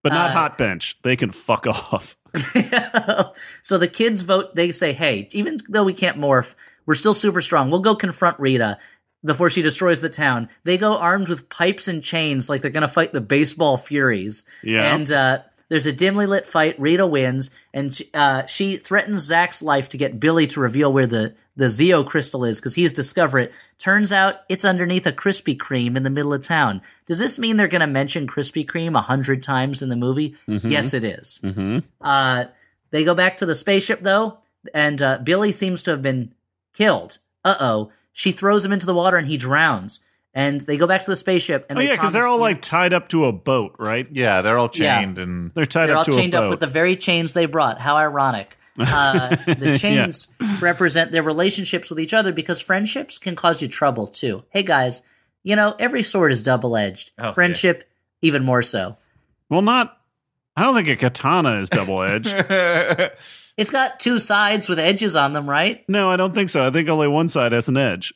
but 0.05 0.13
not 0.13 0.29
Uh, 0.29 0.33
hot 0.33 0.57
bench. 0.57 0.95
They 1.01 1.15
can 1.15 1.31
fuck 1.31 1.65
off. 1.67 2.15
so 3.61 3.77
the 3.77 3.87
kids 3.87 4.21
vote. 4.21 4.55
They 4.55 4.71
say, 4.71 4.93
"Hey, 4.93 5.29
even 5.31 5.59
though 5.67 5.83
we 5.83 5.93
can't 5.93 6.17
morph, 6.17 6.53
we're 6.85 6.93
still 6.95 7.13
super 7.15 7.41
strong. 7.41 7.71
We'll 7.71 7.79
go 7.79 7.95
confront 7.95 8.39
Rita 8.39 8.77
before 9.23 9.49
she 9.49 9.61
destroys 9.63 10.01
the 10.01 10.09
town." 10.09 10.49
They 10.63 10.77
go 10.77 10.97
armed 10.97 11.27
with 11.27 11.49
pipes 11.49 11.87
and 11.87 12.03
chains, 12.03 12.49
like 12.49 12.61
they're 12.61 12.71
going 12.71 12.81
to 12.81 12.87
fight 12.87 13.13
the 13.13 13.21
baseball 13.21 13.77
furies. 13.77 14.43
Yeah. 14.63 14.93
And 14.93 15.11
uh, 15.11 15.39
there's 15.69 15.85
a 15.85 15.93
dimly 15.93 16.25
lit 16.25 16.45
fight. 16.45 16.79
Rita 16.79 17.05
wins, 17.07 17.51
and 17.73 17.97
uh, 18.13 18.45
she 18.45 18.77
threatens 18.77 19.21
Zach's 19.21 19.61
life 19.63 19.89
to 19.89 19.97
get 19.97 20.19
Billy 20.19 20.47
to 20.47 20.59
reveal 20.59 20.91
where 20.93 21.07
the 21.07 21.33
the 21.57 21.65
Zeo 21.67 22.05
crystal 22.05 22.43
is 22.43 22.59
because 22.59 22.75
he's 22.75 22.91
discovered 22.91 23.39
it. 23.39 23.51
Turns 23.79 24.11
out 24.11 24.41
it's 24.49 24.65
underneath 24.65 25.05
a 25.07 25.13
Krispy 25.13 25.55
Kreme 25.57 25.95
in 25.95 26.03
the 26.03 26.09
middle 26.09 26.33
of 26.33 26.43
town. 26.43 26.81
Does 27.05 27.17
this 27.17 27.39
mean 27.39 27.55
they're 27.55 27.69
going 27.69 27.79
to 27.79 27.87
mention 27.87 28.27
Krispy 28.27 28.65
Kreme 28.65 28.97
a 28.97 29.01
hundred 29.01 29.41
times 29.41 29.81
in 29.81 29.87
the 29.89 29.95
movie? 29.95 30.35
Yes, 30.47 30.93
it 30.93 31.03
is. 31.05 31.39
hmm 31.41 31.79
Uh, 32.01 32.45
they 32.91 33.03
go 33.05 33.15
back 33.15 33.37
to 33.37 33.45
the 33.45 33.55
spaceship 33.55 34.01
though, 34.01 34.39
and 34.73 35.01
uh, 35.01 35.17
Billy 35.23 35.51
seems 35.53 35.81
to 35.83 35.91
have 35.91 36.01
been 36.01 36.33
killed. 36.73 37.19
Uh 37.43 37.55
oh. 37.59 37.91
She 38.11 38.31
throws 38.31 38.63
him 38.63 38.71
into 38.71 38.85
the 38.85 38.93
water 38.93 39.17
and 39.17 39.27
he 39.27 39.35
drowns. 39.37 40.01
And 40.37 40.59
they 40.59 40.75
go 40.75 40.85
back 40.85 41.01
to 41.05 41.09
the 41.09 41.15
spaceship. 41.15 41.65
And 41.69 41.77
Oh 41.77 41.81
they 41.81 41.87
yeah, 41.87 41.95
because 41.95 42.11
they're 42.11 42.27
all 42.27 42.37
like 42.39 42.61
tied 42.61 42.91
up 42.91 43.07
to 43.09 43.23
a 43.25 43.31
boat, 43.31 43.75
right? 43.79 44.05
yeah, 44.11 44.41
they're 44.41 44.57
all 44.57 44.69
Yeah. 44.73 44.99
chained 44.99 45.17
and 45.17 45.51
They're 45.55 45.65
tied 45.65 45.87
they're 45.87 45.95
all 45.97 46.03
to 46.03 46.11
chained 46.11 46.33
a 46.33 46.39
boat. 46.39 46.43
up 46.45 46.49
with 46.51 46.59
the 46.59 46.67
very 46.67 46.97
chains 46.97 47.33
they 47.33 47.45
brought. 47.45 47.79
How 47.79 47.95
ironic. 47.95 48.57
Uh, 48.77 49.29
the 49.45 49.77
chains 49.79 50.27
represent 50.59 51.13
their 51.13 51.23
relationships 51.23 51.89
with 51.89 51.97
each 51.97 52.13
other 52.13 52.33
because 52.33 52.59
friendships 52.59 53.17
can 53.17 53.33
cause 53.33 53.61
you 53.61 53.69
trouble 53.69 54.05
too. 54.07 54.43
Hey 54.49 54.63
guys, 54.63 55.01
you 55.43 55.55
know 55.55 55.73
every 55.79 56.03
sword 56.03 56.33
is 56.33 56.43
double 56.43 56.75
edged. 56.75 57.11
Oh, 57.17 57.27
yeah. 57.27 57.33
Friendship 57.33 57.89
even 58.21 58.43
more 58.43 58.61
so. 58.61 58.97
well, 59.49 59.61
not. 59.61 59.97
I 60.57 60.63
don't 60.63 60.75
think 60.75 60.89
a 60.89 60.97
katana 60.97 61.61
is 61.61 61.69
double 61.69 62.01
edged. 62.01 62.35
It's 63.57 63.71
got 63.71 64.01
two 64.01 64.19
sides 64.19 64.67
with 64.67 64.79
edges 64.79 65.15
on 65.15 65.31
them, 65.31 65.49
right? 65.49 65.85
no, 65.87 66.09
I 66.09 66.17
don't 66.17 66.35
think 66.35 66.49
so. 66.49 66.67
I 66.67 66.71
think 66.71 66.89
only 66.89 67.07
one 67.07 67.29
side 67.29 67.53
has 67.53 67.69
an 67.69 67.77
edge. 67.77 68.13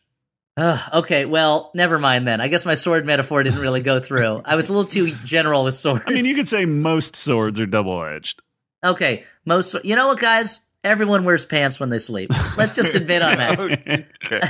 Ugh, 0.60 0.90
okay, 0.94 1.24
well, 1.24 1.72
never 1.74 1.98
mind 2.00 2.28
then. 2.28 2.42
I 2.42 2.50
guess 2.50 2.66
my 2.66 2.74
sword 2.74 3.06
metaphor 3.06 3.42
didn't 3.44 3.62
really 3.62 3.80
go 3.80 4.02
through. 4.02 4.42
I 4.44 4.58
was 4.58 4.68
a 4.68 4.74
little 4.74 4.90
too 4.90 5.12
general 5.26 5.64
with 5.64 5.76
swords. 5.76 6.04
I 6.06 6.12
mean, 6.12 6.26
you 6.26 6.36
could 6.36 6.50
say 6.50 6.66
most 6.66 7.16
swords 7.16 7.60
are 7.62 7.66
double 7.66 8.04
edged. 8.04 8.42
Okay, 8.84 9.24
most. 9.46 9.74
You 9.86 9.96
know 9.96 10.08
what, 10.08 10.20
guys? 10.20 10.60
Everyone 10.84 11.24
wears 11.24 11.46
pants 11.46 11.80
when 11.80 11.90
they 11.90 11.98
sleep. 11.98 12.30
Let's 12.58 12.76
just 12.76 12.94
admit 12.96 13.22
on 13.22 13.38
that. 13.38 13.60
okay. 14.26 14.42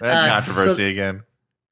That 0.00 0.02
Uh, 0.02 0.28
controversy 0.28 0.84
so- 0.86 0.90
again. 0.90 1.22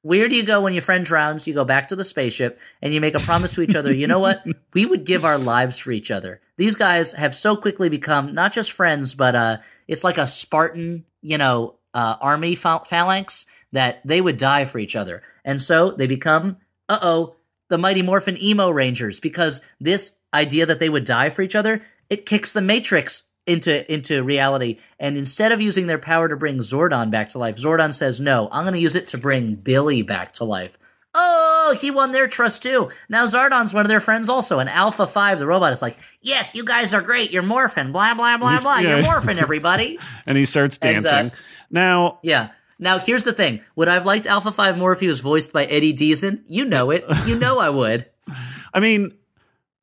Where 0.02 0.28
do 0.28 0.36
you 0.36 0.44
go 0.44 0.60
when 0.60 0.72
your 0.72 0.82
friend 0.82 1.04
drowns? 1.04 1.48
You 1.48 1.54
go 1.54 1.64
back 1.64 1.88
to 1.88 1.96
the 1.96 2.04
spaceship 2.04 2.60
and 2.80 2.94
you 2.94 3.00
make 3.00 3.16
a 3.16 3.18
promise 3.18 3.52
to 3.54 3.62
each 3.62 3.74
other. 3.74 3.92
You 3.92 4.06
know 4.06 4.20
what? 4.20 4.44
We 4.72 4.86
would 4.86 5.04
give 5.04 5.24
our 5.24 5.36
lives 5.38 5.78
for 5.78 5.90
each 5.90 6.10
other. 6.12 6.40
These 6.58 6.76
guys 6.76 7.12
have 7.14 7.34
so 7.34 7.56
quickly 7.56 7.88
become 7.88 8.32
not 8.32 8.52
just 8.52 8.70
friends, 8.72 9.14
but 9.16 9.34
uh, 9.34 9.56
it's 9.88 10.04
like 10.04 10.16
a 10.18 10.26
Spartan, 10.28 11.04
you 11.22 11.38
know, 11.38 11.74
uh, 11.92 12.16
army 12.20 12.54
phal- 12.54 12.86
phalanx 12.86 13.46
that 13.76 14.00
they 14.04 14.20
would 14.20 14.36
die 14.36 14.64
for 14.64 14.78
each 14.78 14.96
other. 14.96 15.22
And 15.44 15.60
so 15.62 15.92
they 15.92 16.06
become, 16.06 16.56
uh 16.88 16.98
oh, 17.02 17.36
the 17.68 17.78
Mighty 17.78 18.02
Morphin 18.02 18.40
Emo 18.42 18.70
Rangers 18.70 19.20
because 19.20 19.60
this 19.80 20.18
idea 20.32 20.66
that 20.66 20.78
they 20.80 20.88
would 20.88 21.04
die 21.04 21.30
for 21.30 21.42
each 21.42 21.54
other, 21.56 21.82
it 22.10 22.26
kicks 22.26 22.52
the 22.52 22.60
Matrix 22.62 23.22
into 23.46 23.90
into 23.92 24.22
reality. 24.22 24.78
And 24.98 25.16
instead 25.16 25.52
of 25.52 25.60
using 25.60 25.86
their 25.86 25.98
power 25.98 26.28
to 26.28 26.36
bring 26.36 26.58
Zordon 26.58 27.10
back 27.10 27.28
to 27.30 27.38
life, 27.38 27.56
Zordon 27.56 27.92
says, 27.94 28.20
"No, 28.20 28.48
I'm 28.50 28.64
going 28.64 28.74
to 28.74 28.80
use 28.80 28.94
it 28.96 29.08
to 29.08 29.18
bring 29.18 29.54
Billy 29.54 30.02
back 30.02 30.32
to 30.34 30.44
life." 30.44 30.76
Oh, 31.18 31.74
he 31.80 31.90
won 31.90 32.12
their 32.12 32.28
trust 32.28 32.62
too. 32.62 32.90
Now 33.08 33.24
Zordon's 33.26 33.72
one 33.72 33.86
of 33.86 33.88
their 33.88 34.00
friends 34.00 34.28
also. 34.28 34.58
And 34.58 34.68
Alpha 34.68 35.06
5, 35.06 35.38
the 35.38 35.46
robot, 35.46 35.72
is 35.72 35.80
like, 35.80 35.96
Yes, 36.20 36.54
you 36.54 36.62
guys 36.62 36.92
are 36.92 37.00
great. 37.00 37.30
You're 37.30 37.42
morphing. 37.42 37.90
Blah, 37.90 38.12
blah, 38.14 38.36
blah, 38.36 38.50
He's- 38.50 38.62
blah. 38.62 38.78
You're 38.78 38.98
yeah. 39.00 39.06
morphing, 39.14 39.38
everybody. 39.40 39.98
And 40.26 40.36
he 40.36 40.44
starts 40.44 40.76
And, 40.82 40.98
uh, 41.06 41.10
dancing. 41.10 41.32
now, 41.70 42.18
yeah. 42.22 42.50
Now, 42.78 42.98
here's 42.98 43.24
the 43.24 43.32
thing. 43.32 43.60
Would 43.74 43.88
I 43.88 43.94
have 43.94 44.06
liked 44.06 44.26
Alpha 44.26 44.52
5 44.52 44.76
more 44.76 44.92
if 44.92 45.00
he 45.00 45.08
was 45.08 45.20
voiced 45.20 45.52
by 45.52 45.64
Eddie 45.64 45.94
Deezen? 45.94 46.42
You 46.46 46.64
know 46.64 46.90
it. 46.90 47.04
You 47.26 47.38
know 47.38 47.58
I 47.58 47.70
would. 47.70 48.06
I 48.74 48.80
mean, 48.80 49.12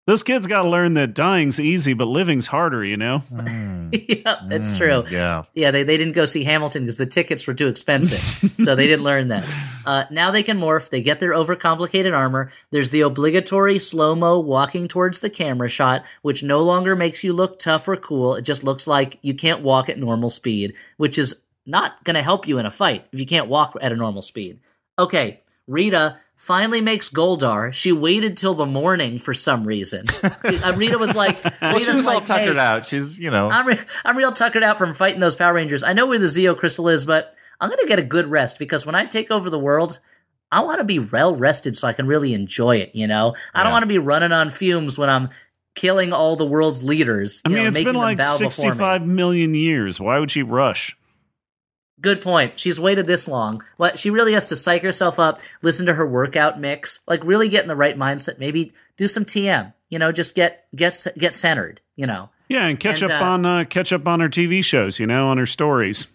those 0.05 0.21
kids 0.21 0.47
got 0.47 0.63
to 0.63 0.69
learn 0.69 0.95
that 0.95 1.13
dying's 1.13 1.59
easy, 1.59 1.93
but 1.93 2.07
living's 2.07 2.47
harder. 2.47 2.83
You 2.83 2.97
know. 2.97 3.23
yep, 3.93 4.39
that's 4.47 4.75
true. 4.77 5.03
Yeah. 5.09 5.43
Yeah, 5.53 5.71
they, 5.71 5.83
they 5.83 5.97
didn't 5.97 6.13
go 6.13 6.25
see 6.25 6.43
Hamilton 6.43 6.83
because 6.83 6.97
the 6.97 7.05
tickets 7.05 7.45
were 7.45 7.53
too 7.53 7.67
expensive. 7.67 8.19
so 8.59 8.75
they 8.75 8.87
didn't 8.87 9.03
learn 9.03 9.27
that. 9.27 9.47
Uh, 9.85 10.05
now 10.09 10.31
they 10.31 10.41
can 10.43 10.59
morph. 10.59 10.89
They 10.89 11.01
get 11.01 11.19
their 11.19 11.31
overcomplicated 11.31 12.15
armor. 12.15 12.51
There's 12.71 12.89
the 12.89 13.01
obligatory 13.01 13.77
slow 13.79 14.15
mo 14.15 14.39
walking 14.39 14.87
towards 14.87 15.19
the 15.19 15.29
camera 15.29 15.69
shot, 15.69 16.03
which 16.21 16.43
no 16.43 16.61
longer 16.63 16.95
makes 16.95 17.23
you 17.23 17.33
look 17.33 17.59
tough 17.59 17.87
or 17.87 17.95
cool. 17.95 18.35
It 18.35 18.43
just 18.43 18.63
looks 18.63 18.87
like 18.87 19.19
you 19.21 19.35
can't 19.35 19.61
walk 19.61 19.89
at 19.89 19.99
normal 19.99 20.29
speed, 20.29 20.73
which 20.97 21.17
is 21.17 21.35
not 21.65 22.03
going 22.03 22.15
to 22.15 22.23
help 22.23 22.47
you 22.47 22.57
in 22.59 22.65
a 22.65 22.71
fight 22.71 23.05
if 23.11 23.19
you 23.19 23.25
can't 23.25 23.47
walk 23.47 23.77
at 23.81 23.91
a 23.91 23.95
normal 23.95 24.21
speed. 24.21 24.59
Okay, 24.99 25.41
Rita 25.67 26.17
finally 26.35 26.81
makes 26.81 27.09
Goldar. 27.09 27.73
She 27.73 27.91
waited 27.91 28.35
till 28.37 28.53
the 28.53 28.65
morning 28.65 29.17
for 29.19 29.33
some 29.33 29.65
reason. 29.65 30.05
Uh, 30.63 30.73
Rita 30.75 30.97
was 30.97 31.15
like, 31.15 31.43
Well, 31.61 31.79
she 31.79 31.91
was 31.91 32.05
all 32.05 32.21
tuckered 32.21 32.55
"Hey, 32.55 32.59
out. 32.59 32.85
She's, 32.85 33.17
you 33.19 33.31
know, 33.31 33.49
I'm 33.49 33.65
re- 33.67 33.79
I'm 34.05 34.17
real 34.17 34.31
tuckered 34.31 34.63
out 34.63 34.77
from 34.77 34.93
fighting 34.93 35.19
those 35.19 35.35
Power 35.35 35.53
Rangers. 35.53 35.83
I 35.83 35.93
know 35.93 36.05
where 36.05 36.19
the 36.19 36.27
Zeo 36.27 36.57
Crystal 36.57 36.87
is, 36.89 37.05
but 37.05 37.35
I'm 37.59 37.69
gonna 37.69 37.87
get 37.87 37.99
a 37.99 38.03
good 38.03 38.27
rest 38.27 38.59
because 38.59 38.85
when 38.85 38.95
I 38.95 39.05
take 39.05 39.31
over 39.31 39.49
the 39.49 39.59
world, 39.59 39.99
I 40.51 40.61
want 40.61 40.77
to 40.79 40.83
be 40.85 40.99
well 40.99 41.35
rested 41.35 41.75
so 41.75 41.87
I 41.87 41.93
can 41.93 42.07
really 42.07 42.33
enjoy 42.33 42.77
it. 42.77 42.93
You 42.93 43.07
know, 43.07 43.35
I 43.53 43.63
don't 43.63 43.71
want 43.71 43.83
to 43.83 43.87
be 43.87 43.97
running 43.97 44.31
on 44.31 44.51
fumes 44.51 44.97
when 44.97 45.09
I'm 45.09 45.29
killing 45.75 46.13
all 46.13 46.35
the 46.35 46.45
world's 46.45 46.83
leaders. 46.83 47.41
I 47.43 47.49
mean, 47.49 47.63
know, 47.63 47.69
it's 47.69 47.83
been 47.83 47.95
like 47.95 48.19
bow 48.19 48.37
before 48.37 48.65
me. 48.65 48.71
65 48.71 49.05
million 49.05 49.53
years. 49.53 49.99
Why 49.99 50.19
would 50.19 50.31
she 50.31 50.43
rush? 50.43 50.95
Good 52.03 52.21
point. 52.21 52.59
She's 52.59 52.81
waited 52.81 53.07
this 53.07 53.29
long. 53.29 53.63
What 53.77 53.97
she 53.97 54.09
really 54.09 54.33
has 54.33 54.45
to 54.47 54.57
psych 54.57 54.81
herself 54.83 55.19
up, 55.19 55.39
listen 55.61 55.85
to 55.85 55.93
her 55.93 56.05
workout 56.05 56.59
mix, 56.59 56.99
like 57.07 57.23
really 57.23 57.47
get 57.47 57.61
in 57.63 57.69
the 57.69 57.77
right 57.77 57.97
mindset. 57.97 58.39
Maybe 58.39 58.73
do 58.97 59.07
some 59.07 59.23
TM. 59.23 59.71
You 59.89 59.99
know, 59.99 60.11
just 60.11 60.35
get 60.35 60.65
get 60.75 61.07
get 61.17 61.33
centered. 61.33 61.79
You 61.95 62.05
know. 62.05 62.29
Yeah, 62.49 62.67
and 62.67 62.77
catch 62.77 63.01
And, 63.01 63.09
up 63.09 63.21
uh, 63.21 63.25
on 63.25 63.45
uh, 63.45 63.63
catch 63.63 63.93
up 63.93 64.05
on 64.05 64.19
her 64.19 64.27
TV 64.27 64.61
shows. 64.61 64.99
You 64.99 65.07
know, 65.07 65.29
on 65.29 65.37
her 65.37 65.45
stories. 65.45 66.07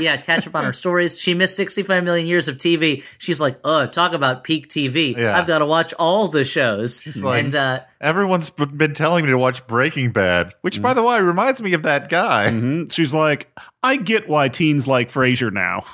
Yeah, 0.00 0.16
catch 0.16 0.46
up 0.46 0.54
on 0.56 0.64
her 0.64 0.72
stories. 0.72 1.16
She 1.18 1.34
missed 1.34 1.54
65 1.56 2.02
million 2.02 2.26
years 2.26 2.48
of 2.48 2.56
TV. 2.56 3.04
She's 3.18 3.40
like, 3.40 3.60
oh, 3.62 3.86
talk 3.86 4.12
about 4.12 4.42
peak 4.42 4.68
TV. 4.68 5.16
Yeah. 5.16 5.38
I've 5.38 5.46
got 5.46 5.58
to 5.60 5.66
watch 5.66 5.94
all 5.94 6.26
the 6.28 6.42
shows. 6.44 7.06
like- 7.22 7.44
and 7.44 7.54
uh, 7.54 7.80
everyone's 8.00 8.50
b- 8.50 8.64
been 8.66 8.94
telling 8.94 9.24
me 9.24 9.30
to 9.30 9.38
watch 9.38 9.64
Breaking 9.68 10.10
Bad, 10.10 10.52
which, 10.62 10.82
by 10.82 10.94
the 10.94 11.02
way, 11.02 11.20
reminds 11.20 11.62
me 11.62 11.74
of 11.74 11.82
that 11.84 12.08
guy. 12.08 12.48
Mhm. 12.50 12.92
She's 12.92 13.14
like, 13.14 13.52
I 13.82 13.96
get 13.96 14.28
why 14.28 14.48
teens 14.48 14.88
like 14.88 15.12
Frasier 15.12 15.52
now. 15.52 15.84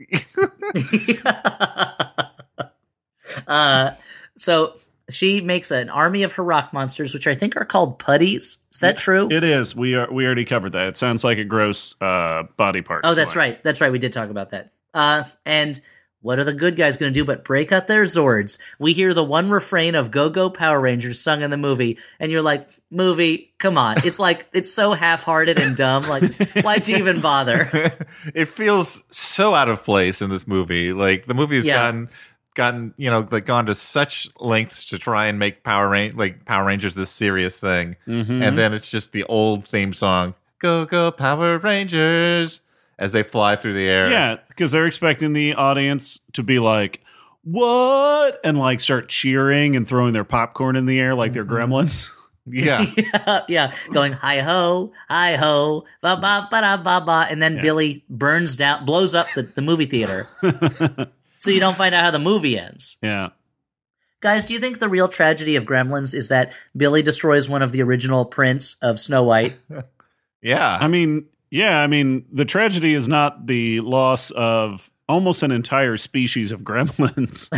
uh, 3.46 3.92
so 4.36 4.74
she 5.14 5.40
makes 5.40 5.70
an 5.70 5.88
army 5.90 6.22
of 6.22 6.32
her 6.34 6.44
rock 6.44 6.72
monsters, 6.72 7.12
which 7.14 7.26
I 7.26 7.34
think 7.34 7.56
are 7.56 7.64
called 7.64 7.98
putties. 7.98 8.58
Is 8.72 8.80
that 8.80 8.98
true? 8.98 9.28
It 9.30 9.44
is. 9.44 9.74
We 9.76 9.94
are. 9.94 10.10
We 10.10 10.26
already 10.26 10.44
covered 10.44 10.72
that. 10.72 10.88
It 10.88 10.96
sounds 10.96 11.24
like 11.24 11.38
a 11.38 11.44
gross 11.44 11.94
uh, 12.00 12.44
body 12.56 12.82
part. 12.82 13.02
oh, 13.04 13.14
that's 13.14 13.36
right. 13.36 13.62
That's 13.64 13.80
right. 13.80 13.92
We 13.92 13.98
did 13.98 14.12
talk 14.12 14.30
about 14.30 14.50
that. 14.50 14.72
Uh, 14.94 15.24
and 15.46 15.80
what 16.22 16.38
are 16.38 16.44
the 16.44 16.52
good 16.52 16.76
guys 16.76 16.98
going 16.98 17.10
to 17.10 17.18
do 17.18 17.24
but 17.24 17.44
break 17.44 17.72
out 17.72 17.86
their 17.86 18.02
Zords? 18.02 18.58
We 18.78 18.92
hear 18.92 19.14
the 19.14 19.24
one 19.24 19.48
refrain 19.50 19.94
of 19.94 20.10
Go 20.10 20.28
Go 20.28 20.50
Power 20.50 20.78
Rangers 20.78 21.18
sung 21.18 21.40
in 21.42 21.50
the 21.50 21.56
movie, 21.56 21.98
and 22.18 22.30
you're 22.30 22.42
like, 22.42 22.68
movie, 22.90 23.54
come 23.58 23.78
on. 23.78 23.96
It's 24.04 24.18
like, 24.28 24.46
it's 24.52 24.70
so 24.70 24.92
half 24.92 25.22
hearted 25.22 25.58
and 25.58 25.76
dumb. 25.76 26.02
Like, 26.02 26.24
why'd 26.62 26.86
you 26.88 26.96
even 26.98 27.20
bother? 27.22 27.70
it 28.34 28.46
feels 28.48 29.04
so 29.08 29.54
out 29.54 29.68
of 29.70 29.82
place 29.82 30.20
in 30.20 30.28
this 30.28 30.46
movie. 30.46 30.92
Like 30.92 31.24
the 31.26 31.34
movie 31.34 31.56
has 31.56 31.66
Yeah. 31.66 31.76
gotten 31.76 32.10
gotten 32.60 32.92
you 32.98 33.10
know 33.10 33.26
like 33.30 33.46
gone 33.46 33.66
to 33.66 33.74
such 33.74 34.28
lengths 34.38 34.84
to 34.86 34.98
try 34.98 35.26
and 35.26 35.38
make 35.38 35.64
Power 35.64 35.88
Ran- 35.88 36.16
like 36.16 36.44
Power 36.44 36.66
Rangers 36.66 36.94
this 36.94 37.08
serious 37.10 37.56
thing, 37.58 37.96
Mhm. 38.06 38.42
and 38.46 38.58
then 38.58 38.74
it's 38.74 38.90
just 38.90 39.12
the 39.12 39.24
old 39.24 39.64
theme 39.66 39.92
song, 39.94 40.34
"Go 40.58 40.84
Go 40.84 41.10
Power 41.10 41.58
Rangers," 41.58 42.60
as 42.98 43.12
they 43.12 43.22
fly 43.22 43.56
through 43.56 43.72
the 43.74 43.88
air. 43.88 44.10
Yeah, 44.10 44.36
because 44.48 44.70
they're 44.72 44.86
expecting 44.86 45.32
the 45.32 45.54
audience 45.54 46.20
to 46.34 46.42
be 46.42 46.58
like, 46.58 47.00
"What?" 47.44 48.38
and 48.44 48.58
like 48.58 48.80
start 48.80 49.08
cheering 49.08 49.74
and 49.76 49.88
throwing 49.88 50.12
their 50.12 50.24
popcorn 50.24 50.76
in 50.76 50.86
the 50.86 51.00
air 51.00 51.14
like 51.14 51.32
they're 51.32 51.44
gremlins. 51.44 52.10
yeah. 52.46 52.84
yeah, 52.96 53.40
yeah, 53.48 53.72
going 53.92 54.12
hi 54.12 54.40
ho, 54.40 54.92
hi 55.08 55.36
ho, 55.36 55.84
ba 56.02 56.16
ba 56.16 56.46
ba 56.50 56.60
da 56.60 56.76
ba 56.76 57.00
ba, 57.04 57.26
and 57.30 57.40
then 57.42 57.56
Yeah. 57.56 57.62
Billy 57.62 58.04
burns 58.08 58.56
down, 58.56 58.84
blows 58.84 59.14
up 59.14 59.26
the, 59.34 59.42
the 59.42 59.62
movie 59.62 59.86
theater, 59.86 60.26
so 61.40 61.50
you 61.50 61.58
don't 61.60 61.76
find 61.76 61.94
out 61.94 62.04
how 62.04 62.10
the 62.10 62.18
movie 62.18 62.58
ends. 62.58 62.96
yeah. 63.02 63.30
Guys, 64.20 64.44
do 64.44 64.52
you 64.52 64.60
think 64.60 64.78
the 64.80 64.88
real 64.88 65.08
tragedy 65.08 65.56
of 65.56 65.64
Gremlins 65.64 66.12
is 66.14 66.28
that 66.28 66.52
Billy 66.76 67.00
destroys 67.02 67.48
one 67.48 67.62
of 67.62 67.72
the 67.72 67.82
original 67.82 68.26
prints 68.26 68.76
of 68.82 69.00
Snow 69.00 69.22
White? 69.24 69.58
Yeah. 70.42 70.78
I 70.80 70.88
mean, 70.88 71.26
yeah, 71.50 71.80
I 71.82 71.86
mean, 71.86 72.24
the 72.32 72.46
tragedy 72.46 72.94
is 72.94 73.08
not 73.08 73.46
the 73.46 73.80
loss 73.80 74.30
of 74.30 74.90
almost 75.06 75.42
an 75.42 75.50
entire 75.50 75.98
species 75.98 76.50
of 76.50 76.62
gremlins. 76.62 77.50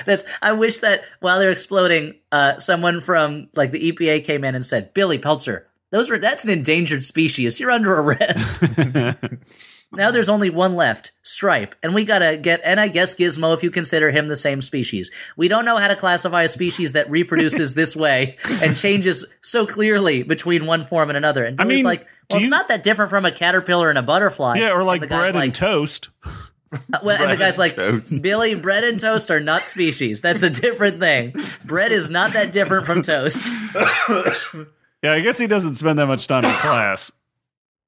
That's. 0.06 0.24
I 0.40 0.52
wish 0.52 0.78
that 0.78 1.04
while 1.20 1.38
they're 1.38 1.50
exploding, 1.50 2.14
uh, 2.32 2.56
someone 2.56 3.02
from 3.02 3.50
like 3.54 3.72
the 3.72 3.92
EPA 3.92 4.24
came 4.24 4.42
in 4.42 4.54
and 4.54 4.64
said, 4.64 4.94
"Billy 4.94 5.18
Peltzer, 5.18 5.66
those 5.90 6.10
are 6.10 6.16
that's 6.16 6.44
an 6.44 6.50
endangered 6.50 7.04
species. 7.04 7.60
You're 7.60 7.70
under 7.72 7.92
arrest." 7.94 8.62
now 9.96 10.10
there's 10.10 10.28
only 10.28 10.50
one 10.50 10.74
left, 10.76 11.12
Stripe, 11.22 11.74
and 11.82 11.94
we 11.94 12.04
gotta 12.04 12.36
get. 12.36 12.60
And 12.64 12.78
I 12.78 12.88
guess 12.88 13.14
Gizmo, 13.14 13.54
if 13.54 13.62
you 13.62 13.70
consider 13.70 14.10
him 14.10 14.28
the 14.28 14.36
same 14.36 14.62
species. 14.62 15.10
We 15.36 15.48
don't 15.48 15.64
know 15.64 15.76
how 15.76 15.88
to 15.88 15.96
classify 15.96 16.42
a 16.44 16.48
species 16.48 16.92
that 16.92 17.10
reproduces 17.10 17.74
this 17.74 17.96
way 17.96 18.36
and 18.62 18.76
changes 18.76 19.24
so 19.42 19.66
clearly 19.66 20.22
between 20.22 20.66
one 20.66 20.86
form 20.86 21.10
and 21.10 21.16
another. 21.16 21.44
And 21.44 21.60
I 21.60 21.64
Billy's 21.64 21.76
mean, 21.78 21.84
like, 21.84 22.06
well, 22.30 22.38
it's 22.38 22.44
you- 22.44 22.50
not 22.50 22.68
that 22.68 22.82
different 22.82 23.10
from 23.10 23.24
a 23.24 23.32
caterpillar 23.32 23.88
and 23.90 23.98
a 23.98 24.02
butterfly. 24.02 24.56
yeah, 24.58 24.70
or 24.70 24.84
like 24.84 25.00
guy's 25.02 25.08
bread 25.08 25.34
like, 25.34 25.44
and 25.44 25.54
toast. 25.54 26.08
well, 27.02 27.20
and 27.22 27.30
the 27.32 27.36
guy's 27.36 27.54
and 27.54 27.58
like, 27.58 27.74
toast. 27.74 28.22
Billy, 28.22 28.54
bread 28.54 28.84
and 28.84 28.98
toast 29.00 29.30
are 29.30 29.40
not 29.40 29.64
species. 29.64 30.20
That's 30.20 30.42
a 30.42 30.50
different 30.50 31.00
thing. 31.00 31.34
Bread 31.64 31.92
is 31.92 32.10
not 32.10 32.32
that 32.32 32.52
different 32.52 32.86
from 32.86 33.02
toast. 33.02 33.50
Yeah, 35.02 35.12
I 35.12 35.20
guess 35.20 35.38
he 35.38 35.46
doesn't 35.46 35.74
spend 35.74 35.98
that 35.98 36.06
much 36.06 36.26
time 36.26 36.44
in 36.44 36.50
class. 36.52 37.12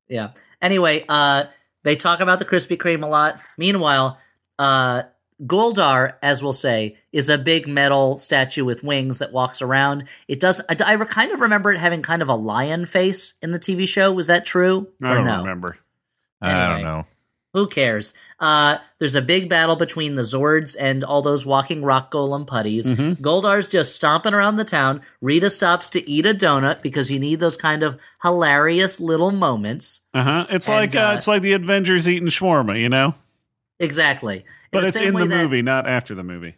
Yeah. 0.09 0.33
Anyway, 0.61 1.05
uh, 1.09 1.45
they 1.83 1.97
talk 1.97 2.21
about 2.21 2.39
the 2.39 2.45
Krispy 2.45 2.77
Kreme 2.77 3.03
a 3.03 3.07
lot. 3.07 3.41
Meanwhile, 3.57 4.19
uh, 4.59 5.03
Goldar, 5.45 6.15
as 6.21 6.43
we'll 6.43 6.53
say, 6.53 6.97
is 7.13 7.29
a 7.29 7.39
big 7.39 7.69
metal 7.69 8.19
statue 8.19 8.65
with 8.65 8.83
wings 8.83 9.19
that 9.19 9.33
walks 9.33 9.63
around. 9.63 10.05
It 10.27 10.41
does. 10.41 10.61
I, 10.69 10.77
I 10.81 10.97
kind 11.05 11.33
of 11.33 11.41
remember 11.41 11.73
it 11.73 11.79
having 11.79 12.03
kind 12.03 12.23
of 12.23 12.29
a 12.29 12.35
lion 12.35 12.87
face 12.87 13.35
in 13.41 13.53
the 13.53 13.59
TV 13.59 13.87
show. 13.87 14.13
Was 14.13 14.27
that 14.27 14.45
true? 14.45 14.89
I 15.03 15.15
don't 15.15 15.27
no? 15.27 15.39
remember. 15.39 15.79
I 16.41 16.73
don't 16.73 16.83
know. 16.83 17.07
Who 17.55 17.67
cares? 17.67 18.13
Uh, 18.39 18.77
there's 18.99 19.15
a 19.15 19.23
big 19.23 19.49
battle 19.49 19.75
between 19.75 20.15
the 20.17 20.23
Zords 20.23 20.77
and 20.79 21.03
all 21.03 21.23
those 21.23 21.47
walking 21.47 21.83
rock 21.83 22.13
golem 22.13 22.47
putties. 22.47 22.91
Mm-hmm. 22.93 23.23
Goldar's 23.23 23.69
just 23.71 23.95
stomping 23.95 24.35
around 24.35 24.57
the 24.57 24.65
town. 24.65 25.01
Rita 25.23 25.49
stops 25.49 25.89
to 25.91 26.11
eat 26.11 26.27
a 26.27 26.35
donut 26.35 26.83
because 26.83 27.11
you 27.11 27.19
need 27.19 27.41
those 27.41 27.57
kind 27.57 27.83
of 27.83 27.99
hilarious 28.23 29.01
little 29.01 29.31
moments. 29.31 30.01
Uh 30.13 30.23
huh. 30.23 30.47
It's 30.51 30.69
And, 30.69 30.77
like 30.77 30.95
uh, 30.95 31.09
uh, 31.11 31.15
it's 31.15 31.27
like 31.27 31.41
the 31.43 31.53
Avengers 31.55 32.07
eating 32.09 32.29
shawarma, 32.29 32.79
you 32.79 32.89
know. 32.91 33.15
Exactly. 33.81 34.45
But 34.71 34.85
it's 34.85 35.01
in 35.01 35.15
the 35.15 35.27
movie, 35.27 35.63
not 35.63 35.89
after 35.89 36.15
the 36.15 36.23
movie. 36.25 36.57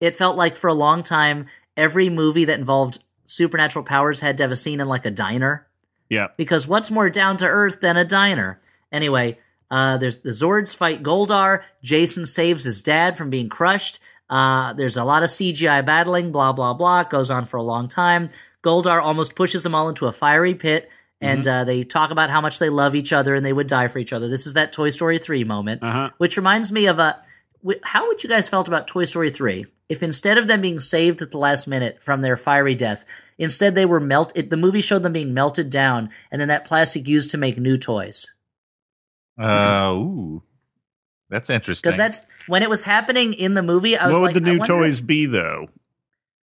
It 0.00 0.14
felt 0.14 0.36
like 0.36 0.56
for 0.56 0.68
a 0.68 0.74
long 0.74 1.02
time, 1.02 1.46
every 1.76 2.08
movie 2.08 2.44
that 2.46 2.58
involved 2.58 2.98
supernatural 3.26 3.84
powers 3.84 4.20
had 4.20 4.36
to 4.38 4.42
have 4.42 4.50
a 4.50 4.56
scene 4.56 4.80
in 4.80 4.88
like 4.88 5.04
a 5.06 5.10
diner. 5.10 5.66
Yeah. 6.08 6.28
because 6.36 6.68
what's 6.68 6.90
more 6.90 7.10
down 7.10 7.36
to 7.38 7.46
earth 7.46 7.80
than 7.80 7.96
a 7.96 8.04
diner? 8.04 8.60
Anyway, 8.92 9.38
uh, 9.70 9.96
there's 9.98 10.18
the 10.18 10.30
Zords 10.30 10.74
fight 10.74 11.02
Goldar. 11.02 11.62
Jason 11.82 12.26
saves 12.26 12.64
his 12.64 12.82
dad 12.82 13.16
from 13.16 13.30
being 13.30 13.48
crushed. 13.48 13.98
Uh, 14.28 14.72
there's 14.72 14.96
a 14.96 15.04
lot 15.04 15.22
of 15.22 15.28
CGI 15.30 15.84
battling. 15.84 16.32
Blah 16.32 16.52
blah 16.52 16.74
blah. 16.74 17.00
It 17.00 17.10
goes 17.10 17.30
on 17.30 17.44
for 17.44 17.56
a 17.56 17.62
long 17.62 17.88
time. 17.88 18.30
Goldar 18.64 19.00
almost 19.02 19.34
pushes 19.36 19.62
them 19.62 19.74
all 19.74 19.88
into 19.88 20.06
a 20.06 20.12
fiery 20.12 20.54
pit, 20.54 20.90
and 21.20 21.46
uh, 21.46 21.64
they 21.64 21.84
talk 21.84 22.10
about 22.10 22.30
how 22.30 22.40
much 22.40 22.58
they 22.58 22.68
love 22.68 22.94
each 22.96 23.12
other 23.12 23.34
and 23.34 23.46
they 23.46 23.52
would 23.52 23.68
die 23.68 23.86
for 23.88 23.98
each 24.00 24.12
other. 24.12 24.28
This 24.28 24.46
is 24.46 24.54
that 24.54 24.72
Toy 24.72 24.88
Story 24.88 25.18
three 25.18 25.44
moment, 25.44 25.82
Uh 25.82 25.90
huh. 25.92 26.10
which 26.18 26.36
reminds 26.36 26.72
me 26.72 26.86
of 26.86 26.98
a. 26.98 27.22
How 27.82 28.06
would 28.08 28.22
you 28.22 28.28
guys 28.28 28.48
felt 28.48 28.68
about 28.68 28.86
Toy 28.86 29.04
Story 29.06 29.30
3 29.30 29.66
if 29.88 30.00
instead 30.00 30.38
of 30.38 30.46
them 30.46 30.60
being 30.60 30.78
saved 30.78 31.20
at 31.20 31.32
the 31.32 31.38
last 31.38 31.66
minute 31.66 31.98
from 32.00 32.20
their 32.20 32.36
fiery 32.36 32.76
death, 32.76 33.04
instead 33.38 33.74
they 33.74 33.86
were 33.86 33.98
melted? 33.98 34.50
The 34.50 34.56
movie 34.56 34.80
showed 34.82 35.02
them 35.02 35.14
being 35.14 35.34
melted 35.34 35.68
down, 35.70 36.10
and 36.30 36.40
then 36.40 36.46
that 36.46 36.64
plastic 36.64 37.08
used 37.08 37.32
to 37.32 37.38
make 37.38 37.58
new 37.58 37.76
toys. 37.76 38.30
Uh, 39.38 39.92
ooh. 39.94 40.42
That's 41.28 41.50
interesting. 41.50 41.88
Because 41.90 41.96
that's 41.96 42.22
when 42.46 42.62
it 42.62 42.70
was 42.70 42.84
happening 42.84 43.32
in 43.34 43.54
the 43.54 43.62
movie. 43.62 43.96
I 43.96 44.06
was 44.06 44.12
What 44.14 44.20
would 44.22 44.26
like, 44.34 44.42
the 44.42 44.48
I 44.48 44.52
new 44.52 44.58
wonder- 44.58 44.66
toys 44.84 45.00
be 45.00 45.26
though? 45.26 45.68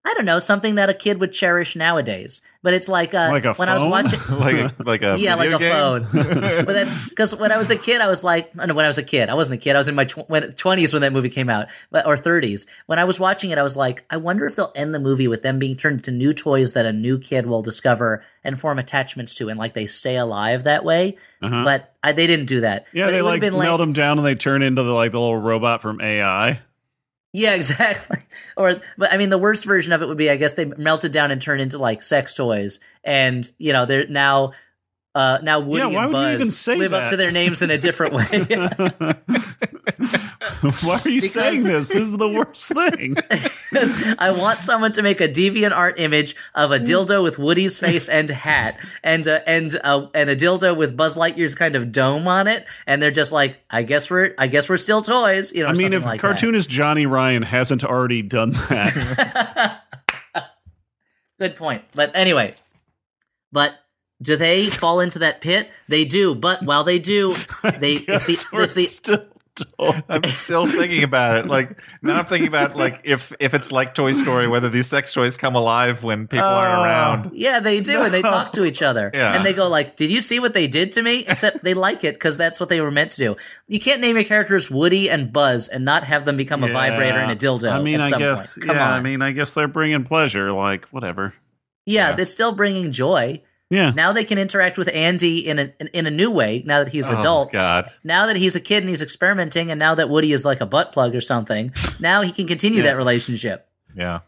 I 0.08 0.14
don't 0.14 0.24
know, 0.24 0.38
something 0.38 0.76
that 0.76 0.88
a 0.88 0.94
kid 0.94 1.20
would 1.20 1.32
cherish 1.32 1.76
nowadays. 1.76 2.40
But 2.62 2.74
it's 2.74 2.88
like, 2.88 3.14
uh, 3.14 3.28
Like 3.30 3.44
a 3.44 3.54
when 3.54 3.68
I 3.68 3.74
was 3.74 3.84
watching. 3.84 4.18
like 4.38 4.54
a 4.56 4.74
like 4.82 5.02
a 5.02 5.16
Yeah, 5.20 5.34
like 5.36 5.50
a 5.50 5.58
game? 5.58 5.70
phone. 5.70 6.08
but 6.12 6.66
that's 6.72 7.08
because 7.08 7.36
when 7.36 7.52
I 7.52 7.58
was 7.58 7.70
a 7.70 7.76
kid, 7.76 8.00
I 8.00 8.08
was 8.08 8.24
like, 8.24 8.54
no, 8.56 8.74
when 8.74 8.84
I 8.84 8.88
was 8.88 8.98
a 8.98 9.02
kid, 9.04 9.28
I 9.28 9.34
wasn't 9.34 9.60
a 9.60 9.62
kid. 9.62 9.76
I 9.76 9.78
was 9.78 9.86
in 9.86 9.94
my 9.94 10.04
twenties 10.04 10.92
when 10.92 11.02
that 11.02 11.12
movie 11.12 11.28
came 11.28 11.48
out, 11.50 11.68
but 11.90 12.06
or 12.06 12.16
thirties. 12.16 12.66
When 12.86 12.98
I 12.98 13.04
was 13.04 13.20
watching 13.20 13.50
it, 13.50 13.58
I 13.58 13.62
was 13.62 13.76
like, 13.76 14.04
I 14.10 14.16
wonder 14.16 14.44
if 14.46 14.56
they'll 14.56 14.72
end 14.74 14.92
the 14.92 14.98
movie 14.98 15.28
with 15.28 15.42
them 15.42 15.58
being 15.58 15.76
turned 15.76 15.98
into 15.98 16.10
new 16.10 16.32
toys 16.32 16.72
that 16.72 16.86
a 16.86 16.92
new 16.92 17.18
kid 17.18 17.46
will 17.46 17.62
discover 17.62 18.24
and 18.42 18.58
form 18.58 18.78
attachments 18.78 19.34
to, 19.34 19.48
and 19.50 19.58
like 19.58 19.74
they 19.74 19.86
stay 19.86 20.16
alive 20.16 20.64
that 20.64 20.84
way. 20.84 21.16
Uh-huh. 21.40 21.62
But 21.64 21.94
I, 22.02 22.10
they 22.12 22.26
didn't 22.26 22.46
do 22.46 22.62
that. 22.62 22.86
Yeah, 22.92 23.06
But 23.06 23.10
they 23.12 23.22
like 23.22 23.42
melt 23.42 23.78
them 23.78 23.92
down 23.92 24.18
and 24.18 24.26
they 24.26 24.34
turn 24.34 24.62
into 24.62 24.82
the 24.82 24.92
like 24.92 25.12
the 25.12 25.20
little 25.20 25.38
robot 25.38 25.80
from 25.82 26.00
AI. 26.00 26.60
Yeah, 27.32 27.52
exactly. 27.54 28.18
Or, 28.56 28.80
but 28.96 29.12
I 29.12 29.16
mean, 29.16 29.28
the 29.28 29.38
worst 29.38 29.64
version 29.64 29.92
of 29.92 30.02
it 30.02 30.08
would 30.08 30.18
be, 30.18 30.30
I 30.30 30.36
guess, 30.36 30.54
they 30.54 30.64
melted 30.64 31.12
down 31.12 31.30
and 31.30 31.40
turned 31.40 31.60
into 31.60 31.78
like 31.78 32.02
sex 32.02 32.34
toys, 32.34 32.80
and 33.04 33.50
you 33.58 33.72
know, 33.72 33.86
they're 33.86 34.06
now, 34.06 34.52
uh, 35.14 35.38
now 35.42 35.60
Woody 35.60 35.92
Yeah, 35.92 36.04
and 36.04 36.12
Buzz 36.12 36.68
live 36.68 36.92
up 36.92 37.10
to 37.10 37.16
their 37.16 37.30
names 37.30 37.62
in 37.62 37.70
a 37.70 37.78
different 37.78 38.14
way. 38.14 38.46
Why 40.82 41.00
are 41.04 41.08
you 41.08 41.20
Because- 41.20 41.32
saying 41.32 41.62
this? 41.64 41.88
This 41.88 42.00
is 42.02 42.16
the 42.16 42.28
worst 42.32 42.68
thing. 42.68 43.16
I 44.18 44.30
want 44.30 44.60
someone 44.60 44.92
to 44.92 45.02
make 45.02 45.20
a 45.20 45.28
deviant 45.28 45.76
art 45.76 45.98
image 46.00 46.34
of 46.54 46.70
a 46.72 46.78
dildo 46.78 47.22
with 47.22 47.38
Woody's 47.38 47.78
face 47.78 48.08
and 48.08 48.28
hat, 48.30 48.76
and 49.02 49.26
uh, 49.28 49.40
and 49.46 49.78
uh, 49.84 50.06
and 50.14 50.30
a 50.30 50.36
dildo 50.36 50.76
with 50.76 50.96
Buzz 50.96 51.16
Lightyear's 51.16 51.54
kind 51.54 51.76
of 51.76 51.92
dome 51.92 52.26
on 52.28 52.46
it, 52.48 52.66
and 52.86 53.02
they're 53.02 53.10
just 53.10 53.30
like, 53.32 53.58
I 53.70 53.82
guess 53.82 54.10
we're, 54.10 54.34
I 54.38 54.46
guess 54.46 54.68
we're 54.68 54.76
still 54.78 55.02
toys, 55.02 55.52
you 55.52 55.62
know. 55.62 55.68
I 55.68 55.74
mean, 55.74 55.92
if 55.92 56.04
like 56.04 56.20
that. 56.20 56.26
cartoonist 56.26 56.68
Johnny 56.68 57.06
Ryan 57.06 57.42
hasn't 57.42 57.84
already 57.84 58.22
done 58.22 58.52
that, 58.68 59.82
Good 61.38 61.56
point. 61.56 61.84
But 61.94 62.16
anyway, 62.16 62.56
but 63.52 63.74
do 64.20 64.34
they 64.36 64.68
fall 64.70 64.98
into 65.00 65.20
that 65.20 65.40
pit? 65.40 65.70
They 65.88 66.04
do. 66.04 66.34
But 66.34 66.64
while 66.64 66.82
they 66.82 66.98
do, 66.98 67.32
they 67.78 67.92
it's 67.94 68.26
the, 68.26 68.48
it's 68.60 69.00
the 69.00 69.26
still. 69.58 69.94
I'm 70.08 70.24
still 70.24 70.66
thinking 70.66 71.02
about 71.04 71.38
it. 71.38 71.46
Like 71.48 71.80
now, 72.02 72.18
I'm 72.18 72.24
thinking 72.24 72.48
about 72.48 72.76
like 72.76 73.02
if 73.04 73.32
if 73.40 73.54
it's 73.54 73.70
like 73.72 73.94
Toy 73.94 74.12
Story, 74.12 74.48
whether 74.48 74.68
these 74.68 74.86
sex 74.86 75.12
toys 75.12 75.36
come 75.36 75.54
alive 75.54 76.02
when 76.02 76.26
people 76.26 76.46
aren't 76.46 76.78
Oh. 76.78 76.82
around. 76.84 77.30
yeah, 77.34 77.60
they 77.60 77.80
do, 77.80 78.00
and 78.02 78.12
they 78.12 78.22
talk 78.22 78.52
to 78.54 78.64
each 78.64 78.82
other, 78.82 79.10
Yeah. 79.12 79.34
and 79.36 79.44
they 79.44 79.52
go 79.52 79.68
like, 79.68 79.96
"Did 79.96 80.10
you 80.10 80.20
see 80.20 80.40
what 80.40 80.54
they 80.54 80.66
did 80.66 80.92
to 80.92 81.02
me?" 81.02 81.24
Except 81.28 81.62
they 81.62 81.74
like 81.74 82.04
it 82.04 82.14
because 82.14 82.36
that's 82.36 82.58
what 82.60 82.68
they 82.68 82.80
were 82.80 82.90
meant 82.90 83.12
to 83.12 83.18
do. 83.24 83.36
You 83.66 83.78
can't 83.80 84.00
name 84.00 84.16
your 84.16 84.24
characters 84.24 84.70
Woody 84.70 85.08
and 85.10 85.32
Buzz 85.32 85.68
and 85.68 85.84
not 85.84 86.04
have 86.04 86.24
them 86.24 86.36
become 86.36 86.64
a 86.64 86.72
vibrator 86.72 87.18
and 87.18 87.30
a 87.30 87.36
dildo. 87.36 87.70
I 87.70 87.80
mean, 87.82 87.96
at 88.00 88.00
I 88.06 88.10
some 88.10 88.18
guess. 88.18 88.56
point. 88.56 88.66
Come 88.68 88.76
yeah, 88.76 88.88
on. 88.88 88.92
I 88.94 89.00
mean, 89.00 89.22
I 89.22 89.32
guess 89.32 89.52
they're 89.54 89.68
bringing 89.68 90.04
pleasure. 90.04 90.52
Like 90.52 90.86
whatever. 90.86 91.34
yeah, 91.86 92.10
Yeah. 92.10 92.16
they're 92.16 92.24
still 92.24 92.52
bringing 92.52 92.92
joy. 92.92 93.42
Yeah. 93.70 93.90
Now 93.94 94.12
they 94.12 94.24
can 94.24 94.38
interact 94.38 94.78
with 94.78 94.88
Andy 94.94 95.46
in 95.46 95.58
a 95.58 95.72
in, 95.92 96.06
a 96.06 96.10
new 96.10 96.30
way. 96.30 96.62
Now 96.64 96.82
that 96.84 96.90
he's 96.92 97.10
Oh, 97.10 97.18
adult, 97.18 97.52
God. 97.52 97.86
now 98.02 98.26
that 98.26 98.36
he's 98.36 98.56
a 98.56 98.60
kid 98.60 98.78
and 98.82 98.88
he's 98.88 99.02
experimenting, 99.02 99.70
and 99.70 99.78
now 99.78 99.94
that 99.94 100.08
Woody 100.08 100.32
is 100.32 100.44
like 100.44 100.60
a 100.62 100.66
butt 100.66 100.92
plug 100.92 101.14
or 101.14 101.20
something, 101.20 101.72
now 102.00 102.22
he 102.22 102.32
can 102.32 102.46
continue 102.46 102.82
that 102.82 102.96
relationship. 102.96 103.68
Yeah. 103.94 104.20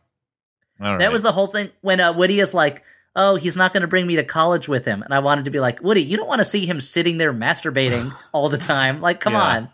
All 0.80 0.98
That 0.98 1.06
right. 1.06 1.12
was 1.12 1.22
the 1.22 1.32
whole 1.32 1.46
thing 1.46 1.70
when 1.80 2.00
uh, 2.00 2.12
Woody 2.12 2.38
is 2.40 2.52
like, 2.52 2.82
"Oh, 3.16 3.36
he's 3.36 3.56
not 3.56 3.72
going 3.72 3.80
to 3.82 3.86
bring 3.88 4.06
me 4.06 4.16
to 4.16 4.24
college 4.24 4.68
with 4.68 4.84
him," 4.84 5.02
and 5.02 5.14
I 5.14 5.20
wanted 5.20 5.46
to 5.46 5.50
be 5.50 5.60
like, 5.60 5.82
"Woody, 5.82 6.02
you 6.02 6.16
don't 6.18 6.28
want 6.28 6.40
to 6.40 6.44
see 6.44 6.66
him 6.66 6.78
sitting 6.80 7.16
there 7.16 7.32
masturbating 7.32 8.12
all 8.32 8.50
the 8.50 8.58
time. 8.58 9.00
Like, 9.00 9.20
come 9.20 9.32
Yeah. 9.32 9.42
on." 9.42 9.68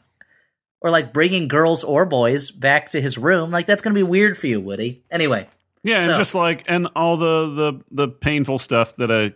Or 0.82 0.90
like 0.90 1.12
bringing 1.12 1.48
girls 1.48 1.82
or 1.82 2.04
boys 2.04 2.50
back 2.52 2.90
to 2.90 3.00
his 3.00 3.18
room. 3.18 3.50
Like 3.50 3.66
that's 3.66 3.82
going 3.82 3.94
to 3.94 3.98
be 3.98 4.04
weird 4.04 4.36
for 4.38 4.46
you, 4.46 4.60
Woody. 4.60 5.02
Anyway, 5.10 5.48
Yeah, 5.82 6.02
and 6.02 6.12
So- 6.12 6.18
just 6.18 6.34
like 6.36 6.62
and 6.68 6.86
all 6.94 7.16
the 7.16 7.48
the 7.48 7.80
the 8.04 8.08
painful 8.08 8.58
stuff 8.60 8.94
that 8.96 9.10
a 9.10 9.32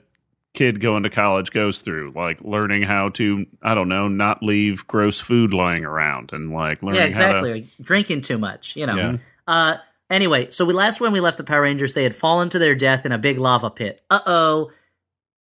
kid 0.55 0.81
going 0.81 1.05
to 1.05 1.11
college 1.11 1.51
goes 1.51 1.81
through, 1.81 2.13
like 2.15 2.41
learning 2.43 2.83
how 2.83 3.11
to 3.11 3.47
I 3.63 3.75
don't 3.75 3.89
know, 3.89 4.09
not 4.09 4.43
leave 4.43 4.87
gross 4.87 5.21
food 5.21 5.55
lying 5.55 5.85
around, 5.85 6.31
and 6.33 6.53
like 6.53 6.83
learning 6.83 7.01
yeah, 7.01 7.05
how 7.05 7.09
exactly. 7.09 7.63
to. 7.63 7.83
Drinking 7.83 8.23
too 8.23 8.39
much, 8.39 8.77
you 8.77 8.87
know. 8.87 8.97
Yeah. 8.97 9.17
Uh, 9.47 9.77
anyway, 10.09 10.51
so 10.51 10.65
we 10.65 10.73
last 10.73 11.01
when 11.01 11.13
we 11.13 11.21
left 11.21 11.39
the 11.39 11.45
Power 11.45 11.63
Rangers, 11.63 11.95
they 11.95 12.05
had 12.05 12.15
fallen 12.15 12.49
to 12.51 12.59
their 12.59 12.75
death 12.75 13.07
in 13.07 13.13
a 13.13 13.19
big 13.19 13.39
lava 13.39 13.71
pit. 13.71 14.03
Uh 14.11 14.21
oh. 14.27 14.71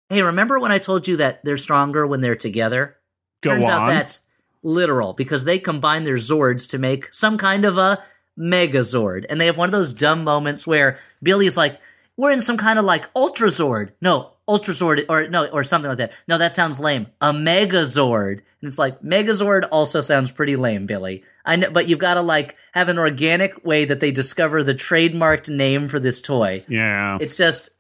Hey, 0.09 0.23
remember 0.23 0.59
when 0.61 0.71
I 0.71 0.79
told 0.79 1.09
you 1.09 1.17
that 1.17 1.45
they're 1.45 1.57
stronger 1.57 2.07
when 2.07 2.21
they're 2.21 2.37
together? 2.37 2.97
Go 3.41 3.51
Turns 3.51 3.67
out 3.67 3.87
that's 3.89 4.23
literal 4.63 5.13
because 5.15 5.45
they 5.45 5.59
combine 5.59 6.05
their 6.05 6.17
Zords 6.17 6.69
to 6.71 6.79
make 6.79 7.13
some 7.13 7.39
kind 7.39 7.65
of 7.65 7.77
a 7.77 8.03
Megazord. 8.39 9.25
And 9.29 9.41
they 9.41 9.47
have 9.47 9.57
one 9.57 9.69
of 9.69 9.73
those 9.73 9.93
dumb 9.93 10.25
moments 10.25 10.67
where 10.67 10.99
Billy's 11.23 11.57
like, 11.57 11.81
we're 12.17 12.33
in 12.33 12.41
some 12.41 12.57
kind 12.57 12.79
of 12.79 12.85
like 12.85 13.11
Ultra 13.15 13.49
Zord. 13.49 13.93
No, 14.01 14.33
Ultra 14.49 14.75
Zord 14.75 15.05
or 15.09 15.29
no, 15.29 15.47
or 15.47 15.65
something 15.65 15.89
like 15.89 15.99
that. 15.99 16.13
No, 16.29 16.39
that 16.39 16.53
sounds 16.53 16.79
lame. 16.79 17.09
A 17.21 17.33
Megazord. 17.33 18.43
And 18.61 18.69
it's 18.69 18.79
like, 18.79 19.03
Megazord 19.03 19.67
also 19.73 20.01
sounds 20.01 20.31
pretty 20.31 20.57
lame, 20.57 20.87
Billy. 20.87 21.25
I 21.45 21.57
know, 21.57 21.71
but 21.71 21.89
you've 21.89 21.99
got 21.99 22.15
to 22.15 22.23
like 22.23 22.57
have 22.73 22.89
an 22.89 22.99
organic 22.99 23.65
way 23.65 23.85
that 23.85 24.01
they 24.01 24.13
discover 24.13 24.63
the 24.63 24.75
trademarked 24.75 25.49
name 25.49 25.89
for 25.89 25.99
this 25.99 26.21
toy. 26.21 26.65
yeah. 26.69 27.19
It's 27.21 27.37
just, 27.37 27.71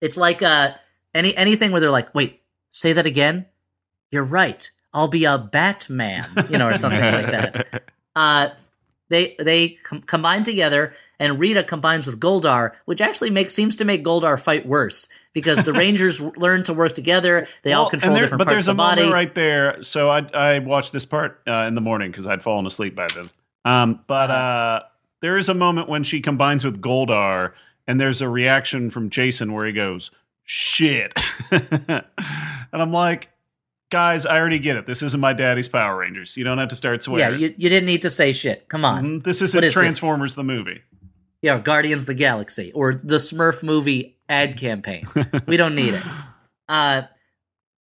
it's 0.00 0.16
like 0.16 0.42
uh, 0.42 0.72
any 1.14 1.36
anything 1.36 1.70
where 1.70 1.80
they're 1.80 1.90
like, 1.90 2.14
wait, 2.14 2.40
say 2.70 2.92
that 2.94 3.06
again. 3.06 3.46
You're 4.10 4.24
right. 4.24 4.68
I'll 4.92 5.08
be 5.08 5.24
a 5.24 5.38
Batman, 5.38 6.26
you 6.50 6.58
know, 6.58 6.68
or 6.68 6.76
something 6.76 7.00
like 7.00 7.26
that. 7.26 7.82
Uh, 8.14 8.50
they 9.12 9.36
they 9.38 9.78
com- 9.84 10.00
combine 10.02 10.42
together, 10.42 10.92
and 11.20 11.38
Rita 11.38 11.62
combines 11.62 12.06
with 12.06 12.18
Goldar, 12.18 12.72
which 12.86 13.00
actually 13.00 13.30
makes 13.30 13.54
seems 13.54 13.76
to 13.76 13.84
make 13.84 14.02
Goldar 14.04 14.40
fight 14.40 14.66
worse 14.66 15.08
because 15.32 15.62
the 15.62 15.72
Rangers 15.84 16.20
learn 16.20 16.64
to 16.64 16.74
work 16.74 16.94
together. 16.94 17.46
They 17.62 17.72
all 17.74 17.88
control 17.90 18.14
there- 18.14 18.24
different 18.24 18.38
but 18.40 18.44
parts 18.48 18.54
there's 18.54 18.68
of 18.68 18.76
the 18.76 18.82
body. 18.82 19.02
moment 19.02 19.14
right 19.14 19.34
there. 19.34 19.82
So 19.84 20.10
I 20.10 20.26
I 20.34 20.58
watched 20.58 20.92
this 20.92 21.04
part 21.04 21.40
uh, 21.46 21.66
in 21.68 21.74
the 21.76 21.80
morning 21.80 22.10
because 22.10 22.26
I'd 22.26 22.42
fallen 22.42 22.66
asleep 22.66 22.96
by 22.96 23.06
then. 23.14 23.30
Um, 23.64 24.00
but 24.08 24.30
Uh-huh. 24.30 24.40
uh, 24.40 24.82
there 25.20 25.36
is 25.36 25.48
a 25.48 25.54
moment 25.54 25.88
when 25.88 26.02
she 26.02 26.20
combines 26.20 26.64
with 26.64 26.80
Goldar, 26.80 27.52
and 27.86 28.00
there's 28.00 28.20
a 28.20 28.28
reaction 28.28 28.90
from 28.90 29.08
Jason 29.10 29.52
where 29.52 29.64
he 29.66 29.72
goes, 29.72 30.10
"Shit," 30.44 31.12
and 31.52 32.02
I'm 32.72 32.92
like, 32.92 33.30
guys, 33.92 34.26
I 34.26 34.38
already 34.38 34.58
get 34.58 34.76
it. 34.76 34.86
This 34.86 35.02
isn't 35.02 35.20
my 35.20 35.32
daddy's 35.34 35.68
Power 35.68 35.98
Rangers. 35.98 36.36
You 36.36 36.42
don't 36.42 36.58
have 36.58 36.70
to 36.70 36.74
start 36.74 36.94
yeah, 36.94 36.98
swearing. 37.04 37.40
you, 37.40 37.54
you 37.56 37.68
didn't 37.68 37.86
need 37.86 38.02
to 38.02 38.10
say 38.10 38.32
shit. 38.32 38.68
Come 38.68 38.84
on. 38.84 39.04
Mhm. 39.04 39.24
This 39.24 39.40
isn't 39.42 39.62
is 39.62 39.68
this? 39.68 39.74
Transformers 39.74 40.34
the 40.34 40.42
movie. 40.42 40.80
Yeah, 41.42 41.58
Guardians 41.58 42.02
of 42.02 42.06
the 42.06 42.14
Galaxy 42.14 42.72
or 42.72 42.94
the 42.94 43.18
Smurf 43.18 43.62
movie 43.62 44.16
ad 44.28 44.56
campaign. 44.56 45.06
we 45.46 45.56
don't 45.56 45.76
need 45.76 45.94
it. 45.94 46.02
Uh, 46.68 47.02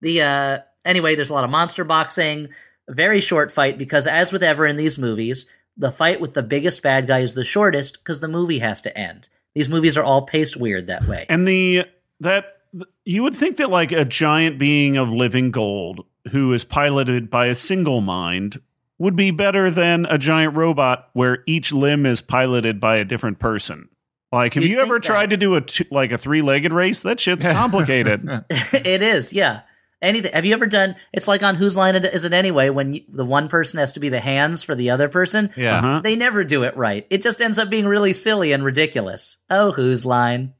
the 0.01 0.21
uh, 0.21 0.59
anyway, 0.85 1.15
there's 1.15 1.31
a 1.31 1.33
lot 1.33 1.43
of 1.43 1.49
monster 1.49 1.83
boxing. 1.83 2.47
A 2.87 2.93
very 2.93 3.19
short 3.19 3.51
fight 3.51 3.77
because, 3.77 4.07
as 4.07 4.31
with 4.31 4.43
ever 4.43 4.65
in 4.65 4.77
these 4.77 4.97
movies, 4.97 5.45
the 5.75 5.91
fight 5.91 6.21
with 6.21 6.35
the 6.35 6.43
biggest 6.43 6.81
bad 6.83 7.05
guy 7.05 7.19
is 7.19 7.33
the 7.33 7.43
shortest 7.43 7.97
because 7.97 8.21
the 8.21 8.29
movie 8.29 8.59
has 8.59 8.79
to 8.81 8.97
end. 8.97 9.27
These 9.55 9.67
movies 9.67 9.97
are 9.97 10.03
all 10.05 10.21
paced 10.21 10.55
weird 10.55 10.87
that 10.87 11.05
way. 11.05 11.25
And 11.27 11.45
the 11.45 11.85
that 12.21 12.56
you 13.05 13.23
would 13.23 13.35
think 13.35 13.57
that 13.57 13.69
like 13.69 13.91
a 13.91 14.05
giant 14.05 14.57
being 14.57 14.97
of 14.97 15.09
living 15.09 15.51
gold 15.51 16.05
who 16.31 16.51
is 16.53 16.65
piloted 16.65 17.29
by 17.29 17.47
a 17.47 17.55
single 17.55 18.01
mind 18.01 18.61
would 18.99 19.15
be 19.15 19.31
better 19.31 19.69
than 19.69 20.05
a 20.09 20.17
giant 20.17 20.55
robot 20.55 21.09
where 21.13 21.43
each 21.45 21.71
limb 21.71 22.05
is 22.05 22.21
piloted 22.21 22.79
by 22.79 22.97
a 22.97 23.05
different 23.05 23.39
person. 23.39 23.89
Like, 24.31 24.55
have 24.55 24.63
You'd 24.63 24.71
you 24.71 24.79
ever 24.79 24.95
that. 24.95 25.03
tried 25.03 25.29
to 25.29 25.37
do 25.37 25.55
a 25.55 25.61
two, 25.61 25.85
like 25.89 26.11
a 26.11 26.17
three-legged 26.17 26.73
race? 26.73 27.01
That 27.01 27.19
shit's 27.19 27.43
complicated. 27.43 28.21
it 28.49 29.01
is, 29.01 29.31
yeah. 29.31 29.61
Anything? 30.01 30.31
Have 30.33 30.45
you 30.45 30.53
ever 30.53 30.67
done? 30.67 30.95
It's 31.11 31.27
like 31.27 31.41
on 31.41 31.55
Whose 31.55 31.75
Line 31.75 31.95
Is 31.95 32.23
It 32.23 32.33
Anyway? 32.33 32.69
When 32.69 32.93
you, 32.93 33.01
the 33.09 33.25
one 33.25 33.47
person 33.47 33.79
has 33.79 33.93
to 33.93 33.99
be 33.99 34.09
the 34.09 34.19
hands 34.19 34.61
for 34.61 34.75
the 34.75 34.91
other 34.91 35.09
person. 35.09 35.51
Yeah. 35.55 35.77
Uh-huh. 35.77 36.01
They 36.01 36.15
never 36.15 36.43
do 36.43 36.63
it 36.63 36.77
right. 36.77 37.07
It 37.09 37.23
just 37.23 37.41
ends 37.41 37.57
up 37.57 37.69
being 37.69 37.87
really 37.87 38.13
silly 38.13 38.51
and 38.51 38.63
ridiculous. 38.63 39.37
Oh, 39.49 39.71
whose 39.71 40.05
line? 40.05 40.53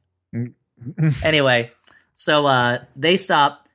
anyway, 1.22 1.70
so 2.18 2.44
uh, 2.46 2.84
they 2.94 3.16
stop 3.16 3.66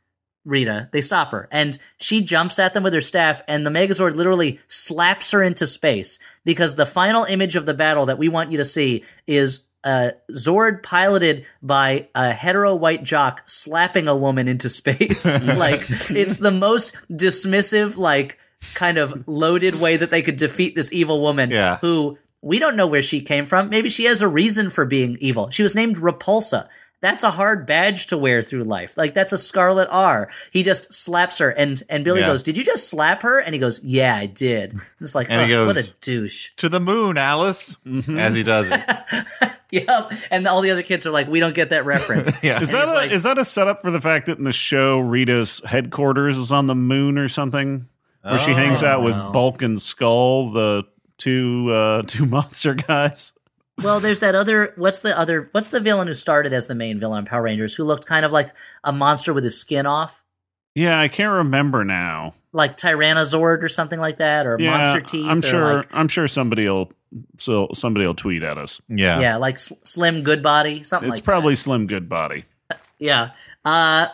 Rita. 0.46 0.90
They 0.92 1.02
stop 1.02 1.32
her, 1.32 1.48
and 1.52 1.78
she 1.98 2.22
jumps 2.22 2.60
at 2.60 2.74
them 2.74 2.84
with 2.84 2.94
her 2.94 3.02
staff, 3.02 3.42
and 3.48 3.66
the 3.66 3.70
Megazord 3.72 4.16
literally 4.16 4.60
slaps 4.68 5.32
her 5.32 5.42
into 5.42 5.66
space 5.66 6.20
because 6.46 6.76
the 6.76 6.86
final 6.86 7.24
image 7.24 7.56
of 7.56 7.66
the 7.66 7.74
battle 7.74 8.06
that 8.08 8.18
we 8.20 8.30
want 8.30 8.52
you 8.52 8.58
to 8.60 8.66
see 8.66 9.04
is. 9.26 9.62
Uh, 9.86 10.12
Zord 10.32 10.82
piloted 10.82 11.46
by 11.62 12.08
a 12.16 12.32
hetero 12.32 12.74
white 12.74 13.04
jock 13.04 13.44
slapping 13.48 14.08
a 14.08 14.16
woman 14.16 14.48
into 14.48 14.70
space. 14.70 15.26
like, 15.42 15.82
it's 16.10 16.38
the 16.38 16.52
most 16.52 16.96
dismissive, 17.12 17.98
like, 17.98 18.40
kind 18.76 18.98
of 18.98 19.28
loaded 19.28 19.76
way 19.82 19.98
that 19.98 20.10
they 20.10 20.22
could 20.22 20.38
defeat 20.38 20.74
this 20.76 20.94
evil 20.94 21.20
woman 21.20 21.52
Yeah. 21.52 21.80
who 21.82 22.18
we 22.42 22.60
don't 22.60 22.78
know 22.78 22.88
where 22.88 23.02
she 23.02 23.20
came 23.20 23.46
from. 23.46 23.68
Maybe 23.70 23.90
she 23.90 24.06
has 24.06 24.22
a 24.22 24.28
reason 24.30 24.70
for 24.70 24.86
being 24.86 25.18
evil. 25.20 25.50
She 25.50 25.64
was 25.64 25.76
named 25.76 25.98
Repulsa. 25.98 26.70
That's 27.04 27.22
a 27.22 27.30
hard 27.32 27.68
badge 27.68 28.08
to 28.08 28.18
wear 28.18 28.42
through 28.42 28.64
life. 28.64 28.96
Like 28.98 29.14
that's 29.14 29.34
a 29.34 29.38
scarlet 29.38 29.90
R. 29.92 30.30
He 30.52 30.64
just 30.64 30.92
slaps 30.94 31.38
her, 31.40 31.50
and 31.50 31.84
and 31.90 32.04
Billy 32.06 32.22
Yeah. 32.22 32.28
goes, 32.28 32.42
"Did 32.44 32.58
you 32.58 32.64
just 32.64 32.88
slap 32.88 33.22
her?" 33.24 33.40
And 33.40 33.54
he 33.54 33.60
goes, 33.60 33.80
"Yeah, 33.84 34.16
I 34.16 34.26
did." 34.26 34.72
And 34.72 34.82
it's 35.02 35.14
like, 35.14 35.28
And 35.30 35.42
he 35.42 35.50
goes- 35.50 35.68
what 35.68 35.78
a 35.78 35.94
douche. 36.00 36.52
To 36.58 36.70
the 36.70 36.80
moon, 36.80 37.18
Alice, 37.18 37.78
Mm-hmm. 37.86 38.18
as 38.18 38.34
he 38.34 38.42
does 38.44 38.68
it. 38.72 38.82
Yep. 39.72 40.12
And 40.30 40.48
all 40.48 40.62
the 40.62 40.70
other 40.70 40.84
kids 40.84 41.06
are 41.08 41.12
like, 41.12 41.28
"We 41.28 41.40
don't 41.40 41.56
get 41.56 41.72
that 41.72 41.84
reference." 41.84 42.38
Yeah. 42.44 42.62
Is 42.62 42.72
And 42.74 42.82
that 42.84 42.88
a, 42.90 42.94
like- 42.96 43.12
is 43.12 43.24
that 43.24 43.38
a 43.38 43.44
setup 43.44 43.82
for 43.82 43.92
the 43.92 44.00
fact 44.00 44.28
that 44.28 44.38
in 44.38 44.44
the 44.46 44.52
show 44.54 45.00
Rita's 45.00 45.62
headquarters 45.66 46.38
is 46.38 46.52
on 46.52 46.68
the 46.68 46.76
moon 46.76 47.18
or 47.18 47.28
something, 47.28 47.88
where 48.22 48.38
she 48.38 48.52
hangs 48.52 48.82
out 48.84 49.04
with 49.04 49.16
Oh. 49.16 49.32
Bulk 49.32 49.62
and 49.62 49.82
Skull, 49.82 50.52
the 50.52 50.84
two 51.18 51.72
uh, 51.74 52.04
two 52.08 52.26
monster 52.28 52.76
guys? 52.76 53.34
Well, 53.82 54.00
there's 54.00 54.20
that 54.20 54.36
other. 54.36 54.74
What's 54.76 55.02
the 55.02 55.18
other? 55.18 55.50
What's 55.52 55.70
the 55.70 55.80
villain 55.80 56.08
who 56.08 56.14
started 56.14 56.54
as 56.54 56.68
the 56.68 56.76
main 56.76 57.00
villain 57.00 57.20
in 57.20 57.26
Power 57.26 57.42
Rangers, 57.44 57.76
who 57.76 57.84
looked 57.86 58.06
kind 58.06 58.26
of 58.26 58.32
like 58.32 58.54
a 58.84 58.92
monster 58.92 59.34
with 59.34 59.44
his 59.44 59.60
skin 59.60 59.86
off, 59.86 60.24
Yeah, 60.76 61.00
I 61.00 61.08
can't 61.08 61.34
remember 61.34 61.84
now. 61.84 62.36
like 62.52 62.78
Tyrannozord 62.78 63.64
or 63.64 63.70
something 63.70 64.00
like 64.00 64.18
that, 64.20 64.46
or 64.46 64.58
Yeah, 64.60 64.78
Monster 64.78 65.02
Teeth. 65.02 65.26
I'm 65.28 65.42
sure. 65.42 65.74
like- 65.78 65.90
I'm 65.92 66.08
sure 66.08 66.28
somebody'll 66.28 66.92
so 67.40 67.68
somebody 67.74 68.06
will 68.06 68.14
tweet 68.16 68.44
at 68.44 68.58
us. 68.60 68.80
Yeah. 68.90 69.20
yeah, 69.20 69.36
like 69.38 69.58
Sl- 69.58 69.74
Slim 69.84 70.22
Goodbody, 70.24 70.84
something 70.84 71.10
It's 71.10 71.18
like 71.20 71.24
probably 71.24 71.56
Slim 71.56 71.88
Goodbody. 71.88 72.46
Yeah. 73.00 73.32
Uh, 73.66 74.08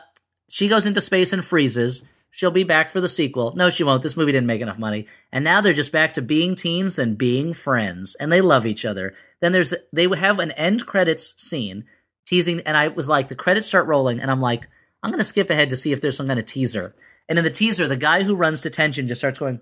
she 0.49 0.67
goes 0.67 0.85
into 0.87 0.99
space 1.01 1.31
and 1.31 1.45
freezes. 1.45 2.03
She'll 2.31 2.51
be 2.51 2.63
back 2.63 2.89
for 2.89 3.01
the 3.01 3.07
sequel. 3.07 3.53
No, 3.55 3.69
she 3.69 3.83
won't. 3.83 4.01
This 4.01 4.15
movie 4.15 4.31
didn't 4.31 4.47
make 4.47 4.61
enough 4.61 4.77
money. 4.77 5.07
And 5.31 5.43
now 5.43 5.61
they're 5.61 5.73
just 5.73 5.91
back 5.91 6.13
to 6.13 6.21
being 6.21 6.55
teens 6.55 6.97
and 6.97 7.17
being 7.17 7.53
friends, 7.53 8.15
and 8.15 8.31
they 8.31 8.41
love 8.41 8.65
each 8.65 8.85
other. 8.85 9.13
Then 9.41 9.51
there's 9.51 9.73
they 9.91 10.07
have 10.07 10.39
an 10.39 10.51
end 10.51 10.85
credits 10.85 11.41
scene 11.41 11.85
teasing, 12.25 12.61
and 12.61 12.77
I 12.77 12.89
was 12.89 13.09
like, 13.09 13.27
the 13.27 13.35
credits 13.35 13.67
start 13.67 13.87
rolling, 13.87 14.19
and 14.19 14.29
I'm 14.29 14.41
like, 14.41 14.67
I'm 15.01 15.11
gonna 15.11 15.23
skip 15.23 15.49
ahead 15.49 15.69
to 15.71 15.75
see 15.75 15.91
if 15.91 16.01
there's 16.01 16.15
some 16.15 16.27
kind 16.27 16.39
of 16.39 16.45
teaser. 16.45 16.95
And 17.27 17.37
in 17.37 17.43
the 17.43 17.51
teaser, 17.51 17.87
the 17.87 17.95
guy 17.95 18.23
who 18.23 18.35
runs 18.35 18.61
detention 18.61 19.07
just 19.07 19.21
starts 19.21 19.39
going, 19.39 19.61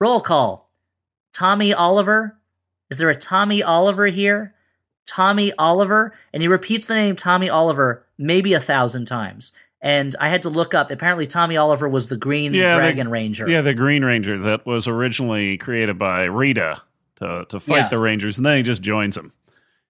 roll 0.00 0.20
call. 0.20 0.70
Tommy 1.32 1.74
Oliver? 1.74 2.38
Is 2.90 2.98
there 2.98 3.10
a 3.10 3.16
Tommy 3.16 3.62
Oliver 3.62 4.06
here? 4.06 4.54
Tommy 5.06 5.52
Oliver? 5.58 6.14
And 6.32 6.42
he 6.42 6.48
repeats 6.48 6.86
the 6.86 6.94
name 6.94 7.16
Tommy 7.16 7.50
Oliver 7.50 8.06
maybe 8.16 8.52
a 8.52 8.60
thousand 8.60 9.06
times. 9.06 9.52
And 9.84 10.16
I 10.18 10.30
had 10.30 10.42
to 10.42 10.48
look 10.48 10.72
up. 10.72 10.90
Apparently, 10.90 11.26
Tommy 11.26 11.58
Oliver 11.58 11.86
was 11.88 12.08
the 12.08 12.16
Green 12.16 12.54
Yeah, 12.54 12.76
the- 12.76 12.80
Dragon 12.80 13.08
Ranger. 13.10 13.46
Yeah, 13.48 13.60
the 13.60 13.74
Green 13.74 14.02
Ranger 14.04 14.38
that 14.38 14.64
was 14.64 14.88
originally 14.88 15.58
created 15.58 15.98
by 15.98 16.24
Rita 16.24 16.80
to 17.16 17.44
to 17.50 17.60
fight 17.60 17.76
Yeah. 17.76 17.88
the 17.88 17.98
Rangers, 17.98 18.38
and 18.38 18.46
then 18.46 18.56
he 18.56 18.62
just 18.62 18.80
joins 18.82 19.14
them. 19.14 19.32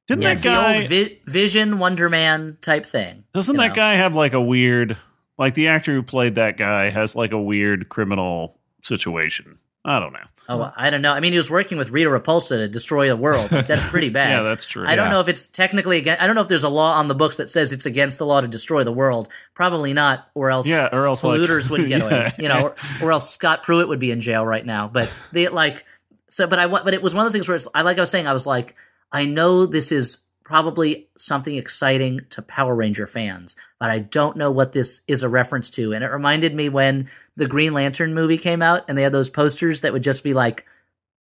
Didn't 0.08 0.22
Yeah, 0.22 0.34
that 0.34 0.42
the 0.42 0.48
guy? 0.48 0.86
Vi- 0.88 1.20
Vision 1.26 1.78
Wonder 1.78 2.10
Man 2.10 2.58
type 2.60 2.84
thing. 2.84 3.24
doesn't 3.32 3.56
that 3.56 3.68
know? 3.68 3.74
guy 3.74 3.94
have 3.94 4.14
like 4.16 4.32
a 4.34 4.40
weird? 4.42 4.96
Like 5.38 5.54
the 5.54 5.68
actor 5.68 5.92
who 5.92 6.02
played 6.02 6.34
that 6.34 6.56
guy 6.56 6.90
has 6.90 7.14
like 7.16 7.32
a 7.32 7.40
weird 7.40 7.88
criminal 7.88 8.58
situation. 8.82 9.58
I 9.84 10.00
don't 10.00 10.12
know. 10.12 10.26
Oh, 10.48 10.70
I 10.76 10.90
don't 10.90 11.00
know. 11.02 11.12
I 11.12 11.20
mean, 11.20 11.32
he 11.32 11.38
was 11.38 11.50
working 11.50 11.78
with 11.78 11.90
Rita 11.90 12.10
Repulsa 12.10 12.50
to 12.58 12.68
destroy 12.68 13.08
the 13.08 13.16
world. 13.16 13.48
That's 13.50 13.88
pretty 13.88 14.10
bad. 14.10 14.30
Yeah, 14.30 14.42
that's 14.42 14.66
true. 14.66 14.86
I 14.86 14.94
don't 14.94 15.06
Yeah. 15.06 15.12
know 15.12 15.20
if 15.20 15.28
it's 15.28 15.46
technically 15.46 15.96
against. 15.98 16.22
I 16.22 16.26
don't 16.26 16.34
know 16.34 16.42
if 16.42 16.48
there's 16.48 16.64
a 16.64 16.68
law 16.68 16.94
on 16.94 17.08
the 17.08 17.14
books 17.14 17.38
that 17.38 17.48
says 17.48 17.72
it's 17.72 17.86
against 17.86 18.18
the 18.18 18.26
law 18.26 18.40
to 18.40 18.48
destroy 18.48 18.84
the 18.84 18.92
world. 18.92 19.28
Probably 19.54 19.94
not, 19.94 20.28
or 20.34 20.50
else 20.50 20.66
Yeah, 20.66 20.88
or 20.92 21.06
else 21.06 21.24
like 21.24 21.40
polluters 21.40 21.70
wouldn't 21.70 21.88
get 21.88 22.00
Yeah. 22.02 22.06
away. 22.06 22.32
You 22.38 22.48
know, 22.48 22.62
or, 22.62 22.74
or 23.02 23.12
else 23.12 23.30
Scott 23.30 23.62
Pruitt 23.62 23.88
would 23.88 24.00
be 24.00 24.10
in 24.10 24.20
jail 24.20 24.44
right 24.44 24.64
now. 24.66 24.86
But 24.92 25.12
they 25.32 25.48
like 25.48 25.84
so. 26.28 26.46
But 26.46 26.58
I 26.58 26.66
but 26.66 26.92
it 26.92 27.02
was 27.02 27.14
one 27.14 27.24
of 27.24 27.26
those 27.32 27.36
things 27.36 27.48
where 27.48 27.56
it's 27.56 27.66
I 27.74 27.80
like 27.82 27.96
I 27.96 28.00
was 28.00 28.10
saying 28.10 28.26
I 28.26 28.32
was 28.34 28.46
like 28.46 28.74
I 29.12 29.24
know 29.24 29.64
this 29.64 29.92
is 29.92 30.18
probably 30.44 31.08
something 31.16 31.56
exciting 31.56 32.20
to 32.30 32.42
Power 32.42 32.74
Ranger 32.74 33.06
fans, 33.06 33.56
but 33.80 33.90
I 33.90 33.98
don't 33.98 34.36
know 34.36 34.50
what 34.50 34.72
this 34.72 35.00
is 35.08 35.22
a 35.22 35.28
reference 35.28 35.70
to. 35.70 35.92
And 35.92 36.04
it 36.04 36.08
reminded 36.08 36.54
me 36.54 36.68
when 36.68 37.08
the 37.36 37.48
Green 37.48 37.72
Lantern 37.72 38.14
movie 38.14 38.38
came 38.38 38.62
out 38.62 38.84
and 38.86 38.96
they 38.96 39.02
had 39.02 39.12
those 39.12 39.30
posters 39.30 39.80
that 39.80 39.92
would 39.92 40.02
just 40.02 40.22
be 40.22 40.34
like 40.34 40.66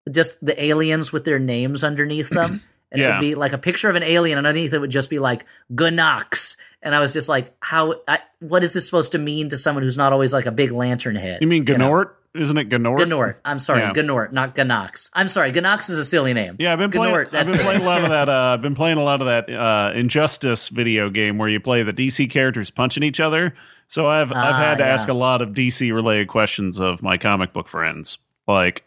just 0.10 0.44
the 0.46 0.64
aliens 0.64 1.12
with 1.12 1.26
their 1.26 1.40
names 1.40 1.84
underneath 1.84 2.30
them. 2.30 2.62
And 2.92 3.02
it 3.02 3.06
would 3.10 3.20
be 3.20 3.36
like 3.36 3.54
a 3.54 3.58
picture 3.58 3.90
of 3.90 3.96
an 3.96 4.04
alien, 4.04 4.38
and 4.38 4.48
underneath 4.48 4.74
it 4.74 4.80
would 4.80 4.90
just 4.92 5.10
be 5.10 5.20
like 5.20 5.46
Ganox. 5.74 6.58
And 6.82 6.96
I 6.96 7.00
was 7.00 7.12
just 7.14 7.28
like, 7.28 7.54
how? 7.62 7.96
I, 8.08 8.20
what 8.40 8.64
is 8.64 8.74
this 8.74 8.86
supposed 8.86 9.12
to 9.14 9.18
mean 9.18 9.50
to 9.50 9.58
someone 9.58 9.84
who's 9.84 9.98
not 9.98 10.14
always 10.14 10.32
like 10.34 10.46
a 10.46 10.52
big 10.52 10.72
lantern 10.72 11.16
head? 11.16 11.40
You 11.42 11.48
mean 11.48 11.66
know? 11.66 12.06
Isn't 12.34 12.58
it 12.58 12.70
Gnort? 12.70 13.00
Gnort. 13.08 13.36
I'm 13.44 13.58
sorry, 13.58 13.82
Yeah. 13.82 13.94
Gnort, 13.94 14.32
not 14.32 14.54
Ganox. 14.54 15.10
I'm 15.14 15.28
sorry, 15.28 15.52
Ganox 15.52 15.90
is 15.90 15.98
a 15.98 16.06
silly 16.06 16.34
name. 16.34 16.56
Yeah, 16.60 16.72
I've 16.74 16.78
been 16.78 16.92
playing. 16.92 17.14
Gnort, 17.16 17.34
I've 17.34 17.48
been 17.48 17.58
playing 17.58 17.82
a 17.82 17.86
lot 17.86 18.04
of 18.04 18.10
that. 18.10 18.30
Uh, 18.30 18.54
I've 18.54 18.62
been 18.62 18.76
playing 18.76 19.00
a 19.00 19.04
lot 19.04 19.22
of 19.22 19.28
that 19.28 19.50
uh, 19.50 19.92
Injustice 19.96 20.70
video 20.70 21.10
game 21.10 21.40
where 21.40 21.50
you 21.50 21.60
play 21.60 21.82
the 21.84 21.94
DC 21.94 22.30
characters 22.30 22.70
punching 22.70 23.02
each 23.02 23.20
other. 23.20 23.56
So 23.88 24.06
I've 24.06 24.32
I've 24.32 24.38
Ah, 24.54 24.58
had 24.60 24.78
to 24.78 24.84
yeah. 24.84 24.92
ask 24.94 25.08
a 25.08 25.14
lot 25.14 25.42
of 25.42 25.50
DC 25.50 25.92
related 25.94 26.28
questions 26.28 26.80
of 26.80 27.02
my 27.02 27.18
comic 27.18 27.54
book 27.54 27.68
friends, 27.68 28.20
like 28.48 28.84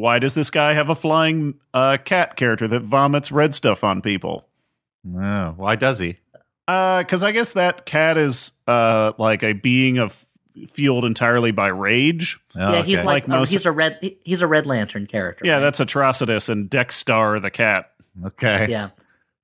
why 0.00 0.18
does 0.18 0.34
this 0.34 0.50
guy 0.50 0.72
have 0.74 0.88
a 0.88 0.94
flying 0.94 1.54
uh, 1.74 1.98
cat 2.04 2.36
character 2.36 2.66
that 2.68 2.82
vomits 2.82 3.30
red 3.32 3.54
stuff 3.54 3.82
on 3.84 4.00
people? 4.02 4.46
Oh, 5.16 5.54
why 5.56 5.76
does 5.76 5.98
he? 5.98 6.16
Because 6.66 7.22
I 7.22 7.32
guess 7.32 7.52
that 7.52 7.86
cat 7.86 8.18
is 8.18 8.52
uh, 8.66 9.12
like 9.18 9.42
a 9.42 9.52
being 9.54 9.98
of 9.98 10.26
fueled 10.72 11.04
entirely 11.04 11.50
by 11.50 11.68
rage. 11.68 12.38
Oh, 12.56 12.72
yeah, 12.72 12.82
he's 12.82 12.98
okay. 12.98 13.06
like, 13.06 13.28
Like 13.28 13.36
oh, 13.36 13.40
most- 13.40 13.50
he's 13.50 13.64
a 13.66 13.72
red 13.72 14.16
he's 14.24 14.42
a 14.42 14.46
Red 14.46 14.66
Lantern 14.66 15.06
character. 15.06 15.46
Yeah, 15.46 15.54
right? 15.54 15.60
that's 15.60 15.78
Atrocitus 15.80 16.48
and 16.48 16.68
Dexstar 16.70 17.40
the 17.40 17.50
cat. 17.50 17.92
okay. 18.26 18.66
yeah. 18.68 18.90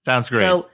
sounds 0.04 0.28
great. 0.28 0.40
So, 0.40 0.66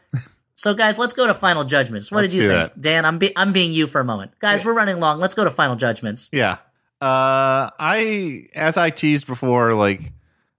so 0.57 0.75
guys, 0.75 0.99
let's 0.99 1.13
go 1.15 1.27
to 1.27 1.35
final 1.35 1.65
judgments. 1.65 2.11
What 2.11 2.23
Let's 2.23 2.33
did 2.33 2.39
you 2.39 2.43
do 2.45 2.49
think, 2.55 2.75
that. 2.75 2.81
Dan? 2.81 3.05
I'm 3.05 3.19
be- 3.19 3.37
I'm 3.37 3.53
being 3.53 3.73
you 3.73 3.87
for 3.87 4.01
a 4.01 4.05
moment, 4.05 4.33
guys. 4.41 4.65
We're 4.65 4.73
running 4.73 4.99
long. 4.99 5.21
Let's 5.21 5.35
go 5.35 5.45
to 5.45 5.51
final 5.51 5.77
judgments. 5.77 6.29
Yeah. 6.33 6.59
Uh 7.01 7.71
I 7.79 8.49
as 8.55 8.77
I 8.77 8.91
teased 8.91 9.27
before, 9.27 9.75
like 9.75 10.13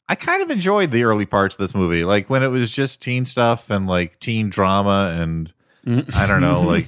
I 0.09 0.15
kind 0.15 0.41
of 0.41 0.49
enjoyed 0.51 0.91
the 0.91 1.03
early 1.03 1.26
parts 1.26 1.55
of 1.55 1.59
this 1.59 1.73
movie. 1.76 2.03
Like 2.03 2.30
when 2.30 2.43
it 2.43 2.47
was 2.49 2.72
just 2.72 3.01
teen 3.01 3.26
stuff 3.26 3.69
and 3.69 3.88
like 3.88 4.19
teen 4.19 4.49
drama 4.49 5.15
and 5.18 5.53
I 6.15 6.26
don't 6.27 6.41
know, 6.41 6.61
like 6.68 6.88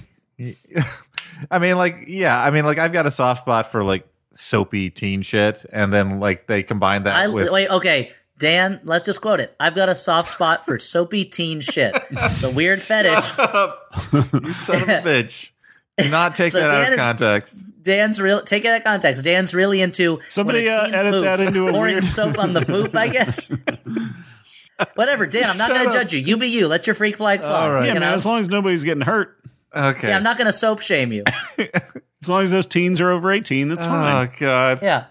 I 1.52 1.60
mean 1.60 1.78
like 1.78 2.06
yeah, 2.08 2.42
I 2.42 2.50
mean 2.50 2.66
like 2.66 2.78
I've 2.80 2.94
got 2.94 3.06
a 3.06 3.12
soft 3.12 3.42
spot 3.44 3.72
for 3.72 3.84
like 3.84 4.08
soapy 4.36 4.90
teen 4.90 5.22
shit 5.22 5.64
and 5.72 5.94
then 5.94 6.20
like 6.20 6.48
they 6.48 6.64
combine 6.64 7.04
that 7.04 7.16
I 7.18 7.28
with 7.28 7.52
wait. 7.52 7.70
Okay, 7.70 8.12
Dan. 8.40 8.82
Let's 8.84 9.06
just 9.06 9.22
quote 9.22 9.40
it. 9.40 9.56
I've 9.60 9.76
got 9.76 9.88
a 9.90 9.96
soft 9.96 10.32
spot 10.32 10.66
for 10.66 10.80
soapy 10.80 11.26
teen 11.26 11.62
shit. 11.62 11.96
It's 12.10 12.44
a 12.44 12.50
weird 12.50 12.82
fetish. 12.82 13.38
you 13.38 14.52
son 14.54 14.82
of 14.82 14.90
a 14.90 15.02
bitch. 15.06 15.52
Do 15.98 16.10
not 16.10 16.36
take 16.36 16.52
So 16.52 16.60
that 16.60 16.72
out 16.72 16.82
Dan 16.82 16.88
of 16.88 16.94
is- 16.94 16.98
context. 17.06 17.64
Dan's 17.84 18.20
real. 18.20 18.42
Take 18.42 18.66
it 18.66 18.70
out 18.70 18.78
of 18.78 18.84
context. 18.84 19.24
Dan's 19.24 19.54
really 19.54 19.82
into 19.82 20.20
Somebody, 20.30 20.66
when 20.66 20.74
a 20.74 20.76
uh, 20.76 20.86
teen 20.86 20.94
edit 20.96 21.24
that 21.24 21.40
into 21.40 21.68
a 21.68 21.72
pouring 21.72 21.96
weird- 21.96 22.04
soap 22.04 22.40
on 22.40 22.54
the 22.54 22.66
poop. 22.66 22.96
I 22.96 23.10
guess. 23.10 23.52
Whatever, 24.96 25.28
Dan. 25.28 25.44
I'm 25.46 25.58
not 25.58 25.70
going 25.70 25.86
to 25.88 25.94
judge 25.94 26.14
you. 26.14 26.20
You 26.20 26.38
be 26.38 26.48
you. 26.48 26.68
Let 26.68 26.88
your 26.88 26.96
freak 26.96 27.18
flag 27.18 27.42
fly. 27.42 27.50
All 27.68 27.72
right. 27.72 27.86
Yeah, 27.88 27.94
man. 27.94 28.02
know? 28.02 28.14
As 28.14 28.26
long 28.26 28.40
as 28.40 28.50
nobody's 28.50 28.84
getting 28.84 29.04
hurt, 29.04 29.38
Okay. 29.76 30.10
yeah, 30.10 30.16
I'm 30.16 30.24
not 30.24 30.38
going 30.38 30.48
to 30.48 30.54
soap 30.54 30.82
shame 30.82 31.12
you. 31.12 31.24
as 31.58 32.30
long 32.30 32.44
as 32.44 32.52
those 32.52 32.66
teens 32.68 33.00
are 33.02 33.10
over 33.12 33.32
eighteen, 33.32 33.68
that's 33.68 33.86
fine. 33.86 34.28
Oh 34.28 34.34
god. 34.40 34.80
Yeah. 34.82 35.06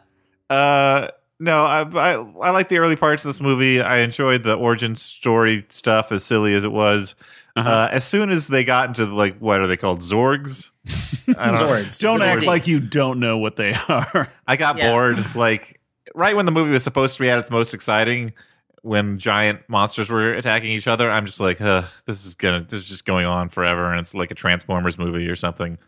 Uh, 0.50 1.08
no, 1.40 1.64
I, 1.64 1.82
I 1.82 2.12
I 2.14 2.50
like 2.50 2.68
the 2.68 2.78
early 2.78 2.96
parts 2.96 3.24
of 3.24 3.28
this 3.30 3.40
movie. 3.40 3.80
I 3.80 3.98
enjoyed 3.98 4.44
the 4.44 4.54
origin 4.54 4.94
story 4.94 5.64
stuff, 5.68 6.12
as 6.12 6.24
silly 6.24 6.54
as 6.54 6.64
it 6.64 6.70
was. 6.72 7.14
Uh-huh. 7.54 7.68
uh 7.68 7.88
as 7.92 8.04
soon 8.06 8.30
as 8.30 8.46
they 8.46 8.64
got 8.64 8.88
into 8.88 9.04
like 9.06 9.38
what 9.38 9.60
are 9.60 9.66
they 9.66 9.76
called, 9.76 10.00
Zorgs? 10.00 10.70
I 11.36 11.46
don't 11.50 11.54
know. 11.54 11.66
Zords. 11.66 11.98
Don't 12.00 12.14
With 12.20 12.22
a 12.22 12.26
act 12.32 12.42
like 12.44 12.66
you 12.66 12.80
don't 12.80 13.20
know 13.20 13.38
what 13.38 13.56
they 13.56 13.74
are. 13.88 14.28
I 14.46 14.56
got 14.56 14.78
Yeah. 14.78 14.90
bored. 14.90 15.34
Like 15.36 15.80
right 16.14 16.34
when 16.34 16.46
the 16.46 16.52
movie 16.52 16.72
was 16.72 16.82
supposed 16.82 17.14
to 17.16 17.20
be 17.22 17.28
at 17.30 17.38
its 17.38 17.50
most 17.50 17.74
exciting, 17.74 18.32
when 18.82 19.18
giant 19.18 19.60
monsters 19.68 20.08
were 20.10 20.32
attacking 20.34 20.70
each 20.70 20.88
other, 20.88 21.10
I'm 21.10 21.26
just 21.26 21.40
like, 21.40 21.60
Ugh, 21.60 21.84
this 22.06 22.24
is 22.24 22.34
gonna 22.34 22.62
this 22.62 22.80
is 22.80 22.88
just 22.88 23.04
going 23.04 23.26
on 23.26 23.48
forever, 23.50 23.90
and 23.90 24.00
it's 24.00 24.14
like 24.14 24.30
a 24.30 24.34
Transformers 24.34 24.98
movie 24.98 25.28
or 25.28 25.36
something. 25.36 25.78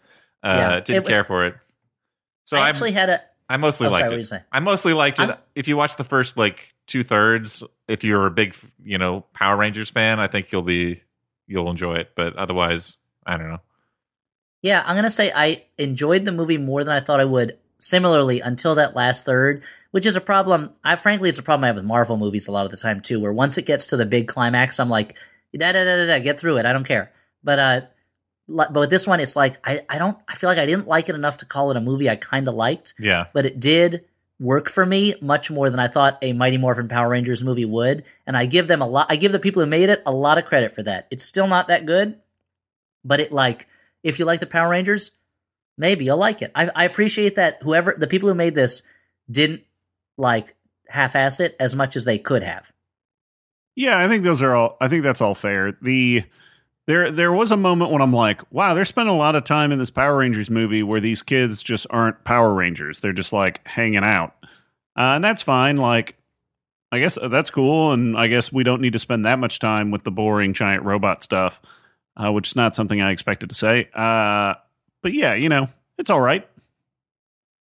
Uh, 0.42 0.56
Yeah, 0.58 0.80
didn't 0.80 1.04
was- 1.04 1.12
care 1.14 1.24
for 1.24 1.46
it. 1.46 1.56
So 2.46 2.58
I 2.58 2.66
I 2.66 2.68
actually 2.68 2.92
had 2.92 3.08
a. 3.08 3.20
I 3.48 3.56
mostly 3.56 3.86
Oh, 3.86 3.90
liked 3.90 4.02
sorry, 4.04 4.14
it. 4.20 4.30
what 4.30 4.30
you? 4.32 4.44
I 4.52 4.60
mostly 4.60 4.92
liked 4.92 5.18
it. 5.18 5.30
I'm- 5.30 5.38
if 5.54 5.66
you 5.66 5.76
watch 5.78 5.96
the 5.96 6.04
first 6.04 6.36
like 6.36 6.74
two 6.86 7.02
thirds, 7.04 7.64
if 7.88 8.04
you're 8.04 8.26
a 8.26 8.30
big, 8.30 8.54
you 8.82 8.98
know, 8.98 9.22
Power 9.32 9.56
Rangers 9.56 9.88
fan, 9.90 10.20
I 10.20 10.28
think 10.28 10.52
you'll 10.52 10.62
be 10.62 11.02
you'll 11.46 11.70
enjoy 11.70 11.94
it. 11.94 12.12
But 12.14 12.36
otherwise, 12.36 12.98
I 13.26 13.36
don't 13.36 13.48
know. 13.48 13.60
Yeah, 14.62 14.82
I'm 14.86 14.96
gonna 14.96 15.10
say 15.10 15.30
I 15.34 15.64
enjoyed 15.78 16.24
the 16.24 16.32
movie 16.32 16.58
more 16.58 16.84
than 16.84 16.94
I 16.94 17.00
thought 17.00 17.20
I 17.20 17.24
would. 17.24 17.58
Similarly, 17.78 18.40
until 18.40 18.76
that 18.76 18.96
last 18.96 19.26
third, 19.26 19.62
which 19.90 20.06
is 20.06 20.16
a 20.16 20.20
problem. 20.20 20.70
I 20.82 20.96
frankly, 20.96 21.28
it's 21.28 21.38
a 21.38 21.42
problem 21.42 21.64
I 21.64 21.66
have 21.66 21.76
with 21.76 21.84
Marvel 21.84 22.16
movies 22.16 22.48
a 22.48 22.52
lot 22.52 22.64
of 22.64 22.70
the 22.70 22.78
time 22.78 23.02
too. 23.02 23.20
Where 23.20 23.32
once 23.32 23.58
it 23.58 23.66
gets 23.66 23.86
to 23.86 23.98
the 23.98 24.06
big 24.06 24.26
climax, 24.26 24.80
I'm 24.80 24.88
like, 24.88 25.16
da 25.52 25.72
da 25.72 25.84
da 25.84 25.96
da 25.96 26.06
da, 26.06 26.18
get 26.18 26.40
through 26.40 26.56
it. 26.56 26.66
I 26.66 26.72
don't 26.72 26.86
care. 26.86 27.12
But 27.42 27.58
uh, 27.58 27.80
but 28.48 28.72
with 28.72 28.90
this 28.90 29.06
one, 29.06 29.20
it's 29.20 29.36
like 29.36 29.58
I 29.66 29.82
I 29.88 29.98
don't. 29.98 30.16
I 30.26 30.34
feel 30.34 30.48
like 30.48 30.58
I 30.58 30.64
didn't 30.64 30.86
like 30.88 31.10
it 31.10 31.14
enough 31.14 31.38
to 31.38 31.46
call 31.46 31.70
it 31.70 31.76
a 31.76 31.80
movie 31.80 32.08
I 32.08 32.16
kind 32.16 32.48
of 32.48 32.54
liked. 32.54 32.94
Yeah, 32.98 33.26
but 33.34 33.44
it 33.44 33.60
did 33.60 34.06
work 34.40 34.68
for 34.68 34.84
me 34.84 35.14
much 35.20 35.50
more 35.50 35.70
than 35.70 35.80
I 35.80 35.88
thought 35.88 36.18
a 36.22 36.32
Mighty 36.32 36.56
Morphin 36.56 36.88
Power 36.88 37.08
Rangers 37.08 37.42
movie 37.42 37.64
would. 37.64 38.04
And 38.26 38.36
I 38.36 38.46
give 38.46 38.68
them 38.68 38.82
a 38.82 38.86
lot, 38.86 39.06
I 39.08 39.16
give 39.16 39.32
the 39.32 39.38
people 39.38 39.62
who 39.62 39.68
made 39.68 39.88
it 39.88 40.02
a 40.06 40.12
lot 40.12 40.38
of 40.38 40.44
credit 40.44 40.74
for 40.74 40.82
that. 40.82 41.06
It's 41.10 41.24
still 41.24 41.46
not 41.46 41.68
that 41.68 41.86
good, 41.86 42.18
but 43.04 43.20
it 43.20 43.32
like, 43.32 43.68
if 44.02 44.18
you 44.18 44.24
like 44.24 44.40
the 44.40 44.46
Power 44.46 44.68
Rangers, 44.68 45.12
maybe 45.78 46.04
you'll 46.04 46.16
like 46.16 46.42
it. 46.42 46.50
I, 46.54 46.70
I 46.74 46.84
appreciate 46.84 47.36
that 47.36 47.62
whoever, 47.62 47.94
the 47.96 48.06
people 48.06 48.28
who 48.28 48.34
made 48.34 48.54
this 48.54 48.82
didn't 49.30 49.62
like 50.16 50.54
half 50.88 51.16
ass 51.16 51.40
it 51.40 51.56
as 51.58 51.74
much 51.74 51.96
as 51.96 52.04
they 52.04 52.18
could 52.18 52.42
have. 52.42 52.70
Yeah, 53.76 53.98
I 53.98 54.08
think 54.08 54.22
those 54.22 54.42
are 54.42 54.54
all. 54.54 54.76
I 54.80 54.88
think 54.88 55.02
that's 55.02 55.20
all 55.20 55.34
fair. 55.34 55.76
The 55.82 56.24
there 56.86 57.10
there 57.10 57.32
was 57.32 57.50
a 57.50 57.56
moment 57.56 57.90
when 57.90 58.02
I'm 58.02 58.12
like, 58.12 58.40
wow, 58.52 58.74
they're 58.74 58.84
spending 58.84 59.14
a 59.14 59.18
lot 59.18 59.36
of 59.36 59.44
time 59.44 59.72
in 59.72 59.78
this 59.78 59.90
Power 59.90 60.18
Rangers 60.18 60.50
movie 60.50 60.82
where 60.82 61.00
these 61.00 61.22
kids 61.22 61.62
just 61.62 61.86
aren't 61.90 62.24
Power 62.24 62.52
Rangers. 62.52 63.00
They're 63.00 63.12
just 63.12 63.32
like 63.32 63.66
hanging 63.66 64.04
out, 64.04 64.34
uh, 64.96 65.16
and 65.16 65.24
that's 65.24 65.42
fine. 65.42 65.76
Like, 65.76 66.16
I 66.92 66.98
guess 66.98 67.18
that's 67.30 67.50
cool, 67.50 67.92
and 67.92 68.16
I 68.16 68.26
guess 68.26 68.52
we 68.52 68.64
don't 68.64 68.80
need 68.80 68.92
to 68.92 68.98
spend 68.98 69.24
that 69.24 69.38
much 69.38 69.58
time 69.58 69.90
with 69.90 70.04
the 70.04 70.10
boring 70.10 70.52
giant 70.52 70.84
robot 70.84 71.22
stuff, 71.22 71.62
uh, 72.16 72.30
which 72.32 72.48
is 72.48 72.56
not 72.56 72.74
something 72.74 73.00
I 73.00 73.12
expected 73.12 73.48
to 73.48 73.54
say. 73.54 73.88
Uh, 73.94 74.54
but 75.02 75.12
yeah, 75.14 75.34
you 75.34 75.48
know, 75.48 75.68
it's 75.98 76.10
all 76.10 76.20
right. 76.20 76.46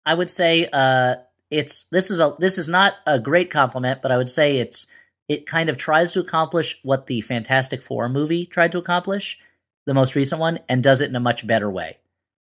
I 0.06 0.16
would 0.16 0.30
say 0.30 0.68
uh, 0.74 1.16
it's 1.50 1.84
this 1.92 2.10
is 2.10 2.20
a 2.20 2.36
this 2.40 2.58
is 2.58 2.68
not 2.68 2.96
a 3.06 3.20
great 3.20 3.50
compliment, 3.52 4.02
but 4.02 4.12
I 4.12 4.18
would 4.18 4.30
say 4.30 4.58
it's 4.58 4.88
it 5.28 5.46
kind 5.46 5.70
of 5.70 5.78
tries 5.78 6.14
to 6.14 6.20
accomplish 6.20 6.80
what 6.84 7.08
the 7.08 7.22
Fantastic 7.22 7.82
Four 7.82 8.10
movie 8.10 8.46
tried 8.46 8.72
to 8.74 8.78
accomplish, 8.78 9.38
the 9.86 9.94
most 9.94 10.16
recent 10.16 10.40
one, 10.42 10.60
and 10.70 10.84
does 10.84 11.02
it 11.02 11.10
in 11.10 11.16
a 11.16 11.20
much 11.20 11.46
better 11.48 11.70
way. 11.70 11.98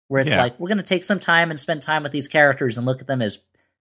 Where 0.09 0.21
it's 0.21 0.29
Yeah. 0.29 0.41
like 0.41 0.59
we're 0.59 0.67
going 0.67 0.77
to 0.77 0.83
take 0.83 1.03
some 1.03 1.19
time 1.19 1.49
and 1.49 1.59
spend 1.59 1.81
time 1.81 2.03
with 2.03 2.11
these 2.11 2.27
characters 2.27 2.77
and 2.77 2.85
look 2.85 3.01
at 3.01 3.07
them 3.07 3.21
as 3.21 3.39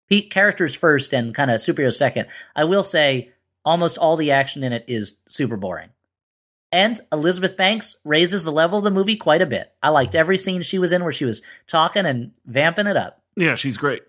pe- 0.08 0.22
characters 0.22 0.74
first 0.74 1.12
and 1.12 1.34
kind 1.34 1.50
of 1.50 1.60
superheroes 1.60 1.94
second. 1.94 2.26
I 2.56 2.64
will 2.64 2.82
say 2.84 3.30
almost 3.64 3.98
all 3.98 4.16
the 4.16 4.30
action 4.30 4.62
in 4.64 4.72
it 4.72 4.84
is 4.88 5.18
super 5.28 5.56
boring. 5.56 5.90
And 6.70 6.98
Elizabeth 7.12 7.56
Banks 7.56 7.96
raises 8.04 8.44
the 8.44 8.52
level 8.52 8.78
of 8.78 8.84
the 8.84 8.90
movie 8.90 9.16
quite 9.16 9.42
a 9.42 9.46
bit. 9.46 9.72
I 9.82 9.90
liked 9.90 10.14
every 10.14 10.38
scene 10.38 10.62
she 10.62 10.78
was 10.78 10.90
in 10.90 11.02
where 11.04 11.12
she 11.12 11.26
was 11.26 11.42
talking 11.66 12.06
and 12.06 12.30
vamping 12.46 12.86
it 12.86 12.96
up. 12.96 13.20
Yeah, 13.36 13.56
she's 13.56 13.76
great. 13.76 14.02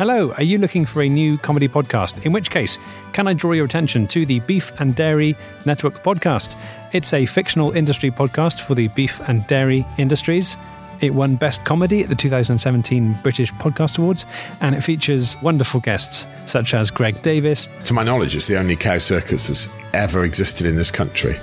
Hello, 0.00 0.32
are 0.38 0.42
you 0.42 0.56
looking 0.56 0.86
for 0.86 1.02
a 1.02 1.08
new 1.10 1.36
comedy 1.36 1.68
podcast? 1.68 2.24
In 2.24 2.32
which 2.32 2.50
case, 2.50 2.78
can 3.12 3.28
I 3.28 3.34
draw 3.34 3.52
your 3.52 3.66
attention 3.66 4.06
to 4.06 4.24
the 4.24 4.40
Beef 4.40 4.72
and 4.80 4.94
Dairy 4.96 5.36
Network 5.66 6.02
podcast? 6.02 6.56
It's 6.94 7.12
a 7.12 7.26
fictional 7.26 7.72
industry 7.72 8.10
podcast 8.10 8.62
for 8.62 8.74
the 8.74 8.88
beef 8.88 9.20
and 9.28 9.46
dairy 9.46 9.84
industries. 9.98 10.56
It 11.02 11.12
won 11.12 11.36
Best 11.36 11.66
Comedy 11.66 12.02
at 12.02 12.08
the 12.08 12.14
2017 12.14 13.12
British 13.22 13.52
Podcast 13.52 13.98
Awards, 13.98 14.24
and 14.62 14.74
it 14.74 14.80
features 14.80 15.36
wonderful 15.42 15.80
guests 15.80 16.24
such 16.46 16.72
as 16.72 16.90
Greg 16.90 17.20
Davies, 17.20 17.68
To 17.84 17.92
my 17.92 18.02
knowledge, 18.02 18.34
it's 18.34 18.46
the 18.46 18.58
only 18.58 18.76
cow 18.76 18.96
circus 18.96 19.48
that's 19.48 19.68
ever 19.92 20.24
existed 20.24 20.66
in 20.66 20.76
this 20.76 20.90
country. 20.90 21.36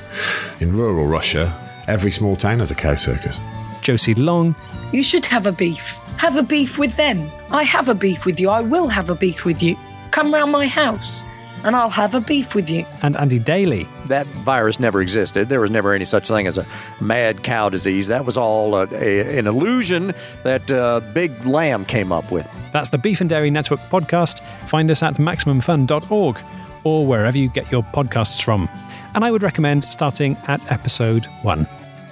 In 0.62 0.76
rural 0.76 1.06
Russia, 1.06 1.56
every 1.88 2.10
small 2.10 2.36
town 2.36 2.58
has 2.58 2.72
a 2.72 2.76
cow 2.76 2.96
circus. 2.96 3.40
Josie 3.82 4.16
Long, 4.16 4.56
You 4.92 5.04
should 5.04 5.26
have 5.26 5.46
a 5.46 5.52
beef. 5.52 5.98
Have 6.18 6.36
a 6.36 6.44
beef 6.44 6.78
with 6.78 6.96
them. 6.96 7.30
I 7.52 7.64
have 7.64 7.90
a 7.90 7.96
beef 7.96 8.26
with 8.26 8.40
you. 8.40 8.50
I 8.50 8.62
will 8.62 8.88
have 8.88 9.10
a 9.10 9.16
beef 9.16 9.46
with 9.46 9.62
you. 9.62 9.78
Come 10.12 10.34
round 10.34 10.52
my 10.52 10.68
house 10.68 11.24
and 11.64 11.76
I'll 11.76 11.90
have 11.90 12.16
a 12.16 12.22
beef 12.22 12.56
with 12.56 12.70
you. 12.70 12.86
and 13.02 13.16
Andy 13.18 13.40
Daly. 13.40 13.88
that 14.08 14.26
virus 14.28 14.80
never 14.80 15.02
existed. 15.02 15.50
There 15.50 15.60
was 15.60 15.72
never 15.72 15.94
any 15.94 16.06
such 16.06 16.28
thing 16.28 16.48
as 16.48 16.58
a 16.58 16.66
mad 17.02 17.44
cow 17.44 17.70
disease. 17.70 18.08
That 18.08 18.26
was 18.26 18.38
all 18.38 18.76
a, 18.76 18.88
a, 18.94 19.38
an 19.38 19.48
illusion 19.48 20.14
that 20.44 20.70
uh, 20.72 21.00
Big 21.14 21.46
Lamb 21.46 21.86
came 21.86 22.12
up 22.12 22.32
with. 22.32 22.48
That's 22.74 22.90
the 22.90 22.98
Beef 22.98 23.22
and 23.22 23.30
Dairy 23.30 23.52
Network 23.52 23.80
podcast. 23.90 24.42
Find 24.68 24.90
us 24.92 25.04
at 25.04 25.16
MaximumFun.org 25.16 26.40
or 26.84 27.06
wherever 27.06 27.38
you 27.38 27.50
get 27.50 27.72
your 27.72 27.84
podcasts 27.84 28.42
from. 28.42 28.70
And 29.16 29.26
I 29.26 29.32
would 29.32 29.44
recommend 29.44 29.84
starting 29.84 30.38
at 30.48 30.72
episode 30.72 31.26
one. 31.42 31.68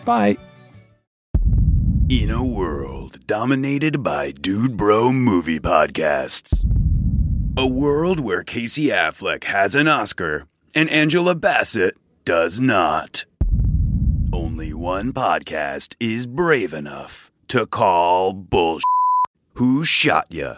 Bye. 0.06 0.38
In 2.08 2.30
a 2.30 2.46
world 2.46 3.26
dominated 3.26 4.04
by 4.04 4.30
Dude 4.30 4.78
Bro 4.78 5.12
movie 5.14 5.60
podcasts. 5.60 6.64
A 7.58 7.68
world 7.68 8.20
where 8.20 8.44
Casey 8.44 8.90
Affleck 8.90 9.46
has 9.46 9.74
an 9.74 9.88
Oscar 9.88 10.48
and 10.76 10.88
Angela 10.92 11.34
Bassett 11.34 11.98
does 12.24 12.60
not. 12.60 13.26
Only 14.32 14.72
one 14.72 15.14
podcast 15.14 15.96
is 16.00 16.28
brave 16.28 16.76
enough 16.76 17.32
to 17.48 17.66
call 17.66 18.34
bullshit. 18.34 18.84
Who 19.56 19.84
shot 19.84 20.28
ya? 20.30 20.58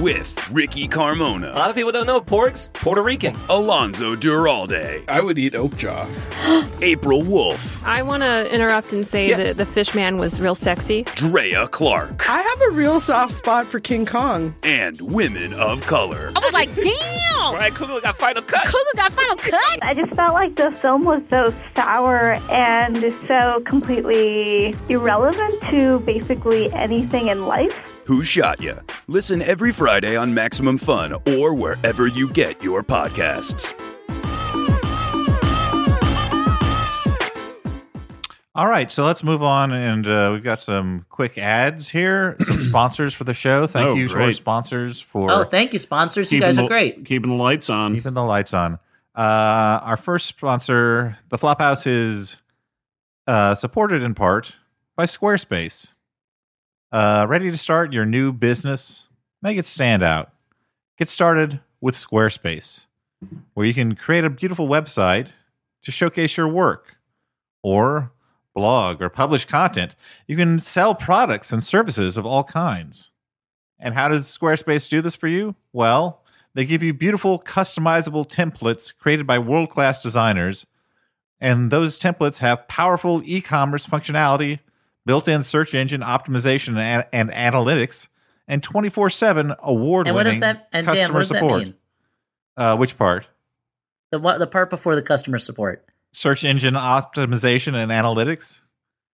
With 0.00 0.50
Ricky 0.50 0.88
Carmona. 0.88 1.52
A 1.52 1.58
lot 1.58 1.68
of 1.68 1.76
people 1.76 1.92
don't 1.92 2.06
know 2.06 2.22
Porg's 2.22 2.70
Puerto 2.72 3.02
Rican. 3.02 3.36
Alonso 3.50 4.16
Duralde, 4.16 5.04
I 5.08 5.20
would 5.20 5.38
eat 5.38 5.54
oak 5.54 5.76
jaw. 5.76 6.06
April 6.82 7.22
Wolfe, 7.22 7.84
I 7.84 8.02
want 8.02 8.22
to 8.22 8.50
interrupt 8.54 8.92
and 8.94 9.06
say 9.06 9.28
Yes. 9.28 9.38
that 9.38 9.56
the 9.58 9.66
fish 9.66 9.94
man 9.94 10.16
was 10.16 10.40
real 10.40 10.54
sexy. 10.54 11.02
Drea 11.16 11.66
Clark, 11.68 12.28
I 12.30 12.40
have 12.40 12.72
a 12.72 12.76
real 12.76 12.98
soft 12.98 13.34
spot 13.34 13.66
for 13.66 13.78
King 13.78 14.06
Kong. 14.06 14.54
and 14.62 14.98
women 15.02 15.52
of 15.52 15.82
color. 15.86 16.30
I 16.34 16.38
was 16.40 16.52
like, 16.54 16.74
damn! 16.76 17.54
Ryan 17.54 17.72
Coogler 17.74 18.02
got 18.02 18.16
final 18.16 18.42
cut. 18.42 18.64
Cougar 18.64 18.96
got 18.96 19.12
final 19.12 19.36
cut! 19.36 19.78
I 19.82 19.92
just 19.92 20.14
felt 20.14 20.32
like 20.32 20.56
the 20.56 20.70
film 20.72 21.04
was 21.04 21.22
so 21.28 21.52
sour 21.76 22.38
and 22.50 23.12
so 23.28 23.60
completely 23.66 24.74
irrelevant 24.88 25.60
to 25.70 26.00
basically 26.00 26.72
anything 26.72 27.28
in 27.28 27.46
life. 27.46 27.78
Who 28.06 28.24
shot 28.24 28.60
ya? 28.62 28.76
Listen 29.06 29.42
every 29.42 29.72
Friday 29.72 29.89
on 29.90 30.32
Maximum 30.32 30.78
Fun 30.78 31.14
or 31.36 31.52
wherever 31.52 32.06
you 32.06 32.30
get 32.30 32.62
your 32.62 32.80
podcasts. 32.80 33.74
All 38.54 38.68
right, 38.68 38.90
so 38.92 39.04
let's 39.04 39.24
move 39.24 39.42
on, 39.42 39.72
and 39.72 40.06
uh, 40.06 40.30
we've 40.32 40.44
got 40.44 40.60
some 40.60 41.06
quick 41.08 41.38
ads 41.38 41.88
here, 41.88 42.36
some 42.40 42.58
sponsors 42.68 43.14
for 43.14 43.24
the 43.24 43.34
show. 43.34 43.66
Thank 43.66 43.86
Oh, 43.88 43.94
you 43.94 44.06
to 44.08 44.20
our 44.20 44.30
sponsors 44.32 45.00
for 45.00 45.28
Oh, 45.30 45.44
thank 45.44 45.72
you, 45.72 45.78
sponsors. 45.80 46.30
You 46.30 46.40
guys 46.40 46.54
the, 46.56 46.64
are 46.64 46.68
great. 46.68 47.04
Keeping 47.04 47.30
the 47.30 47.42
lights 47.42 47.68
on. 47.68 47.94
keeping 47.96 48.14
the 48.14 48.22
lights 48.22 48.54
on. 48.54 48.74
Uh, 49.14 49.80
our 49.82 49.96
first 49.96 50.26
sponsor, 50.26 51.18
the 51.30 51.38
Flophouse, 51.38 51.84
is 51.86 52.36
uh, 53.26 53.56
supported 53.56 54.02
in 54.02 54.14
part 54.14 54.56
by 54.96 55.04
Squarespace. 55.04 55.94
Uh, 56.92 57.26
ready 57.28 57.50
to 57.50 57.56
start 57.56 57.92
your 57.92 58.04
new 58.06 58.32
business? 58.32 59.08
Make 59.42 59.58
it 59.58 59.66
stand 59.66 60.02
out. 60.02 60.32
Get 60.98 61.08
started 61.08 61.60
with 61.80 61.94
Squarespace, 61.94 62.86
where 63.54 63.66
you 63.66 63.74
can 63.74 63.94
create 63.94 64.24
a 64.24 64.30
beautiful 64.30 64.68
website 64.68 65.28
to 65.82 65.90
showcase 65.90 66.36
your 66.36 66.48
work, 66.48 66.96
or 67.62 68.12
blog 68.54 69.00
or 69.00 69.08
publish 69.08 69.44
content. 69.44 69.96
You 70.26 70.36
can 70.36 70.60
sell 70.60 70.94
products 70.94 71.52
and 71.52 71.62
services 71.62 72.16
of 72.16 72.26
all 72.26 72.44
kinds. 72.44 73.10
And 73.78 73.94
how 73.94 74.08
does 74.08 74.26
Squarespace 74.26 74.88
do 74.88 75.00
this 75.00 75.14
for 75.14 75.28
you? 75.28 75.54
Well, 75.72 76.22
they 76.54 76.66
give 76.66 76.82
you 76.82 76.92
beautiful, 76.92 77.38
customizable 77.38 78.28
templates 78.28 78.92
created 78.94 79.26
by 79.26 79.38
world 79.38 79.70
class 79.70 80.02
designers. 80.02 80.66
And 81.40 81.70
those 81.70 81.98
templates 81.98 82.38
have 82.38 82.68
powerful 82.68 83.22
e 83.24 83.40
commerce 83.40 83.86
functionality, 83.86 84.58
built 85.06 85.26
in 85.28 85.42
search 85.42 85.74
engine 85.74 86.02
optimization 86.02 86.76
and, 86.76 87.06
and 87.12 87.30
analytics, 87.30 88.08
and 88.50 88.62
24 88.62 89.08
7 89.10 89.54
award 89.60 90.08
And 90.08 90.14
what 90.14 90.26
winning 90.26 90.40
that? 90.40 90.68
And 90.72 90.84
customer 90.84 91.06
Dan, 91.06 91.12
what 91.14 91.18
does 91.20 91.28
support. 91.28 91.60
that 91.60 91.64
mean? 91.64 91.74
Uh, 92.56 92.76
which 92.76 92.98
part? 92.98 93.26
The 94.10 94.18
what? 94.18 94.38
The 94.38 94.46
part 94.46 94.68
before 94.68 94.96
the 94.96 95.02
customer 95.02 95.38
support. 95.38 95.86
Search 96.12 96.44
engine 96.44 96.74
optimization 96.74 97.74
and 97.74 97.92
analytics. 97.92 98.62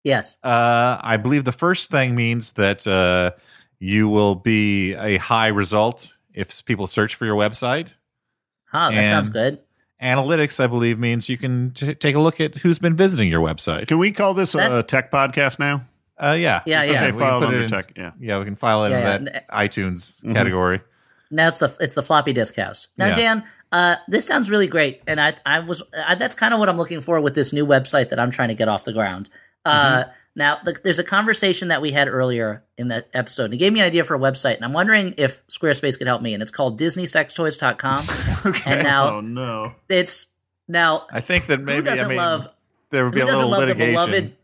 Yes. 0.03 0.39
Uh, 0.43 0.99
I 1.01 1.19
believe 1.19 1.45
the 1.45 1.53
first 1.53 1.91
thing 1.91 2.15
means 2.15 2.53
that 2.53 2.87
uh, 2.87 3.33
you 3.79 4.09
will 4.09 4.35
be 4.35 4.95
a 4.95 5.19
high 5.19 5.49
result 5.49 6.17
if 6.33 6.65
people 6.65 6.87
search 6.87 7.15
for 7.15 7.27
your 7.27 7.37
website. 7.37 7.95
Huh. 8.65 8.91
That 8.91 9.07
sounds 9.07 9.29
good. 9.29 9.61
Analytics, 10.03 10.63
I 10.63 10.67
believe, 10.67 10.99
means 10.99 11.29
you 11.29 11.37
can 11.37 11.73
t- 11.73 11.95
take 11.95 12.15
a 12.15 12.21
look 12.21 12.41
at 12.41 12.57
who's 12.57 12.79
been 12.79 12.97
visiting 12.97 13.29
your 13.29 13.41
website. 13.41 13.87
Can 13.87 13.99
we 13.99 14.13
call 14.13 14.35
this 14.35 14.55
a 14.55 14.83
tech 14.83 15.11
podcast 15.11 15.59
now? 15.59 15.85
Uh, 16.19 16.37
yeah, 16.39 16.63
Yeah, 16.67 16.83
yeah. 16.83 16.93
Okay, 16.93 17.05
we 17.07 17.11
can 17.13 17.19
file 17.19 17.41
put 17.41 17.47
under 17.49 17.61
it 17.61 17.65
in- 17.65 17.71
tech. 17.71 17.93
Yeah. 17.97 18.11
Yeah, 18.21 18.39
we 18.39 18.45
can 18.47 18.57
file 18.57 18.85
it 18.87 18.91
Yeah, 18.91 19.17
in 19.17 19.27
yeah. 19.27 19.33
that 19.33 19.49
iTunes 19.51 20.23
Mhm. 20.25 20.35
category. 20.35 20.81
Now 21.31 21.49
it's 21.49 21.59
the 21.59 21.75
it's 21.81 21.95
the 21.95 22.03
floppy 22.03 22.33
disk 22.33 22.57
house. 22.57 22.89
Now, 22.97 23.09
Yeah. 23.09 23.15
Dan, 23.15 23.45
uh, 23.73 23.97
this 24.09 24.27
sounds 24.27 24.49
really 24.49 24.67
great, 24.69 25.03
and 25.07 25.21
I 25.21 25.35
I 25.45 25.59
was 25.61 25.83
I, 26.07 26.15
that's 26.15 26.35
kind 26.35 26.55
of 26.55 26.61
what 26.61 26.69
I'm 26.69 26.77
looking 26.77 27.01
for 27.01 27.21
with 27.21 27.35
this 27.35 27.53
new 27.53 27.67
website 27.67 28.09
that 28.11 28.19
I'm 28.21 28.31
trying 28.31 28.49
to 28.49 28.55
get 28.55 28.69
off 28.69 28.85
the 28.85 28.93
ground. 28.93 29.29
Uh, 29.65 30.05
now, 30.37 30.59
the, 30.65 30.79
there's 30.85 30.99
a 31.01 31.05
conversation 31.05 31.69
that 31.69 31.83
we 31.83 31.91
had 31.91 32.07
earlier 32.09 32.63
in 32.79 32.89
that 32.89 33.09
episode. 33.13 33.45
And 33.47 33.55
he 33.55 33.59
gave 33.59 33.73
me 33.73 33.81
an 33.81 33.87
idea 33.87 34.05
for 34.05 34.15
a 34.15 34.19
website, 34.19 34.55
and 34.57 34.65
I'm 34.65 34.73
wondering 34.75 35.15
if 35.17 35.45
Squarespace 35.49 35.99
could 35.99 36.07
help 36.07 36.23
me. 36.23 36.35
And 36.35 36.43
it's 36.43 36.53
called 36.53 36.79
DisneySexToys.com. 36.79 38.05
Okay. 38.47 38.73
And 38.75 38.83
now 38.85 39.17
oh 39.17 39.21
no. 39.21 39.75
it's 39.89 40.29
now 40.69 41.07
I 41.11 41.21
think 41.21 41.49
that 41.49 41.61
maybe 41.61 41.79
who 41.79 41.83
doesn't 41.83 42.05
I 42.05 42.09
mean 42.09 42.17
love 42.19 42.49
there 42.91 43.05
would 43.05 43.15
be 43.15 43.21
a 43.21 43.27
doesn't 43.27 43.35
little 43.37 43.51
love 43.51 43.61
the 43.63 43.67
litigation. 43.75 43.93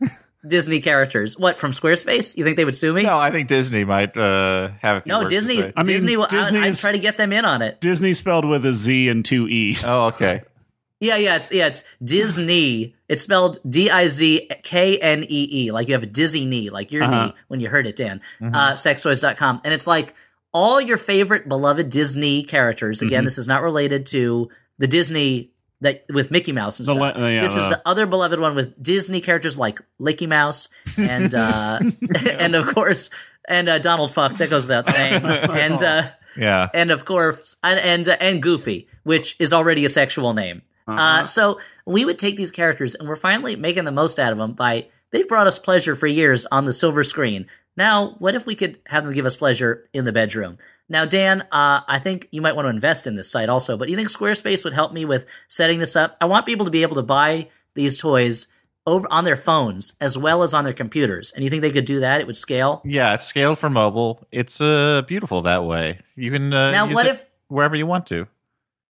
beloved 0.00 0.10
Disney 0.46 0.80
characters? 0.80 1.38
What 1.38 1.56
from 1.56 1.70
Squarespace? 1.70 2.36
You 2.36 2.44
think 2.44 2.56
they 2.56 2.64
would 2.64 2.74
sue 2.74 2.92
me? 2.92 3.02
No, 3.04 3.18
I 3.18 3.30
think 3.30 3.48
Disney 3.48 3.84
might 3.84 4.16
uh, 4.16 4.70
have 4.80 4.96
a 4.98 5.00
few 5.02 5.10
No, 5.10 5.18
words 5.20 5.30
to 5.30 5.34
Disney. 5.36 5.56
say. 5.58 5.72
I 5.76 5.82
mean, 5.84 5.94
Disney. 5.96 6.16
will- 6.16 6.26
Disney 6.26 6.58
I, 6.58 6.66
I'd 6.66 6.74
try 6.74 6.92
to 6.92 6.98
get 6.98 7.16
them 7.16 7.32
in 7.32 7.44
on 7.44 7.62
it. 7.62 7.80
Disney 7.80 8.12
spelled 8.12 8.44
with 8.44 8.66
a 8.66 8.72
Z 8.72 9.08
and 9.08 9.24
two 9.24 9.46
E's. 9.48 9.84
Oh, 9.86 10.06
okay. 10.06 10.42
Yeah, 11.00 11.16
yeah, 11.16 11.34
it's 11.34 11.50
yeah, 11.52 11.66
it's 11.66 11.82
Disney. 12.04 12.94
It's 13.08 13.24
spelled 13.24 13.58
D 13.68 13.90
I 13.90 14.06
Z 14.06 14.48
K 14.62 14.98
N 14.98 15.24
E 15.24 15.48
E, 15.66 15.72
like 15.72 15.88
you 15.88 15.94
have 15.94 16.04
a 16.04 16.06
dizzy 16.06 16.44
knee, 16.44 16.70
like 16.70 16.92
your 16.92 17.02
Uh-huh. 17.02 17.26
knee 17.26 17.34
when 17.48 17.58
you 17.58 17.68
heard 17.68 17.88
it, 17.88 17.96
Dan. 17.96 18.20
Mhm. 18.40 18.54
Uh, 18.54 18.72
sextoys.com. 18.74 19.62
And 19.64 19.74
it's 19.74 19.88
like 19.88 20.14
all 20.52 20.80
your 20.80 20.98
favorite 20.98 21.48
beloved 21.48 21.90
Disney 21.90 22.44
characters. 22.44 23.02
Again, 23.02 23.22
Mhm. 23.22 23.26
this 23.26 23.38
is 23.38 23.48
not 23.48 23.62
related 23.62 24.06
to 24.06 24.48
the 24.78 24.86
Disney 24.86 25.50
that 25.82 26.04
with 26.12 26.30
Mickey 26.30 26.52
Mouse 26.52 26.78
and 26.80 26.88
The 26.88 26.94
stuff. 26.94 27.16
le- 27.16 27.24
uh, 27.24 27.28
yeah, 27.28 27.42
this 27.42 27.54
is 27.54 27.64
the- 27.64 27.70
the 27.70 27.82
other 27.86 28.06
beloved 28.06 28.40
one 28.40 28.54
with 28.54 28.82
Disney 28.82 29.20
characters 29.20 29.58
like 29.58 29.80
Licky 30.00 30.26
Mouse 30.28 30.68
and 30.96 31.34
uh, 31.34 31.78
and 32.26 32.54
of 32.54 32.74
course 32.74 33.10
and 33.48 33.68
uh, 33.68 33.78
Donald 33.78 34.12
Fuck. 34.12 34.36
That 34.38 34.50
goes 34.50 34.64
without 34.64 34.86
saying. 34.86 35.22
and 35.24 35.82
uh, 35.82 36.02
Yeah. 36.36 36.68
and 36.72 36.90
of 36.90 37.04
course 37.04 37.56
and 37.62 37.78
and, 37.80 38.08
uh, 38.08 38.16
and 38.20 38.42
Goofy, 38.42 38.88
which 39.04 39.36
is 39.38 39.52
already 39.52 39.84
a 39.84 39.88
sexual 39.90 40.32
name. 40.34 40.62
uh 40.88 40.92
Uh-huh. 40.92 41.26
so 41.26 41.60
we 41.86 42.04
would 42.04 42.18
take 42.18 42.36
these 42.36 42.50
characters, 42.50 42.94
and 42.94 43.08
we're 43.08 43.16
finally 43.16 43.54
making 43.56 43.84
the 43.84 43.92
most 43.92 44.18
out 44.18 44.32
of 44.32 44.38
them 44.38 44.52
by 44.54 44.86
they've 45.10 45.28
brought 45.28 45.46
us 45.46 45.58
pleasure 45.58 45.94
for 45.94 46.06
years 46.06 46.46
on 46.50 46.64
the 46.64 46.72
silver 46.72 47.04
screen. 47.04 47.46
Now, 47.76 48.16
what 48.18 48.34
if 48.34 48.44
we 48.46 48.54
could 48.54 48.78
have 48.86 49.04
them 49.04 49.14
give 49.14 49.24
us 49.26 49.34
pleasure 49.36 49.88
in 49.94 50.04
the 50.04 50.12
bedroom? 50.12 50.58
Now, 50.88 51.04
Dan, 51.04 51.42
uh, 51.52 51.80
I 51.88 51.98
think 52.00 52.28
you 52.32 52.42
might 52.42 52.54
want 52.56 52.66
to 52.66 52.70
invest 52.70 53.06
in 53.06 53.14
this 53.16 53.30
site 53.30 53.48
also, 53.48 53.76
but 53.76 53.86
do 53.86 53.90
you 53.92 53.96
think 53.96 54.08
Squarespace 54.10 54.64
would 54.64 54.72
help 54.74 54.92
me 54.92 55.04
with 55.04 55.26
setting 55.48 55.78
this 55.78 55.96
up? 55.96 56.16
I 56.20 56.26
want 56.26 56.44
people 56.46 56.64
to 56.66 56.70
be 56.70 56.82
able 56.82 56.96
to 56.96 57.02
buy 57.02 57.48
these 57.74 57.96
toys 57.96 58.48
over 58.86 59.06
on 59.10 59.24
their 59.24 59.36
phones 59.36 59.94
as 60.00 60.18
well 60.18 60.42
as 60.42 60.52
on 60.52 60.64
their 60.64 60.72
computers. 60.72 61.32
And 61.32 61.44
you 61.44 61.50
think 61.50 61.62
they 61.62 61.70
could 61.70 61.84
do 61.84 62.00
that? 62.00 62.20
It 62.20 62.26
would 62.26 62.36
scale? 62.36 62.82
Yeah, 62.84 63.14
it's 63.14 63.24
scaled 63.24 63.58
for 63.58 63.70
mobile. 63.70 64.26
It's 64.32 64.60
uh, 64.60 65.02
beautiful 65.06 65.42
that 65.42 65.64
way. 65.64 66.00
You 66.16 66.30
can 66.30 66.52
uh, 66.52 66.72
Now, 66.72 66.86
use 66.86 66.94
what 66.94 67.06
it 67.06 67.10
if- 67.12 67.26
wherever 67.48 67.76
you 67.76 67.86
want 67.86 68.06
to. 68.08 68.26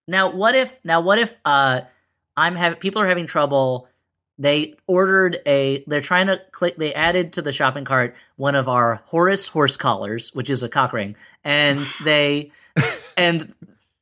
Now, 0.07 0.31
what 0.31 0.55
if 0.55 0.77
now 0.83 0.99
what 0.99 1.17
if 1.19 1.33
uh 1.45 1.81
I'm 2.35 2.55
having 2.55 2.79
people 2.79 3.01
are 3.01 3.07
having 3.07 3.27
trouble 3.27 3.87
they 4.39 4.73
ordered 4.87 5.39
a 5.45 5.83
they're 5.87 6.01
trying 6.01 6.27
to 6.27 6.41
click 6.51 6.75
they 6.77 6.93
added 6.93 7.33
to 7.33 7.41
the 7.41 7.51
shopping 7.51 7.85
cart 7.85 8.15
one 8.35 8.55
of 8.55 8.67
our 8.67 9.01
Horus 9.05 9.47
horse 9.47 9.77
collars, 9.77 10.33
which 10.33 10.49
is 10.49 10.63
a 10.63 10.69
cock 10.69 10.93
ring, 10.93 11.15
and 11.43 11.79
they 12.03 12.51
and 13.17 13.53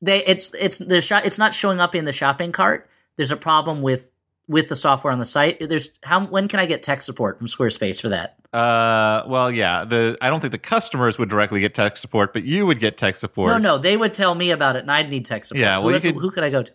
they 0.02 0.24
it's 0.26 0.54
it's 0.54 0.78
the 0.78 1.02
shot 1.02 1.26
it's 1.26 1.38
not 1.38 1.54
showing 1.54 1.80
up 1.80 1.96
in 1.96 2.06
the 2.06 2.14
shopping 2.14 2.52
cart. 2.52 2.90
There's 3.18 3.32
a 3.32 3.38
problem 3.38 3.82
with 3.82 4.10
with 4.48 4.68
the 4.68 4.76
software 4.76 5.14
on 5.14 5.20
the 5.20 5.26
site. 5.26 5.60
There's 5.68 5.90
how 6.04 6.26
when 6.26 6.48
can 6.48 6.60
I 6.60 6.66
get 6.66 6.84
tech 6.84 7.02
support 7.02 7.38
from 7.38 7.48
Squarespace 7.48 8.02
for 8.02 8.10
that? 8.10 8.36
Uh, 8.54 9.24
well, 9.28 9.50
yeah. 9.50 9.86
The 9.86 10.18
I 10.22 10.30
don't 10.30 10.42
think 10.42 10.52
the 10.52 10.58
customers 10.58 11.18
would 11.18 11.30
directly 11.30 11.62
get 11.62 11.74
tech 11.74 11.96
support, 11.98 12.34
but 12.34 12.44
you 12.44 12.66
would 12.66 12.80
get 12.80 12.98
tech 12.98 13.16
support. 13.16 13.50
No, 13.50 13.58
no, 13.58 13.78
they 13.78 13.96
would 13.96 14.14
tell 14.14 14.36
me 14.36 14.52
about 14.52 14.76
it, 14.76 14.80
and 14.80 14.92
I'd 14.92 15.10
need 15.10 15.26
tech 15.26 15.46
support. 15.46 15.62
Yeah, 15.62 15.78
well, 15.78 15.90
who, 15.90 15.94
you 15.96 16.00
could- 16.02 16.16
who 16.16 16.32
could 16.32 16.44
I 16.44 16.50
go 16.50 16.64
to? 16.64 16.72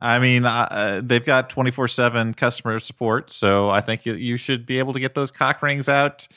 I 0.00 0.18
mean, 0.18 0.46
uh, 0.46 0.68
uh, 0.70 1.00
they've 1.04 1.24
got 1.24 1.50
twenty 1.50 1.70
four 1.70 1.88
seven 1.88 2.34
customer 2.34 2.78
support, 2.78 3.32
so 3.32 3.70
I 3.70 3.80
think 3.80 4.06
you, 4.06 4.14
you 4.14 4.36
should 4.36 4.66
be 4.66 4.78
able 4.78 4.92
to 4.92 5.00
get 5.00 5.14
those 5.14 5.30
cock 5.30 5.62
rings 5.62 5.88
out 5.88 6.28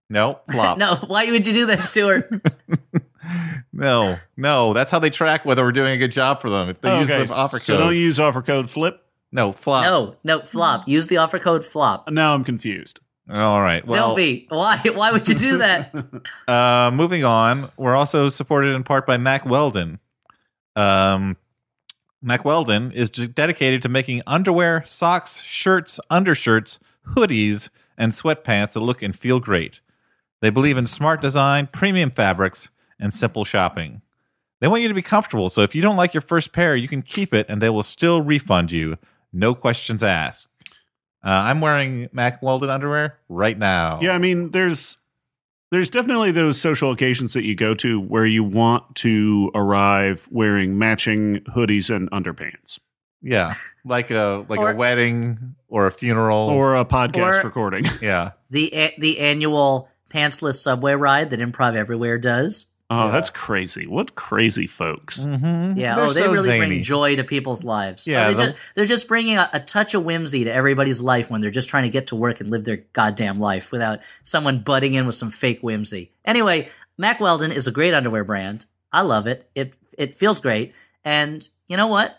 No, 0.09 0.39
flop. 0.51 0.77
no, 0.79 0.95
why 1.07 1.29
would 1.31 1.45
you 1.47 1.53
do 1.53 1.65
that, 1.67 1.81
Stuart? 1.81 2.29
no, 3.73 4.15
no. 4.35 4.73
That's 4.73 4.91
how 4.91 4.99
they 4.99 5.09
track 5.09 5.45
whether 5.45 5.63
we're 5.63 5.71
doing 5.71 5.91
a 5.93 5.97
good 5.97 6.11
job 6.11 6.41
for 6.41 6.49
them. 6.49 6.69
If 6.69 6.81
they 6.81 6.89
Oh, 6.89 6.99
use 7.01 7.09
okay. 7.11 7.25
the 7.25 7.33
offer 7.33 7.57
code. 7.57 7.61
So 7.63 7.73
code. 7.73 7.79
don't 7.83 7.95
use 7.95 8.19
offer 8.19 8.41
code 8.41 8.69
FLIP. 8.69 8.99
no, 9.31 9.51
flop. 9.51 9.83
no, 9.83 10.15
no, 10.23 10.39
flop. 10.45 10.87
Use 10.87 11.07
the 11.07 11.17
offer 11.17 11.39
code 11.39 11.65
flop. 11.65 12.09
Now 12.09 12.33
I'm 12.33 12.43
confused. 12.43 12.99
All 13.29 13.61
right. 13.61 13.85
Well, 13.85 14.09
Don't 14.09 14.15
be. 14.15 14.45
Why? 14.49 14.81
Why 14.93 15.11
would 15.11 15.27
you 15.27 15.35
do 15.35 15.57
that? 15.59 15.93
Uh, 16.47 16.91
moving 16.93 17.25
on, 17.25 17.69
we're 17.75 17.95
also 17.95 18.29
supported 18.29 18.73
in 18.73 18.83
part 18.83 19.05
by 19.05 19.17
Mack 19.17 19.45
Weldon. 19.45 19.99
Um, 20.77 21.35
Mack 22.21 22.45
Weldon 22.45 22.91
is 22.93 23.09
dedicated 23.09 23.81
to 23.81 23.89
making 23.89 24.21
underwear, 24.25 24.83
socks, 24.85 25.41
shirts, 25.41 25.99
undershirts, 26.09 26.79
hoodies, 27.15 27.69
and 27.97 28.13
sweatpants 28.13 28.73
that 28.73 28.79
look 28.79 29.01
and 29.01 29.15
feel 29.15 29.39
great. 29.39 29.81
They 30.41 30.49
believe 30.49 30.77
in 30.77 30.87
smart 30.87 31.21
design, 31.21 31.67
premium 31.67 32.11
fabrics, 32.11 32.69
and 32.99 33.13
simple 33.13 33.43
shopping. 33.43 34.01
They 34.61 34.67
want 34.67 34.81
you 34.81 34.87
to 34.87 34.93
be 34.93 35.01
comfortable, 35.01 35.49
so 35.49 35.61
if 35.63 35.75
you 35.75 35.81
don't 35.81 35.97
like 35.97 36.13
your 36.13 36.21
first 36.21 36.53
pair, 36.53 36.75
you 36.75 36.87
can 36.87 37.01
keep 37.01 37.33
it 37.33 37.45
and 37.49 37.61
they 37.61 37.69
will 37.69 37.83
still 37.83 38.21
refund 38.21 38.71
you. 38.71 38.97
No 39.33 39.53
questions 39.53 40.01
asked. 40.01 40.47
Uh, 41.27 41.31
I'm 41.31 41.59
wearing 41.59 42.07
Mack 42.13 42.41
Weldon 42.41 42.69
underwear 42.69 43.19
right 43.27 43.57
now. 43.59 43.99
Yeah, 44.01 44.11
I 44.13 44.17
mean, 44.17 44.51
there's 44.51 44.95
there's 45.71 45.89
definitely 45.89 46.31
those 46.31 46.59
social 46.59 46.91
occasions 46.91 47.33
that 47.33 47.43
you 47.43 47.53
go 47.53 47.73
to 47.75 47.99
where 47.99 48.25
you 48.25 48.43
want 48.45 48.95
to 48.95 49.51
arrive 49.53 50.25
wearing 50.31 50.77
matching 50.77 51.41
hoodies 51.53 51.93
and 51.93 52.09
underpants 52.11 52.79
Yeah, 53.21 53.53
like 53.83 54.09
a 54.09 54.45
like 54.47 54.59
Or- 54.61 54.71
a 54.71 54.75
wedding 54.75 55.55
or 55.67 55.85
a 55.87 55.91
funeral 55.91 56.47
or 56.49 56.77
a 56.77 56.85
podcast 56.85 57.41
Or- 57.43 57.47
recording. 57.47 57.83
yeah. 58.01 58.31
the 58.49 58.73
a- 58.73 58.95
the 58.97 59.19
annual 59.19 59.89
pantsless 60.09 60.55
subway 60.55 60.93
ride 60.93 61.31
that 61.31 61.41
Improv 61.41 61.75
Everywhere 61.75 62.17
does. 62.17 62.67
Oh, 62.89 63.11
that's 63.11 63.29
crazy. 63.29 63.85
What 63.85 64.15
crazy 64.15 64.65
folks. 64.65 65.25
Mm-hmm. 65.25 65.77
Yeah, 65.77 65.95
They're 65.95 66.05
oh, 66.05 66.13
they 66.13 66.21
so 66.21 66.31
really 66.31 66.43
zany. 66.43 66.67
bring 66.67 66.83
joy 66.83 67.17
to 67.17 67.23
people's 67.25 67.65
lives. 67.65 68.07
Yeah, 68.07 68.27
Oh, 68.27 68.27
they 68.29 68.33
the- 68.35 68.49
just, 68.51 68.63
they're 68.75 68.85
just 68.85 69.07
bringing 69.09 69.37
a, 69.37 69.49
a 69.51 69.59
touch 69.59 69.93
of 69.93 70.05
whimsy 70.05 70.45
to 70.45 70.53
everybody's 70.53 71.01
life 71.01 71.29
when 71.29 71.41
they're 71.41 71.51
just 71.51 71.67
trying 71.67 71.83
to 71.83 71.89
get 71.89 72.07
to 72.07 72.15
work 72.15 72.39
and 72.39 72.49
live 72.49 72.63
their 72.63 72.77
goddamn 72.93 73.39
life 73.41 73.73
without 73.73 73.99
someone 74.23 74.59
butting 74.59 74.93
in 74.93 75.05
with 75.05 75.15
some 75.15 75.31
fake 75.31 75.59
whimsy. 75.61 76.11
Anyway, 76.23 76.69
Mack 76.97 77.19
Weldon 77.19 77.51
is 77.51 77.67
a 77.67 77.71
great 77.71 77.93
underwear 77.93 78.23
brand. 78.23 78.65
I 78.91 79.01
love 79.01 79.27
it. 79.27 79.49
It 79.53 79.73
it 79.97 80.15
feels 80.15 80.39
great, 80.39 80.73
and 81.03 81.47
you 81.67 81.75
know 81.75 81.87
what? 81.87 82.17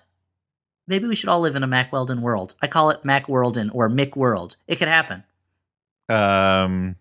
Maybe 0.87 1.07
we 1.07 1.15
should 1.15 1.31
all 1.31 1.41
live 1.41 1.57
in 1.57 1.63
a 1.63 1.67
Mack 1.67 1.93
Weldon 1.93 2.21
world. 2.21 2.55
I 2.61 2.67
call 2.67 2.91
it 2.91 3.05
Mac 3.07 3.27
Worldon 3.27 3.71
or 3.73 3.89
Mick 3.89 4.17
World. 4.17 4.57
It 4.67 4.77
could 4.77 4.89
happen. 4.89 5.25
Um, 6.11 6.97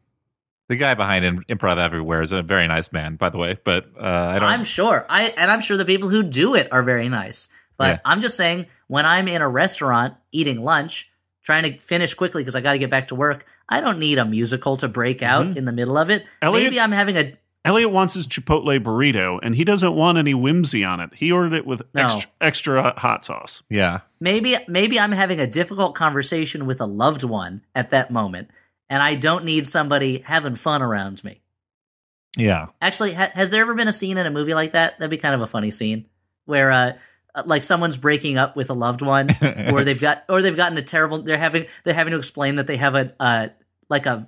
the 0.69 0.75
guy 0.75 0.93
behind 0.95 1.45
Improv 1.47 1.77
Everywhere 1.77 2.21
is 2.21 2.31
a 2.31 2.41
very 2.41 2.67
nice 2.67 2.91
man, 2.91 3.15
by 3.15 3.29
the 3.29 3.37
way. 3.37 3.57
But 3.63 3.85
uh, 3.99 4.03
I 4.03 4.39
don't. 4.39 4.49
I'm 4.49 4.63
sure. 4.63 5.05
I 5.09 5.29
and 5.37 5.49
I'm 5.51 5.61
sure 5.61 5.77
the 5.77 5.85
people 5.85 6.09
who 6.09 6.23
do 6.23 6.55
it 6.55 6.67
are 6.71 6.83
very 6.83 7.09
nice. 7.09 7.49
But 7.77 7.87
Yeah. 7.87 7.99
I'm 8.05 8.21
just 8.21 8.35
saying 8.37 8.65
when 8.87 9.05
I'm 9.05 9.27
in 9.27 9.41
a 9.41 9.47
restaurant 9.49 10.15
eating 10.31 10.63
lunch, 10.63 11.09
trying 11.43 11.63
to 11.63 11.77
finish 11.79 12.13
quickly 12.13 12.41
because 12.43 12.55
I 12.55 12.61
got 12.61 12.71
to 12.73 12.79
get 12.79 12.89
back 12.89 13.07
to 13.09 13.15
work, 13.15 13.45
I 13.69 13.81
don't 13.81 13.99
need 13.99 14.17
a 14.17 14.25
musical 14.25 14.77
to 14.77 14.87
break 14.87 15.21
out 15.21 15.57
in 15.57 15.65
the 15.65 15.71
middle 15.71 15.97
of 15.97 16.09
it. 16.09 16.23
Mm-hmm. 16.23 16.45
Elliott- 16.45 16.63
Maybe 16.71 16.79
I'm 16.79 16.91
having 16.91 17.17
a 17.17 17.33
Elliott 17.65 17.91
wants 17.91 18.13
his 18.13 18.27
Chipotle 18.27 18.79
burrito, 18.81 19.39
and 19.43 19.53
he 19.53 19.65
doesn't 19.65 19.93
want 19.93 20.17
any 20.17 20.33
whimsy 20.33 20.85
on 20.85 21.01
it. 21.01 21.09
He 21.13 21.33
ordered 21.33 21.51
it 21.53 21.65
with 21.65 21.81
No. 21.93 22.03
extra, 22.05 22.31
extra 22.39 22.93
hot 22.97 23.25
sauce. 23.25 23.61
yeah. 23.69 24.01
maybe 24.21 24.55
maybe 24.69 24.97
I'm 24.99 25.11
having 25.11 25.41
a 25.41 25.47
difficult 25.47 25.93
conversation 25.93 26.65
with 26.65 26.79
a 26.79 26.85
loved 26.85 27.23
one 27.23 27.61
at 27.75 27.91
that 27.91 28.09
moment, 28.09 28.49
and 28.89 29.01
I 29.01 29.15
don't 29.15 29.45
need 29.45 29.67
somebody 29.67 30.19
having 30.19 30.55
fun 30.55 30.81
around 30.81 31.23
me. 31.23 31.41
Yeah. 32.37 32.67
Actually, 32.81 33.13
ha- 33.13 33.31
has 33.33 33.49
there 33.49 33.61
ever 33.61 33.73
been 33.73 33.87
a 33.87 33.93
scene 33.93 34.17
in 34.17 34.25
a 34.25 34.31
movie 34.31 34.53
like 34.53 34.73
that? 34.73 34.99
That'd 34.99 35.09
be 35.09 35.17
kind 35.17 35.35
of 35.35 35.41
a 35.41 35.47
funny 35.47 35.71
scene 35.71 36.05
where, 36.45 36.71
uh, 36.71 36.93
uh, 37.33 37.43
like 37.45 37.63
someone's 37.63 37.97
breaking 37.97 38.37
up 38.37 38.55
with 38.55 38.69
a 38.69 38.73
loved 38.73 39.01
one, 39.01 39.29
or 39.71 39.83
they've 39.83 39.99
got, 39.99 40.23
or 40.29 40.41
they've 40.41 40.55
gotten 40.55 40.77
a 40.77 40.81
terrible. 40.81 41.21
They're 41.21 41.37
having, 41.37 41.65
they're 41.83 41.93
having 41.93 42.11
to 42.11 42.17
explain 42.17 42.55
that 42.55 42.67
they 42.67 42.77
have 42.77 42.95
a, 42.95 43.13
uh, 43.19 43.47
like 43.89 44.05
a, 44.05 44.27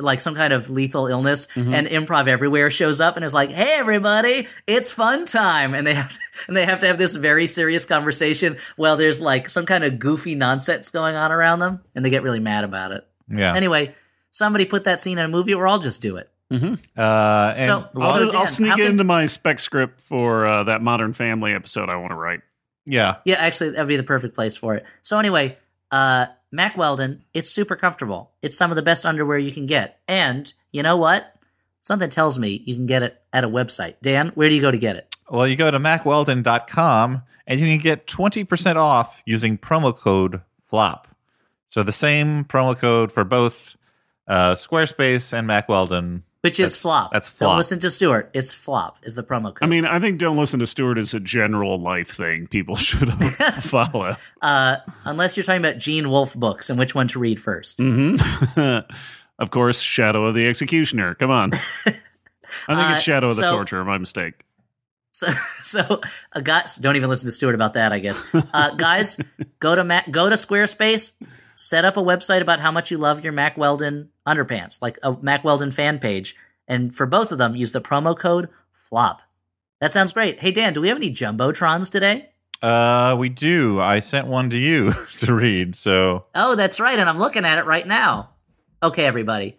like 0.00 0.20
some 0.20 0.34
kind 0.34 0.52
of 0.52 0.70
lethal 0.70 1.06
illness, 1.06 1.46
and 1.54 1.86
Improv 1.86 2.26
Everywhere 2.26 2.68
shows 2.68 3.00
up 3.00 3.14
and 3.14 3.24
is 3.24 3.32
like, 3.32 3.52
"Hey, 3.52 3.76
everybody, 3.78 4.48
it's 4.66 4.90
fun 4.90 5.24
time," 5.24 5.72
and 5.72 5.86
they 5.86 5.94
have, 5.94 6.12
to, 6.12 6.18
and 6.48 6.56
they 6.56 6.64
have 6.66 6.80
to 6.80 6.86
have 6.88 6.98
this 6.98 7.14
very 7.14 7.46
serious 7.46 7.84
conversation 7.84 8.56
while 8.74 8.96
there's 8.96 9.20
like 9.20 9.48
some 9.48 9.66
kind 9.66 9.84
of 9.84 10.00
goofy 10.00 10.34
nonsense 10.34 10.90
going 10.90 11.14
on 11.14 11.30
around 11.30 11.60
them, 11.60 11.80
and 11.94 12.04
they 12.04 12.10
get 12.10 12.24
really 12.24 12.40
mad 12.40 12.64
about 12.64 12.90
it. 12.90 13.07
Yeah. 13.30 13.54
Anyway, 13.54 13.94
somebody 14.30 14.64
put 14.64 14.84
that 14.84 15.00
scene 15.00 15.18
in 15.18 15.24
a 15.24 15.28
movie, 15.28 15.54
or 15.54 15.66
I'll 15.68 15.78
just 15.78 16.00
do 16.02 16.16
it. 16.16 16.30
uh, 16.50 16.54
and 16.56 17.64
So- 17.64 17.88
I'll, 18.00 18.14
So, 18.14 18.24
just, 18.24 18.36
I'll 18.36 18.46
sneak 18.46 18.68
how 18.70 18.74
it 18.76 18.78
can- 18.78 18.90
into 18.92 19.04
my 19.04 19.26
spec 19.26 19.58
script 19.58 20.00
for 20.00 20.46
uh, 20.46 20.64
that 20.64 20.82
Modern 20.82 21.12
Family 21.12 21.52
episode 21.52 21.88
I 21.90 21.96
want 21.96 22.10
to 22.10 22.16
write. 22.16 22.40
yeah. 22.86 23.16
Yeah, 23.24 23.36
actually, 23.36 23.70
that'd 23.70 23.86
be 23.88 23.96
the 23.96 24.02
perfect 24.02 24.34
place 24.34 24.56
for 24.56 24.74
it. 24.74 24.84
So 25.02 25.18
anyway, 25.18 25.58
uh, 25.90 26.26
Mack 26.50 26.76
Weldon, 26.78 27.22
it's 27.34 27.50
super 27.50 27.76
comfortable. 27.76 28.30
It's 28.40 28.56
some 28.56 28.70
of 28.70 28.76
the 28.76 28.82
best 28.82 29.04
underwear 29.04 29.36
you 29.38 29.52
can 29.52 29.66
get, 29.66 30.00
and 30.08 30.50
you 30.72 30.82
know 30.82 30.96
what? 30.96 31.34
Something 31.82 32.08
tells 32.10 32.38
me 32.38 32.62
you 32.64 32.74
can 32.74 32.86
get 32.86 33.02
it 33.02 33.20
at 33.32 33.44
a 33.44 33.48
website. 33.48 33.96
Dan, 34.02 34.28
where 34.34 34.48
do 34.48 34.54
you 34.54 34.60
go 34.62 34.70
to 34.70 34.78
get 34.78 34.96
it? 34.96 35.14
Well, 35.30 35.46
you 35.46 35.56
go 35.56 35.70
to 35.70 35.78
mackweldon.com 35.78 37.22
and 37.46 37.60
you 37.60 37.66
can 37.66 37.78
get 37.78 38.06
20% 38.06 38.76
off 38.76 39.22
using 39.26 39.58
promo 39.58 39.94
code 39.96 40.40
FLOP. 40.70 41.07
So 41.70 41.82
the 41.82 41.92
same 41.92 42.44
promo 42.44 42.76
code 42.78 43.12
for 43.12 43.24
both 43.24 43.76
uh, 44.26 44.54
Squarespace 44.54 45.32
and 45.36 45.46
Mack 45.46 45.68
Weldon. 45.68 46.24
Which 46.40 46.60
is 46.60 46.70
That's- 46.70 46.80
flop. 46.82 47.12
that's 47.12 47.28
Don't 47.30 47.36
flop. 47.48 47.56
listen 47.58 47.80
to 47.80 47.90
Stuart. 47.90 48.30
It's 48.32 48.52
flop. 48.52 48.98
Is 49.02 49.16
the 49.16 49.24
promo 49.24 49.46
code. 49.46 49.58
I 49.62 49.66
mean, 49.66 49.84
I 49.84 49.98
think 49.98 50.18
don't 50.20 50.36
listen 50.36 50.60
to 50.60 50.66
Stuart 50.68 50.96
is 50.96 51.12
a 51.12 51.18
general 51.20 51.80
life 51.80 52.10
thing 52.12 52.46
people 52.46 52.76
should 52.76 53.12
follow. 53.60 54.16
uh, 54.40 54.76
unless 55.04 55.36
you're 55.36 55.42
talking 55.44 55.64
about 55.64 55.78
Gene 55.78 56.08
Wolfe 56.10 56.34
books 56.34 56.70
and 56.70 56.78
which 56.78 56.94
one 56.94 57.08
to 57.08 57.18
read 57.18 57.40
first. 57.42 57.78
hmm 57.80 58.16
of 59.38 59.50
course, 59.50 59.80
Shadow 59.80 60.26
of 60.26 60.34
the 60.34 60.46
Executioner. 60.46 61.14
Come 61.16 61.30
on. 61.30 61.52
I 61.54 61.58
think 61.86 61.98
Uh, 62.68 62.92
it's 62.94 63.02
Shadow 63.02 63.26
of 63.26 63.36
the 63.36 63.42
so- 63.48 63.54
Torturer. 63.56 63.84
My 63.84 63.98
mistake. 63.98 64.34
So, 65.12 65.26
so 65.60 66.00
uh, 66.32 66.40
guys, 66.40 66.76
don't 66.76 66.94
even 66.94 67.08
listen 67.10 67.26
to 67.26 67.32
Stuart 67.32 67.56
about 67.56 67.74
that. 67.74 67.92
I 67.92 67.98
guess, 67.98 68.22
uh, 68.32 68.76
guys, 68.76 69.18
go 69.58 69.74
to 69.74 69.82
Mac, 69.82 70.08
go 70.12 70.30
to 70.30 70.36
Squarespace, 70.36 71.12
set 71.58 71.84
up 71.84 71.96
a 71.96 72.02
website 72.02 72.40
about 72.40 72.60
how 72.60 72.70
much 72.70 72.90
you 72.90 72.96
love 72.98 73.24
your 73.24 73.32
Mack 73.32 73.56
Weldon 73.56 74.10
underpants, 74.24 74.80
like 74.80 74.96
a 75.02 75.16
Mack 75.20 75.42
Weldon 75.42 75.72
fan 75.72 75.98
page, 75.98 76.36
and 76.68 76.94
for 76.94 77.04
both 77.04 77.32
of 77.32 77.38
them, 77.38 77.56
use 77.56 77.72
the 77.72 77.80
promo 77.80 78.16
code 78.16 78.48
FLOP. 78.88 79.20
That 79.80 79.92
sounds 79.92 80.12
great. 80.12 80.38
Hey 80.38 80.52
Dan, 80.52 80.72
do 80.72 80.80
we 80.80 80.88
have 80.88 80.96
any 80.96 81.10
jumbotrons 81.10 81.90
today? 81.90 82.28
Uh, 82.62 83.16
we 83.18 83.28
do. 83.28 83.80
I 83.80 83.98
sent 83.98 84.26
one 84.28 84.50
to 84.50 84.56
you 84.58 84.92
to 85.18 85.34
read. 85.34 85.74
So 85.74 86.26
Oh, 86.34 86.54
that's 86.54 86.78
right, 86.80 86.98
and 86.98 87.08
I'm 87.08 87.18
looking 87.18 87.44
at 87.44 87.58
it 87.58 87.66
right 87.66 87.86
now. 87.86 88.30
Okay, 88.82 89.04
everybody. 89.04 89.58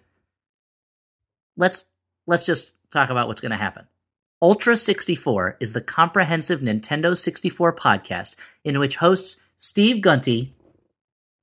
Let's 1.58 1.86
let's 2.28 2.46
just 2.46 2.76
talk 2.92 3.10
about 3.10 3.28
what's 3.28 3.42
going 3.42 3.52
to 3.52 3.58
happen. 3.58 3.88
Ultra 4.42 4.78
64 4.78 5.58
is 5.60 5.74
the 5.74 5.82
comprehensive 5.82 6.62
Nintendo 6.62 7.16
64 7.16 7.76
podcast 7.76 8.38
in 8.64 8.80
which 8.80 8.96
hosts 8.96 9.42
Steve 9.58 10.02
Gunty, 10.02 10.54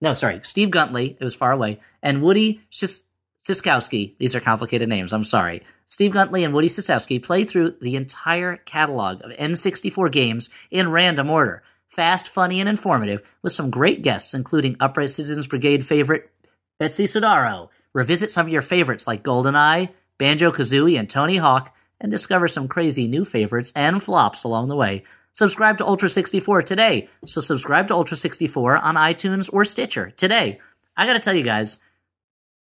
no, 0.01 0.12
sorry, 0.12 0.40
Steve 0.43 0.70
Guntley, 0.70 1.16
it 1.18 1.24
was 1.24 1.35
far 1.35 1.52
away, 1.52 1.81
and 2.02 2.23
Woody 2.23 2.60
Sis- 2.70 3.05
Siskowski, 3.47 4.16
these 4.18 4.35
are 4.35 4.40
complicated 4.40 4.89
names, 4.89 5.12
I'm 5.12 5.24
sorry. 5.24 5.62
Steve 5.86 6.12
Guntley 6.12 6.44
and 6.44 6.52
Woody 6.52 6.68
Siskowski 6.68 7.23
play 7.23 7.44
through 7.44 7.77
the 7.81 7.94
entire 7.94 8.56
catalog 8.56 9.24
of 9.24 9.31
N64 9.31 10.10
games 10.10 10.51
in 10.70 10.90
random 10.90 11.31
order. 11.31 11.62
Fast, 11.86 12.28
funny, 12.28 12.60
and 12.60 12.68
informative, 12.68 13.23
with 13.43 13.52
some 13.52 13.70
great 13.70 14.02
guests, 14.02 14.35
including 14.35 14.77
Upright 14.81 15.10
Citizens 15.10 15.47
Brigade 15.47 15.86
favorite 15.86 16.31
Betsy 16.78 17.05
Sodaro. 17.05 17.68
Revisit 17.94 18.31
some 18.31 18.47
of 18.47 18.52
your 18.52 18.62
favorites 18.62 19.06
like 19.06 19.23
GoldenEye, 19.23 19.90
Banjo 20.18 20.51
Kazooie, 20.51 20.98
and 20.98 21.09
Tony 21.09 21.36
Hawk, 21.36 21.74
and 22.01 22.10
discover 22.10 22.48
some 22.48 22.68
crazy 22.68 23.09
new 23.09 23.24
favorites 23.24 23.73
and 23.74 24.02
flops 24.02 24.44
along 24.44 24.68
the 24.68 24.77
way. 24.77 25.05
Subscribe 25.36 25.78
to 25.78 25.86
Ultra 25.86 26.08
64 26.08 26.62
today. 26.62 27.08
So 27.26 27.40
subscribe 27.40 27.88
to 27.88 27.94
Ultra 27.94 28.16
64 28.16 28.78
on 28.78 28.94
iTunes 28.94 29.52
or 29.52 29.64
Stitcher 29.64 30.10
today. 30.16 30.60
I 30.96 31.06
gotta 31.06 31.18
tell 31.18 31.34
you 31.34 31.42
guys, 31.42 31.78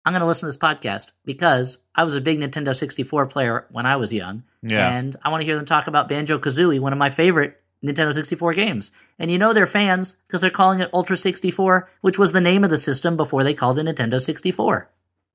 I'm 0.06 0.14
gonna 0.14 0.28
listen 0.28 0.42
to 0.42 0.48
this 0.48 0.58
podcast 0.58 1.12
because 1.26 1.80
I 1.96 2.04
was 2.04 2.16
a 2.16 2.22
big 2.22 2.40
Nintendo 2.40 2.76
64 2.76 3.26
player 3.26 3.66
when 3.72 3.86
I 3.88 3.96
was 3.96 4.14
young. 4.14 4.44
Yeah. 4.62 4.88
And 4.88 5.16
I 5.24 5.30
want 5.30 5.42
to 5.42 5.46
hear 5.46 5.56
them 5.56 5.66
talk 5.66 5.88
about 5.88 6.08
Banjo 6.10 6.38
Kazooie, 6.38 6.80
one 6.80 6.94
of 6.94 7.00
my 7.00 7.10
favorite 7.10 7.60
Nintendo 7.84 8.14
64 8.14 8.54
games. 8.54 8.92
And 9.18 9.32
you 9.32 9.38
know 9.40 9.52
they're 9.54 9.66
fans 9.66 10.18
because 10.28 10.42
they're 10.42 10.50
calling 10.52 10.80
it 10.80 10.90
Ultra 10.94 11.18
64, 11.18 11.90
which 12.02 12.20
was 12.20 12.34
the 12.34 12.42
name 12.42 12.64
of 12.64 12.70
the 12.70 12.78
system 12.78 13.18
before 13.18 13.44
they 13.44 13.54
called 13.56 13.80
it 13.80 13.86
Nintendo 13.88 14.22
64. 14.22 14.90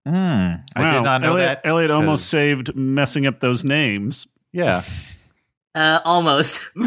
Hmm. 0.07 0.13
I 0.13 0.61
Wow. 0.77 0.93
did 0.93 1.03
not 1.05 1.21
know 1.23 1.31
Elliott, 1.33 1.63
that. 1.65 1.69
Elliott 1.69 1.91
almost 1.91 2.27
saved 2.29 2.77
messing 2.77 3.27
up 3.27 3.41
those 3.41 3.65
names. 3.65 4.27
Yeah. 4.53 4.83
Uh, 5.75 6.01
almost. 6.05 6.69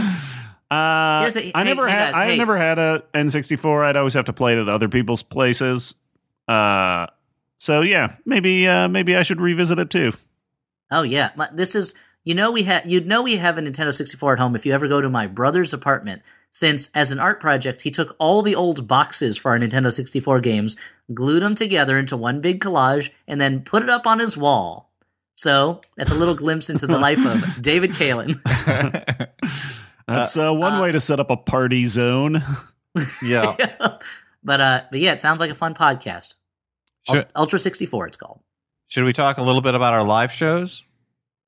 Uh, 0.70 1.32
a- 1.34 1.52
I 1.56 1.64
hey, 1.64 1.64
never 1.64 1.88
hey, 1.88 1.94
had. 1.94 2.12
guys, 2.12 2.16
I 2.16 2.26
hey. 2.28 2.38
never 2.38 2.58
had 2.58 2.78
a 2.78 3.02
N64. 3.14 3.86
I'd 3.86 3.96
always 3.96 4.16
have 4.16 4.26
to 4.26 4.34
play 4.34 4.52
it 4.52 4.60
at 4.60 4.68
other 4.68 4.90
people's 4.90 5.24
places. 5.24 5.96
Uh, 6.46 7.08
so 7.58 7.80
yeah, 7.80 8.18
maybe 8.26 8.68
uh, 8.68 8.90
maybe 8.90 9.16
I 9.16 9.22
should 9.24 9.40
revisit 9.40 9.80
it 9.80 9.90
too. 9.90 10.12
Oh 10.92 11.04
yeah, 11.04 11.30
My- 11.38 11.50
this 11.54 11.74
is 11.74 11.94
you 12.26 12.36
know 12.36 12.52
we 12.52 12.64
have 12.64 12.86
you'd 12.86 13.08
know 13.08 13.22
we 13.22 13.38
have 13.38 13.58
a 13.58 13.62
Nintendo 13.62 13.94
64 13.94 14.34
at 14.34 14.40
home 14.40 14.58
if 14.58 14.66
you 14.66 14.74
ever 14.74 14.90
go 14.90 15.00
to 15.00 15.10
my 15.10 15.26
brother's 15.26 15.74
apartment. 15.74 16.22
Since 16.52 16.90
as 16.94 17.12
an 17.12 17.20
art 17.20 17.40
project, 17.40 17.82
he 17.82 17.90
took 17.90 18.18
all 18.20 18.42
the 18.42 18.56
old 18.56 18.90
boxes 18.90 19.38
for 19.38 19.52
our 19.52 19.60
Nintendo 19.60 19.90
64 19.90 20.42
games, 20.42 20.76
glued 21.14 21.42
them 21.44 21.56
together 21.56 21.98
into 21.98 22.18
one 22.18 22.42
big 22.42 22.60
collage, 22.60 23.10
and 23.26 23.40
then 23.40 23.62
put 23.62 23.84
it 23.84 23.90
up 23.90 24.06
on 24.06 24.20
his 24.20 24.36
wall. 24.36 24.87
So 25.38 25.82
that's 25.96 26.12
a 26.12 26.16
little 26.16 26.36
glimpse 26.36 26.70
into 26.70 26.88
the 26.88 26.98
life 27.00 27.24
of 27.26 27.62
David 27.62 27.92
Kalan. 27.92 28.42
That's 30.08 30.38
uh, 30.38 30.54
one 30.54 30.80
way 30.82 30.92
to 30.94 31.00
set 31.00 31.20
up 31.20 31.30
a 31.30 31.38
party 31.38 31.86
zone. 31.86 32.44
Yeah. 33.22 33.56
but 34.44 34.60
uh, 34.60 34.82
but 34.90 35.00
yeah, 35.00 35.14
it 35.14 35.20
sounds 35.20 35.40
like 35.40 35.52
a 35.52 35.56
fun 35.56 35.76
podcast. 35.76 36.34
Should, 37.08 37.28
Ultra 37.36 37.60
64, 37.60 38.08
it's 38.08 38.18
called. 38.18 38.40
should 38.88 39.04
we 39.04 39.14
talk 39.14 39.38
a 39.38 39.44
little 39.44 39.62
bit 39.62 39.76
about 39.76 39.94
our 39.94 40.04
live 40.04 40.32
shows? 40.32 40.84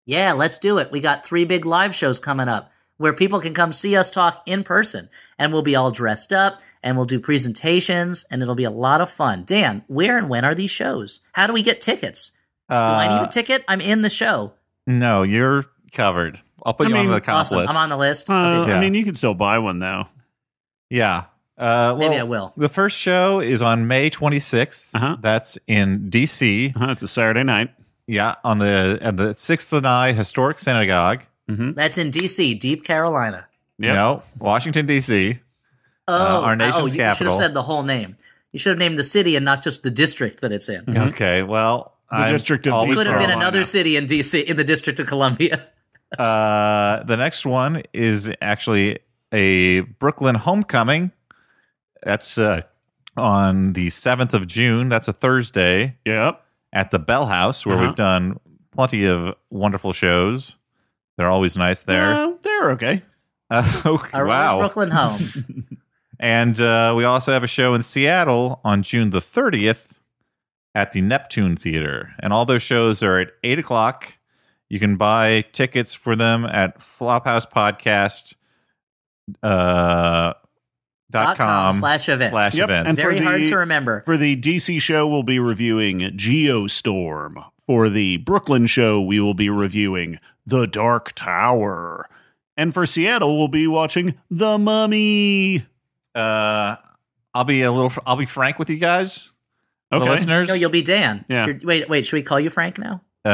Yeah, 0.05 0.33
let's 0.33 0.59
do 0.59 0.77
it. 0.77 0.91
We 0.91 0.99
got 0.99 1.25
three 1.25 1.45
big 1.45 1.65
live 1.65 1.95
shows 1.95 2.19
coming 2.19 2.47
up 2.47 2.71
where 2.97 3.13
people 3.13 3.41
can 3.41 3.55
come 3.55 3.73
see 3.73 3.95
us 3.95 4.11
talk 4.11 4.43
in 4.45 4.63
person 4.63 5.09
and 5.39 5.51
we'll 5.51 5.63
be 5.63 5.75
all 5.75 5.89
dressed 5.89 6.31
up 6.31 6.61
and 6.83 6.95
we'll 6.95 7.07
do 7.07 7.19
presentations 7.19 8.25
and 8.29 8.43
it'll 8.43 8.53
be 8.53 8.63
a 8.65 8.69
lot 8.69 9.01
of 9.01 9.09
fun. 9.09 9.43
Dan, 9.43 9.83
where 9.87 10.19
and 10.19 10.29
when 10.29 10.45
are 10.45 10.53
these 10.53 10.69
shows? 10.69 11.21
How 11.31 11.47
do 11.47 11.53
we 11.53 11.63
get 11.63 11.81
tickets? 11.81 12.31
Do 12.69 12.75
I 12.75 13.07
need 13.07 13.21
Uh, 13.21 13.25
a 13.25 13.31
ticket? 13.31 13.63
I'm 13.67 13.81
in 13.81 14.01
the 14.01 14.09
show. 14.09 14.53
no, 14.87 15.23
you're 15.23 15.65
covered. 15.91 16.39
I'll 16.65 16.73
put 16.73 16.87
I 16.87 16.89
you 16.89 16.95
mean, 16.95 17.05
on 17.07 17.11
the 17.13 17.21
comp 17.21 17.39
Awesome. 17.39 17.57
list. 17.59 17.69
I'm 17.73 17.77
on 17.77 17.89
the 17.89 17.97
list. 17.97 18.29
Uh, 18.29 18.33
Okay, 18.33 18.71
Yeah. 18.71 18.77
I 18.77 18.81
mean, 18.81 18.93
you 18.93 19.03
can 19.05 19.15
still 19.15 19.33
buy 19.33 19.59
one 19.59 19.79
though. 19.79 20.07
yeah. 20.89 21.25
Uh, 21.57 21.91
well, 21.97 21.97
Maybe 21.97 22.15
I 22.19 22.23
will. 22.23 22.53
The 22.55 22.69
first 22.69 22.97
show 22.97 23.41
is 23.41 23.61
on 23.61 23.85
May 23.87 24.09
26th. 24.09 24.95
Uh-huh. 24.95 25.17
That's 25.19 25.57
in 25.67 26.09
DC. 26.09 26.73
Uh, 26.79 26.91
it's 26.91 27.03
a 27.03 27.07
Saturday 27.07 27.43
night. 27.43 27.71
Yeah, 28.07 28.35
on 28.45 28.59
the 28.59 28.97
at 29.01 29.17
the 29.17 29.33
Sixth 29.35 29.71
and 29.73 29.85
I 29.85 30.13
Historic 30.13 30.57
Synagogue. 30.59 31.23
That's 31.47 31.97
in 31.97 32.11
DC, 32.11 32.57
Deep 32.59 32.83
Carolina. 32.85 33.45
Yep. 33.77 33.93
No, 33.93 34.23
Washington 34.37 34.85
D.C. 34.85 35.39
Oh, 36.07 36.41
our 36.43 36.53
oh, 36.53 36.55
nation's 36.55 36.93
you 36.95 37.13
should 37.13 37.27
have 37.27 37.35
said 37.35 37.53
the 37.53 37.63
whole 37.63 37.83
name. 37.83 38.15
You 38.51 38.59
should 38.59 38.69
have 38.71 38.79
named 38.79 38.97
the 38.97 39.03
city 39.03 39.35
and 39.35 39.43
not 39.45 39.61
just 39.63 39.83
the 39.83 39.91
district 39.91 40.41
that 40.41 40.51
it's 40.51 40.69
in. 40.69 40.97
Okay, 40.97 41.43
well, 41.43 41.93
The 42.11 42.17
I'm 42.17 42.31
District 42.33 42.65
of 42.67 42.73
always 42.73 42.97
Could 42.97 43.05
have 43.07 43.15
been 43.19 43.27
Carolina. 43.27 43.41
another 43.47 43.63
city 43.63 43.95
in 43.95 44.05
DC, 44.05 44.43
in 44.43 44.57
the 44.57 44.63
District 44.63 44.99
of 44.99 45.07
Columbia. 45.07 45.67
Uh, 46.17 47.03
the 47.03 47.15
next 47.15 47.45
one 47.45 47.83
is 47.93 48.31
actually 48.41 48.97
a 49.31 49.81
Brooklyn 49.81 50.33
homecoming. 50.33 51.11
That's 52.01 52.39
uh, 52.39 52.63
on 53.15 53.73
the 53.73 53.89
7th 53.89 54.33
of 54.33 54.47
June. 54.47 54.89
That's 54.89 55.07
a 55.07 55.13
Thursday 55.13 55.97
Yep. 56.05 56.43
at 56.73 56.89
the 56.89 56.97
Bell 56.97 57.27
House, 57.27 57.63
where 57.63 57.75
Uh-huh. 57.75 57.85
we've 57.85 57.95
done 57.95 58.39
plenty 58.71 59.05
of 59.05 59.35
wonderful 59.51 59.93
shows. 59.93 60.55
They're 61.15 61.29
always 61.29 61.55
nice 61.55 61.81
there. 61.81 62.11
Uh, 62.15 62.33
they're 62.41 62.71
okay. 62.71 63.03
Uh, 63.51 63.81
oh, 63.85 64.09
Our 64.11 64.25
wow. 64.25 64.57
Brooklyn 64.59 64.89
home. 64.89 65.67
And 66.19 66.59
uh, 66.59 66.95
we 66.97 67.03
also 67.05 67.31
have 67.33 67.43
a 67.43 67.47
show 67.47 67.75
in 67.75 67.83
Seattle 67.83 68.59
on 68.65 68.81
June 68.81 69.11
the 69.11 69.19
30th 69.21 69.98
at 70.75 70.91
the 70.91 71.01
Neptune 71.01 71.55
Theater. 71.55 72.13
And 72.19 72.31
all 72.33 72.45
those 72.45 72.61
shows 72.63 73.01
are 73.03 73.19
at 73.19 73.29
8 73.43 73.59
o'clock. 73.59 74.17
You 74.69 74.79
can 74.79 74.97
buy 74.97 75.45
tickets 75.51 75.93
for 75.95 76.15
them 76.15 76.45
at 76.45 76.79
Flophouse 76.79 77.49
Podcast 77.49 78.35
uh, 79.43 80.33
dot 81.11 81.25
Dot 81.25 81.37
com 81.37 81.71
com 81.73 81.79
slash 81.79 82.09
events. 82.09 82.31
slash 82.31 82.55
Yep, 82.55 82.65
events. 82.69 82.87
and 82.89 82.97
for 82.97 83.01
Very 83.03 83.19
hard 83.19 83.41
the- 83.41 83.47
to 83.47 83.57
remember. 83.57 84.01
For 84.05 84.17
the 84.17 84.35
DC 84.35 84.79
show, 84.81 85.07
we'll 85.07 85.23
be 85.23 85.39
reviewing 85.39 85.99
Geostorm. 85.99 87.43
For 87.65 87.89
the 87.89 88.17
Brooklyn 88.17 88.65
show, 88.67 88.99
we 89.01 89.19
will 89.19 89.33
be 89.35 89.49
reviewing 89.49 90.17
The 90.45 90.65
Dark 90.65 91.13
Tower. 91.13 92.07
And 92.57 92.73
for 92.73 92.85
Seattle, 92.85 93.37
we'll 93.37 93.47
be 93.47 93.67
watching 93.67 94.15
The 94.29 94.57
Mummy. 94.57 95.65
uh, 96.15 96.75
I'll 97.33 97.43
be 97.43 97.61
a 97.61 97.71
little. 97.71 97.91
I'll 98.07 98.17
be 98.17 98.25
frank 98.25 98.57
with 98.59 98.69
you 98.71 98.77
guys, 98.77 99.31
Okay. 99.91 100.05
the 100.05 100.11
listeners. 100.11 100.47
No, 100.47 100.53
you'll 100.53 100.69
be 100.69 100.81
Dan. 100.81 101.25
Yeah. 101.27 101.47
You're- 101.47 101.59
wait, 101.63 101.89
wait. 101.89 102.05
Should 102.05 102.15
we 102.17 102.23
call 102.23 102.39
you 102.39 102.49
Frank 102.49 102.77
now? 102.77 103.01
uh, 103.25 103.29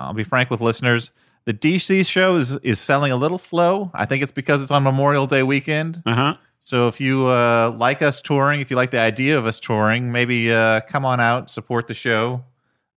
I'll 0.00 0.14
be 0.14 0.24
frank 0.24 0.50
with 0.50 0.60
listeners. 0.60 1.10
The 1.44 1.54
DC 1.54 2.06
show 2.06 2.36
is 2.36 2.56
is 2.58 2.78
selling 2.78 3.10
a 3.12 3.16
little 3.16 3.38
slow. 3.38 3.90
I 3.94 4.04
think 4.06 4.22
it's 4.22 4.32
because 4.32 4.62
it's 4.62 4.70
on 4.70 4.82
Memorial 4.82 5.26
Day 5.26 5.42
weekend. 5.42 6.02
Uh 6.06 6.14
huh. 6.14 6.34
So 6.60 6.86
if 6.86 7.00
you 7.00 7.26
uh, 7.26 7.74
like 7.76 8.02
us 8.02 8.20
touring, 8.20 8.60
if 8.60 8.70
you 8.70 8.76
like 8.76 8.90
the 8.92 9.00
idea 9.00 9.36
of 9.38 9.46
us 9.46 9.58
touring, 9.58 10.12
maybe 10.12 10.52
uh, 10.52 10.80
come 10.82 11.04
on 11.04 11.18
out, 11.20 11.50
support 11.50 11.88
the 11.88 11.94
show. 11.94 12.44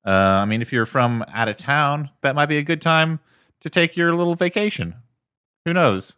Uh, 0.05 0.09
I 0.11 0.45
mean, 0.45 0.61
if 0.61 0.71
you're 0.71 0.85
from 0.85 1.25
out 1.33 1.47
of 1.47 1.57
town, 1.57 2.11
that 2.21 2.35
might 2.35 2.45
be 2.45 2.57
a 2.59 2.63
good 2.63 2.81
time 2.81 3.19
to 3.61 3.69
take 3.71 3.97
your 3.97 4.13
little 4.13 4.35
vacation. 4.35 4.93
Who 5.65 5.73
knows? 5.73 6.15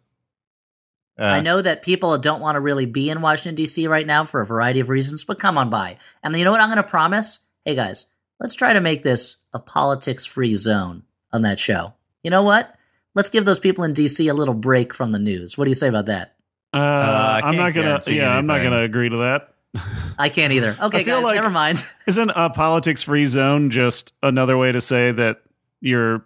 Uh, 1.18 1.24
I 1.24 1.40
know 1.40 1.60
that 1.60 1.82
people 1.82 2.16
don't 2.18 2.40
want 2.40 2.54
to 2.56 2.60
really 2.60 2.86
be 2.86 3.10
in 3.10 3.20
Washington 3.20 3.56
D.C. 3.56 3.88
right 3.88 4.06
now 4.06 4.24
for 4.24 4.40
a 4.40 4.46
variety 4.46 4.80
of 4.80 4.88
reasons, 4.88 5.24
but 5.24 5.40
come 5.40 5.58
on 5.58 5.68
by. 5.68 5.96
And 6.22 6.36
you 6.36 6.44
know 6.44 6.52
what 6.52 6.60
I'm 6.60 6.68
going 6.68 6.76
to 6.76 6.82
promise? 6.88 7.40
Hey 7.64 7.74
guys, 7.74 8.06
let's 8.38 8.54
try 8.54 8.72
to 8.72 8.80
make 8.80 9.02
this 9.02 9.36
a 9.52 9.58
politics-free 9.58 10.54
zone 10.56 11.02
on 11.32 11.42
that 11.42 11.58
show. 11.58 11.94
You 12.22 12.30
know 12.30 12.42
what? 12.42 12.72
Let's 13.14 13.30
give 13.30 13.44
those 13.44 13.58
people 13.58 13.84
in 13.84 13.94
D.C. 13.94 14.28
a 14.28 14.34
little 14.34 14.54
break 14.54 14.94
from 14.94 15.10
the 15.10 15.18
news. 15.18 15.58
What 15.58 15.64
do 15.64 15.70
you 15.70 15.74
say 15.74 15.88
about 15.88 16.06
that? 16.06 16.36
Uh, 16.72 16.76
I 16.76 17.40
I'm 17.44 17.56
not 17.56 17.74
gonna. 17.74 17.86
guarantee 17.88 18.18
Yeah, 18.18 18.30
I'm 18.30 18.46
not 18.46 18.62
gonna 18.62 18.82
agree 18.82 19.08
to 19.08 19.16
that. 19.16 19.54
I 20.18 20.28
can't 20.28 20.52
either. 20.52 20.76
Okay, 20.80 21.02
guys, 21.02 21.24
like- 21.24 21.34
never 21.34 21.50
mind. 21.50 21.84
Isn't 22.06 22.30
a 22.36 22.50
politics 22.50 23.02
free 23.02 23.26
zone 23.26 23.70
just 23.70 24.12
another 24.22 24.56
way 24.56 24.70
to 24.70 24.80
say 24.80 25.10
that 25.12 25.42
you're, 25.80 26.24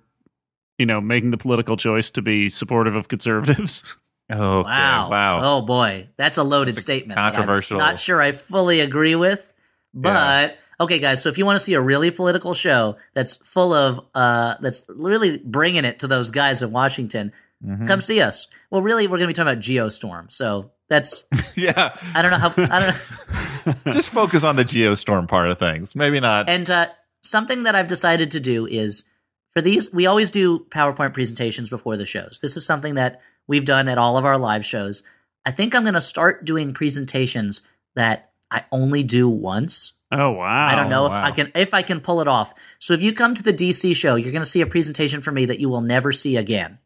you 0.78 0.86
know, 0.86 1.01
making 1.01 1.31
the 1.31 1.36
political 1.39 1.77
choice 1.77 2.10
to 2.12 2.23
be 2.23 2.48
supportive 2.48 2.94
of 2.94 3.09
conservatives? 3.09 3.97
Okay, 4.33 4.69
Wow. 4.69 5.11
wow. 5.11 5.41
Oh 5.59 5.63
boy, 5.63 6.09
that's 6.17 6.39
a 6.39 6.43
loaded 6.43 6.77
statement. 6.79 7.17
that 7.17 7.25
I'm 7.27 7.33
controversial. 7.35 7.79
not 7.79 7.99
sure 8.01 8.21
I 8.21 8.33
fully 8.33 8.81
agree 8.81 9.15
with, 9.15 9.53
but 9.95 10.59
okay, 10.81 10.99
guys. 10.99 11.23
So 11.23 11.29
if 11.29 11.39
you 11.39 11.47
want 11.47 11.59
to 11.59 11.65
see 11.65 11.75
a 11.75 11.81
really 11.81 12.11
political 12.11 12.55
show 12.55 12.97
that's 13.15 13.37
full 13.37 13.73
of, 13.75 14.01
uh, 14.15 14.55
that's 14.61 14.85
really 14.89 15.39
bringing 15.39 15.85
it 15.85 16.01
to 16.01 16.07
those 16.09 16.31
guys 16.31 16.63
in 16.63 16.73
Washington, 16.73 17.33
Mhm. 17.65 17.87
come 17.87 18.01
see 18.01 18.21
us. 18.21 18.49
Well, 18.71 18.83
really, 18.83 19.07
we're 19.07 19.19
going 19.19 19.29
to 19.29 19.29
be 19.29 19.35
talking 19.35 19.53
about 19.53 19.63
Geostorm. 19.63 20.33
So 20.33 20.73
that's 20.89 21.25
yeah, 21.55 21.97
I 22.15 22.23
don't 22.23 22.31
know 22.33 22.39
how 22.39 22.53
I 22.57 22.81
don't 22.81 23.77
know. 23.87 23.93
just 23.93 24.11
focus 24.11 24.43
on 24.45 24.57
the 24.57 24.65
geostorm 24.65 25.29
part 25.29 25.49
of 25.51 25.59
things. 25.59 25.95
Maybe 25.95 26.19
not. 26.21 26.49
And 26.51 26.69
uh, 26.69 26.87
something 27.23 27.63
that 27.63 27.77
I've 27.77 27.87
decided 27.87 28.33
to 28.33 28.41
do 28.41 28.67
is 28.67 29.05
for 29.53 29.61
these, 29.61 29.93
we 29.93 30.07
always 30.07 30.31
do 30.33 30.67
PowerPoint 30.71 31.13
presentations 31.13 31.71
before 31.71 31.97
the 31.97 32.07
shows. 32.07 32.41
This 32.43 32.57
is 32.57 32.67
something 32.67 32.95
that 32.95 33.21
we've 33.47 33.64
done 33.64 33.89
at 33.89 33.98
all 33.98 34.16
of 34.16 34.24
our 34.24 34.39
live 34.39 34.64
shows. 34.64 35.02
I 35.44 35.51
think 35.51 35.74
I'm 35.74 35.82
going 35.82 35.94
to 35.94 36.01
start 36.01 36.44
doing 36.44 36.74
presentations 36.74 37.62
that 37.94 38.31
I 38.51 38.64
only 38.70 39.02
do 39.02 39.28
once. 39.28 39.94
Oh 40.10 40.32
wow! 40.32 40.69
I 40.69 40.74
don't 40.74 40.90
know 40.90 41.06
if 41.06 41.12
wow. 41.12 41.24
I 41.24 41.31
can 41.31 41.52
if 41.55 41.73
I 41.73 41.82
can 41.82 42.01
pull 42.01 42.20
it 42.20 42.28
off. 42.28 42.52
So 42.78 42.93
if 42.93 43.01
you 43.01 43.14
come 43.14 43.35
to 43.35 43.43
the 43.43 43.52
DC 43.52 43.97
show, 43.97 44.14
you're 44.14 44.31
going 44.31 44.44
to 44.44 44.48
see 44.48 44.60
a 44.60 44.66
presentation 44.66 45.23
from 45.23 45.35
me 45.35 45.47
that 45.47 45.59
you 45.59 45.70
will 45.70 45.81
never 45.81 46.12
see 46.12 46.36
again. 46.36 46.78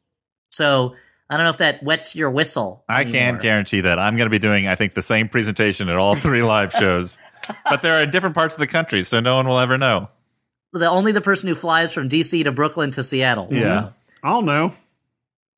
So 0.52 0.94
I 1.28 1.36
don't 1.36 1.44
know 1.44 1.50
if 1.50 1.58
that 1.58 1.82
wets 1.82 2.14
your 2.14 2.30
whistle. 2.30 2.84
I 2.88 3.00
anymore. 3.00 3.20
can't 3.20 3.42
guarantee 3.42 3.80
that. 3.80 3.98
I'm 3.98 4.16
going 4.16 4.26
to 4.26 4.30
be 4.30 4.38
doing, 4.38 4.68
I 4.68 4.76
think, 4.76 4.94
the 4.94 5.02
same 5.02 5.28
presentation 5.28 5.88
at 5.88 5.96
all 5.96 6.14
three 6.14 6.42
live 6.42 6.72
shows, 6.78 7.18
but 7.68 7.82
they're 7.82 8.02
in 8.02 8.10
different 8.10 8.36
parts 8.36 8.54
of 8.54 8.60
the 8.60 8.68
country, 8.68 9.02
so 9.02 9.18
no 9.18 9.34
one 9.34 9.48
will 9.48 9.58
ever 9.58 9.76
know. 9.76 10.08
The 10.72 10.88
only 10.88 11.10
the 11.10 11.20
person 11.20 11.48
who 11.48 11.56
flies 11.56 11.92
from 11.92 12.08
DC 12.08 12.44
to 12.44 12.52
Brooklyn 12.52 12.92
to 12.92 13.02
Seattle. 13.02 13.48
Yeah, 13.50 13.90
I'll 14.22 14.42
know. 14.42 14.72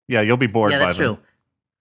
Yeah, 0.08 0.20
you'll 0.22 0.36
be 0.36 0.46
bored. 0.48 0.72
yeah, 0.72 0.78
by 0.80 0.86
that's 0.86 0.98
them. 0.98 1.14
true. 1.16 1.24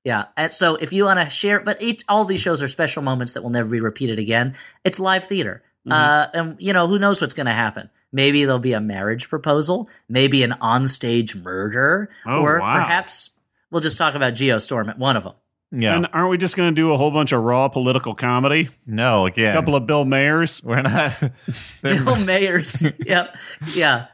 Yeah, 0.04 0.26
and 0.38 0.54
so 0.54 0.76
if 0.76 0.94
you 0.94 1.06
want 1.06 1.20
to 1.20 1.30
share, 1.30 1.60
but 1.60 1.82
each 1.82 2.04
all 2.08 2.24
these 2.24 2.40
shows 2.40 2.62
are 2.62 2.68
special 2.68 3.02
moments 3.04 3.34
that 3.34 3.41
will 3.44 3.49
never 3.49 3.68
be 3.68 3.82
repeated 3.82 4.20
again. 4.20 4.56
It's 4.86 4.99
live 4.99 5.26
theater. 5.26 5.64
Uh, 5.90 6.28
and 6.34 6.56
you 6.60 6.74
know, 6.74 6.88
who 6.88 6.99
knows 6.99 7.20
what's 7.22 7.34
going 7.34 7.45
to 7.48 7.54
happen? 7.54 7.90
Maybe 8.12 8.44
there'll 8.45 8.60
be 8.60 8.74
a 8.74 8.82
marriage 8.82 9.30
proposal, 9.30 9.90
maybe 10.10 10.44
an 10.44 10.54
onstage 10.62 11.34
murder, 11.41 12.10
Oh, 12.26 12.41
or 12.41 12.60
wow. 12.60 12.74
perhaps 12.76 13.32
we'll 13.72 13.82
just 13.82 13.98
talk 13.98 14.14
about 14.16 14.34
Geostorm 14.34 14.90
at 14.90 14.98
one 14.99 15.16
of 15.18 15.24
them. 15.24 15.34
Yeah. 15.72 15.95
And 15.95 16.08
aren't 16.14 16.30
we 16.30 16.38
just 16.38 16.56
going 16.58 16.74
to 16.74 16.76
do 16.76 16.91
a 16.94 16.98
whole 16.98 17.12
bunch 17.12 17.32
of 17.34 17.41
raw 17.44 17.68
political 17.70 18.16
comedy? 18.16 18.70
no, 18.86 19.26
again. 19.26 19.52
A 19.52 19.54
couple 19.54 19.76
of 19.76 19.86
Bill 19.86 20.06
Mayers. 20.06 20.62
we're 20.64 20.82
not 20.82 21.20
Bill 21.82 22.16
Mayers. 22.16 22.94
yep. 23.06 23.36
Yeah. 23.74 24.08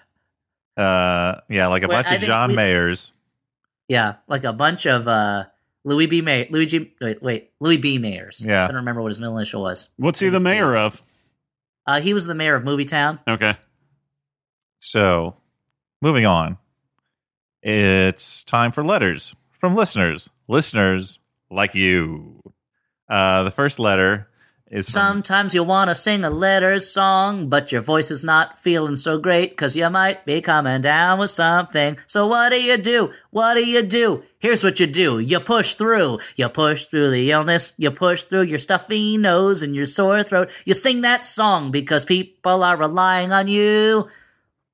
uh 0.78 1.42
yeah, 1.50 1.68
like 1.68 1.84
a 1.84 1.88
Well, 1.88 1.98
bunch 2.04 2.12
I 2.12 2.16
of 2.16 2.22
John 2.22 2.50
we- 2.52 2.56
Mayers. 2.56 3.12
Yeah. 3.88 4.16
Like 4.28 4.44
a 4.44 4.54
bunch 4.54 4.86
of 4.86 5.08
uh, 5.08 5.46
Louis 5.84 6.08
B. 6.08 6.22
May 6.22 6.48
Louis 6.50 6.66
G. 6.66 6.94
Wait, 7.02 7.22
wait, 7.22 7.52
Louis 7.60 7.78
B. 7.78 8.00
Mayers. 8.00 8.46
Yeah. 8.46 8.64
I 8.64 8.68
don't 8.68 8.78
remember 8.78 9.02
what 9.02 9.10
his 9.10 9.20
middle 9.20 9.38
initial 9.38 9.62
was. 9.62 9.90
What's 9.98 10.20
he 10.20 10.30
the 10.30 10.40
mayor 10.40 10.76
of? 10.76 11.02
Uh, 11.86 12.00
he 12.00 12.14
was 12.14 12.26
the 12.26 12.36
mayor 12.36 12.56
of 12.56 12.64
Movietown. 12.64 13.20
Okay. 13.28 13.58
So, 14.80 15.36
moving 16.02 16.26
on. 16.26 16.58
It's 17.62 18.44
time 18.44 18.72
for 18.72 18.84
letters 18.84 19.36
from 19.60 19.76
listeners. 19.76 20.30
Listeners 20.48 21.20
like 21.50 21.76
you. 21.76 22.42
Uh 23.10 23.44
the 23.44 23.52
first 23.52 23.80
letter 23.80 24.28
is 24.74 24.90
from 24.90 25.24
Sometimes 25.24 25.54
you 25.54 25.64
want 25.64 25.90
to 25.90 25.96
sing 25.96 26.24
a 26.24 26.30
letters 26.32 26.90
song, 26.90 27.48
but 27.48 27.72
your 27.72 27.82
voice 27.82 28.10
is 28.10 28.24
not 28.24 28.58
feeling 28.58 28.96
so 28.96 29.20
great 29.20 29.52
because 29.52 29.76
you 29.76 29.88
might 29.90 30.26
be 30.26 30.42
coming 30.42 30.82
down 30.82 31.20
with 31.20 31.30
something. 31.30 31.98
So 32.08 32.26
what 32.26 32.50
do 32.50 32.62
you 32.62 32.78
do? 32.78 33.12
What 33.30 33.54
do 33.54 33.66
you 33.66 33.84
do? 33.84 34.24
Here's 34.40 34.64
what 34.64 34.80
you 34.80 34.88
do. 34.88 35.20
You 35.20 35.40
push 35.40 35.76
through. 35.76 36.20
You 36.36 36.50
push 36.50 36.88
through 36.88 37.12
the 37.12 37.30
illness. 37.30 37.74
You 37.78 37.92
push 37.92 38.24
through 38.24 38.44
your 38.44 38.58
stuffy 38.58 39.18
nose 39.18 39.62
and 39.62 39.76
your 39.76 39.86
sore 39.86 40.24
throat. 40.24 40.50
You 40.66 40.74
sing 40.74 41.02
that 41.02 41.24
song 41.24 41.70
because 41.72 42.04
people 42.04 42.64
are 42.64 42.76
relying 42.76 43.32
on 43.32 43.48
you. 43.48 44.10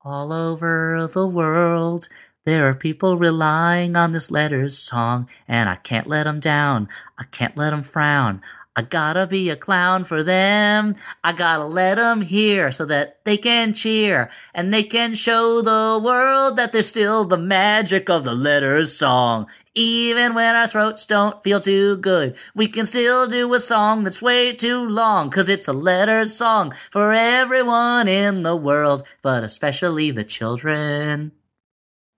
All 0.02 0.32
over 0.32 1.06
the 1.12 1.26
world, 1.26 2.08
there 2.46 2.66
are 2.66 2.74
people 2.74 3.18
relying 3.18 3.96
on 3.96 4.12
this 4.12 4.30
letters 4.30 4.78
song, 4.78 5.28
and 5.46 5.68
I 5.68 5.76
can't 5.76 6.06
let 6.06 6.24
them 6.24 6.40
down. 6.40 6.88
I 7.18 7.24
can't 7.24 7.54
let 7.54 7.70
them 7.70 7.82
frown. 7.82 8.40
I 8.76 8.82
gotta 8.82 9.26
be 9.26 9.50
a 9.50 9.56
clown 9.56 10.04
for 10.04 10.22
them. 10.22 10.94
I 11.24 11.32
gotta 11.32 11.64
let 11.64 11.96
them 11.96 12.22
hear 12.22 12.70
so 12.70 12.86
that 12.86 13.24
they 13.24 13.36
can 13.36 13.74
cheer 13.74 14.30
and 14.54 14.72
they 14.72 14.84
can 14.84 15.14
show 15.14 15.60
the 15.60 16.00
world 16.02 16.56
that 16.56 16.72
there's 16.72 16.88
still 16.88 17.24
the 17.24 17.36
magic 17.36 18.08
of 18.08 18.22
the 18.22 18.34
letters 18.34 18.96
song. 18.96 19.48
Even 19.74 20.34
when 20.34 20.54
our 20.54 20.68
throats 20.68 21.04
don't 21.04 21.42
feel 21.42 21.58
too 21.58 21.96
good, 21.96 22.36
we 22.54 22.68
can 22.68 22.86
still 22.86 23.26
do 23.26 23.52
a 23.54 23.60
song 23.60 24.04
that's 24.04 24.22
way 24.22 24.52
too 24.52 24.88
long, 24.88 25.30
cause 25.30 25.48
it's 25.48 25.66
a 25.66 25.72
letters 25.72 26.34
song 26.34 26.72
for 26.92 27.12
everyone 27.12 28.06
in 28.06 28.44
the 28.44 28.56
world, 28.56 29.02
but 29.20 29.42
especially 29.42 30.12
the 30.12 30.24
children. 30.24 31.32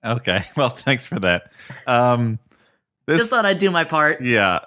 Okay. 0.05 0.45
Well, 0.57 0.71
thanks 0.71 1.07
for 1.07 1.19
that. 1.21 1.51
Um 1.87 2.39
this 3.07 3.23
Just 3.23 3.31
thought 3.31 3.47
I'd 3.47 3.59
do 3.59 3.71
my 3.71 3.85
part. 3.85 4.21
Yeah. 4.23 4.61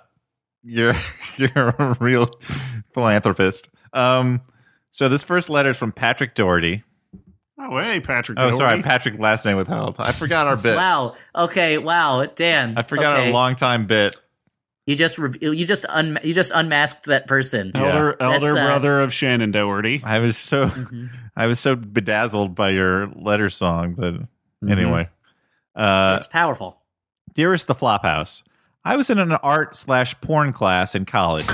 You're 0.65 0.95
you're 1.37 1.69
a 1.77 1.95
real 1.99 2.29
philanthropist. 2.93 3.69
Um 3.93 4.41
so 4.91 5.09
this 5.09 5.23
first 5.23 5.49
letter 5.49 5.71
is 5.71 5.77
from 5.77 5.91
Patrick 5.91 6.35
Doherty. 6.35 6.83
Oh, 7.57 7.77
hey, 7.79 7.99
Patrick. 7.99 8.37
Oh, 8.39 8.55
sorry, 8.57 8.81
Patrick 8.81 9.17
last 9.19 9.45
name 9.45 9.57
withheld. 9.57 9.95
I 9.97 10.11
forgot 10.11 10.45
our 10.47 10.57
bit. 10.57 10.75
Wow. 10.75 11.15
Okay. 11.33 11.77
Wow. 11.77 12.25
Dan. 12.25 12.77
I 12.77 12.81
forgot 12.81 13.17
okay. 13.17 13.27
our 13.27 13.33
long 13.33 13.55
time 13.55 13.87
bit. 13.87 14.15
You 14.85 14.95
just 14.95 15.17
re- 15.17 15.37
you 15.41 15.65
just 15.65 15.85
un- 15.89 16.19
you 16.23 16.33
just 16.33 16.51
unmasked 16.53 17.05
that 17.05 17.27
person. 17.27 17.71
Elder, 17.73 18.15
That's, 18.19 18.45
elder 18.45 18.59
uh, 18.59 18.65
brother 18.67 18.99
of 19.01 19.09
Shannen 19.11 19.51
Doherty. 19.51 20.01
I 20.03 20.19
was 20.19 20.37
so 20.37 20.65
Mm-hmm. 20.67 21.05
I 21.35 21.47
was 21.47 21.59
so 21.59 21.75
bedazzled 21.75 22.55
by 22.55 22.69
your 22.71 23.07
letter 23.15 23.49
song, 23.49 23.93
but 23.97 24.13
Mm-hmm. 24.13 24.71
anyway. 24.71 25.09
Uh 25.75 26.15
It's 26.17 26.27
powerful. 26.27 26.77
Dearest 27.33 27.67
the 27.67 27.75
Flophouse, 27.75 28.43
I 28.85 28.95
was 28.95 29.09
in 29.09 29.17
an 29.17 29.31
art 29.31 29.75
slash 29.75 30.19
porn 30.21 30.53
class 30.53 30.93
in 30.93 31.05
college. 31.05 31.49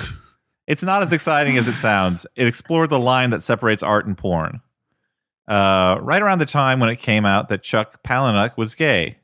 it's 0.68 0.84
not 0.84 1.02
as 1.02 1.14
exciting 1.14 1.58
as 1.58 1.70
it 1.70 1.76
sounds. 1.76 2.26
It 2.36 2.46
explored 2.46 2.90
the 2.90 3.00
line 3.00 3.30
that 3.30 3.42
separates 3.42 3.82
art 3.82 4.06
and 4.06 4.18
porn. 4.18 4.60
Uh, 5.48 5.98
right 6.02 6.22
around 6.22 6.40
the 6.40 6.46
time 6.46 6.82
when 6.82 6.90
it 6.90 7.00
came 7.00 7.26
out 7.26 7.48
that 7.48 7.64
Chuck 7.64 8.04
Palahniuk 8.04 8.58
was 8.58 8.76
gay. 8.76 9.18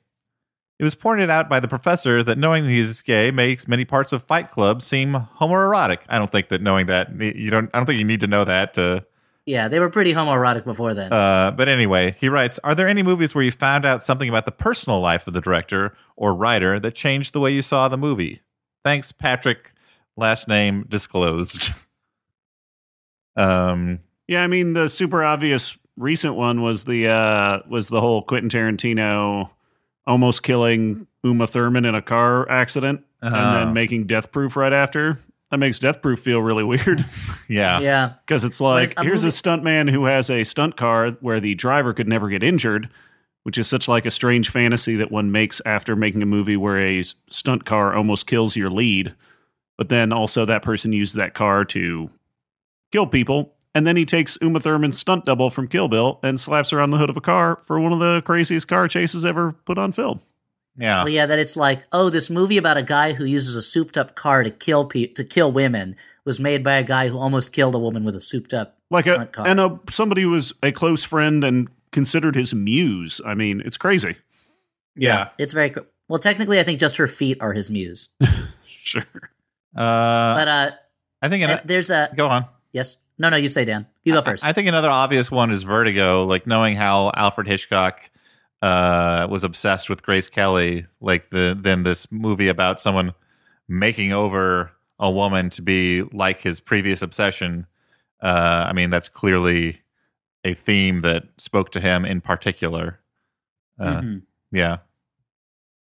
It 0.80 0.84
was 0.84 0.96
pointed 0.96 1.30
out 1.30 1.50
by 1.50 1.60
the 1.60 1.68
professor 1.68 2.24
that 2.24 2.38
knowing 2.38 2.66
he's 2.66 3.02
gay 3.02 3.30
makes 3.30 3.68
many 3.68 3.84
parts 3.84 4.14
of 4.14 4.24
Fight 4.24 4.50
Club 4.50 4.82
seem 4.82 5.28
homoerotic. 5.40 6.00
I 6.08 6.18
don't 6.18 6.32
think 6.32 6.48
that 6.48 6.62
knowing 6.62 6.86
that 6.86 7.10
you 7.20 7.50
don't. 7.50 7.70
I 7.74 7.80
don't 7.80 7.88
think 7.88 8.00
you 8.00 8.06
need 8.06 8.20
to 8.22 8.28
know 8.28 8.46
that 8.46 8.76
to 8.76 9.06
Yeah, 9.48 9.70
they 9.70 9.80
were 9.80 9.90
pretty 9.90 10.14
homoerotic 10.14 10.66
before 10.66 10.94
then. 10.94 11.12
uh, 11.12 11.52
but 11.52 11.68
anyway, 11.70 12.16
he 12.20 12.28
writes 12.30 12.60
Are 12.66 12.76
there 12.76 12.88
any 12.88 13.02
movies 13.02 13.34
where 13.34 13.44
you 13.44 13.52
found 13.52 13.86
out 13.86 14.04
something 14.04 14.28
about 14.30 14.46
the 14.46 14.52
personal 14.52 15.00
life 15.00 15.26
of 15.26 15.34
the 15.34 15.42
director 15.42 15.96
or 16.18 16.36
writer 16.36 16.80
that 16.82 16.94
changed 16.96 17.34
the 17.34 17.40
way 17.40 17.52
you 17.52 17.62
saw 17.62 17.88
the 17.88 17.98
movie? 17.98 18.42
Thanks, 18.84 19.12
Patrick. 19.12 19.72
Last 20.18 20.48
name 20.48 20.86
disclosed. 20.90 21.72
um, 23.36 24.00
Yeah, 24.28 24.44
I 24.44 24.48
mean 24.48 24.74
the 24.74 24.90
super 24.90 25.24
obvious 25.24 25.78
recent 25.96 26.36
one 26.36 26.62
was 26.62 26.84
the 26.84 27.08
uh 27.08 27.60
was 27.70 27.88
the 27.88 28.02
whole 28.02 28.22
Quentin 28.24 28.50
Tarantino 28.50 29.50
almost 30.06 30.44
killing 30.44 31.08
Uma 31.24 31.48
Thurman 31.48 31.86
in 31.86 31.96
a 31.96 32.02
car 32.02 32.50
accident 32.50 33.04
and 33.22 33.34
Oh. 33.36 33.54
then 33.54 33.74
making 33.74 34.06
Death 34.08 34.32
Proof 34.32 34.56
right 34.56 34.74
after. 34.74 35.20
That 35.52 35.58
makes 35.58 35.80
Death 35.80 36.02
Proof 36.02 36.20
feel 36.20 36.42
really 36.42 36.64
weird 36.64 37.06
yeah. 37.48 37.80
yeah, 37.80 38.14
because 38.26 38.44
it's 38.44 38.60
like 38.60 38.94
a 38.98 39.04
here's 39.04 39.24
a 39.24 39.28
movie- 39.28 39.38
stuntman 39.38 39.90
who 39.90 40.06
has 40.06 40.30
a 40.30 40.44
stunt 40.44 40.76
car 40.76 41.12
where 41.22 41.40
the 41.40 41.56
driver 41.56 41.94
could 41.94 42.08
never 42.08 42.28
get 42.28 42.44
injured, 42.44 42.90
which 43.44 43.58
is 43.58 43.68
such 43.68 43.88
like 43.88 44.06
a 44.06 44.12
strange 44.12 44.50
fantasy 44.50 44.96
that 44.98 45.12
one 45.12 45.32
makes 45.32 45.62
after 45.66 45.96
making 45.96 46.22
a 46.22 46.26
movie 46.26 46.58
where 46.58 46.80
a 46.80 47.04
stunt 47.30 47.64
car 47.64 47.96
almost 47.96 48.28
kills 48.28 48.58
your 48.58 48.70
lead, 48.70 49.16
but 49.78 49.88
then 49.90 50.12
also 50.12 50.44
that 50.44 50.64
person 50.64 50.92
used 50.92 51.16
that 51.16 51.34
car 51.34 51.64
to 51.66 52.10
kill 52.92 53.08
people. 53.08 53.54
And 53.74 53.86
then 53.86 53.96
he 53.96 54.06
takes 54.06 54.38
Uma 54.42 54.60
Thurman's 54.60 54.98
stunt 54.98 55.26
double 55.26 55.50
from 55.52 55.68
Kill 55.68 55.88
Bill 55.88 56.20
and 56.24 56.40
slaps 56.40 56.72
her 56.72 56.82
on 56.82 56.90
the 56.90 56.98
hood 56.98 57.12
of 57.12 57.18
a 57.18 57.22
car 57.22 57.60
for 57.64 57.80
one 57.80 57.94
of 57.94 58.00
the 58.00 58.22
craziest 58.24 58.68
car 58.68 58.88
chases 58.88 59.24
ever 59.24 59.54
put 59.54 59.78
on 59.78 59.92
film. 59.92 60.20
Yeah. 60.78 61.04
well, 61.04 61.10
yeah. 61.10 61.26
That 61.26 61.40
it's 61.40 61.56
like, 61.58 61.84
oh, 61.92 62.10
this 62.10 62.30
movie 62.30 62.58
about 62.58 62.78
a 62.78 62.84
guy 62.84 63.14
who 63.14 63.26
uses 63.26 63.56
a 63.56 63.62
souped-up 63.62 64.16
car 64.16 64.44
to 64.44 64.52
kill 64.52 64.86
pe- 64.86 65.08
to 65.08 65.24
kill 65.24 65.52
women 65.52 65.96
was 66.26 66.40
made 66.40 66.64
by 66.64 66.74
a 66.74 66.84
guy 66.84 67.08
who 67.08 67.18
almost 67.18 67.52
killed 67.54 67.74
a 67.76 67.80
woman 67.80 68.04
with 68.04 68.16
a 68.16 68.22
souped-up 68.22 68.78
Like 68.92 69.08
a 69.08 69.26
car. 69.28 69.48
and 69.48 69.60
a 69.60 69.80
somebody 69.90 70.22
who 70.22 70.30
was 70.32 70.54
a 70.62 70.72
close 70.72 71.04
friend 71.04 71.44
and 71.44 71.68
considered 71.92 72.36
his 72.36 72.54
muse. 72.54 73.20
I 73.26 73.34
mean, 73.34 73.62
it's 73.66 73.78
crazy. 73.78 74.18
Yeah. 74.96 75.30
it's 75.38 75.54
very 75.54 75.70
cool. 75.72 75.86
Well, 76.10 76.20
technically, 76.20 76.60
I 76.60 76.64
think 76.64 76.80
just 76.80 76.98
her 76.98 77.08
feet 77.08 77.38
are 77.42 77.54
his 77.54 77.70
muse. 77.70 78.10
Sure. 78.84 79.04
Uh, 79.76 80.36
But 80.36 80.48
uh, 80.48 80.72
I 81.22 81.30
think. 81.30 81.44
An- 81.44 81.62
there's 81.66 81.90
a 81.90 82.10
go 82.16 82.28
on. 82.30 82.46
yes. 82.72 82.96
No, 83.20 83.30
no, 83.30 83.36
you 83.38 83.50
say 83.50 83.66
Dan. 83.66 83.88
You 84.04 84.14
go 84.14 84.22
first. 84.22 84.46
I 84.46 84.54
think 84.54 84.68
another 84.68 84.90
obvious 84.90 85.30
one 85.32 85.50
is 85.52 85.64
Vertigo. 85.64 86.24
Like 86.26 86.46
knowing 86.48 86.76
how 86.78 87.12
Alfred 87.16 87.48
Hitchcock 87.48 88.10
uh, 88.62 89.28
was 89.30 89.44
obsessed 89.44 89.90
with 89.90 90.04
Grace 90.04 90.30
Kelly, 90.30 90.86
like 91.00 91.30
the 91.30 91.58
then 91.60 91.84
this 91.84 92.12
movie 92.12 92.48
about 92.48 92.82
someone 92.82 93.14
making 93.68 94.12
over 94.14 94.72
a 95.00 95.12
woman 95.12 95.50
to 95.52 95.62
be 95.62 96.02
like 96.12 96.42
his 96.42 96.60
previous 96.60 97.02
obsession. 97.02 97.68
Uh, 98.22 98.66
I 98.70 98.74
mean, 98.74 98.90
that's 98.90 99.10
clearly 99.10 99.82
a 100.44 100.54
theme 100.56 101.02
that 101.02 101.24
spoke 101.38 101.72
to 101.74 101.80
him 101.80 102.04
in 102.06 102.22
particular. 102.22 103.00
Uh, 103.80 104.02
Mhm. 104.02 104.22
Yeah, 104.52 104.78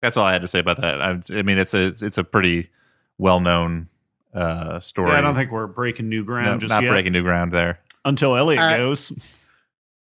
that's 0.03 0.17
all 0.17 0.25
I 0.27 0.33
had 0.33 0.43
to 0.43 0.49
say 0.49 0.59
about 0.61 0.81
that. 0.81 1.01
I, 1.03 1.19
I 1.39 1.43
mean, 1.43 1.59
it's 1.59 1.75
a 1.75 1.89
it's 1.89 2.19
a 2.19 2.25
pretty 2.25 2.71
well 3.19 3.41
known 3.41 3.89
uh, 4.33 4.79
story. 4.79 5.11
Yeah, 5.11 5.19
I 5.19 5.21
don't 5.23 5.35
think 5.35 5.51
we're 5.51 5.67
breaking 5.67 6.09
new 6.09 6.25
ground 6.25 6.47
No, 6.47 6.59
just 6.59 6.71
not 6.71 6.85
yet 6.85 6.91
breaking 6.91 7.13
new 7.13 7.23
ground 7.25 7.51
there. 7.53 7.81
until 8.05 8.37
Elliott 8.37 8.63
Uh, 8.63 8.77
goes. 8.83 9.11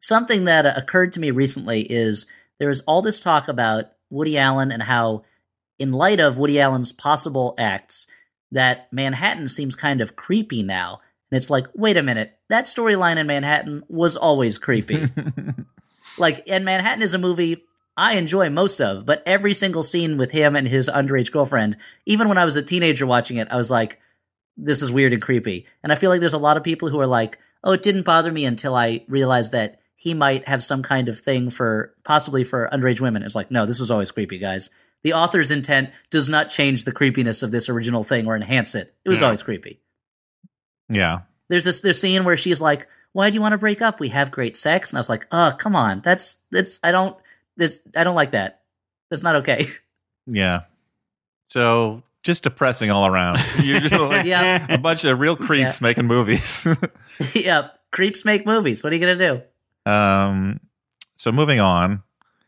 something 0.03 0.45
that 0.45 0.67
uh, 0.67 0.73
occurred 0.77 1.13
to 1.13 1.21
me 1.21 1.31
recently 1.31 1.83
is 1.83 2.27
there 2.59 2.69
was 2.69 2.81
all 2.83 3.03
this 3.03 3.20
talk 3.20 3.49
about 3.49 3.87
Woody 4.11 4.39
Allen 4.39 4.70
and 4.70 4.83
how, 4.83 5.24
in 5.78 5.93
light 5.93 6.20
of 6.20 6.39
Woody 6.39 6.61
Allen's 6.61 6.93
possible 6.93 7.55
acts, 7.59 8.07
that 8.53 8.93
Manhattan 8.93 9.49
seems 9.49 9.74
kind 9.74 10.01
of 10.01 10.16
creepy 10.16 10.62
now. 10.62 11.01
And 11.31 11.37
it's 11.37 11.51
like, 11.51 11.66
wait 11.74 11.97
a 11.97 12.03
minute, 12.03 12.39
that 12.49 12.65
storyline 12.65 13.16
in 13.16 13.27
Manhattan 13.27 13.83
was 13.89 14.16
always 14.16 14.59
creepy. 14.59 15.07
like, 16.19 16.49
and 16.49 16.65
Manhattan 16.65 17.03
is 17.03 17.15
a 17.15 17.19
movie 17.19 17.65
I 17.97 18.15
enjoy 18.15 18.51
most 18.51 18.81
of, 18.81 19.07
but 19.07 19.23
every 19.24 19.55
single 19.55 19.83
scene 19.83 20.19
with 20.19 20.31
him 20.31 20.55
and 20.55 20.69
his 20.69 20.89
underage 20.89 21.33
girlfriend, 21.33 21.78
even 22.05 22.28
when 22.28 22.39
I 22.39 22.45
was 22.45 22.57
a 22.57 22.62
teenager 22.62 23.07
watching 23.07 23.39
it, 23.39 23.49
I 23.51 23.57
was 23.57 23.70
like, 23.70 24.01
this 24.57 24.83
is 24.83 24.93
weird 24.93 25.12
and 25.12 25.23
creepy. 25.23 25.66
And 25.83 25.91
I 25.91 25.97
feel 25.97 26.11
like 26.11 26.20
there's 26.20 26.35
a 26.35 26.39
lot 26.39 26.57
of 26.57 26.62
people 26.62 26.91
who 26.91 27.01
are 27.01 27.07
like, 27.07 27.39
oh, 27.65 27.73
it 27.73 27.83
didn't 27.83 28.05
bother 28.05 28.31
me 28.31 28.45
until 28.45 28.74
I 28.74 29.05
realized 29.09 29.53
that 29.53 29.81
he 29.97 30.14
might 30.14 30.47
have 30.47 30.62
some 30.62 30.82
kind 30.82 31.09
of 31.09 31.18
thing 31.18 31.51
for 31.51 31.93
possibly 32.05 32.44
for 32.44 32.68
underage 32.73 33.01
women. 33.01 33.23
It's 33.23 33.35
like, 33.35 33.51
no, 33.51 33.66
this 33.66 33.81
was 33.81 33.90
always 33.90 34.10
creepy, 34.10 34.39
guys. 34.39 34.70
The 35.02 35.12
author's 35.14 35.51
intent 35.51 35.90
does 36.10 36.28
not 36.28 36.48
change 36.51 36.85
the 36.85 36.93
creepiness 36.93 37.43
of 37.43 37.51
this 37.51 37.68
original 37.68 38.02
thing 38.02 38.27
or 38.27 38.36
enhance 38.36 38.74
it. 38.74 38.94
It 39.05 39.09
was 39.09 39.20
Yeah. 39.20 39.27
always 39.27 39.43
creepy. 39.43 39.81
yeah. 40.89 41.20
There's 41.48 41.64
this 41.64 41.81
there's 41.81 42.01
scene 42.01 42.24
where 42.24 42.36
she's 42.36 42.60
like, 42.60 42.89
why 43.12 43.31
do 43.31 43.35
you 43.35 43.40
want 43.40 43.52
to 43.52 43.59
break 43.59 43.81
up? 43.81 44.01
We 44.01 44.09
have 44.10 44.31
great 44.31 44.56
sex. 44.56 44.90
And 44.90 44.98
I 44.98 45.01
was 45.01 45.09
like, 45.09 45.27
oh, 45.32 45.52
come 45.56 45.74
on. 45.77 46.02
That's, 46.05 46.43
that's, 46.51 46.78
I 46.82 46.90
don't, 46.93 47.16
this, 47.56 47.81
I 47.97 48.02
don't 48.05 48.16
like 48.16 48.32
that. 48.32 48.62
That's 49.10 49.23
not 49.23 49.36
okay. 49.36 49.68
Yeah. 50.28 50.62
So 51.51 52.02
just 52.24 52.43
depressing 52.43 52.90
all 52.90 53.06
around. 53.06 53.39
You're 53.62 53.78
just 53.78 53.94
like 53.94 54.27
Yeah. 54.27 54.66
a 54.68 54.77
bunch 54.78 55.05
of 55.05 55.20
real 55.20 55.36
creeps 55.36 55.81
making 55.81 56.06
movies. 56.06 56.66
yeah. 57.32 57.68
Creeps 57.93 58.24
make 58.24 58.44
movies. 58.44 58.82
What 58.82 58.93
are 58.93 58.97
you 58.97 59.06
going 59.06 59.16
to 59.18 59.28
do? 59.36 59.43
Um, 59.87 60.61
so 61.17 61.33
moving 61.33 61.61
on. 61.61 62.03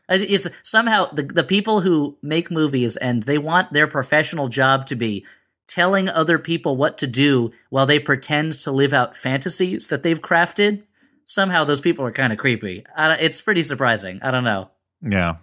It's 0.07 0.47
somehow 0.63 1.11
the, 1.11 1.23
the 1.23 1.43
people 1.43 1.81
who 1.81 2.17
make 2.23 2.49
movies 2.49 2.97
and 2.97 3.21
they 3.23 3.37
want 3.37 3.73
their 3.73 3.87
professional 3.87 4.47
job 4.47 4.87
to 4.87 4.95
be 4.95 5.25
telling 5.67 6.09
other 6.09 6.39
people 6.39 6.75
what 6.75 6.97
to 6.97 7.07
do 7.07 7.51
while 7.69 7.85
they 7.85 7.99
pretend 7.99 8.53
to 8.53 8.71
live 8.71 8.91
out 8.91 9.15
fantasies 9.15 9.87
that 9.87 10.01
they've 10.01 10.19
crafted. 10.19 10.83
Somehow 11.25 11.63
those 11.63 11.79
people 11.79 12.05
are 12.05 12.11
kind 12.11 12.33
of 12.33 12.39
creepy. 12.39 12.85
I, 12.95 13.13
it's 13.13 13.39
pretty 13.39 13.61
surprising. 13.61 14.19
I 14.23 14.31
don't 14.31 14.43
know. 14.43 14.71
Yeah. 15.03 15.35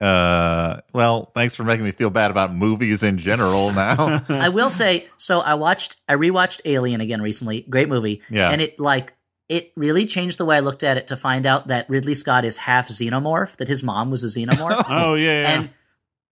Uh, 0.00 0.82
well, 0.92 1.32
thanks 1.34 1.56
for 1.56 1.64
making 1.64 1.84
me 1.84 1.90
feel 1.90 2.10
bad 2.10 2.30
about 2.30 2.54
movies 2.54 3.02
in 3.02 3.18
general 3.18 3.72
now. 3.74 4.24
I 4.28 4.50
will 4.50 4.70
say, 4.70 5.08
so 5.16 5.40
I 5.40 5.54
watched, 5.54 5.96
I 6.08 6.14
rewatched 6.14 6.60
Alien 6.64 7.00
again 7.00 7.20
recently. 7.20 7.62
Great 7.62 7.88
movie. 7.88 8.22
Yeah. 8.30 8.50
And 8.50 8.60
it 8.60 8.78
like, 8.78 9.14
it 9.48 9.72
really 9.76 10.06
changed 10.06 10.38
the 10.38 10.44
way 10.44 10.56
I 10.56 10.60
looked 10.60 10.82
at 10.82 10.96
it 10.96 11.06
to 11.08 11.16
find 11.16 11.46
out 11.46 11.68
that 11.68 11.88
Ridley 11.88 12.14
Scott 12.14 12.44
is 12.44 12.56
half 12.58 12.88
xenomorph, 12.88 13.56
that 13.56 13.68
his 13.68 13.82
mom 13.82 14.10
was 14.10 14.24
a 14.24 14.26
xenomorph. 14.26 14.84
Oh 14.88 15.14
yeah, 15.14 15.42
yeah. 15.42 15.48
And 15.50 15.70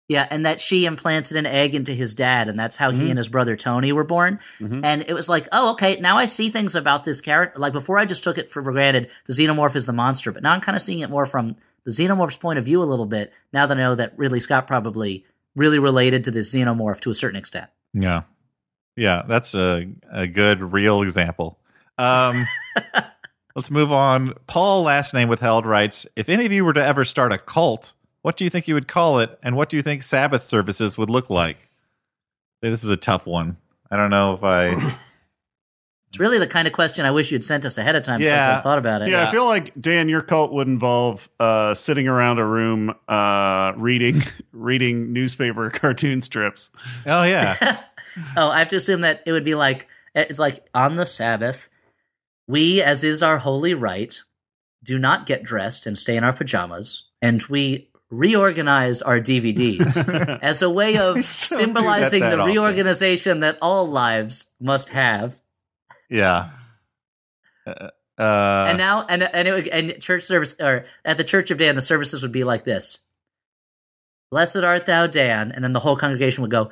yeah, 0.09 0.27
and 0.31 0.45
that 0.47 0.61
she 0.61 0.85
implanted 0.85 1.37
an 1.37 1.47
egg 1.47 1.75
into 1.75 1.95
his 1.95 2.15
dad, 2.15 2.49
and 2.49 2.59
that's 2.59 2.77
how 2.77 2.91
he 2.91 3.03
Mhm. 3.03 3.11
and 3.11 3.19
his 3.19 3.29
brother 3.29 3.57
Tony 3.57 3.93
were 3.93 4.05
born. 4.05 4.41
Mhm. 4.61 4.81
And 4.85 5.05
it 5.07 5.15
was 5.15 5.29
like, 5.29 5.49
oh, 5.53 5.71
okay, 5.73 5.99
now 6.01 6.19
I 6.19 6.25
see 6.27 6.51
things 6.51 6.75
about 6.75 7.05
this 7.05 7.21
character. 7.21 7.59
Like 7.61 7.73
before, 7.73 7.99
I 7.99 8.05
just 8.05 8.25
took 8.25 8.37
it 8.37 8.51
for 8.51 8.61
granted 8.63 9.09
the 9.27 9.33
xenomorph 9.33 9.77
is 9.77 9.87
the 9.87 9.93
monster, 9.93 10.33
but 10.33 10.43
now 10.43 10.53
I'm 10.53 10.61
kind 10.61 10.77
of 10.77 10.83
seeing 10.83 10.99
it 11.01 11.09
more 11.11 11.25
from 11.25 11.57
the 11.85 11.93
xenomorph's 11.93 12.37
point 12.37 12.59
of 12.59 12.65
view 12.65 12.83
a 12.83 12.85
little 12.85 13.07
bit. 13.07 13.33
Now 13.53 13.67
that 13.67 13.77
I 13.77 13.81
know 13.81 13.95
that 13.95 14.13
Ridley 14.19 14.41
Scott 14.41 14.67
probably 14.67 15.25
really 15.55 15.79
related 15.79 16.25
to 16.25 16.31
this 16.31 16.53
xenomorph 16.55 17.01
to 17.01 17.11
a 17.11 17.15
certain 17.15 17.37
extent. 17.39 17.69
yeah. 17.95 18.23
Yeah. 18.97 19.23
That's 19.27 19.55
a, 19.55 19.89
a 20.13 20.27
good 20.27 20.61
real 20.73 21.01
example. 21.03 21.59
Um, 22.03 22.47
let's 23.55 23.71
move 23.71 23.93
on. 23.93 24.35
Paul, 24.47 24.83
last 24.83 25.15
name 25.15 25.29
withheld, 25.29 25.67
writes 25.67 26.07
If 26.17 26.29
any 26.29 26.47
of 26.47 26.53
you 26.53 26.65
were 26.65 26.73
to 26.75 26.85
ever 26.85 27.05
start 27.05 27.33
a 27.33 27.39
cult, 27.39 27.95
what 28.23 28.37
do 28.37 28.45
you 28.45 28.51
think 28.51 28.69
you 28.69 28.75
would 28.75 28.89
call 28.89 29.19
it? 29.21 29.39
And 29.43 29.57
what 29.57 29.69
do 29.69 29.77
you 29.77 29.83
think 29.83 30.03
Sabbath 30.03 30.43
services 30.45 30.97
would 30.99 31.11
look 31.11 31.31
like? 31.31 31.69
This 32.61 32.85
is 32.85 32.91
a 32.91 32.97
tough 32.97 33.27
one. 33.27 33.57
I 33.91 33.97
don't 33.97 34.11
know 34.11 34.35
if 34.35 34.43
I. 34.45 34.97
It's 36.09 36.21
really 36.21 36.39
the 36.39 36.47
kind 36.47 36.69
of 36.69 36.75
question 36.75 37.07
I 37.07 37.11
wish 37.11 37.33
you'd 37.33 37.43
sent 37.43 37.65
us 37.65 37.79
ahead 37.79 37.97
of 37.97 38.03
time 38.03 38.21
so 38.21 38.27
I 38.27 38.29
could 38.29 38.35
Yeah. 38.37 38.53
have 38.57 38.63
thought 38.63 38.77
about 38.77 39.01
it. 39.01 39.09
Yeah, 39.09 39.27
I 39.27 39.31
feel 39.31 39.47
like 39.47 39.73
Dan, 39.81 40.11
your 40.11 40.21
cult 40.21 40.53
would 40.53 40.67
involve 40.69 41.31
uh, 41.41 41.73
sitting 41.73 42.07
around 42.07 42.39
a 42.39 42.45
room, 42.45 42.95
uh, 43.09 43.73
reading 43.77 44.21
reading 44.53 45.15
newspaper 45.15 45.71
cartoon 45.75 46.21
strips. 46.21 46.71
Oh 47.07 47.23
yeah, 47.23 47.81
oh, 48.37 48.51
I 48.51 48.59
have 48.59 48.69
to 48.69 48.77
assume 48.77 49.01
that 49.01 49.23
it 49.25 49.33
would 49.33 49.43
be 49.43 49.55
like 49.55 49.89
it's 50.15 50.39
like 50.39 50.63
on 50.75 50.97
the 50.97 51.07
Sabbath, 51.07 51.71
we, 52.53 52.83
as 52.83 53.03
is 53.03 53.23
our 53.23 53.39
holy 53.39 53.73
right, 53.73 54.21
do 54.85 54.99
not 54.99 55.27
get 55.27 55.43
dressed 55.43 55.87
and 55.87 55.99
stay 55.99 56.17
in 56.17 56.23
our 56.23 56.33
pajamas, 56.35 57.09
and 57.23 57.43
we 57.45 57.89
reorganize 58.11 59.01
our 59.01 59.19
DVDs 59.19 59.97
as 60.43 60.61
a 60.61 60.69
way 60.69 60.99
of 60.99 61.25
symbolizing 61.25 62.21
that 62.21 62.37
the 62.37 62.39
often. 62.39 62.55
reorganization 62.55 63.41
that 63.41 63.57
all 63.63 63.89
lives 63.89 64.51
must 64.61 64.91
have. 64.91 65.39
yeah. 66.11 66.51
Uh, 67.67 67.89
uh, 68.19 68.67
and 68.69 68.77
now, 68.77 69.07
and 69.09 69.23
and 69.23 69.49
it 69.49 69.69
and 69.69 70.01
church 70.01 70.25
service 70.25 70.55
or 70.61 70.85
at 71.05 71.17
the 71.17 71.25
Church 71.25 71.51
of 71.51 71.59
Dan, 71.59 71.75
the 71.75 71.81
services 71.81 72.23
would 72.23 72.33
be 72.33 72.45
like 72.45 72.65
this: 72.65 72.99
"Blessed 74.31 74.59
art 74.59 74.85
thou, 74.85 75.07
Dan," 75.07 75.51
and 75.53 75.65
then 75.65 75.73
the 75.73 75.81
whole 75.81 75.97
congregation 75.97 76.43
would 76.43 76.51
go, 76.51 76.71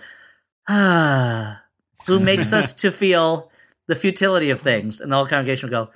"Ah, 0.69 1.62
who 2.07 2.20
makes 2.20 2.52
us 2.52 2.73
to 2.82 2.93
feel 2.93 3.49
the 3.90 3.96
futility 3.96 4.48
of 4.50 4.60
things?" 4.62 5.00
And 5.02 5.12
the 5.12 5.16
whole 5.16 5.26
congregation 5.26 5.68
would 5.68 5.74
go. 5.74 5.90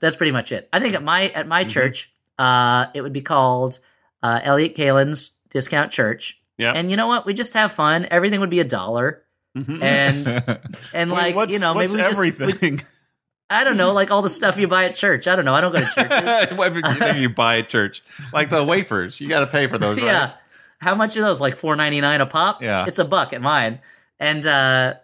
That's 0.00 0.16
pretty 0.16 0.32
much 0.32 0.52
it. 0.52 0.68
I 0.72 0.80
think 0.80 0.94
at 0.94 1.02
my 1.02 1.28
at 1.28 1.46
my 1.46 1.64
church, 1.64 2.10
uh, 2.38 2.86
it 2.94 3.02
would 3.02 3.12
be 3.12 3.20
called 3.22 3.78
uh, 4.22 4.40
Elliott 4.42 4.74
Kalan's 4.76 5.30
Discount 5.50 5.90
Church. 5.90 6.38
Yeah. 6.58 6.72
And 6.72 6.90
you 6.90 6.96
know 6.96 7.06
what? 7.08 7.26
We 7.26 7.34
just 7.34 7.54
have 7.54 7.72
fun. 7.72 8.06
Everything 8.10 8.40
would 8.40 8.50
be 8.50 8.60
a 8.60 8.64
dollar. 8.64 9.22
Mhm. 9.56 9.82
And 9.82 10.26
and 10.94 11.10
Wait, 11.10 11.18
like 11.18 11.34
what's, 11.34 11.52
you 11.52 11.58
know 11.58 11.74
maybe 11.74 11.92
we 11.92 11.98
just, 11.98 12.20
we- 12.20 12.28
everything? 12.28 12.80
I 13.50 13.64
don't 13.64 13.76
know, 13.76 13.92
like 13.92 14.10
all 14.10 14.22
the 14.22 14.30
stuff 14.30 14.56
you 14.56 14.66
buy 14.66 14.84
at 14.86 14.94
church. 14.94 15.28
I 15.28 15.36
don't 15.36 15.44
know. 15.44 15.54
I 15.54 15.60
don't 15.60 15.72
go 15.72 15.80
to 15.80 15.84
churches. 15.84 17.14
you 17.16 17.22
you 17.22 17.28
buy 17.28 17.58
at 17.58 17.68
church? 17.68 18.02
Like 18.32 18.48
the 18.48 18.64
wafers, 18.64 19.20
you 19.20 19.28
got 19.28 19.40
to 19.40 19.46
pay 19.46 19.66
for 19.66 19.76
those, 19.76 19.98
right? 19.98 20.06
yeah. 20.06 20.32
How 20.78 20.94
much 20.94 21.14
are 21.18 21.20
those? 21.20 21.38
Like 21.38 21.56
four 21.56 21.76
ninety 21.76 22.00
nine 22.00 22.22
a 22.22 22.26
pop? 22.26 22.62
Yeah. 22.62 22.86
It's 22.86 22.98
a 22.98 23.04
buck 23.04 23.34
at 23.34 23.42
mine. 23.42 23.80
And 24.18 24.46
uh 24.46 24.94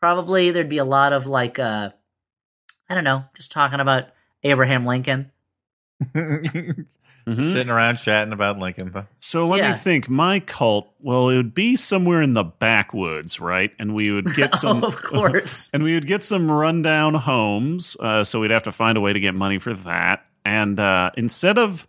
probably 0.00 0.50
there'd 0.50 0.68
be 0.68 0.78
a 0.78 0.84
lot 0.84 1.12
of 1.12 1.26
like 1.26 1.58
uh 1.58 1.90
I 2.90 2.94
don't 2.94 3.04
know, 3.04 3.24
just 3.34 3.52
talking 3.52 3.80
about 3.80 4.04
Abraham 4.42 4.86
Lincoln. 4.86 5.30
Mhm. 6.14 6.86
Sitting 7.44 7.68
around 7.68 7.96
chatting 7.96 8.32
about 8.32 8.58
Lincoln. 8.58 8.94
So 9.20 9.46
let 9.46 9.58
Yeah. 9.58 9.72
me 9.72 9.76
think. 9.78 10.08
My 10.08 10.40
cult, 10.40 10.88
well, 11.00 11.28
it 11.28 11.36
would 11.36 11.54
be 11.54 11.76
somewhere 11.76 12.22
in 12.22 12.32
the 12.32 12.44
backwoods, 12.44 13.38
right? 13.38 13.70
And 13.78 13.94
we 13.94 14.10
would 14.10 14.34
get 14.34 14.54
some, 14.56 14.82
oh, 14.82 14.88
of 14.88 15.02
course. 15.02 15.68
and 15.74 15.82
we 15.82 15.92
would 15.94 16.06
get 16.06 16.24
some 16.24 16.50
rundown 16.50 17.14
homes. 17.14 17.96
Uh, 18.00 18.24
so 18.24 18.40
we'd 18.40 18.50
have 18.50 18.62
to 18.62 18.72
find 18.72 18.96
a 18.96 19.00
way 19.02 19.12
to 19.12 19.20
get 19.20 19.34
money 19.34 19.58
for 19.58 19.74
that. 19.74 20.24
And 20.44 20.80
uh, 20.80 21.10
instead 21.18 21.58
of 21.58 21.86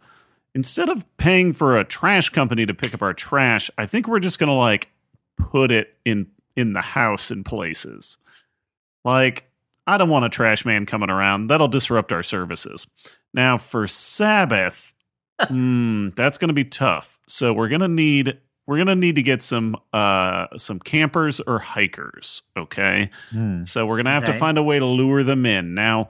instead 0.55 0.89
of 0.89 1.05
paying 1.15 1.53
for 1.53 1.77
a 1.77 1.85
trash 1.85 2.29
company 2.29 2.65
to 2.65 2.73
pick 2.73 2.93
up 2.93 3.01
our 3.01 3.13
trash, 3.13 3.71
I 3.77 3.85
think 3.85 4.07
we're 4.07 4.19
just 4.19 4.39
gonna 4.39 4.57
like 4.57 4.89
put 5.37 5.71
it 5.71 5.95
in 6.03 6.27
in 6.55 6.73
the 6.73 6.81
house 6.81 7.31
in 7.31 7.43
places. 7.43 8.17
Like 9.03 9.49
I 9.87 9.97
don't 9.97 10.09
want 10.09 10.25
a 10.25 10.29
trash 10.29 10.65
man 10.65 10.85
coming 10.85 11.09
around. 11.09 11.47
That'll 11.47 11.67
disrupt 11.67 12.11
our 12.11 12.23
services. 12.23 12.85
Now 13.33 13.57
for 13.57 13.87
Sabbath, 13.87 14.93
hmm, 15.47 16.09
that's 16.15 16.37
going 16.37 16.49
to 16.49 16.53
be 16.53 16.65
tough. 16.65 17.19
So 17.27 17.53
we're 17.53 17.69
going 17.69 17.81
to 17.81 17.87
need 17.87 18.39
we're 18.67 18.77
going 18.77 18.87
to 18.87 18.95
need 18.95 19.15
to 19.15 19.23
get 19.23 19.41
some 19.41 19.75
uh 19.93 20.45
some 20.57 20.79
campers 20.79 21.39
or 21.39 21.59
hikers, 21.59 22.43
okay? 22.55 23.09
Hmm. 23.31 23.65
So 23.65 23.85
we're 23.85 23.97
going 23.97 24.05
to 24.05 24.11
have 24.11 24.25
to 24.25 24.33
find 24.33 24.57
a 24.57 24.63
way 24.63 24.77
to 24.77 24.85
lure 24.85 25.23
them 25.23 25.45
in. 25.45 25.73
Now 25.73 26.09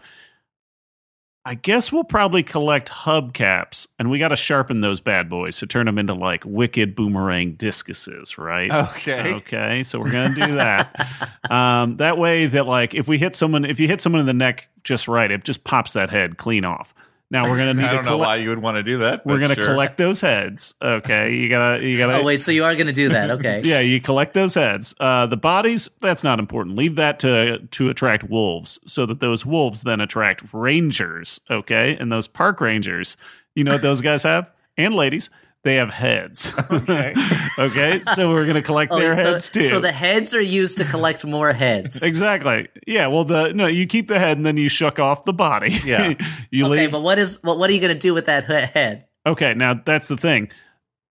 I 1.45 1.55
guess 1.55 1.91
we'll 1.91 2.03
probably 2.03 2.43
collect 2.43 2.89
hubcaps 2.89 3.87
and 3.97 4.09
we 4.09 4.19
got 4.19 4.27
to 4.27 4.35
sharpen 4.35 4.81
those 4.81 4.99
bad 4.99 5.29
boys 5.29 5.57
to 5.59 5.67
turn 5.67 5.85
them 5.85 5.97
into 5.97 6.13
like 6.13 6.43
wicked 6.45 6.95
boomerang 6.95 7.53
discuses, 7.53 8.37
right? 8.37 8.69
Okay. 8.89 9.33
Okay, 9.35 9.83
so 9.83 9.99
we're 9.99 10.11
gonna 10.11 10.35
do 10.35 10.55
that. 10.55 11.29
um, 11.49 11.97
that 11.97 12.17
way, 12.17 12.47
that 12.47 12.65
like 12.67 12.93
if 12.93 13.07
we 13.07 13.17
hit 13.17 13.35
someone, 13.35 13.65
if 13.65 13.79
you 13.79 13.87
hit 13.87 14.01
someone 14.01 14.19
in 14.19 14.25
the 14.25 14.33
neck 14.33 14.67
just 14.83 15.07
right, 15.07 15.31
it 15.31 15.43
just 15.43 15.63
pops 15.63 15.93
that 15.93 16.09
head 16.09 16.37
clean 16.37 16.65
off. 16.65 16.93
Now 17.31 17.43
we're 17.43 17.57
gonna 17.57 17.73
need 17.75 17.83
I 17.83 17.89
to 17.89 17.95
don't 17.95 18.05
know 18.05 18.11
collect. 18.11 18.27
why 18.27 18.35
you 18.37 18.49
would 18.49 18.59
want 18.59 18.75
to 18.75 18.83
do 18.83 18.99
that. 18.99 19.25
We're 19.25 19.39
gonna 19.39 19.55
sure. 19.55 19.65
collect 19.65 19.97
those 19.97 20.21
heads. 20.21 20.73
Okay, 20.81 21.35
you 21.35 21.49
gotta, 21.49 21.85
you 21.85 21.97
gotta. 21.97 22.19
Oh 22.19 22.23
wait, 22.23 22.41
so 22.41 22.51
you 22.51 22.63
are 22.63 22.75
gonna 22.75 22.91
do 22.93 23.09
that. 23.09 23.29
Okay. 23.31 23.61
Yeah, 23.69 23.81
you 23.81 24.01
collect 24.01 24.33
those 24.33 24.55
heads. 24.55 24.95
Uh, 24.99 25.27
the 25.27 25.37
bodies, 25.37 25.89
that's 26.01 26.23
not 26.23 26.39
important. 26.39 26.75
Leave 26.75 26.95
that 26.95 27.19
to 27.19 27.59
to 27.59 27.89
attract 27.89 28.23
wolves, 28.23 28.79
so 28.85 29.05
that 29.05 29.19
those 29.19 29.45
wolves 29.45 29.81
then 29.81 30.01
attract 30.01 30.43
rangers. 30.53 31.39
Okay, 31.49 31.95
and 31.99 32.11
those 32.11 32.27
park 32.27 32.61
rangers, 32.61 33.15
you 33.53 33.63
know 33.63 33.73
what 33.73 33.81
those 33.81 34.01
guys 34.01 34.23
have, 34.23 34.51
and 34.77 34.95
ladies, 34.95 35.29
they 35.63 35.75
have 35.75 35.89
heads. 35.89 36.53
Okay. 36.71 37.13
okay, 37.59 38.01
so 38.15 38.31
we're 38.31 38.45
gonna 38.45 38.61
collect 38.61 38.91
Oh, 38.93 38.99
their 38.99 39.13
so, 39.13 39.33
heads 39.33 39.49
too. 39.49 39.63
so 39.63 39.79
the 39.79 39.91
heads 39.91 40.33
are 40.33 40.41
used 40.41 40.77
to 40.77 40.85
collect 40.85 41.25
more 41.25 41.51
heads. 41.53 42.01
Exactly. 42.09 42.67
Yeah. 42.87 43.07
Well, 43.07 43.25
the 43.25 43.53
no, 43.53 43.67
you 43.67 43.85
keep 43.85 44.07
the 44.07 44.19
head 44.19 44.37
and 44.37 44.45
then 44.45 44.57
you 44.57 44.69
shuck 44.69 44.99
off 44.99 45.25
the 45.25 45.33
body. 45.33 45.71
Yeah. 45.85 46.13
you 46.51 46.65
okay, 46.65 46.81
leave. 46.83 46.91
but 46.91 47.01
what 47.01 47.19
is 47.19 47.41
what 47.43 47.57
what 47.59 47.69
are 47.69 47.73
you 47.73 47.81
gonna 47.81 47.95
do 47.95 48.13
with 48.13 48.25
that 48.25 48.45
head? 48.45 49.07
okay. 49.25 49.53
Now 49.53 49.73
that's 49.73 50.07
the 50.07 50.17
thing. 50.17 50.49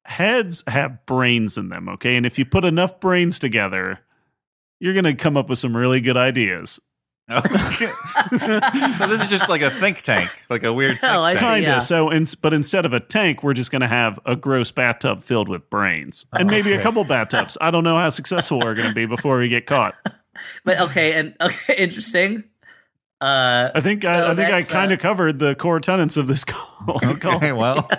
Heads 0.06 0.64
have 0.68 1.06
brains 1.06 1.58
in 1.58 1.68
them. 1.70 1.90
Okay, 1.90 2.16
and 2.16 2.26
if 2.26 2.40
you 2.40 2.46
put 2.46 2.64
enough 2.64 3.00
brains 3.02 3.40
together, 3.40 4.00
you're 4.80 4.94
gonna 4.94 5.16
come 5.16 5.36
up 5.36 5.50
with 5.50 5.60
some 5.60 5.76
really 5.76 6.00
good 6.00 6.16
ideas. 6.18 6.80
Okay. 7.30 7.88
so 8.96 9.06
this 9.08 9.22
is 9.22 9.30
just 9.30 9.50
like 9.50 9.62
a 9.62 9.70
think 9.70 9.98
tank, 10.02 10.30
like 10.50 10.64
a 10.64 10.72
weird. 10.72 10.92
Think 10.92 11.04
Oh, 11.14 11.24
I 11.24 11.34
see. 11.36 11.40
tank. 11.40 11.54
Kinda. 11.56 11.68
yeah. 11.70 11.80
So, 11.80 12.10
in, 12.10 12.26
but 12.42 12.54
instead 12.54 12.86
of 12.86 12.94
a 12.94 13.00
tank, 13.02 13.44
we're 13.44 13.54
just 13.54 13.70
gonna 13.72 13.88
have 13.88 14.18
a 14.26 14.36
gross 14.36 14.72
bathtub 14.72 15.22
filled 15.24 15.50
with 15.50 15.70
brains, 15.70 16.26
and 16.32 16.50
maybe 16.50 16.72
a 16.74 16.82
couple 16.82 17.04
bathtubs. 17.04 17.58
I 17.60 17.70
don't 17.72 17.84
know 17.84 17.98
how 17.98 18.10
successful 18.10 18.60
we're 18.60 18.76
gonna 18.76 18.94
be 18.94 19.06
before 19.06 19.38
we 19.40 19.50
get 19.50 19.66
caught. 19.66 19.96
But 20.64 20.80
okay, 20.82 21.14
and 21.14 21.36
okay, 21.42 21.76
interesting. 21.80 22.44
Uh, 23.20 23.72
I 23.74 23.82
think 23.82 24.04
So 24.04 24.10
I, 24.10 24.32
I 24.32 24.36
think 24.36 24.52
I 24.52 24.60
uh, 24.62 24.64
kind 24.66 24.92
of 24.92 25.00
covered 25.00 25.40
the 25.40 25.56
core 25.56 25.80
tenets 25.80 26.16
of 26.16 26.28
this 26.28 26.44
call. 26.44 27.00
Okay, 27.04 27.52
well, 27.54 27.90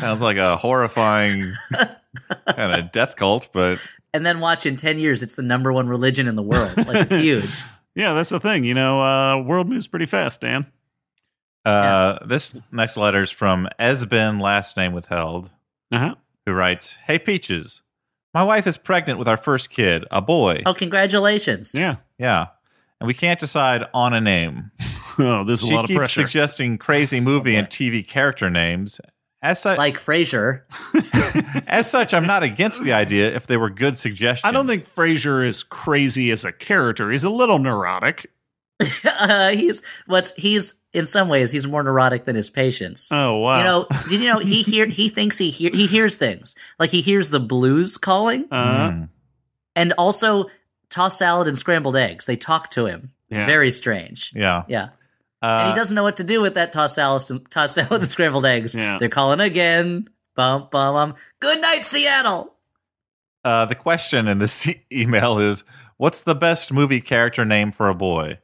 sounds 0.00 0.20
like 0.20 0.38
a 0.38 0.56
horrifying 0.56 1.52
kind 2.48 2.80
of 2.80 2.90
death 2.90 3.14
cult, 3.14 3.48
but 3.52 3.78
and 4.12 4.26
then 4.26 4.40
watch 4.40 4.66
in 4.66 4.74
ten 4.74 4.98
years, 4.98 5.22
it's 5.22 5.34
the 5.34 5.42
number 5.42 5.72
one 5.72 5.88
religion 5.88 6.26
in 6.26 6.34
the 6.34 6.42
world. 6.42 6.76
Like 6.76 7.12
it's 7.12 7.14
huge. 7.14 7.56
Yeah, 7.98 8.14
that's 8.14 8.30
the 8.30 8.38
thing. 8.40 8.62
You 8.64 8.74
know, 8.74 9.00
uh, 9.02 9.42
world 9.42 9.68
moves 9.68 9.86
pretty 9.88 10.06
fast, 10.06 10.40
Dan. 10.40 10.66
Uh, 11.64 12.18
This 12.24 12.54
next 12.72 12.96
letter 12.96 13.22
is 13.22 13.30
from 13.30 13.68
Esben, 13.78 14.38
last 14.40 14.76
name 14.76 14.92
withheld, 14.92 15.50
Uh-huh. 15.92 16.14
who 16.46 16.52
writes 16.52 16.96
Hey, 17.06 17.18
Peaches, 17.18 17.82
my 18.32 18.42
wife 18.42 18.66
is 18.66 18.76
pregnant 18.76 19.18
with 19.18 19.26
our 19.28 19.36
first 19.36 19.70
kid, 19.70 20.04
a 20.10 20.22
boy. 20.22 20.62
Oh, 20.64 20.74
congratulations. 20.74 21.74
Yeah. 21.74 21.96
Yeah. 22.18 22.46
And 23.00 23.06
we 23.08 23.14
can't 23.14 23.40
decide 23.40 23.84
on 23.92 24.14
a 24.14 24.20
name. 24.20 24.70
Oh, 25.20 25.42
there's 25.42 25.64
a 25.64 25.66
she 25.66 25.74
lot 25.74 25.82
of 25.82 25.88
keeps 25.88 25.96
pressure. 25.98 26.22
suggesting 26.28 26.78
crazy 26.78 27.18
movie 27.30 27.56
and 27.56 27.66
TV 27.66 28.06
character 28.06 28.48
names. 28.48 29.00
As 29.40 29.60
such, 29.60 29.78
Like 29.78 29.98
Frasier. 29.98 30.62
as 31.68 31.88
such, 31.90 32.12
I'm 32.12 32.26
not 32.26 32.42
against 32.42 32.82
the 32.82 32.92
idea 32.92 33.34
if 33.34 33.46
they 33.46 33.56
were 33.56 33.70
good 33.70 33.96
suggestions. 33.96 34.48
I 34.48 34.52
don't 34.52 34.66
think 34.66 34.84
Frasier 34.88 35.46
is 35.46 35.62
crazy 35.62 36.30
as 36.32 36.44
a 36.44 36.50
character. 36.52 37.10
He's 37.10 37.22
a 37.24 37.30
little 37.30 37.58
neurotic. 37.60 38.30
uh, 39.04 39.50
he's 39.50 39.82
what's 40.06 40.32
he's 40.36 40.74
in 40.92 41.04
some 41.04 41.28
ways 41.28 41.50
he's 41.50 41.66
more 41.66 41.82
neurotic 41.82 42.24
than 42.26 42.36
his 42.36 42.48
patients. 42.48 43.10
Oh 43.12 43.38
wow! 43.38 43.58
You 43.58 43.64
know, 43.64 43.86
did 44.08 44.20
you 44.20 44.28
know 44.32 44.38
he 44.38 44.62
hear 44.62 44.86
he 44.86 45.08
thinks 45.08 45.36
he 45.38 45.50
hear 45.50 45.70
he 45.72 45.86
hears 45.88 46.16
things 46.16 46.54
like 46.78 46.90
he 46.90 47.00
hears 47.00 47.30
the 47.30 47.40
blues 47.40 47.96
calling, 47.98 48.46
Uh, 48.52 48.90
Mm. 48.90 49.08
and 49.74 49.92
also 49.98 50.46
tossed 50.90 51.18
salad 51.18 51.48
and 51.48 51.58
scrambled 51.58 51.96
eggs. 51.96 52.26
They 52.26 52.36
talk 52.36 52.70
to 52.72 52.86
him. 52.86 53.10
Yeah. 53.30 53.46
Very 53.46 53.70
strange. 53.72 54.32
Yeah. 54.34 54.62
Yeah. 54.68 54.88
Uh, 55.40 55.60
and 55.62 55.68
he 55.68 55.74
doesn't 55.74 55.94
know 55.94 56.02
what 56.02 56.16
to 56.16 56.24
do 56.24 56.40
with 56.40 56.54
that 56.54 56.72
tossed 56.72 56.96
salad, 56.96 57.50
tossed 57.50 57.74
salad 57.74 58.02
and 58.02 58.10
scrambled 58.10 58.46
eggs. 58.46 58.74
Yeah. 58.74 58.98
They're 58.98 59.08
calling 59.08 59.40
again. 59.40 60.08
Bum 60.34 60.68
bum 60.70 60.94
bum. 60.94 61.14
Good 61.40 61.60
night, 61.60 61.84
Seattle. 61.84 62.54
Uh, 63.44 63.64
the 63.64 63.74
question 63.74 64.28
in 64.28 64.38
this 64.38 64.68
email 64.92 65.38
is 65.38 65.64
What's 65.96 66.22
the 66.22 66.34
best 66.34 66.72
movie 66.72 67.00
character 67.00 67.44
name 67.44 67.72
for 67.72 67.88
a 67.88 67.94
boy? 67.94 68.38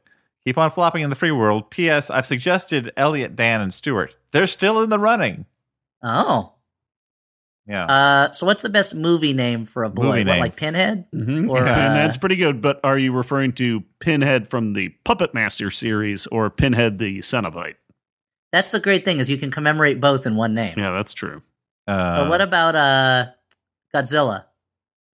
Keep 0.45 0.57
on 0.57 0.71
flopping 0.71 1.03
in 1.03 1.09
the 1.09 1.15
free 1.15 1.31
world. 1.31 1.71
P.S. 1.71 2.09
I've 2.09 2.25
suggested 2.25 2.91
Elliott, 2.97 3.35
Dan, 3.35 3.61
and 3.61 3.73
Stuart. 3.73 4.13
They're 4.31 4.45
still 4.45 4.81
in 4.81 4.89
the 4.89 4.99
running. 4.99 5.45
Oh. 6.03 6.54
Yeah. 7.67 7.85
Uh, 7.85 8.31
so 8.31 8.45
what's 8.45 8.61
the 8.61 8.69
best 8.69 8.93
movie 8.93 9.33
name 9.33 9.65
for 9.65 9.83
a 9.83 9.89
boy? 9.89 10.03
Movie 10.03 10.19
What, 10.19 10.25
name. 10.33 10.39
like 10.39 10.55
Pinhead? 10.55 11.05
mhm. 11.11 11.49
Or, 11.49 11.59
uh, 11.59 11.73
Pinhead's 11.73 12.15
pretty 12.17 12.35
good, 12.35 12.61
but 12.61 12.79
are 12.83 12.97
you 12.97 13.11
referring 13.11 13.53
to 13.53 13.83
Pinhead 13.99 14.47
from 14.49 14.73
the 14.73 14.89
Puppet 15.03 15.33
Master 15.33 15.71
series 15.71 16.27
or 16.27 16.49
Pinhead 16.51 16.99
the 16.99 17.19
Cenobite? 17.19 17.75
That's 18.51 18.69
the 18.71 18.79
great 18.79 19.03
thing 19.03 19.19
is 19.19 19.29
you 19.29 19.37
can 19.37 19.49
commemorate 19.51 19.99
both 19.99 20.25
in 20.27 20.35
one 20.35 20.53
name. 20.53 20.75
Yeah, 20.77 20.91
that's 20.91 21.13
true. 21.13 21.41
Uh, 21.87 22.21
But 22.23 22.29
what 22.29 22.41
about 22.41 22.75
uh, 22.75 23.25
Godzilla? 23.93 24.45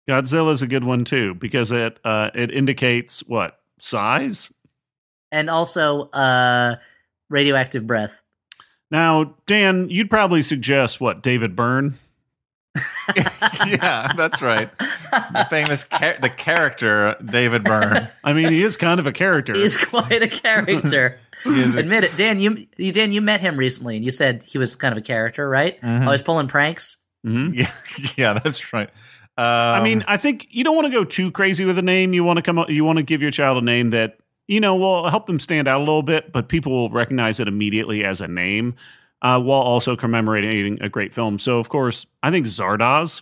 Godzilla's 0.09 0.61
a 0.61 0.67
good 0.67 0.83
one 0.83 1.05
too 1.05 1.35
because 1.35 1.71
it 1.71 1.99
uh, 2.03 2.31
it 2.35 2.51
indicates 2.51 3.21
what 3.27 3.59
size. 3.79 4.53
And 5.31 5.49
also 5.49 6.09
uh, 6.09 6.75
radioactive 7.29 7.87
breath. 7.87 8.21
Now, 8.89 9.35
Dan, 9.47 9.89
you'd 9.89 10.09
probably 10.09 10.41
suggest 10.41 10.99
what 10.99 11.23
David 11.23 11.55
Byrne. 11.55 11.95
yeah, 13.67 14.13
that's 14.15 14.41
right. 14.41 14.69
The 14.79 15.47
famous 15.49 15.85
char- 15.87 16.17
the 16.21 16.29
character 16.29 17.15
David 17.23 17.63
Byrne. 17.63 18.07
I 18.23 18.33
mean, 18.33 18.51
he 18.51 18.63
is 18.63 18.77
kind 18.77 18.99
of 18.99 19.07
a 19.07 19.11
character. 19.11 19.53
He's 19.53 19.77
quite 19.77 20.21
a 20.21 20.27
character. 20.27 21.19
He 21.43 21.59
is 21.59 21.75
a- 21.75 21.79
Admit 21.79 22.03
it, 22.03 22.15
Dan. 22.15 22.39
You, 22.39 22.67
you, 22.77 22.91
Dan, 22.91 23.11
you 23.11 23.19
met 23.19 23.41
him 23.41 23.57
recently, 23.57 23.95
and 23.95 24.05
you 24.05 24.11
said 24.11 24.43
he 24.43 24.59
was 24.59 24.75
kind 24.75 24.91
of 24.91 24.99
a 24.99 25.01
character, 25.01 25.49
right? 25.49 25.81
Mhm. 25.81 26.03
Always 26.05 26.21
pulling 26.21 26.47
pranks. 26.47 26.97
Mhm. 27.25 27.55
yeah, 27.55 27.71
yeah, 28.15 28.39
that's 28.39 28.71
right. 28.73 28.89
Um, 29.37 29.45
I 29.47 29.81
mean, 29.81 30.03
I 30.07 30.17
think 30.17 30.47
you 30.51 30.63
don't 30.63 30.75
want 30.75 30.85
to 30.85 30.91
go 30.93 31.03
too 31.03 31.31
crazy 31.31 31.65
with 31.65 31.79
a 31.79 31.81
name. 31.81 32.13
You 32.13 32.23
want 32.23 32.37
to 32.37 32.43
come 32.43 32.59
up, 32.59 32.69
you 32.69 32.83
want 32.85 32.97
to 32.97 33.03
give 33.03 33.21
your 33.23 33.31
child 33.31 33.57
a 33.57 33.65
name 33.65 33.89
that 33.89 34.17
you 34.47 34.59
know 34.59 34.75
will 34.75 35.09
help 35.09 35.25
them 35.25 35.39
stand 35.39 35.67
out 35.67 35.79
a 35.79 35.83
little 35.83 36.03
bit, 36.03 36.31
but 36.31 36.47
people 36.47 36.73
will 36.73 36.89
recognize 36.91 37.39
it 37.39 37.47
immediately 37.47 38.03
as 38.03 38.21
a 38.21 38.27
name, 38.27 38.75
uh, 39.21 39.39
while 39.41 39.61
also 39.61 39.95
commemorating 39.95 40.81
a 40.81 40.89
great 40.89 41.13
film. 41.13 41.37
So, 41.39 41.59
of 41.59 41.69
course, 41.69 42.05
I 42.23 42.31
think 42.31 42.45
Zardoz. 42.47 43.21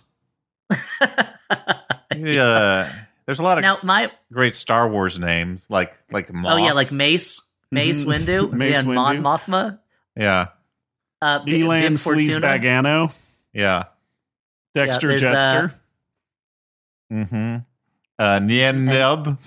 uh, 0.70 2.88
there's 3.26 3.40
a 3.40 3.42
lot 3.42 3.58
of 3.58 3.62
Now, 3.62 3.78
my 3.82 4.10
great 4.32 4.54
Star 4.54 4.88
Wars 4.88 5.18
names, 5.18 5.66
like 5.68 5.94
like 6.10 6.32
Moth. 6.32 6.52
oh 6.52 6.56
yeah, 6.56 6.72
like 6.72 6.92
Mace, 6.92 7.40
Mace 7.70 8.04
Mhm. 8.04 8.26
Windu, 8.26 8.52
Mace 8.52 8.72
yeah, 8.72 8.78
and 8.80 8.94
Mon 8.94 9.18
Mothma, 9.22 9.78
yeah, 10.16 10.48
uh, 11.22 11.40
B- 11.44 11.60
Elan 11.62 11.82
Bib 11.82 11.92
Sleaze 11.94 12.32
Fortuna. 12.34 12.46
Bagano, 12.46 13.12
yeah. 13.52 13.84
Dexter 14.74 15.08
there's, 15.08 15.22
uh, 15.22 15.34
Jettster, 15.34 15.72
Mm-hmm. 17.12 17.56
Uh, 18.18 18.38
Nien 18.38 18.86
Nunb. 18.86 19.38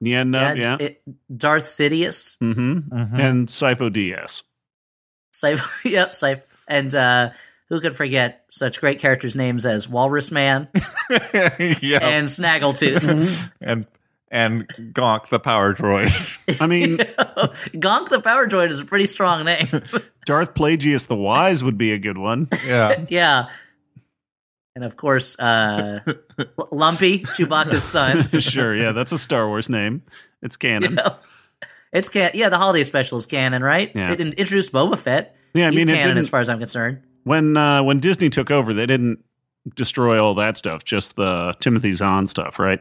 Nien 0.00 0.30
Nunb, 0.30 0.56
yeah, 0.58 0.76
it- 0.78 1.02
Darth 1.34 1.64
Sidious, 1.66 2.36
hmm 2.38 2.80
Mhm. 2.80 3.18
and 3.18 3.48
Sifo 3.48 3.88
Dyas. 3.90 4.42
Sif, 5.36 5.80
yep, 5.84 6.14
Sif, 6.14 6.44
and 6.66 6.94
uh, 6.94 7.30
who 7.68 7.80
could 7.80 7.94
forget 7.94 8.44
such 8.48 8.80
great 8.80 8.98
characters' 8.98 9.36
names 9.36 9.66
as 9.66 9.88
Walrus 9.88 10.30
Man 10.30 10.68
yeah, 10.74 11.98
and 12.02 12.26
Snaggletooth. 12.26 13.50
and 13.60 13.86
and 14.30 14.66
Gonk 14.68 15.28
the 15.28 15.38
Power 15.38 15.74
Droid. 15.74 16.60
I 16.60 16.66
mean, 16.66 16.98
Gonk 16.98 18.08
the 18.08 18.20
Power 18.20 18.46
Droid 18.46 18.70
is 18.70 18.80
a 18.80 18.84
pretty 18.84 19.06
strong 19.06 19.44
name. 19.44 19.68
Darth 20.24 20.54
Plagueis 20.54 21.06
the 21.06 21.16
Wise 21.16 21.62
would 21.62 21.78
be 21.78 21.92
a 21.92 21.98
good 21.98 22.18
one. 22.18 22.48
yeah, 22.66 23.04
yeah. 23.08 23.48
And 24.74 24.84
of 24.84 24.96
course, 24.96 25.38
uh, 25.38 26.00
L- 26.38 26.68
Lumpy, 26.70 27.20
Chewbacca's 27.20 27.82
son. 27.82 28.28
sure, 28.40 28.76
yeah, 28.76 28.92
that's 28.92 29.12
a 29.12 29.18
Star 29.18 29.46
Wars 29.48 29.70
name. 29.70 30.02
It's 30.42 30.56
canon. 30.56 30.96
Yeah. 30.96 31.14
It's 31.96 32.08
can 32.08 32.30
yeah, 32.34 32.48
the 32.48 32.58
holiday 32.58 32.84
special 32.84 33.16
is 33.18 33.26
canon, 33.26 33.62
right? 33.62 33.90
Yeah. 33.94 34.12
It 34.12 34.20
introduced 34.20 34.72
Boba 34.72 34.98
Fett. 34.98 35.34
Yeah, 35.54 35.68
I 35.68 35.70
mean, 35.70 35.88
canon 35.88 36.18
as 36.18 36.28
far 36.28 36.40
as 36.40 36.50
I'm 36.50 36.58
concerned. 36.58 37.02
when 37.24 37.56
uh, 37.56 37.82
when 37.82 38.00
Disney 38.00 38.28
took 38.28 38.50
over, 38.50 38.74
they 38.74 38.86
didn't 38.86 39.24
destroy 39.74 40.22
all 40.22 40.34
that 40.34 40.56
stuff, 40.56 40.84
just 40.84 41.16
the 41.16 41.54
Timothy 41.60 41.92
Zahn 41.92 42.26
stuff, 42.26 42.58
right? 42.58 42.80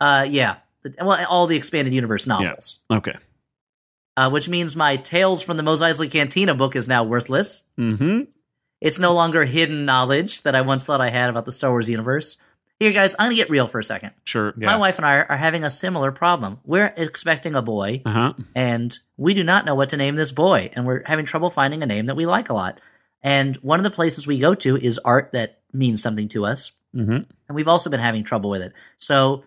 Uh, 0.00 0.26
yeah. 0.28 0.56
Well, 1.00 1.26
all 1.28 1.46
the 1.46 1.56
expanded 1.56 1.92
universe 1.94 2.26
novels, 2.26 2.80
Okay. 2.90 3.16
uh, 4.16 4.30
which 4.30 4.48
means 4.48 4.76
my 4.76 4.96
Tales 4.96 5.42
from 5.42 5.56
the 5.56 5.62
Mos 5.62 5.80
Eisley 5.82 6.10
Cantina 6.10 6.54
book 6.54 6.76
is 6.76 6.86
now 6.86 7.04
worthless. 7.04 7.64
Mm-hmm. 7.78 8.30
It's 8.80 8.98
no 8.98 9.14
longer 9.14 9.44
hidden 9.46 9.84
knowledge 9.86 10.42
that 10.42 10.54
I 10.54 10.60
once 10.60 10.84
thought 10.84 11.00
I 11.00 11.08
had 11.08 11.30
about 11.30 11.46
the 11.46 11.52
Star 11.52 11.70
Wars 11.70 11.88
universe. 11.88 12.36
Here, 12.84 12.92
guys, 12.92 13.14
I'm 13.18 13.26
gonna 13.28 13.34
get 13.36 13.48
real 13.48 13.66
for 13.66 13.78
a 13.78 13.82
second. 13.84 14.10
Sure. 14.24 14.52
Yeah. 14.58 14.66
My 14.66 14.76
wife 14.76 14.98
and 14.98 15.06
I 15.06 15.22
are 15.22 15.36
having 15.38 15.64
a 15.64 15.70
similar 15.70 16.12
problem. 16.12 16.58
We're 16.64 16.92
expecting 16.98 17.54
a 17.54 17.62
boy, 17.62 18.02
Uh 18.04 18.12
huh. 18.12 18.32
and 18.54 18.98
we 19.16 19.32
do 19.32 19.42
not 19.42 19.64
know 19.64 19.74
what 19.74 19.88
to 19.88 19.96
name 19.96 20.16
this 20.16 20.32
boy, 20.32 20.68
and 20.74 20.84
we're 20.84 21.02
having 21.06 21.24
trouble 21.24 21.48
finding 21.48 21.82
a 21.82 21.86
name 21.86 22.04
that 22.04 22.14
we 22.14 22.26
like 22.26 22.50
a 22.50 22.52
lot. 22.52 22.78
And 23.22 23.56
one 23.56 23.80
of 23.80 23.84
the 23.84 23.90
places 23.90 24.26
we 24.26 24.38
go 24.38 24.52
to 24.52 24.76
is 24.76 24.98
art 24.98 25.30
that 25.32 25.60
means 25.72 26.02
something 26.02 26.28
to 26.28 26.44
us, 26.44 26.72
Mm-hmm. 26.94 27.10
and 27.48 27.56
we've 27.56 27.68
also 27.68 27.88
been 27.88 28.00
having 28.00 28.22
trouble 28.22 28.50
with 28.50 28.60
it. 28.60 28.74
So, 28.98 29.44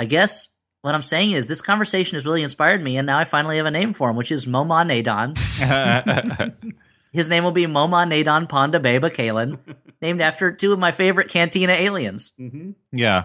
I 0.00 0.06
guess 0.06 0.48
what 0.80 0.94
I'm 0.94 1.02
saying 1.02 1.32
is 1.32 1.46
this 1.46 1.60
conversation 1.60 2.16
has 2.16 2.24
really 2.24 2.42
inspired 2.42 2.82
me, 2.82 2.96
and 2.96 3.04
now 3.06 3.18
I 3.18 3.24
finally 3.24 3.58
have 3.58 3.66
a 3.66 3.70
name 3.70 3.92
for 3.92 4.08
him, 4.08 4.16
which 4.16 4.32
is 4.32 4.46
Momaw 4.46 4.84
Nadon. 4.88 5.36
His 7.14 7.30
name 7.30 7.44
will 7.44 7.52
be 7.52 7.64
Momaw 7.66 8.04
Nadon 8.06 8.46
Ponda 8.48 8.82
Baba 8.82 9.08
Kalan, 9.08 9.58
named 10.02 10.20
after 10.20 10.52
two 10.52 10.72
of 10.72 10.78
my 10.78 10.90
favorite 10.92 11.28
Cantina 11.28 11.72
aliens. 11.72 12.32
Mm-hmm. 12.38 12.72
yeah. 12.92 13.24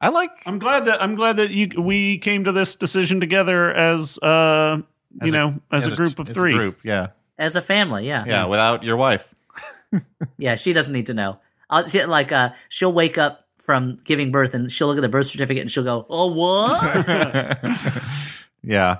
I 0.00 0.08
like 0.10 0.30
I'm 0.46 0.58
glad 0.58 0.86
that 0.86 1.02
I'm 1.02 1.14
glad 1.14 1.36
that 1.38 1.50
you 1.50 1.68
we 1.80 2.18
came 2.18 2.44
to 2.44 2.52
this 2.52 2.76
decision 2.76 3.20
together 3.20 3.72
as 3.74 4.16
uh 4.22 4.78
you 4.78 5.20
As 5.22 5.28
a- 5.30 5.32
know 5.32 5.60
as, 5.72 5.86
a 5.86 5.94
group 5.96 6.18
of 6.18 6.28
as 6.28 6.34
three. 6.34 6.54
group, 6.54 6.78
yeah, 6.84 7.08
As 7.36 7.54
a 7.56 7.62
family, 7.62 8.06
yeah. 8.06 8.24
yeah. 8.26 8.44
Without 8.46 8.82
your 8.82 8.96
wife. 8.96 9.26
Yeah, 10.38 10.54
she 10.56 10.72
doesn't 10.72 10.92
need 10.94 11.06
to 11.06 11.14
know. 11.14 11.38
I'll, 11.70 11.88
she, 11.88 12.04
like, 12.04 12.30
uh, 12.30 12.50
she'll 12.68 12.92
wake 12.92 13.18
up 13.18 13.44
from 13.58 13.98
giving 14.04 14.30
birth 14.30 14.54
and 14.54 14.70
she'll 14.70 14.86
look 14.86 14.98
at 14.98 15.00
the 15.02 15.08
birth 15.08 15.26
certificate 15.26 15.62
and 15.62 15.70
she'll 15.70 15.82
go, 15.84 16.06
"Oh, 16.08 16.26
what?" 16.28 17.58
yeah. 18.62 18.98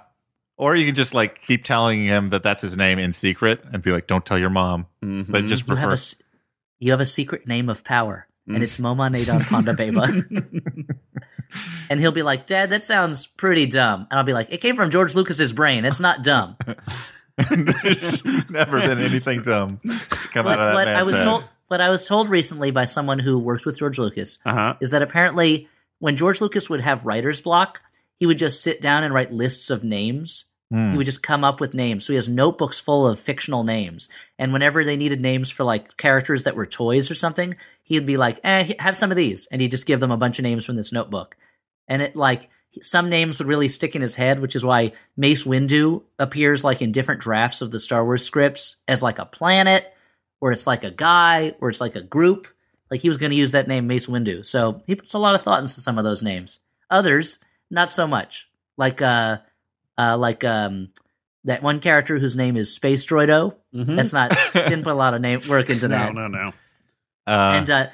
Or 0.58 0.74
you 0.76 0.84
can 0.86 0.94
just 0.96 1.14
like 1.14 1.40
keep 1.42 1.62
telling 1.64 2.04
him 2.04 2.30
that 2.30 2.42
that's 2.42 2.60
his 2.60 2.76
name 2.76 2.98
in 2.98 3.12
secret 3.12 3.62
and 3.72 3.80
be 3.82 3.92
like, 3.92 4.06
"Don't 4.08 4.26
tell 4.26 4.38
your 4.38 4.50
mom," 4.50 4.86
Mhm. 5.04 5.26
but 5.30 5.46
just 5.46 5.66
you 5.68 5.74
have 5.74 5.78
prefer. 5.84 5.90
a 5.90 5.92
s- 5.94 6.16
you 6.80 6.90
have 6.90 7.00
a 7.00 7.04
secret 7.04 7.46
name 7.46 7.68
of 7.68 7.84
power, 7.84 8.26
and 8.46 8.62
it's 8.62 8.76
Momaw 8.76 9.08
Nadon 9.14 9.40
Ponda 9.42 9.76
Baba. 9.76 10.12
and 11.90 12.00
he'll 12.00 12.10
be 12.12 12.22
like, 12.22 12.46
"Dad, 12.46 12.70
that 12.70 12.82
sounds 12.82 13.26
pretty 13.26 13.66
dumb," 13.66 14.06
and 14.10 14.18
I'll 14.18 14.24
be 14.24 14.32
like, 14.32 14.52
"It 14.52 14.58
came 14.58 14.74
from 14.76 14.90
George 14.90 15.14
Lucas's 15.14 15.52
brain. 15.52 15.84
It's 15.84 16.00
not 16.00 16.22
dumb." 16.24 16.56
There's 17.50 18.24
never 18.50 18.80
been 18.80 18.98
anything 18.98 19.42
dumb 19.42 19.80
to 19.84 20.28
come 20.32 20.44
what, 20.46 20.58
out 20.58 20.68
of 20.70 20.74
that 20.74 20.74
what 20.74 20.88
I 20.88 21.02
was 21.04 21.14
head. 21.14 21.24
told 21.24 21.44
what 21.68 21.80
I 21.80 21.88
was 21.88 22.06
told 22.06 22.30
recently 22.30 22.70
by 22.72 22.84
someone 22.84 23.18
who 23.20 23.38
worked 23.38 23.64
with 23.64 23.78
George 23.78 23.98
Lucas 23.98 24.38
Uh-huh. 24.44 24.74
is 24.80 24.90
that 24.90 25.02
apparently 25.02 25.68
when 26.00 26.16
George 26.16 26.40
Lucas 26.40 26.68
would 26.70 26.80
have 26.80 27.04
writer's 27.04 27.40
block, 27.40 27.80
he 28.18 28.26
would 28.26 28.38
just 28.38 28.62
sit 28.62 28.80
down 28.80 29.04
and 29.04 29.14
write 29.14 29.32
lists 29.32 29.70
of 29.70 29.84
names. 29.84 30.46
Hmm. 30.70 30.92
He 30.92 30.96
would 30.96 31.06
just 31.06 31.22
come 31.22 31.44
up 31.44 31.60
with 31.60 31.72
names. 31.72 32.04
So 32.04 32.12
he 32.12 32.16
has 32.16 32.28
notebooks 32.28 32.78
full 32.78 33.06
of 33.06 33.18
fictional 33.18 33.64
names. 33.64 34.08
And 34.38 34.52
whenever 34.52 34.84
they 34.84 34.96
needed 34.96 35.20
names 35.20 35.50
for 35.50 35.64
like 35.64 35.96
characters 35.96 36.42
that 36.42 36.56
were 36.56 36.66
toys 36.66 37.10
or 37.10 37.14
something, 37.14 37.56
he'd 37.82 38.06
be 38.06 38.16
like, 38.16 38.40
eh, 38.44 38.74
have 38.78 38.96
some 38.96 39.10
of 39.10 39.16
these. 39.16 39.46
And 39.50 39.62
he'd 39.62 39.70
just 39.70 39.86
give 39.86 40.00
them 40.00 40.10
a 40.10 40.16
bunch 40.16 40.38
of 40.38 40.42
names 40.42 40.64
from 40.64 40.76
this 40.76 40.92
notebook. 40.92 41.36
And 41.86 42.02
it 42.02 42.16
like, 42.16 42.50
some 42.82 43.08
names 43.08 43.38
would 43.38 43.48
really 43.48 43.68
stick 43.68 43.96
in 43.96 44.02
his 44.02 44.14
head, 44.14 44.40
which 44.40 44.54
is 44.54 44.64
why 44.64 44.92
Mace 45.16 45.44
Windu 45.44 46.02
appears 46.18 46.64
like 46.64 46.82
in 46.82 46.92
different 46.92 47.20
drafts 47.20 47.62
of 47.62 47.70
the 47.70 47.78
Star 47.78 48.04
Wars 48.04 48.24
scripts 48.24 48.76
as 48.86 49.02
like 49.02 49.18
a 49.18 49.24
planet, 49.24 49.92
or 50.40 50.52
it's 50.52 50.66
like 50.66 50.84
a 50.84 50.90
guy, 50.90 51.54
or 51.60 51.70
it's 51.70 51.80
like 51.80 51.96
a 51.96 52.02
group. 52.02 52.46
Like 52.90 53.00
he 53.00 53.08
was 53.08 53.16
going 53.16 53.30
to 53.30 53.36
use 53.36 53.52
that 53.52 53.68
name 53.68 53.86
Mace 53.86 54.06
Windu, 54.06 54.46
so 54.46 54.82
he 54.86 54.94
puts 54.94 55.14
a 55.14 55.18
lot 55.18 55.34
of 55.34 55.42
thought 55.42 55.60
into 55.60 55.80
some 55.80 55.98
of 55.98 56.04
those 56.04 56.22
names. 56.22 56.60
Others, 56.90 57.38
not 57.70 57.92
so 57.92 58.06
much. 58.06 58.48
Like 58.76 59.02
uh, 59.02 59.38
uh, 59.96 60.16
like 60.16 60.44
um, 60.44 60.90
that 61.44 61.62
one 61.62 61.80
character 61.80 62.18
whose 62.18 62.36
name 62.36 62.56
is 62.56 62.72
Space 62.74 63.04
Droido. 63.04 63.54
Mhm. 63.74 63.96
That's 63.96 64.12
not 64.12 64.30
didn't 64.54 64.84
put 64.84 64.92
a 64.92 64.94
lot 64.94 65.14
of 65.14 65.20
name 65.20 65.40
work 65.48 65.70
into 65.70 65.88
no, 65.88 65.96
that. 65.96 66.14
no, 66.14 66.28
no. 66.28 66.52
Uh, 67.26 67.52
and 67.56 67.70
uh, 67.70 67.86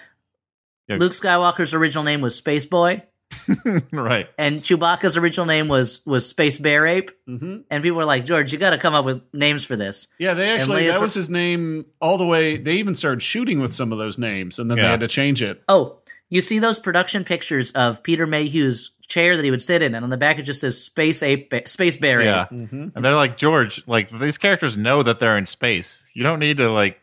yeah. 0.88 0.96
Luke 0.96 1.12
Skywalker's 1.12 1.74
original 1.74 2.04
name 2.04 2.20
was 2.20 2.36
Space 2.36 2.66
Boy, 2.66 3.02
right. 3.92 4.28
and 4.38 4.56
Chewbacca's 4.56 5.16
original 5.16 5.46
name 5.46 5.68
was 5.68 6.04
was 6.06 6.28
Space 6.28 6.58
Bear 6.58 6.86
Ape. 6.86 7.10
Mm-hmm. 7.28 7.60
And 7.70 7.82
people 7.82 7.96
were 7.96 8.04
like, 8.04 8.26
George, 8.26 8.52
you 8.52 8.58
got 8.58 8.70
to 8.70 8.78
come 8.78 8.94
up 8.94 9.04
with 9.04 9.22
names 9.32 9.64
for 9.64 9.76
this. 9.76 10.08
Yeah, 10.18 10.34
they 10.34 10.50
actually 10.50 10.86
that 10.88 11.00
was 11.00 11.14
his 11.14 11.30
name 11.30 11.86
all 12.00 12.18
the 12.18 12.26
way. 12.26 12.56
They 12.56 12.74
even 12.74 12.94
started 12.94 13.22
shooting 13.22 13.60
with 13.60 13.74
some 13.74 13.92
of 13.92 13.98
those 13.98 14.18
names, 14.18 14.58
and 14.58 14.70
then 14.70 14.78
they 14.78 14.84
had 14.84 15.00
to 15.00 15.08
change 15.08 15.42
it. 15.42 15.62
Oh, 15.68 15.98
you 16.28 16.40
see 16.40 16.58
those 16.58 16.78
production 16.78 17.24
pictures 17.24 17.70
of 17.72 18.02
Peter 18.02 18.26
Mayhew's 18.26 18.92
chair 19.08 19.36
that 19.36 19.44
he 19.44 19.50
would 19.50 19.62
sit 19.62 19.82
in, 19.82 19.94
and 19.94 20.04
on 20.04 20.10
the 20.10 20.16
back 20.16 20.38
it 20.38 20.42
just 20.42 20.60
says 20.60 20.82
Space 20.82 21.22
Ape, 21.22 21.50
Ba- 21.50 21.66
Space 21.68 21.96
Bear 21.96 22.22
Yeah. 22.22 22.46
Mm-hmm. 22.50 22.88
And 22.94 23.04
they're 23.04 23.14
like, 23.14 23.36
George, 23.36 23.82
like 23.86 24.10
these 24.18 24.38
characters 24.38 24.76
know 24.76 25.02
that 25.02 25.18
they're 25.18 25.36
in 25.38 25.46
space. 25.46 26.06
You 26.14 26.22
don't 26.22 26.38
need 26.38 26.56
to 26.58 26.70
like 26.70 27.00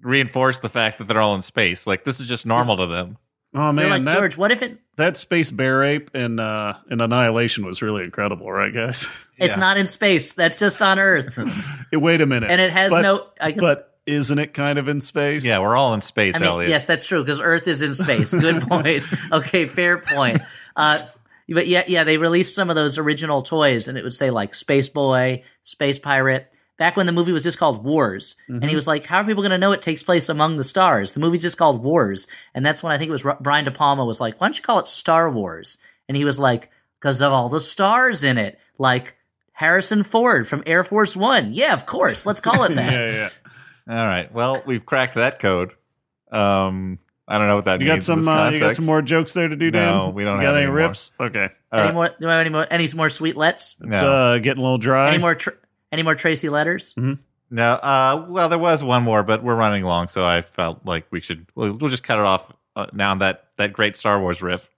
reinforce 0.00 0.58
the 0.60 0.68
fact 0.68 0.98
that 0.98 1.08
they're 1.08 1.20
all 1.20 1.34
in 1.34 1.42
space. 1.42 1.86
Like 1.86 2.04
this 2.04 2.20
is 2.20 2.26
just 2.26 2.46
normal 2.46 2.76
to 2.78 2.86
them. 2.86 3.18
Oh 3.54 3.70
man, 3.70 3.90
like, 3.90 4.04
that 4.04 4.16
George, 4.16 4.36
what 4.38 4.50
if 4.50 4.62
it? 4.62 4.78
that 4.96 5.16
space 5.18 5.50
bear 5.50 5.84
ape 5.84 6.14
in 6.14 6.38
uh, 6.40 6.78
in 6.90 7.00
Annihilation 7.02 7.66
was 7.66 7.82
really 7.82 8.02
incredible, 8.04 8.50
right, 8.50 8.72
guys? 8.72 9.06
It's 9.38 9.56
Yeah. 9.56 9.60
not 9.60 9.76
in 9.76 9.86
space. 9.88 10.34
That's 10.34 10.58
just 10.58 10.80
on 10.80 10.98
Earth, 11.00 11.36
Wait 11.92 12.20
a 12.20 12.26
minute, 12.26 12.48
and 12.50 12.60
it 12.60 12.70
has 12.70 12.90
But- 12.90 13.02
no. 13.02 13.26
I 13.40 13.50
guess. 13.50 13.60
but 13.60 13.88
isn't 14.06 14.38
it 14.38 14.54
kind 14.54 14.78
of 14.78 14.88
in 14.88 15.00
space? 15.00 15.44
Yeah, 15.44 15.58
we're 15.58 15.76
all 15.76 15.94
in 15.94 16.00
space, 16.00 16.36
I 16.36 16.38
mean, 16.40 16.48
Elliott. 16.48 16.70
yes, 16.70 16.84
that's 16.86 17.06
true 17.06 17.22
because 17.22 17.40
Earth 17.40 17.66
is 17.68 17.82
in 17.82 17.92
space. 17.94 18.32
Good 18.34 18.62
point. 18.68 19.02
okay, 19.32 19.66
fair 19.66 19.98
point. 19.98 20.38
Uh, 20.76 21.02
but 21.48 21.66
yeah, 21.66 21.84
yeah, 21.86 22.04
they 22.04 22.18
released 22.18 22.54
some 22.54 22.70
of 22.70 22.76
those 22.76 22.98
original 22.98 23.42
toys, 23.42 23.88
and 23.88 23.96
it 23.98 24.04
would 24.04 24.14
say 24.14 24.30
like 24.30 24.54
Space 24.54 24.88
Boy, 24.88 25.42
Space 25.62 25.98
Pirate. 25.98 26.48
Back 26.78 26.96
when 26.96 27.06
the 27.06 27.12
movie 27.12 27.32
was 27.32 27.44
just 27.44 27.58
called 27.58 27.84
Wars, 27.84 28.34
and 28.48 28.64
he 28.64 28.74
was 28.74 28.86
like, 28.86 29.04
"How 29.04 29.18
are 29.18 29.24
people 29.24 29.42
going 29.42 29.50
to 29.52 29.58
know 29.58 29.72
it 29.72 29.82
takes 29.82 30.02
place 30.02 30.28
among 30.28 30.56
the 30.56 30.64
stars? 30.64 31.12
The 31.12 31.20
movie's 31.20 31.42
just 31.42 31.58
called 31.58 31.82
Wars." 31.82 32.26
And 32.54 32.64
that's 32.66 32.82
when 32.82 32.92
I 32.92 32.98
think 32.98 33.08
it 33.08 33.12
was 33.12 33.26
Brian 33.40 33.64
De 33.64 33.70
Palma 33.70 34.04
was 34.04 34.20
like, 34.20 34.40
"Why 34.40 34.46
don't 34.48 34.56
you 34.56 34.64
call 34.64 34.78
it 34.80 34.88
Star 34.88 35.30
Wars?" 35.30 35.78
And 36.08 36.16
he 36.16 36.24
was 36.24 36.38
like, 36.38 36.70
"Because 36.98 37.20
of 37.20 37.32
all 37.32 37.48
the 37.48 37.60
stars 37.60 38.24
in 38.24 38.38
it, 38.38 38.58
like." 38.78 39.16
Harrison 39.54 40.02
Ford 40.02 40.48
from 40.48 40.62
Air 40.66 40.82
Force 40.82 41.14
One. 41.14 41.52
Yeah, 41.52 41.74
of 41.74 41.84
course. 41.86 42.24
Let's 42.24 42.40
call 42.40 42.64
it 42.64 42.74
that. 42.74 42.90
yeah, 42.90 43.10
yeah. 43.86 43.96
All 43.96 44.06
right. 44.06 44.32
Well, 44.32 44.62
we've 44.66 44.84
cracked 44.84 45.14
that 45.14 45.38
code. 45.38 45.72
Um, 46.32 46.98
I 47.28 47.38
don't 47.38 47.46
know 47.46 47.56
what 47.56 47.64
that 47.66 47.80
You 47.80 47.86
means. 47.86 47.88
got 47.88 47.94
in 47.96 48.02
some. 48.02 48.18
this 48.20 48.28
Uh, 48.28 48.50
you 48.52 48.58
got 48.58 48.74
some 48.74 48.86
more 48.86 49.00
jokes 49.02 49.32
there 49.32 49.48
to 49.48 49.56
do, 49.56 49.70
Dan? 49.70 49.94
No, 49.94 50.08
we 50.10 50.24
don't 50.24 50.40
You 50.40 50.46
have 50.46 50.54
got 50.54 50.56
any 50.56 50.64
any 50.66 50.72
more. 50.72 50.80
riffs? 50.90 51.10
Okay, 51.20 51.48
any 51.72 51.88
Uh, 51.88 51.92
more? 51.92 52.10
Do 52.20 52.28
I 52.28 52.32
have 52.32 52.40
any 52.40 52.50
more? 52.50 52.66
Any 52.70 52.88
more 52.94 53.08
sweet 53.08 53.36
lets? 53.36 53.80
No. 53.80 53.92
it's 53.92 54.02
uh, 54.02 54.38
getting 54.42 54.60
a 54.60 54.62
little 54.62 54.78
dry. 54.78 55.08
Any 55.10 55.18
more? 55.18 55.34
Tr- 55.34 55.50
any 55.92 56.02
more 56.02 56.14
Tracy 56.14 56.48
letters? 56.48 56.94
No, 57.50 57.72
uh, 57.74 58.26
well, 58.28 58.48
there 58.48 58.58
was 58.58 58.82
one 58.82 59.02
more, 59.02 59.22
but 59.22 59.42
we're 59.44 59.54
running 59.54 59.84
long, 59.84 60.08
so 60.08 60.24
I 60.24 60.40
felt 60.42 60.80
like 60.86 61.04
we 61.10 61.20
should. 61.20 61.46
We'll, 61.54 61.74
we'll 61.74 61.90
just 61.90 62.02
cut 62.02 62.18
it 62.18 62.24
off 62.24 62.50
uh, 62.76 62.86
now. 62.94 63.14
That 63.14 63.44
that 63.58 63.72
great 63.74 63.94
Star 63.96 64.18
Wars 64.20 64.40
riff. 64.42 64.68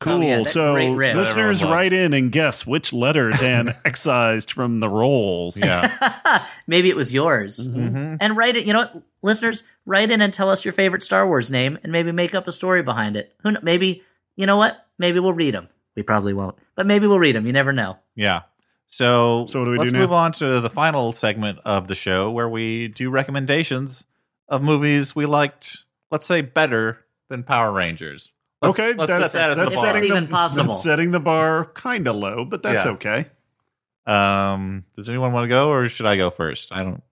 Cool. 0.00 0.14
Oh, 0.14 0.20
yeah, 0.22 0.42
so, 0.42 0.74
riff. 0.74 1.16
listeners, 1.16 1.62
Everyone 1.62 1.78
write 1.78 1.92
in 1.92 2.12
and 2.14 2.32
guess 2.32 2.66
which 2.66 2.92
letter 2.92 3.30
Dan 3.30 3.72
excised 3.84 4.50
from 4.52 4.80
the 4.80 4.88
rolls. 4.88 5.56
Yeah, 5.56 6.44
Maybe 6.66 6.88
it 6.90 6.96
was 6.96 7.12
yours. 7.14 7.68
Mhm. 7.68 8.16
And 8.20 8.36
write 8.36 8.56
it. 8.56 8.66
You 8.66 8.72
know 8.72 8.80
what, 8.80 9.02
listeners, 9.24 9.64
write 9.86 10.10
in 10.10 10.20
and 10.20 10.32
tell 10.32 10.50
us 10.50 10.64
your 10.64 10.72
favorite 10.72 11.02
Star 11.02 11.26
Wars 11.26 11.50
name, 11.50 11.78
and 11.82 11.90
maybe 11.90 12.12
make 12.12 12.34
up 12.34 12.46
a 12.46 12.52
story 12.52 12.82
behind 12.82 13.16
it. 13.16 13.32
Who? 13.42 13.50
kn- 13.52 13.64
Maybe 13.64 14.02
you 14.36 14.46
know 14.46 14.56
what? 14.56 14.86
Maybe 14.98 15.18
we'll 15.18 15.32
read 15.32 15.54
them. 15.54 15.68
We 15.96 16.02
probably 16.02 16.32
won't, 16.34 16.56
but 16.76 16.86
maybe 16.86 17.06
we'll 17.06 17.18
read 17.18 17.34
them. 17.34 17.46
You 17.46 17.52
never 17.52 17.72
know. 17.72 17.98
yeah. 18.14 18.42
So, 18.86 19.46
So 19.48 19.58
what 19.60 19.64
do 19.64 19.70
we 19.72 19.78
let's 19.78 19.90
do 19.90 19.96
now? 19.96 20.02
move 20.04 20.12
on 20.12 20.30
to 20.32 20.60
the 20.60 20.70
final 20.70 21.12
segment 21.12 21.58
of 21.64 21.88
the 21.88 21.96
show, 21.96 22.30
where 22.30 22.48
we 22.48 22.86
do 22.88 23.10
recommendations 23.10 24.04
of 24.48 24.62
movies 24.62 25.16
we 25.16 25.26
liked. 25.26 25.78
Let's 26.12 26.26
say 26.26 26.42
better 26.42 26.98
than 27.28 27.42
Power 27.42 27.72
Rangers. 27.72 28.32
Let's, 28.62 28.78
okay, 28.78 28.92
let's 28.94 29.10
that's, 29.10 29.32
set 29.32 29.38
that 29.38 29.50
as 29.50 29.56
that's 29.56 29.74
the 29.74 29.80
bar. 29.80 29.84
That's 29.86 29.96
setting 29.98 30.10
even 30.10 30.24
the, 30.24 30.30
possible. 30.30 30.64
That's 30.66 30.82
setting 30.82 31.10
the 31.10 31.18
bar 31.20 31.64
kind 31.74 32.06
of 32.06 32.14
low, 32.16 32.44
but 32.44 32.62
that's 32.62 32.84
Yeah. 32.84 32.92
okay. 32.92 33.26
Um, 34.06 34.84
does 34.96 35.08
anyone 35.08 35.32
want 35.32 35.44
to 35.44 35.48
go, 35.48 35.70
or 35.70 35.88
should 35.88 36.06
I 36.06 36.16
go 36.16 36.30
first? 36.30 36.70
I 36.72 36.82
don't. 36.84 37.02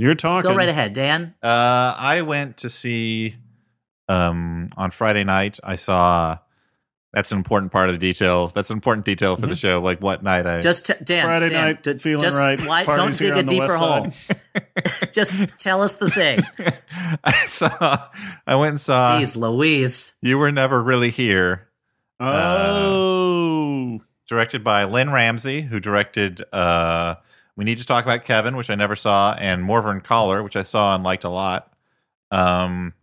You're 0.00 0.14
talking. 0.14 0.50
Go 0.50 0.56
right 0.56 0.68
ahead, 0.68 0.94
Dan. 0.94 1.34
Uh, 1.42 1.94
I 1.96 2.22
went 2.22 2.56
to 2.58 2.70
see 2.70 3.36
um 4.08 4.70
on 4.76 4.90
Friday 4.92 5.24
night. 5.24 5.58
I 5.62 5.76
saw. 5.76 6.38
That's 7.12 7.32
an 7.32 7.38
important 7.38 7.70
part 7.72 7.90
of 7.90 7.94
the 7.94 7.98
detail. 7.98 8.48
That's 8.54 8.70
an 8.70 8.76
important 8.76 9.04
detail 9.04 9.36
for 9.36 9.46
the 9.48 9.56
show. 9.56 9.82
Like 9.82 10.00
what 10.00 10.22
night 10.22 10.46
I 10.46 10.60
Just 10.60 10.86
t- 10.86 10.94
Dan. 11.02 11.24
Friday 11.26 11.48
Dan, 11.48 11.64
night, 11.64 11.82
d- 11.82 11.98
feeling 11.98 12.20
just 12.22 12.38
right. 12.38 12.58
Why, 12.64 12.84
don't 12.84 12.96
Parties 12.96 13.18
dig 13.18 13.36
a 13.36 13.42
deeper 13.42 13.74
hole. 13.74 14.12
just 15.12 15.34
tell 15.58 15.82
us 15.82 15.96
the 15.96 16.08
thing. 16.08 16.38
I 17.24 17.32
saw. 17.46 18.08
I 18.46 18.54
went 18.54 18.70
and 18.70 18.80
saw. 18.80 19.18
Jeez, 19.18 19.36
Louise. 19.36 20.14
You 20.22 20.38
were 20.38 20.52
never 20.52 20.80
really 20.82 21.10
here. 21.10 21.68
Oh, 22.20 24.00
Directed 24.28 24.62
by 24.62 24.84
Lynne 24.84 25.12
Ramsay, 25.12 25.62
who 25.62 25.78
directed. 25.80 26.42
uh 26.52 27.16
We 27.56 27.64
need 27.64 27.78
to 27.78 27.86
talk 27.86 28.04
about 28.04 28.24
Kevin, 28.24 28.56
which 28.56 28.70
I 28.70 28.74
never 28.74 28.96
saw, 28.96 29.34
and 29.34 29.62
Morvern 29.62 30.02
Callar, 30.02 30.42
which 30.42 30.56
I 30.56 30.62
saw 30.62 30.94
and 30.94 31.04
liked 31.04 31.24
a 31.24 31.28
lot. 31.28 31.72
Um, 32.30 32.94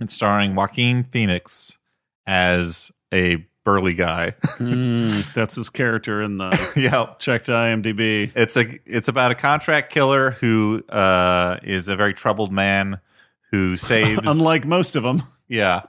and 0.00 0.10
starring 0.10 0.54
Joaquin 0.54 1.04
Phoenix 1.04 1.78
as 2.26 2.90
a 3.12 3.46
burly 3.64 3.94
guy. 3.94 4.34
Hmm, 4.58 5.20
that's 5.34 5.54
his 5.54 5.70
character 5.70 6.20
in 6.20 6.36
the 6.38 6.50
yeah, 6.76 7.14
check 7.18 7.44
to 7.44 7.52
IMDb. 7.52 8.30
it's 8.34 8.56
a 8.56 8.78
it's 8.84 9.08
about 9.08 9.30
a 9.30 9.34
contract 9.34 9.90
killer 9.92 10.32
who 10.32 10.82
uh 10.90 11.58
is 11.62 11.88
a 11.88 11.96
very 11.96 12.12
troubled 12.12 12.52
man 12.52 13.00
who 13.52 13.76
saves 13.76 14.20
Unlike 14.26 14.66
most 14.66 14.96
of 14.96 15.02
them. 15.02 15.22
yeah 15.48 15.82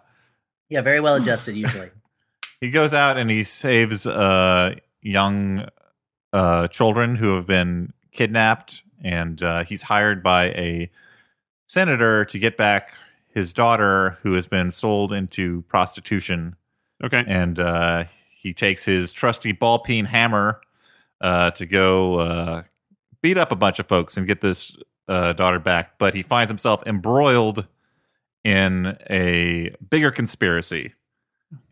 Yeah, 0.70 0.82
very 0.82 1.02
well 1.02 1.16
adjusted 1.16 1.58
usually. 1.58 1.90
he 2.62 2.70
goes 2.70 2.94
out 2.94 3.18
and 3.18 3.30
he 3.30 3.44
saves 3.44 4.08
uh 4.08 4.76
young 5.02 5.68
uh 6.36 6.68
children 6.68 7.16
who 7.16 7.36
have 7.36 7.46
been 7.48 7.94
kidnapped 8.12 8.84
and 9.04 9.42
uh 9.42 9.64
he's 9.64 9.84
hired 9.84 10.22
by 10.22 10.46
a 10.50 10.90
senator 11.68 12.26
to 12.26 12.38
get 12.40 12.58
back 12.58 12.94
his 13.34 13.54
daughter 13.54 14.18
who 14.24 14.34
has 14.34 14.46
been 14.48 14.72
sold 14.72 15.12
into 15.12 15.62
prostitution 15.64 16.56
Okay. 17.04 17.24
and 17.28 17.60
uh, 17.60 18.06
he 18.42 18.54
takes 18.54 18.86
his 18.86 19.12
trusty 19.12 19.52
ball 19.52 19.80
peen 19.80 20.06
hammer 20.06 20.62
uh, 21.20 21.52
to 21.52 21.66
go 21.66 22.16
uh, 22.20 22.64
beat 23.22 23.38
up 23.38 23.52
a 23.52 23.56
bunch 23.56 23.80
of 23.80 23.88
folks 23.88 24.16
and 24.16 24.26
get 24.26 24.40
this 24.40 24.74
uh, 25.10 25.34
daughter 25.34 25.60
back. 25.60 25.98
But 25.98 26.14
he 26.14 26.22
finds 26.24 26.50
himself 26.50 26.82
embroiled 26.86 27.68
in 28.46 28.98
a 29.10 29.76
bigger 29.90 30.10
conspiracy. 30.12 30.94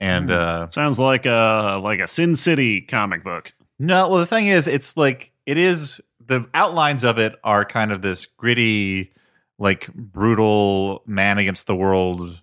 And 0.02 0.30
uh, 0.30 0.68
Sounds 0.70 1.00
like 1.00 1.26
a 1.26 1.80
like 1.82 2.00
a 2.02 2.08
Sin 2.08 2.36
City 2.36 2.82
comic 2.82 3.24
book. 3.24 3.54
No, 3.80 4.10
well, 4.10 4.20
the 4.20 4.26
thing 4.26 4.48
is, 4.48 4.68
it's 4.68 4.96
like 4.98 5.32
it 5.46 5.58
is 5.58 6.02
the 6.26 6.48
outlines 6.54 7.04
of 7.04 7.20
it 7.20 7.36
are 7.44 7.66
kind 7.66 7.92
of 7.92 8.02
this 8.02 8.26
gritty, 8.26 9.14
like 9.58 9.94
brutal 9.94 11.04
man 11.06 11.38
against 11.38 11.68
the 11.68 11.76
world 11.76 12.40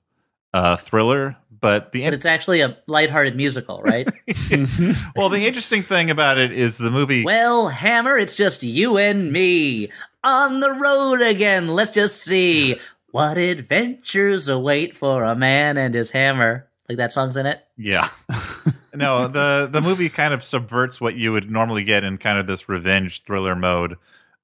uh, 0.53 0.77
thriller. 0.77 1.37
But 1.61 1.93
the 1.93 2.05
But 2.05 2.15
it's 2.15 2.27
actually 2.27 2.63
a 2.63 2.79
lighthearted 2.87 3.37
musical, 3.37 3.83
right? 3.83 4.09
well, 5.17 5.29
the 5.29 5.47
interesting 5.47 5.83
thing 5.83 6.11
about 6.11 6.39
it 6.39 6.53
is 6.53 6.79
the 6.79 6.91
movie. 6.91 7.23
well, 7.23 7.69
Hammer, 7.69 8.17
it's 8.17 8.37
just 8.37 8.63
you 8.63 8.97
and 8.97 9.31
me 9.31 9.91
on 10.25 10.61
the 10.61 10.73
road 10.73 11.21
again. 11.21 11.69
Let's 11.69 11.91
just 11.91 12.23
see 12.23 12.77
what 13.11 13.37
adventures 13.37 14.49
await 14.49 14.97
for 14.97 15.23
a 15.25 15.35
man 15.37 15.77
and 15.77 15.95
his 15.95 16.13
hammer. 16.13 16.70
Like 16.91 16.97
that 16.97 17.13
song's 17.13 17.37
in 17.37 17.47
it. 17.47 17.65
Yeah. 17.77 18.09
no, 18.95 19.29
the 19.29 19.69
the 19.71 19.81
movie 19.81 20.09
kind 20.09 20.35
of 20.35 20.43
subverts 20.43 21.01
what 21.01 21.15
you 21.15 21.31
would 21.31 21.49
normally 21.49 21.85
get 21.85 22.03
in 22.03 22.19
kind 22.19 22.37
of 22.37 22.49
this 22.49 22.69
revenge 22.69 23.23
thriller 23.23 23.55
mode 23.55 23.97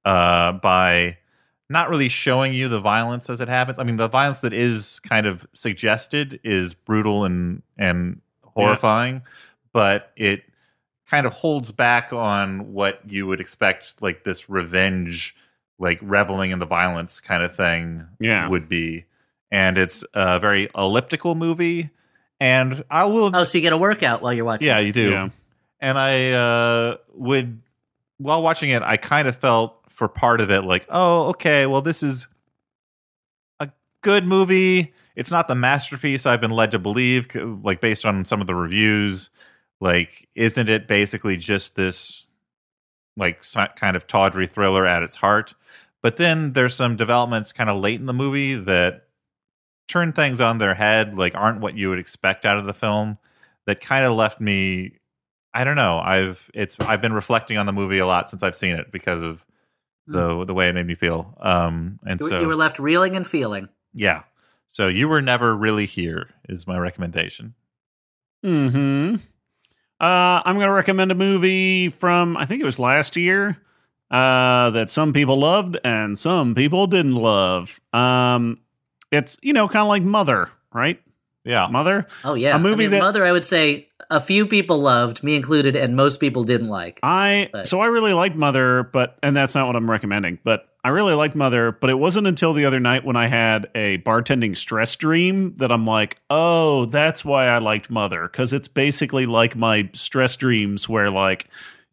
uh, 0.04 0.52
by 0.52 1.18
not 1.68 1.90
really 1.90 2.08
showing 2.08 2.54
you 2.54 2.68
the 2.68 2.78
violence 2.78 3.28
as 3.28 3.40
it 3.40 3.48
happens. 3.48 3.80
I 3.80 3.82
mean, 3.82 3.96
the 3.96 4.06
violence 4.06 4.42
that 4.42 4.52
is 4.52 5.00
kind 5.00 5.26
of 5.26 5.44
suggested 5.54 6.38
is 6.44 6.72
brutal 6.72 7.24
and 7.24 7.62
and 7.76 8.20
horrifying, 8.44 9.22
but 9.72 10.12
it 10.14 10.44
kind 11.10 11.26
of 11.26 11.32
holds 11.32 11.72
back 11.72 12.12
on 12.12 12.72
what 12.72 13.00
you 13.10 13.26
would 13.26 13.40
expect 13.40 14.00
like 14.00 14.22
this 14.22 14.48
revenge 14.48 15.34
like 15.80 15.98
reveling 16.00 16.52
in 16.52 16.60
the 16.60 16.64
violence 16.66 17.18
kind 17.18 17.42
of 17.42 17.56
thing 17.56 18.06
Yeah. 18.20 18.48
would 18.48 18.68
be. 18.68 19.06
And 19.50 19.76
it's 19.76 20.04
a 20.14 20.38
very 20.38 20.68
elliptical 20.76 21.34
movie 21.34 21.90
and 22.40 22.84
I 22.90 23.04
will 23.06 23.34
Oh, 23.34 23.44
so 23.44 23.58
you 23.58 23.62
get 23.62 23.72
a 23.72 23.78
workout 23.78 24.22
while 24.22 24.32
you're 24.32 24.44
watching. 24.44 24.66
yeah, 24.66 24.78
you 24.78 24.92
do. 24.92 25.10
Yeah. 25.10 25.28
and 25.80 25.98
I 25.98 26.30
uh, 26.32 26.96
would 27.14 27.60
while 28.18 28.42
watching 28.42 28.70
it, 28.70 28.82
I 28.82 28.96
kind 28.96 29.28
of 29.28 29.36
felt 29.36 29.78
for 29.90 30.08
part 30.08 30.40
of 30.40 30.50
it 30.50 30.62
like, 30.62 30.86
oh, 30.88 31.28
okay, 31.28 31.66
well, 31.66 31.82
this 31.82 32.02
is 32.02 32.28
a 33.60 33.70
good 34.02 34.24
movie. 34.26 34.92
It's 35.14 35.30
not 35.30 35.48
the 35.48 35.54
masterpiece 35.54 36.26
I've 36.26 36.40
been 36.40 36.50
led 36.50 36.70
to 36.72 36.78
believe, 36.78 37.28
like 37.34 37.80
based 37.80 38.04
on 38.04 38.24
some 38.24 38.40
of 38.40 38.46
the 38.46 38.54
reviews. 38.54 39.30
Like, 39.80 40.28
isn't 40.34 40.68
it 40.68 40.86
basically 40.88 41.36
just 41.36 41.76
this 41.76 42.26
like 43.16 43.42
kind 43.76 43.96
of 43.96 44.06
tawdry 44.06 44.46
thriller 44.46 44.86
at 44.86 45.02
its 45.02 45.16
heart? 45.16 45.54
But 46.02 46.16
then 46.16 46.52
there's 46.52 46.74
some 46.74 46.96
developments 46.96 47.52
kind 47.52 47.68
of 47.70 47.80
late 47.80 47.98
in 47.98 48.06
the 48.06 48.12
movie 48.12 48.54
that 48.54 49.05
turn 49.88 50.12
things 50.12 50.40
on 50.40 50.58
their 50.58 50.74
head, 50.74 51.16
like 51.16 51.34
aren't 51.34 51.60
what 51.60 51.76
you 51.76 51.88
would 51.90 51.98
expect 51.98 52.44
out 52.44 52.58
of 52.58 52.66
the 52.66 52.74
film. 52.74 53.18
That 53.66 53.80
kind 53.80 54.04
of 54.04 54.14
left 54.16 54.40
me. 54.40 54.98
I 55.54 55.64
don't 55.64 55.76
know. 55.76 55.98
I've 55.98 56.50
it's 56.54 56.76
I've 56.80 57.00
been 57.00 57.12
reflecting 57.14 57.56
on 57.58 57.66
the 57.66 57.72
movie 57.72 57.98
a 57.98 58.06
lot 58.06 58.28
since 58.30 58.42
I've 58.42 58.54
seen 58.56 58.76
it 58.76 58.92
because 58.92 59.22
of 59.22 59.44
the 60.06 60.44
the 60.44 60.54
way 60.54 60.68
it 60.68 60.74
made 60.74 60.86
me 60.86 60.94
feel. 60.94 61.34
Um, 61.40 61.98
and 62.06 62.20
You, 62.20 62.28
so 62.28 62.40
you 62.40 62.46
were 62.46 62.54
left 62.56 62.78
reeling 62.78 63.16
and 63.16 63.26
feeling. 63.26 63.68
yeah. 63.92 64.22
So 64.68 64.88
you 64.88 65.08
were 65.08 65.22
never 65.22 65.56
really 65.56 65.86
here 65.86 66.28
is 66.50 66.66
my 66.66 66.76
recommendation. 66.78 67.54
Hmm. 68.44 69.16
Uh, 69.98 70.42
I'm 70.44 70.56
going 70.56 70.66
to 70.66 70.72
recommend 70.72 71.10
a 71.10 71.14
movie 71.14 71.88
from 71.88 72.36
I 72.36 72.44
think 72.44 72.60
it 72.60 72.66
was 72.66 72.78
last 72.78 73.16
year 73.16 73.56
uh, 74.10 74.70
that 74.70 74.90
some 74.90 75.14
people 75.14 75.38
loved 75.38 75.78
and 75.82 76.18
some 76.18 76.54
people 76.54 76.86
didn't 76.86 77.14
love. 77.16 77.80
Um, 77.94 78.60
it's 79.10 79.38
you 79.42 79.52
know 79.52 79.68
kind 79.68 79.82
of 79.82 79.88
like 79.88 80.02
Mother, 80.02 80.50
right? 80.72 81.00
Yeah, 81.44 81.68
Mother. 81.68 82.06
Oh 82.24 82.34
yeah, 82.34 82.56
a 82.56 82.58
movie 82.58 82.84
I 82.84 82.88
mean, 82.88 82.90
that 82.92 82.98
Mother. 83.00 83.24
I 83.24 83.32
would 83.32 83.44
say 83.44 83.88
a 84.10 84.20
few 84.20 84.46
people 84.46 84.80
loved, 84.80 85.22
me 85.22 85.36
included, 85.36 85.76
and 85.76 85.94
most 85.94 86.18
people 86.18 86.42
didn't 86.44 86.68
like. 86.68 86.98
I 87.02 87.50
But- 87.52 87.68
so 87.68 87.80
I 87.80 87.86
really 87.86 88.12
liked 88.12 88.36
Mother, 88.36 88.82
but 88.82 89.16
and 89.22 89.36
that's 89.36 89.54
not 89.54 89.66
what 89.66 89.76
I'm 89.76 89.88
recommending. 89.90 90.38
But 90.42 90.68
I 90.82 90.90
really 90.90 91.14
liked 91.14 91.34
Mother, 91.34 91.72
but 91.72 91.90
it 91.90 91.98
wasn't 91.98 92.26
until 92.26 92.52
the 92.52 92.64
other 92.64 92.78
night 92.80 93.04
when 93.04 93.16
I 93.16 93.26
had 93.26 93.68
a 93.74 93.98
bartending 93.98 94.56
stress 94.56 94.94
dream 94.94 95.54
that 95.56 95.72
I'm 95.72 95.84
like, 95.84 96.20
oh, 96.30 96.84
that's 96.86 97.24
why 97.24 97.46
I 97.46 97.58
liked 97.58 97.90
Mother 97.90 98.28
because 98.30 98.52
it's 98.52 98.68
basically 98.68 99.26
like 99.26 99.56
my 99.56 99.88
stress 99.92 100.36
dreams 100.36 100.88
where 100.88 101.10
like 101.10 101.48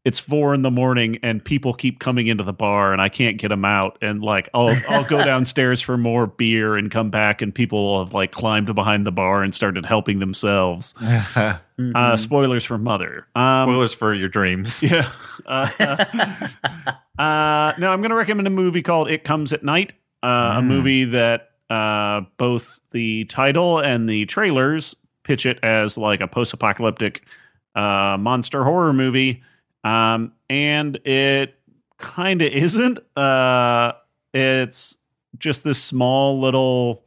it's 0.05 0.19
four 0.19 0.53
in 0.53 0.63
the 0.63 0.71
morning 0.71 1.17
and 1.23 1.43
people 1.45 1.73
keep 1.73 1.99
coming 1.99 2.27
into 2.27 2.43
the 2.43 2.51
bar 2.51 2.91
and 2.91 3.01
I 3.01 3.07
can't 3.07 3.37
get 3.37 3.47
them 3.49 3.63
out 3.63 3.97
and 4.01 4.21
like 4.21 4.49
I'll 4.53 4.75
I'll 4.89 5.05
go 5.05 5.17
downstairs 5.23 5.79
for 5.79 5.97
more 5.97 6.27
beer 6.27 6.75
and 6.75 6.91
come 6.91 7.09
back 7.09 7.41
and 7.41 7.55
people 7.55 8.03
have 8.03 8.13
like 8.13 8.31
climbed 8.31 8.73
behind 8.75 9.07
the 9.07 9.11
bar 9.13 9.43
and 9.43 9.55
started 9.55 9.85
helping 9.85 10.19
themselves. 10.19 10.93
Uh, 11.95 12.15
spoilers 12.15 12.63
for 12.63 12.77
Mother. 12.77 13.25
Um, 13.33 13.67
Spoilers 13.67 13.93
for 13.95 14.13
your 14.13 14.29
dreams. 14.29 14.83
yeah. 14.83 15.09
Uh, 15.43 15.67
uh, 17.17 17.73
now 17.77 17.91
I'm 17.91 17.99
going 18.01 18.09
to 18.09 18.15
recommend 18.15 18.47
a 18.47 18.51
movie 18.51 18.81
called 18.81 19.09
It 19.09 19.23
Comes 19.23 19.53
at 19.53 19.63
Night, 19.63 19.93
uh, 20.21 20.53
a 20.57 20.61
Mm. 20.61 20.65
movie 20.67 21.03
that 21.05 21.49
uh, 21.71 22.21
both 22.37 22.79
the 22.91 23.25
title 23.25 23.79
and 23.79 24.07
the 24.07 24.25
trailers 24.27 24.95
pitch 25.23 25.45
it 25.45 25.59
as 25.63 25.97
like 25.97 26.21
a 26.21 26.27
post-apocalyptic 26.27 27.23
uh, 27.75 28.17
monster 28.19 28.63
horror 28.63 28.93
movie, 28.93 29.41
um, 29.83 30.33
and 30.49 30.95
it 31.05 31.55
kind 31.97 32.41
of 32.41 32.51
isn't. 32.51 32.99
Uh, 33.17 33.93
it's 34.33 34.97
just 35.37 35.63
this 35.63 35.81
small 35.81 36.39
little 36.39 37.03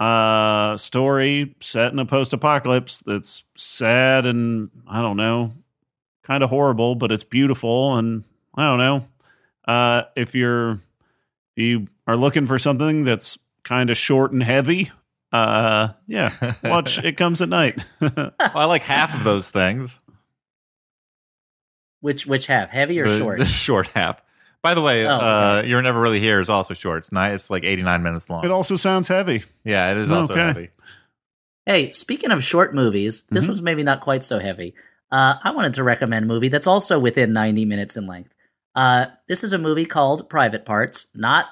uh 0.00 0.78
story 0.78 1.54
set 1.60 1.92
in 1.92 1.98
a 1.98 2.06
post-apocalypse 2.06 3.02
that's 3.04 3.44
sad 3.58 4.24
and 4.24 4.70
I 4.88 5.02
don't 5.02 5.18
know 5.18 5.52
kind 6.30 6.44
of 6.44 6.50
horrible, 6.50 6.94
but 6.94 7.10
it's 7.10 7.24
beautiful. 7.24 7.96
And 7.96 8.22
I 8.54 8.62
don't 8.62 8.78
know 8.78 9.06
uh, 9.66 10.02
if 10.14 10.32
you're 10.34 10.80
you 11.56 11.88
are 12.06 12.16
looking 12.16 12.46
for 12.46 12.56
something 12.56 13.02
that's 13.02 13.36
kind 13.64 13.90
of 13.90 13.96
short 13.96 14.30
and 14.30 14.40
heavy. 14.42 14.92
Uh, 15.32 15.88
yeah, 16.06 16.54
watch 16.62 16.98
It 17.04 17.16
Comes 17.16 17.42
at 17.42 17.48
Night. 17.48 17.84
Well, 18.00 18.32
I 18.38 18.64
like 18.64 18.84
half 18.84 19.12
of 19.14 19.24
those 19.24 19.50
things. 19.50 19.98
Which 22.00 22.26
which 22.26 22.46
half, 22.46 22.70
heavy 22.70 22.98
or 23.00 23.08
the, 23.08 23.18
short? 23.18 23.38
The 23.38 23.44
short 23.66 23.88
half. 23.88 24.20
By 24.62 24.74
the 24.74 24.82
way, 24.82 25.06
Oh, 25.06 25.10
uh, 25.16 25.62
You're 25.64 25.80
Never 25.82 26.00
Really 26.00 26.20
Here 26.20 26.38
is 26.38 26.50
also 26.50 26.74
short. 26.74 26.98
It's 26.98 27.12
nine, 27.12 27.32
It's 27.32 27.48
like 27.50 27.64
89 27.64 28.02
minutes 28.02 28.28
long. 28.28 28.44
it 28.44 28.50
also 28.50 28.76
sounds 28.76 29.08
heavy. 29.08 29.44
yeah, 29.64 29.90
it 29.92 29.96
is 29.98 30.10
also 30.10 30.34
Okay. 30.34 30.42
heavy. 30.42 30.68
Hey, 31.66 31.92
speaking 31.92 32.30
of 32.30 32.42
short 32.44 32.74
movies, 32.74 33.22
this 33.30 33.44
Mm-hmm. 33.44 33.50
one's 33.52 33.62
maybe 33.62 33.82
not 33.82 34.00
quite 34.00 34.24
so 34.24 34.38
heavy. 34.38 34.74
Uh, 35.12 35.34
I 35.42 35.50
wanted 35.52 35.74
to 35.74 35.82
recommend 35.84 36.24
a 36.24 36.28
movie 36.28 36.48
that's 36.48 36.66
also 36.66 36.98
within 36.98 37.32
90 37.32 37.64
minutes 37.64 37.96
in 37.96 38.06
length. 38.06 38.32
Uh, 38.74 39.06
this 39.28 39.42
is 39.44 39.52
a 39.52 39.58
movie 39.58 39.86
called 39.86 40.28
Private 40.28 40.64
Parts, 40.64 41.06
not 41.14 41.46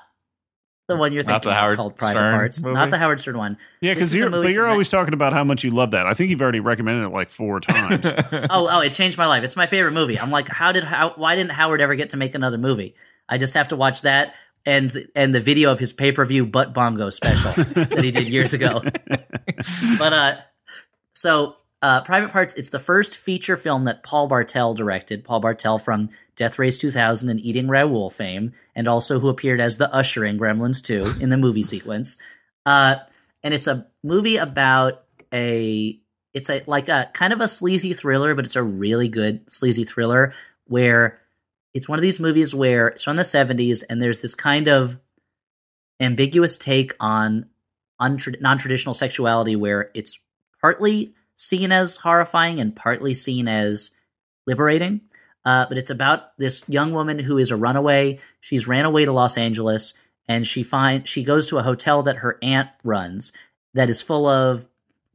the 0.88 0.96
one 0.96 1.12
you're 1.12 1.22
thinking 1.22 1.50
the 1.50 1.56
of 1.56 1.76
called 1.76 1.96
Private 1.96 2.12
Stern 2.18 2.34
Parts, 2.34 2.62
movie? 2.62 2.74
not 2.74 2.90
the 2.90 2.98
Howard 2.98 3.20
Stern 3.20 3.38
one. 3.38 3.58
Yeah, 3.80 3.94
because 3.94 4.14
you're 4.14 4.30
but 4.30 4.50
you're 4.50 4.64
from- 4.64 4.72
always 4.72 4.88
talking 4.88 5.14
about 5.14 5.32
how 5.32 5.44
much 5.44 5.62
you 5.62 5.70
love 5.70 5.92
that. 5.92 6.06
I 6.06 6.14
think 6.14 6.30
you've 6.30 6.40
already 6.42 6.60
recommended 6.60 7.04
it 7.06 7.10
like 7.10 7.28
four 7.28 7.60
times. 7.60 8.04
oh, 8.50 8.68
oh, 8.70 8.80
it 8.80 8.92
changed 8.94 9.16
my 9.18 9.26
life. 9.26 9.44
It's 9.44 9.54
my 9.56 9.66
favorite 9.66 9.92
movie. 9.92 10.18
I'm 10.18 10.30
like, 10.30 10.48
how 10.48 10.72
did 10.72 10.84
how 10.84 11.12
why 11.16 11.36
didn't 11.36 11.52
Howard 11.52 11.80
ever 11.80 11.94
get 11.94 12.10
to 12.10 12.16
make 12.16 12.34
another 12.34 12.58
movie? 12.58 12.94
I 13.28 13.38
just 13.38 13.54
have 13.54 13.68
to 13.68 13.76
watch 13.76 14.02
that 14.02 14.34
and 14.66 15.06
and 15.14 15.34
the 15.34 15.40
video 15.40 15.70
of 15.70 15.78
his 15.78 15.92
pay 15.92 16.10
per 16.12 16.24
view 16.24 16.46
butt 16.46 16.72
bongo 16.74 17.10
special 17.10 17.52
that 17.74 18.02
he 18.02 18.10
did 18.10 18.28
years 18.28 18.54
ago. 18.54 18.82
but 19.98 20.12
uh, 20.12 20.36
so 21.14 21.56
uh, 21.82 22.00
Private 22.02 22.32
Parts. 22.32 22.54
It's 22.56 22.70
the 22.70 22.78
first 22.80 23.16
feature 23.16 23.56
film 23.56 23.84
that 23.84 24.02
Paul 24.02 24.26
Bartel 24.26 24.74
directed. 24.74 25.24
Paul 25.24 25.40
Bartel 25.40 25.78
from 25.78 26.08
Death 26.38 26.58
Race 26.58 26.78
2000 26.78 27.28
and 27.28 27.40
Eating 27.40 27.68
Raoul 27.68 28.08
fame, 28.08 28.52
and 28.74 28.88
also 28.88 29.18
who 29.20 29.28
appeared 29.28 29.60
as 29.60 29.76
the 29.76 29.92
usher 29.92 30.24
in 30.24 30.38
Gremlins 30.38 30.82
2 30.82 31.20
in 31.20 31.28
the 31.28 31.36
movie 31.36 31.62
sequence. 31.74 32.16
Uh, 32.64 32.96
and 33.42 33.52
it's 33.52 33.66
a 33.66 33.86
movie 34.02 34.36
about 34.36 35.02
a 35.34 36.00
it's 36.32 36.48
a 36.48 36.62
like 36.66 36.88
a 36.88 37.10
kind 37.12 37.32
of 37.32 37.40
a 37.40 37.48
sleazy 37.48 37.92
thriller, 37.92 38.34
but 38.34 38.44
it's 38.44 38.56
a 38.56 38.62
really 38.62 39.08
good 39.08 39.52
sleazy 39.52 39.84
thriller 39.84 40.32
where 40.66 41.18
it's 41.74 41.88
one 41.88 41.98
of 41.98 42.02
these 42.02 42.20
movies 42.20 42.54
where 42.54 42.88
it's 42.88 43.04
from 43.04 43.16
the 43.16 43.22
70s 43.22 43.84
and 43.88 44.00
there's 44.00 44.20
this 44.20 44.34
kind 44.34 44.68
of 44.68 44.98
ambiguous 46.00 46.56
take 46.56 46.94
on 47.00 47.46
untra- 48.00 48.40
non-traditional 48.40 48.94
sexuality 48.94 49.56
where 49.56 49.90
it's 49.94 50.18
partly 50.60 51.14
seen 51.34 51.72
as 51.72 51.96
horrifying 51.96 52.60
and 52.60 52.76
partly 52.76 53.14
seen 53.14 53.48
as 53.48 53.90
liberating 54.46 55.00
uh, 55.48 55.64
but 55.68 55.78
it's 55.78 55.90
about 55.90 56.36
this 56.36 56.64
young 56.68 56.92
woman 56.92 57.18
who 57.18 57.38
is 57.38 57.50
a 57.50 57.56
runaway 57.56 58.18
she's 58.40 58.68
ran 58.68 58.84
away 58.84 59.04
to 59.04 59.12
los 59.12 59.38
angeles 59.38 59.94
and 60.28 60.46
she 60.46 60.62
find 60.62 61.08
she 61.08 61.22
goes 61.22 61.46
to 61.48 61.58
a 61.58 61.62
hotel 61.62 62.02
that 62.02 62.16
her 62.16 62.38
aunt 62.42 62.68
runs 62.84 63.32
that 63.74 63.88
is 63.88 64.02
full 64.02 64.26
of 64.26 64.66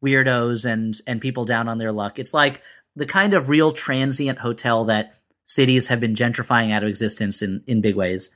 weirdos 0.03 0.65
and 0.65 0.95
and 1.07 1.21
people 1.21 1.45
down 1.45 1.67
on 1.67 1.77
their 1.77 1.91
luck 1.91 2.17
it's 2.19 2.33
like 2.33 2.61
the 2.95 3.05
kind 3.05 3.33
of 3.33 3.49
real 3.49 3.71
transient 3.71 4.39
hotel 4.39 4.85
that 4.85 5.15
cities 5.45 5.87
have 5.89 5.99
been 5.99 6.15
gentrifying 6.15 6.71
out 6.71 6.83
of 6.83 6.89
existence 6.89 7.41
in 7.41 7.63
in 7.67 7.81
big 7.81 7.95
ways 7.95 8.33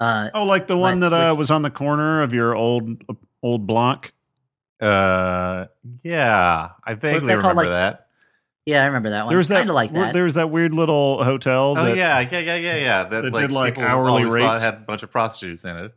uh, 0.00 0.28
oh, 0.34 0.44
like 0.44 0.66
the 0.66 0.76
one 0.76 0.98
But 0.98 1.10
that 1.10 1.16
uh, 1.28 1.32
which- 1.32 1.38
was 1.38 1.50
on 1.52 1.62
the 1.62 1.70
corner 1.70 2.22
of 2.22 2.34
your 2.34 2.54
old 2.54 3.04
old 3.42 3.66
block. 3.66 4.12
Uh, 4.80 5.66
yeah, 6.02 6.70
I 6.82 6.94
vaguely 6.94 7.34
remember 7.36 7.62
like- 7.62 7.68
that. 7.68 8.03
Yeah 8.66 8.82
i 8.82 8.86
remember 8.86 9.10
that 9.10 9.24
one 9.24 9.30
There 9.32 9.38
was 9.38 9.48
that 9.48 9.58
kind 9.58 9.70
of 9.70 9.74
like 9.74 9.92
that 9.92 10.12
There 10.12 10.24
was 10.24 10.34
that 10.34 10.50
weird 10.50 10.72
little 10.74 11.22
hotel. 11.22 11.74
Oh 11.76 11.84
that, 11.84 11.96
yeah, 11.96 12.20
yeah, 12.20 12.38
yeah, 12.40 12.56
yeah, 12.56 12.76
yeah. 12.76 13.04
That, 13.04 13.22
that 13.24 13.32
like, 13.32 13.42
did, 13.42 13.52
like, 13.52 13.78
hourly 13.78 14.24
always 14.24 14.32
thought 14.32 14.52
rates. 14.52 14.62
had 14.64 14.74
a 14.74 14.78
bunch 14.78 15.02
of 15.02 15.10
prostitutes 15.10 15.64
in 15.64 15.76
it. 15.76 15.94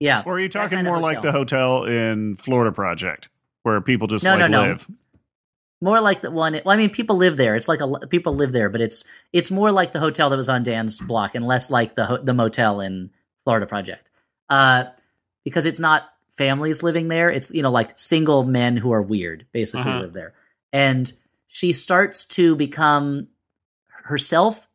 yeah 0.00 0.22
Or 0.26 0.34
are 0.36 0.40
you 0.40 0.48
talking 0.48 0.82
more 0.84 0.98
like 1.00 1.22
the 1.22 1.32
hotel 1.32 1.84
in 1.84 2.36
Florida 2.36 2.72
Project, 2.72 3.28
where 3.62 3.80
people 3.80 4.06
just 4.06 4.24
No, 4.24 4.32
like 4.36 4.40
no, 4.40 4.46
no. 4.48 4.68
live? 4.70 4.86
more 5.80 6.00
like 6.00 6.22
the 6.22 6.30
one 6.30 6.54
well 6.64 6.72
i 6.72 6.76
mean 6.78 6.88
people 6.88 7.16
live 7.16 7.36
there 7.36 7.56
it's 7.56 7.68
like 7.68 7.80
a 7.82 8.06
people 8.06 8.34
live 8.34 8.52
there 8.52 8.70
but 8.70 8.80
it's 8.80 9.04
it's 9.34 9.50
more 9.50 9.70
like 9.70 9.92
the 9.92 10.00
hotel 10.00 10.30
that 10.30 10.36
was 10.36 10.48
on 10.48 10.62
dan's 10.62 10.98
block 10.98 11.34
and 11.34 11.46
less 11.46 11.70
like 11.70 11.94
the 11.94 12.20
the 12.22 12.32
motel 12.32 12.80
in 12.80 13.10
florida 13.42 13.66
project 13.66 14.10
uh 14.48 14.84
because 15.44 15.66
it's 15.66 15.80
not 15.80 16.04
families 16.38 16.82
living 16.82 17.08
there 17.08 17.28
it's 17.28 17.52
you 17.52 17.60
know 17.60 17.70
like 17.70 17.92
single 17.98 18.44
men 18.44 18.78
who 18.78 18.92
are 18.92 19.02
weird 19.02 19.44
basically 19.52 19.90
Uh-huh. 19.90 20.00
live 20.00 20.12
there 20.14 20.32
and 20.72 21.12
she 21.54 21.72
starts 21.72 22.24
to 22.24 22.56
become 22.56 23.28
herself 23.86 24.68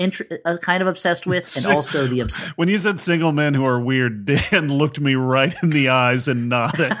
intr- 0.00 0.38
uh, 0.44 0.56
kind 0.56 0.82
of 0.82 0.88
obsessed 0.88 1.24
with 1.26 1.56
and 1.56 1.66
also 1.72 2.08
the 2.08 2.20
obs- 2.20 2.48
When 2.56 2.68
you 2.68 2.78
said 2.78 2.98
single 2.98 3.30
men 3.30 3.54
who 3.54 3.64
are 3.64 3.78
weird, 3.78 4.24
Dan 4.50 4.68
looked 4.68 4.98
me 4.98 5.14
right 5.14 5.54
in 5.62 5.70
the 5.70 5.88
eyes 5.88 6.26
and 6.26 6.48
nodded. 6.48 6.96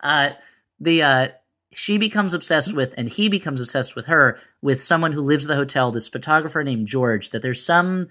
uh, 0.00 0.30
the 0.78 1.02
uh, 1.02 1.28
she 1.72 1.96
becomes 1.96 2.34
obsessed 2.34 2.74
with, 2.74 2.92
and 2.98 3.08
he 3.08 3.30
becomes 3.30 3.62
obsessed 3.62 3.96
with 3.96 4.04
her, 4.06 4.38
with 4.60 4.84
someone 4.84 5.12
who 5.12 5.22
lives 5.22 5.46
at 5.46 5.48
the 5.48 5.56
hotel, 5.56 5.90
this 5.90 6.08
photographer 6.08 6.62
named 6.62 6.86
George. 6.86 7.30
That 7.30 7.40
there's 7.40 7.64
some 7.64 8.08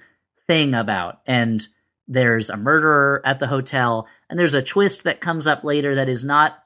thing 0.47 0.73
about, 0.73 1.21
and 1.27 1.65
there's 2.07 2.49
a 2.49 2.57
murderer 2.57 3.21
at 3.23 3.37
the 3.37 3.45
hotel, 3.45 4.07
and 4.31 4.39
there's 4.39 4.55
a 4.55 4.63
twist 4.63 5.03
that 5.03 5.21
comes 5.21 5.45
up 5.45 5.63
later 5.63 5.93
that 5.93 6.09
is 6.09 6.25
not 6.25 6.57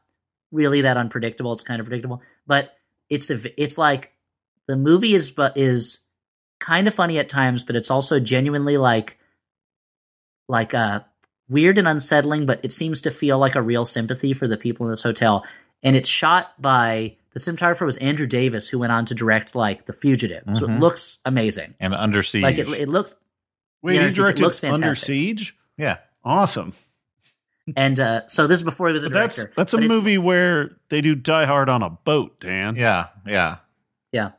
really 0.51 0.81
that 0.81 0.97
unpredictable. 0.97 1.53
It's 1.53 1.63
kind 1.63 1.79
of 1.79 1.85
predictable, 1.87 2.21
but 2.47 2.73
it's 3.09 3.29
a 3.29 3.61
it's 3.61 3.77
like 3.77 4.11
the 4.67 4.75
movie 4.75 5.13
is 5.13 5.31
but 5.31 5.57
is 5.57 5.99
kind 6.59 6.87
of 6.87 6.93
funny 6.95 7.17
at 7.19 7.29
times, 7.29 7.63
but 7.63 7.75
it's 7.75 7.91
also 7.91 8.19
genuinely 8.19 8.77
like 8.77 9.17
like 10.47 10.73
uh 10.73 11.01
weird 11.49 11.77
and 11.77 11.87
unsettling, 11.87 12.45
but 12.45 12.59
it 12.63 12.71
seems 12.73 13.01
to 13.01 13.11
feel 13.11 13.37
like 13.37 13.55
a 13.55 13.61
real 13.61 13.85
sympathy 13.85 14.33
for 14.33 14.47
the 14.47 14.57
people 14.57 14.85
in 14.87 14.91
this 14.91 15.03
hotel. 15.03 15.45
And 15.83 15.95
it's 15.95 16.09
shot 16.09 16.59
by 16.59 17.17
the 17.33 17.39
cinematographer 17.39 17.85
was 17.85 17.97
Andrew 17.97 18.25
Davis, 18.25 18.69
who 18.69 18.79
went 18.79 18.91
on 18.91 19.05
to 19.05 19.13
direct 19.13 19.53
like 19.55 19.85
The 19.85 19.93
Fugitive. 19.93 20.43
So 20.53 20.65
it 20.65 20.69
Mhm. 20.71 20.79
looks 20.79 21.19
amazing. 21.25 21.75
And 21.79 21.93
Under 21.93 22.23
Siege. 22.23 22.41
Like 22.43 22.57
it, 22.57 22.67
it 22.69 22.89
looks 22.89 23.13
Wait, 23.83 23.95
Yeah, 23.95 24.01
he 24.03 24.07
it 24.07 24.15
directed 24.15 24.41
looks 24.41 24.63
Under. 24.63 24.95
Siege. 24.95 25.55
yeah. 25.77 25.97
Awesome. 26.23 26.73
And 27.75 27.99
uh 27.99 28.21
so 28.27 28.45
this 28.47 28.59
is 28.59 28.63
before 28.63 28.87
he 28.87 28.93
was 28.93 29.03
a 29.03 29.09
director. 29.09 29.41
that's 29.55 29.55
that's 29.55 29.73
a 29.73 29.81
movie 29.81 30.17
where 30.17 30.77
they 30.89 31.01
do 31.01 31.15
Die 31.15 31.45
Hard 31.45 31.67
on 31.69 31.81
a 31.83 31.89
boat, 31.89 32.39
Dan. 32.39 32.75
Yeah. 32.75 33.07
Yeah. 33.25 33.57
Yeah. 34.11 34.31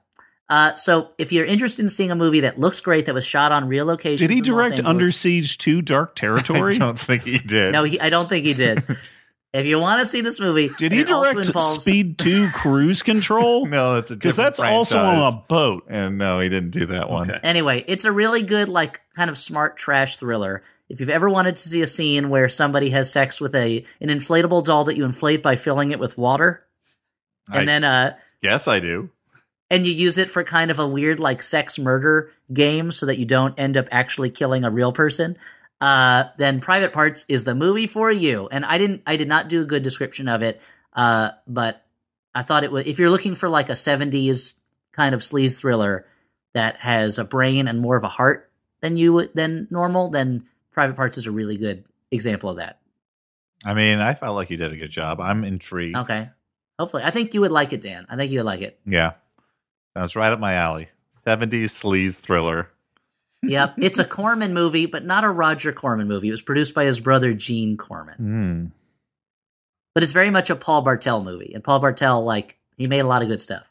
Uh, 0.48 0.74
so 0.74 1.08
if 1.18 1.32
you're 1.32 1.44
interested 1.44 1.82
in 1.82 1.88
seeing 1.90 2.12
a 2.12 2.14
movie 2.14 2.38
that 2.40 2.56
looks 2.56 2.78
great 2.80 3.06
that 3.06 3.14
was 3.14 3.26
shot 3.26 3.50
on 3.50 3.66
real 3.66 3.84
locations, 3.84 4.20
Did 4.20 4.30
he 4.30 4.36
in 4.38 4.44
Los 4.44 4.46
direct 4.46 4.72
Angeles- 4.74 4.88
Under 4.90 5.10
Siege 5.10 5.58
2 5.58 5.82
Dark 5.82 6.14
Territory? 6.14 6.74
I 6.76 6.78
don't 6.78 7.00
think 7.00 7.24
he 7.24 7.38
did. 7.38 7.72
No, 7.72 7.82
he, 7.82 7.98
I 7.98 8.10
don't 8.10 8.28
think 8.28 8.44
he 8.44 8.54
did. 8.54 8.84
if 9.52 9.66
you 9.66 9.80
want 9.80 9.98
to 9.98 10.06
see 10.06 10.20
this 10.20 10.38
movie, 10.38 10.68
Did 10.68 10.92
he 10.92 11.02
direct 11.02 11.36
involves- 11.44 11.80
Speed 11.82 12.18
2 12.20 12.50
Cruise 12.50 13.02
Control? 13.02 13.66
no, 13.66 13.96
that's 13.96 14.12
a 14.12 14.14
Because 14.14 14.36
different 14.36 14.56
that's 14.56 14.60
also 14.60 14.98
on 15.00 15.32
a 15.32 15.36
boat. 15.48 15.84
And 15.88 16.16
no, 16.16 16.38
he 16.38 16.48
didn't 16.48 16.70
do 16.70 16.86
that 16.86 17.10
one. 17.10 17.28
Okay. 17.28 17.40
Anyway, 17.42 17.84
it's 17.88 18.04
a 18.04 18.12
really 18.12 18.42
good, 18.42 18.68
like, 18.68 19.00
kind 19.16 19.28
of 19.30 19.36
smart 19.36 19.76
trash 19.76 20.16
thriller. 20.16 20.62
If 20.88 21.00
you've 21.00 21.08
ever 21.10 21.28
wanted 21.28 21.56
to 21.56 21.68
see 21.68 21.82
a 21.82 21.86
scene 21.86 22.28
where 22.30 22.48
somebody 22.48 22.90
has 22.90 23.10
sex 23.10 23.40
with 23.40 23.54
a 23.54 23.84
an 24.00 24.08
inflatable 24.08 24.64
doll 24.64 24.84
that 24.84 24.96
you 24.96 25.04
inflate 25.04 25.42
by 25.42 25.56
filling 25.56 25.90
it 25.92 25.98
with 25.98 26.16
water, 26.18 26.64
and 27.48 27.62
I 27.62 27.64
then 27.64 27.84
uh, 27.84 28.16
Yes, 28.42 28.68
I 28.68 28.78
do. 28.80 29.10
and 29.70 29.84
you 29.86 29.92
use 29.92 30.18
it 30.18 30.28
for 30.30 30.44
kind 30.44 30.70
of 30.70 30.78
a 30.78 30.86
weird 30.86 31.18
like 31.18 31.42
sex 31.42 31.78
murder 31.78 32.30
game 32.52 32.92
so 32.92 33.06
that 33.06 33.18
you 33.18 33.24
don't 33.24 33.58
end 33.58 33.76
up 33.76 33.88
actually 33.90 34.30
killing 34.30 34.62
a 34.64 34.70
real 34.70 34.92
person 34.92 35.36
uh 35.80 36.24
then 36.38 36.60
private 36.60 36.92
parts 36.92 37.26
is 37.28 37.44
the 37.44 37.54
movie 37.54 37.86
for 37.86 38.10
you 38.10 38.48
and 38.50 38.64
i 38.64 38.78
didn't 38.78 39.02
i 39.06 39.16
did 39.16 39.28
not 39.28 39.48
do 39.48 39.60
a 39.60 39.64
good 39.66 39.82
description 39.82 40.26
of 40.26 40.40
it 40.40 40.58
uh 40.94 41.30
but 41.46 41.84
i 42.34 42.42
thought 42.42 42.64
it 42.64 42.72
was 42.72 42.86
if 42.86 42.98
you're 42.98 43.10
looking 43.10 43.34
for 43.34 43.48
like 43.50 43.68
a 43.68 43.72
70s 43.72 44.54
kind 44.92 45.14
of 45.14 45.20
sleaze 45.20 45.58
thriller 45.58 46.06
that 46.54 46.76
has 46.76 47.18
a 47.18 47.24
brain 47.24 47.68
and 47.68 47.78
more 47.78 47.96
of 47.96 48.04
a 48.04 48.08
heart 48.08 48.50
than 48.80 48.96
you 48.96 49.12
would 49.12 49.34
than 49.34 49.66
normal 49.70 50.08
then 50.08 50.44
private 50.76 50.94
parts 50.94 51.18
is 51.18 51.26
a 51.26 51.32
really 51.32 51.56
good 51.56 51.84
example 52.12 52.50
of 52.50 52.58
that 52.58 52.78
I 53.64 53.74
mean, 53.74 53.98
I 53.98 54.14
felt 54.14 54.36
like 54.36 54.50
you 54.50 54.56
did 54.58 54.72
a 54.72 54.76
good 54.76 54.90
job. 54.92 55.18
I'm 55.20 55.42
intrigued. 55.42 55.96
okay 55.96 56.28
hopefully 56.78 57.02
i 57.02 57.10
think 57.10 57.32
you 57.34 57.40
would 57.40 57.50
like 57.50 57.72
it 57.72 57.80
dan 57.80 58.04
i 58.10 58.16
think 58.16 58.30
you 58.30 58.38
would 58.38 58.46
like 58.46 58.60
it 58.60 58.78
Yeah. 58.86 59.12
Sounds 59.96 60.14
right 60.14 60.30
up 60.30 60.38
my 60.38 60.52
alley. 60.54 60.90
70s 61.26 61.72
sleaze 61.72 62.18
thriller. 62.20 62.68
Yep, 63.42 63.76
it's 63.78 63.98
a 63.98 64.04
Corman 64.04 64.52
movie, 64.52 64.84
but 64.84 65.04
not 65.06 65.24
a 65.24 65.30
Roger 65.30 65.72
Corman 65.72 66.06
movie. 66.06 66.28
It 66.28 66.32
was 66.32 66.42
produced 66.42 66.74
by 66.74 66.84
his 66.84 67.00
brother 67.00 67.32
Gene 67.32 67.78
Corman, 67.78 68.14
Hmm. 68.18 68.66
but 69.94 70.02
it's 70.02 70.12
very 70.12 70.28
much 70.30 70.50
a 70.50 70.56
Paul 70.56 70.82
Bartel 70.82 71.24
movie. 71.24 71.52
And 71.54 71.64
Paul 71.64 71.78
Bartel, 71.80 72.22
like, 72.24 72.58
he 72.76 72.86
made 72.86 73.00
a 73.00 73.06
lot 73.06 73.22
of 73.22 73.28
good 73.28 73.40
stuff. 73.40 73.64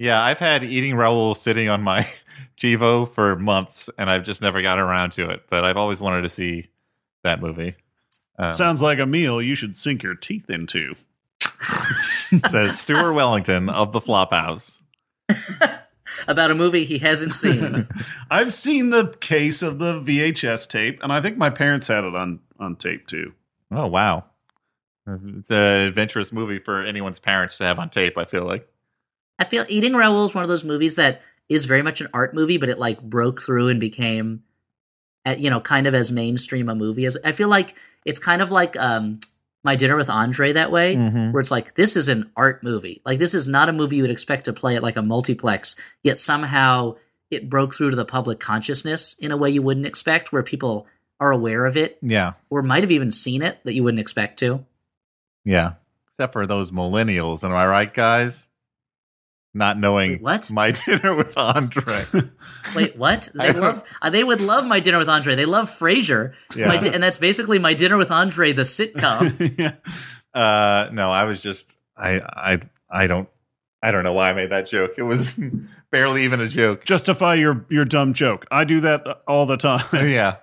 Yeah, 0.00 0.22
I've 0.22 0.38
had 0.38 0.64
Eating 0.64 0.96
Raoul 0.96 1.34
sitting 1.34 1.68
on 1.68 1.82
my 1.82 2.08
TiVo 2.56 3.12
for 3.12 3.36
months, 3.36 3.90
and 3.98 4.10
I've 4.10 4.24
just 4.24 4.40
never 4.40 4.62
got 4.62 4.78
around 4.78 5.12
to 5.12 5.28
it. 5.28 5.42
But 5.50 5.62
I've 5.62 5.76
always 5.76 6.00
wanted 6.00 6.22
to 6.22 6.30
see 6.30 6.70
that 7.22 7.42
movie. 7.42 7.76
Um, 8.38 8.54
Sounds 8.54 8.80
like 8.80 8.98
a 8.98 9.04
meal 9.04 9.42
you 9.42 9.54
should 9.54 9.76
sink 9.76 10.02
your 10.02 10.14
teeth 10.14 10.48
into. 10.48 10.94
says 12.48 12.80
Stuart 12.80 13.12
Wellington 13.12 13.68
of 13.68 13.92
the 13.92 14.00
Flophouse. 14.00 14.82
About 16.26 16.50
a 16.50 16.54
movie 16.54 16.86
he 16.86 16.96
hasn't 16.96 17.34
seen. 17.34 17.86
I've 18.30 18.54
seen 18.54 18.88
the 18.88 19.08
case 19.20 19.60
of 19.60 19.78
the 19.78 20.00
VHS 20.00 20.66
tape, 20.66 20.98
and 21.02 21.12
I 21.12 21.20
think 21.20 21.36
my 21.36 21.50
parents 21.50 21.88
had 21.88 22.04
it 22.04 22.14
on, 22.14 22.40
on 22.58 22.76
tape 22.76 23.06
too. 23.06 23.34
Oh 23.70 23.86
wow, 23.86 24.24
it's 25.06 25.50
an 25.50 25.88
adventurous 25.88 26.32
movie 26.32 26.58
for 26.58 26.82
anyone's 26.82 27.18
parents 27.18 27.58
to 27.58 27.64
have 27.64 27.78
on 27.78 27.90
tape. 27.90 28.16
I 28.16 28.24
feel 28.24 28.44
like. 28.44 28.66
I 29.40 29.44
feel 29.44 29.64
Eating 29.68 29.94
Raoul 29.94 30.24
is 30.24 30.34
one 30.34 30.44
of 30.44 30.48
those 30.50 30.64
movies 30.64 30.96
that 30.96 31.22
is 31.48 31.64
very 31.64 31.82
much 31.82 32.00
an 32.00 32.08
art 32.14 32.34
movie, 32.34 32.58
but 32.58 32.68
it 32.68 32.78
like 32.78 33.02
broke 33.02 33.40
through 33.42 33.68
and 33.68 33.80
became, 33.80 34.44
uh, 35.26 35.34
you 35.36 35.50
know, 35.50 35.60
kind 35.60 35.86
of 35.88 35.94
as 35.94 36.12
mainstream 36.12 36.68
a 36.68 36.74
movie 36.74 37.06
as. 37.06 37.16
I 37.24 37.32
feel 37.32 37.48
like 37.48 37.74
it's 38.04 38.18
kind 38.20 38.42
of 38.42 38.50
like 38.52 38.76
um, 38.76 39.18
My 39.64 39.74
Dinner 39.76 39.96
with 39.96 40.10
Andre 40.10 40.52
that 40.52 40.70
way, 40.70 40.94
Mhm. 40.94 41.32
where 41.32 41.40
it's 41.40 41.50
like 41.50 41.74
this 41.74 41.96
is 41.96 42.08
an 42.08 42.30
art 42.36 42.62
movie. 42.62 43.00
Like 43.04 43.18
this 43.18 43.34
is 43.34 43.48
not 43.48 43.68
a 43.68 43.72
movie 43.72 43.96
you 43.96 44.02
would 44.02 44.10
expect 44.10 44.44
to 44.44 44.52
play 44.52 44.76
at 44.76 44.82
like 44.82 44.96
a 44.96 45.02
multiplex, 45.02 45.74
yet 46.04 46.18
somehow 46.18 46.96
it 47.30 47.48
broke 47.48 47.74
through 47.74 47.90
to 47.90 47.96
the 47.96 48.04
public 48.04 48.40
consciousness 48.40 49.14
in 49.18 49.30
a 49.32 49.36
way 49.36 49.50
you 49.50 49.62
wouldn't 49.62 49.86
expect, 49.86 50.32
where 50.32 50.42
people 50.42 50.86
are 51.18 51.30
aware 51.32 51.64
of 51.66 51.76
it 51.76 51.98
Yeah, 52.02 52.32
or 52.50 52.62
might 52.62 52.82
have 52.82 52.90
even 52.90 53.10
seen 53.12 53.42
it 53.42 53.58
that 53.64 53.72
you 53.74 53.82
wouldn't 53.84 54.00
expect 54.00 54.38
to. 54.40 54.64
yeah. 55.44 55.74
Except 56.08 56.32
for 56.34 56.46
those 56.46 56.70
millennials, 56.70 57.42
am 57.44 57.52
I 57.52 57.64
right, 57.66 57.92
guys? 57.94 58.46
Not 59.52 59.78
knowing 59.78 60.12
Wait, 60.12 60.20
what? 60.22 60.50
my 60.52 60.70
dinner 60.86 61.14
with 61.16 61.36
Andre. 61.36 62.02
Wait, 62.76 62.96
what? 62.96 63.28
They 63.34 63.52
love. 63.52 63.82
Uh, 64.00 64.10
they 64.10 64.22
would 64.22 64.40
love 64.40 64.64
my 64.64 64.78
dinner 64.78 64.98
with 64.98 65.08
Andre. 65.08 65.34
They 65.34 65.44
love 65.46 65.68
Frasier, 65.76 66.34
Yeah. 66.54 66.68
My 66.68 66.76
Di- 66.76 66.90
and 66.94 67.02
that's 67.02 67.18
basically 67.18 67.58
my 67.58 67.74
dinner 67.74 67.96
with 67.96 68.12
Andre, 68.12 68.52
the 68.52 68.62
sitcom. 68.62 69.54
yeah. 69.58 69.72
Uh, 70.32 70.88
no, 70.92 71.10
I 71.10 71.24
was 71.24 71.42
just 71.42 71.76
I 71.96 72.20
I 72.20 72.60
I 72.88 73.06
don't 73.08 73.28
I 73.82 73.90
don't 73.90 74.04
know 74.04 74.12
why 74.12 74.30
I 74.30 74.34
made 74.34 74.50
that 74.50 74.66
joke. 74.66 74.92
It 74.98 75.02
was 75.02 75.40
barely 75.90 76.22
even 76.24 76.40
a 76.40 76.48
joke. 76.48 76.84
Justify 76.84 77.34
your, 77.34 77.66
your 77.70 77.84
dumb 77.84 78.12
joke. 78.14 78.46
I 78.52 78.62
do 78.64 78.80
that 78.82 79.04
all 79.26 79.46
the 79.46 79.56
time. 79.56 79.84
yeah. 80.08 80.36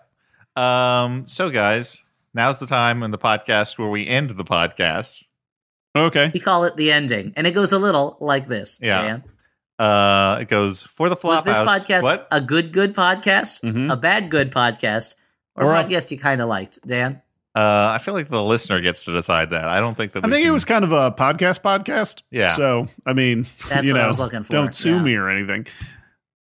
Um. 0.58 1.28
So, 1.30 1.50
guys, 1.50 2.04
now's 2.34 2.60
the 2.60 2.68
time 2.68 3.04
in 3.04 3.12
the 3.12 3.18
podcast 3.18 3.78
where 3.78 3.88
we 3.90 4.06
end 4.08 4.32
the 4.32 4.44
podcast. 4.44 5.24
Okay. 5.96 6.32
we 6.34 6.40
call 6.40 6.64
it 6.66 6.76
the 6.78 6.92
ending, 6.92 7.34
and 7.36 7.48
it 7.48 7.52
goes 7.52 7.72
a 7.72 7.80
little 7.80 8.18
like 8.20 8.48
this. 8.48 8.80
Yeah. 8.82 9.02
Dan. 9.02 9.24
Uh, 9.80 10.40
it 10.42 10.48
goes 10.50 10.84
for 10.84 11.10
the 11.10 11.16
flop. 11.16 11.38
Was 11.38 11.44
this 11.46 11.58
house. 11.58 11.68
podcast 11.82 12.04
What? 12.04 12.28
a 12.32 12.42
good 12.42 12.72
good 12.74 12.96
podcast, 12.96 13.62
Mhm. 13.64 13.92
a 13.92 13.96
bad 13.96 14.30
good 14.32 14.52
podcast, 14.52 15.16
or, 15.56 15.66
Or 15.66 15.76
a 15.76 15.80
a- 15.80 15.84
podcast 15.84 16.10
you 16.12 16.18
kind 16.20 16.42
of 16.42 16.50
liked, 16.50 16.80
Dan? 16.86 17.22
Uh, 17.56 17.90
I 17.92 17.98
feel 17.98 18.14
like 18.14 18.30
the 18.30 18.44
listener 18.44 18.82
gets 18.82 19.06
to 19.06 19.14
decide 19.14 19.50
that. 19.50 19.68
I 19.68 19.80
don't 19.80 19.96
think 19.98 20.12
that. 20.14 20.24
I 20.24 20.28
we 20.28 20.34
think 20.34 20.46
it 20.48 20.52
was 20.52 20.66
kind 20.66 20.84
of 20.84 20.92
a 20.92 21.12
podcast 21.12 21.62
podcast. 21.62 22.22
Yeah. 22.30 22.52
So, 22.56 22.88
I 23.06 23.14
mean, 23.14 23.48
That's 23.68 23.88
you 23.88 23.94
what 23.94 24.00
I 24.00 24.04
know, 24.04 24.08
was 24.10 24.20
looking 24.20 24.44
for, 24.44 24.52
don't 24.52 24.76
sue 24.76 24.92
yeah. 24.98 25.02
me 25.02 25.16
or 25.16 25.30
anything. 25.30 25.66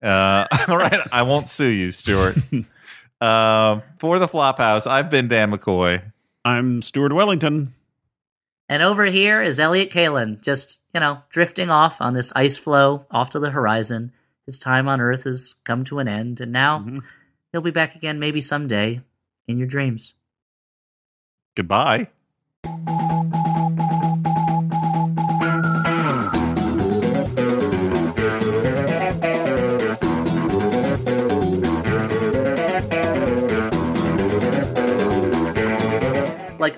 Uh, 0.03 0.47
all 0.69 0.79
right, 0.79 1.01
I 1.13 1.23
won't 1.23 1.49
sue 1.49 1.67
you, 1.69 1.93
Stuart. 1.93 2.37
uh, 3.21 3.81
for 3.99 4.19
the 4.19 4.27
flop 4.29 4.57
house, 4.59 4.87
I've 4.87 5.11
been 5.11 5.29
Dan 5.29 5.51
McCoy. 5.53 6.03
I'm 6.47 6.81
Stuart 6.83 7.13
Wellington. 7.13 7.75
And 8.73 8.83
over 8.83 9.05
here 9.05 9.43
is 9.43 9.61
Elliott 9.61 9.91
Kalan, 9.91 10.41
just, 10.41 10.81
you 10.95 11.01
know, 11.01 11.19
drifting 11.29 11.69
off 11.69 12.01
on 12.01 12.15
this 12.15 12.33
ice 12.35 12.57
floe 12.57 13.05
off 13.11 13.29
to 13.31 13.39
the 13.39 13.51
horizon. 13.51 14.13
His 14.47 14.59
time 14.59 14.89
on 14.89 14.99
Earth 14.99 15.25
has 15.25 15.57
come 15.63 15.85
to 15.85 15.99
an 15.99 16.09
end, 16.09 16.41
and 16.41 16.53
now 16.53 16.79
Mm-hmm. 16.79 17.01
he'll 17.53 17.61
be 17.61 17.71
back 17.71 17.97
again 17.97 18.19
maybe 18.19 18.41
someday 18.41 19.03
in 19.47 19.59
your 19.59 19.69
dreams. 19.69 20.15
Goodbye. 21.55 22.09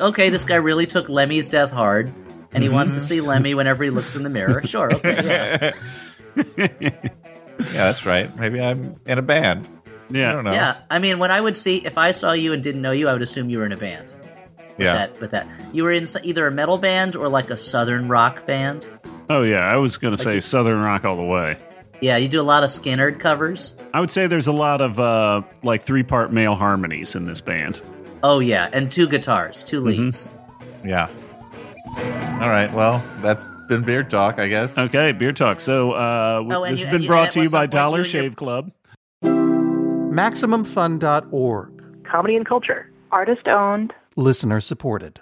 Okay, 0.04 0.28
this 0.30 0.44
guy 0.44 0.56
really 0.56 0.86
took 0.86 1.08
Lemmy's 1.08 1.48
death 1.48 1.70
hard, 1.70 2.12
and 2.52 2.62
he 2.62 2.68
wants 2.68 2.92
to 2.92 2.98
Mm-hmm. 2.98 3.06
see 3.06 3.20
Lemmy 3.20 3.54
whenever 3.54 3.82
he 3.84 3.90
looks 3.90 4.14
in 4.16 4.22
the 4.22 4.30
mirror. 4.30 4.62
Sure, 4.66 4.92
okay, 4.94 5.20
yeah. 5.24 5.72
yeah, 6.56 6.90
that's 7.58 8.04
right. 8.06 8.34
Maybe 8.36 8.60
I'm 8.60 9.00
in 9.06 9.18
a 9.18 9.22
band. 9.22 9.68
Yeah. 10.10 10.30
I 10.30 10.32
don't 10.32 10.44
know. 10.44 10.52
Yeah, 10.52 10.76
I 10.90 10.98
mean, 10.98 11.18
when 11.18 11.30
I 11.30 11.40
would 11.40 11.56
see, 11.56 11.78
if 11.78 11.96
I 11.96 12.10
saw 12.10 12.32
you 12.32 12.52
and 12.52 12.62
didn't 12.62 12.82
know 12.82 12.90
you, 12.90 13.08
I 13.08 13.12
would 13.12 13.22
assume 13.22 13.48
you 13.50 13.58
were 13.58 13.66
in 13.66 13.72
a 13.72 13.76
band. 13.76 14.12
Yeah. 14.76 14.94
That, 14.94 15.20
but 15.20 15.30
that 15.30 15.46
you 15.72 15.84
were 15.84 15.92
in 15.92 16.04
either 16.24 16.46
a 16.46 16.50
metal 16.50 16.78
band 16.78 17.14
or 17.16 17.28
like 17.28 17.50
a 17.50 17.56
southern 17.56 18.08
rock 18.08 18.44
band. 18.44 18.90
Oh, 19.30 19.42
yeah. 19.42 19.60
I 19.60 19.76
was 19.76 19.96
going 19.96 20.14
to 20.14 20.20
say 20.22 20.40
Southern 20.40 20.80
Rock 20.80 21.04
all 21.06 21.16
the 21.16 21.22
way. 21.22 21.56
Yeah, 22.02 22.16
you 22.18 22.28
do 22.28 22.40
a 22.40 22.42
lot 22.42 22.62
of 22.64 22.68
Skynyrd 22.70 23.18
covers. 23.20 23.74
I 23.94 24.00
would 24.00 24.10
say 24.10 24.26
there's 24.26 24.48
a 24.48 24.52
lot 24.52 24.80
of 24.82 25.00
uh, 25.00 25.42
like 25.62 25.80
three 25.82 26.02
part 26.02 26.30
male 26.32 26.54
harmonies 26.56 27.14
in 27.14 27.24
this 27.24 27.40
band. 27.40 27.80
Oh 28.24 28.40
yeah, 28.40 28.68
and 28.72 28.90
two 28.90 29.06
guitars, 29.06 29.62
two 29.62 29.80
Mm-hmm. 29.82 30.02
leads. 30.04 30.28
Yeah. 30.82 31.08
All 32.42 32.48
right. 32.50 32.72
Well, 32.72 33.02
that's 33.22 33.52
been 33.68 33.82
beer 33.82 34.02
talk, 34.02 34.38
I 34.38 34.48
guess. 34.48 34.76
Okay, 34.78 35.12
beer 35.12 35.32
talk. 35.32 35.60
So 35.60 35.92
uh, 35.92 36.36
w- 36.38 36.56
Oh, 36.56 36.64
this 36.68 36.80
you- 36.80 36.86
has 36.86 36.92
been 36.92 37.02
you- 37.02 37.08
brought 37.08 37.24
and 37.24 37.32
to 37.32 37.42
you 37.42 37.50
by 37.50 37.62
point 37.66 37.72
Dollar 37.72 37.98
you 37.98 38.04
and 38.04 38.12
your- 38.12 38.22
Shave 38.22 38.36
Club. 38.36 38.70
MaximumFun.org. 39.24 42.04
Comedy 42.04 42.36
and 42.36 42.46
culture. 42.46 42.90
Artist 43.12 43.46
owned. 43.46 43.92
Listener 44.16 44.60
supported. 44.60 45.20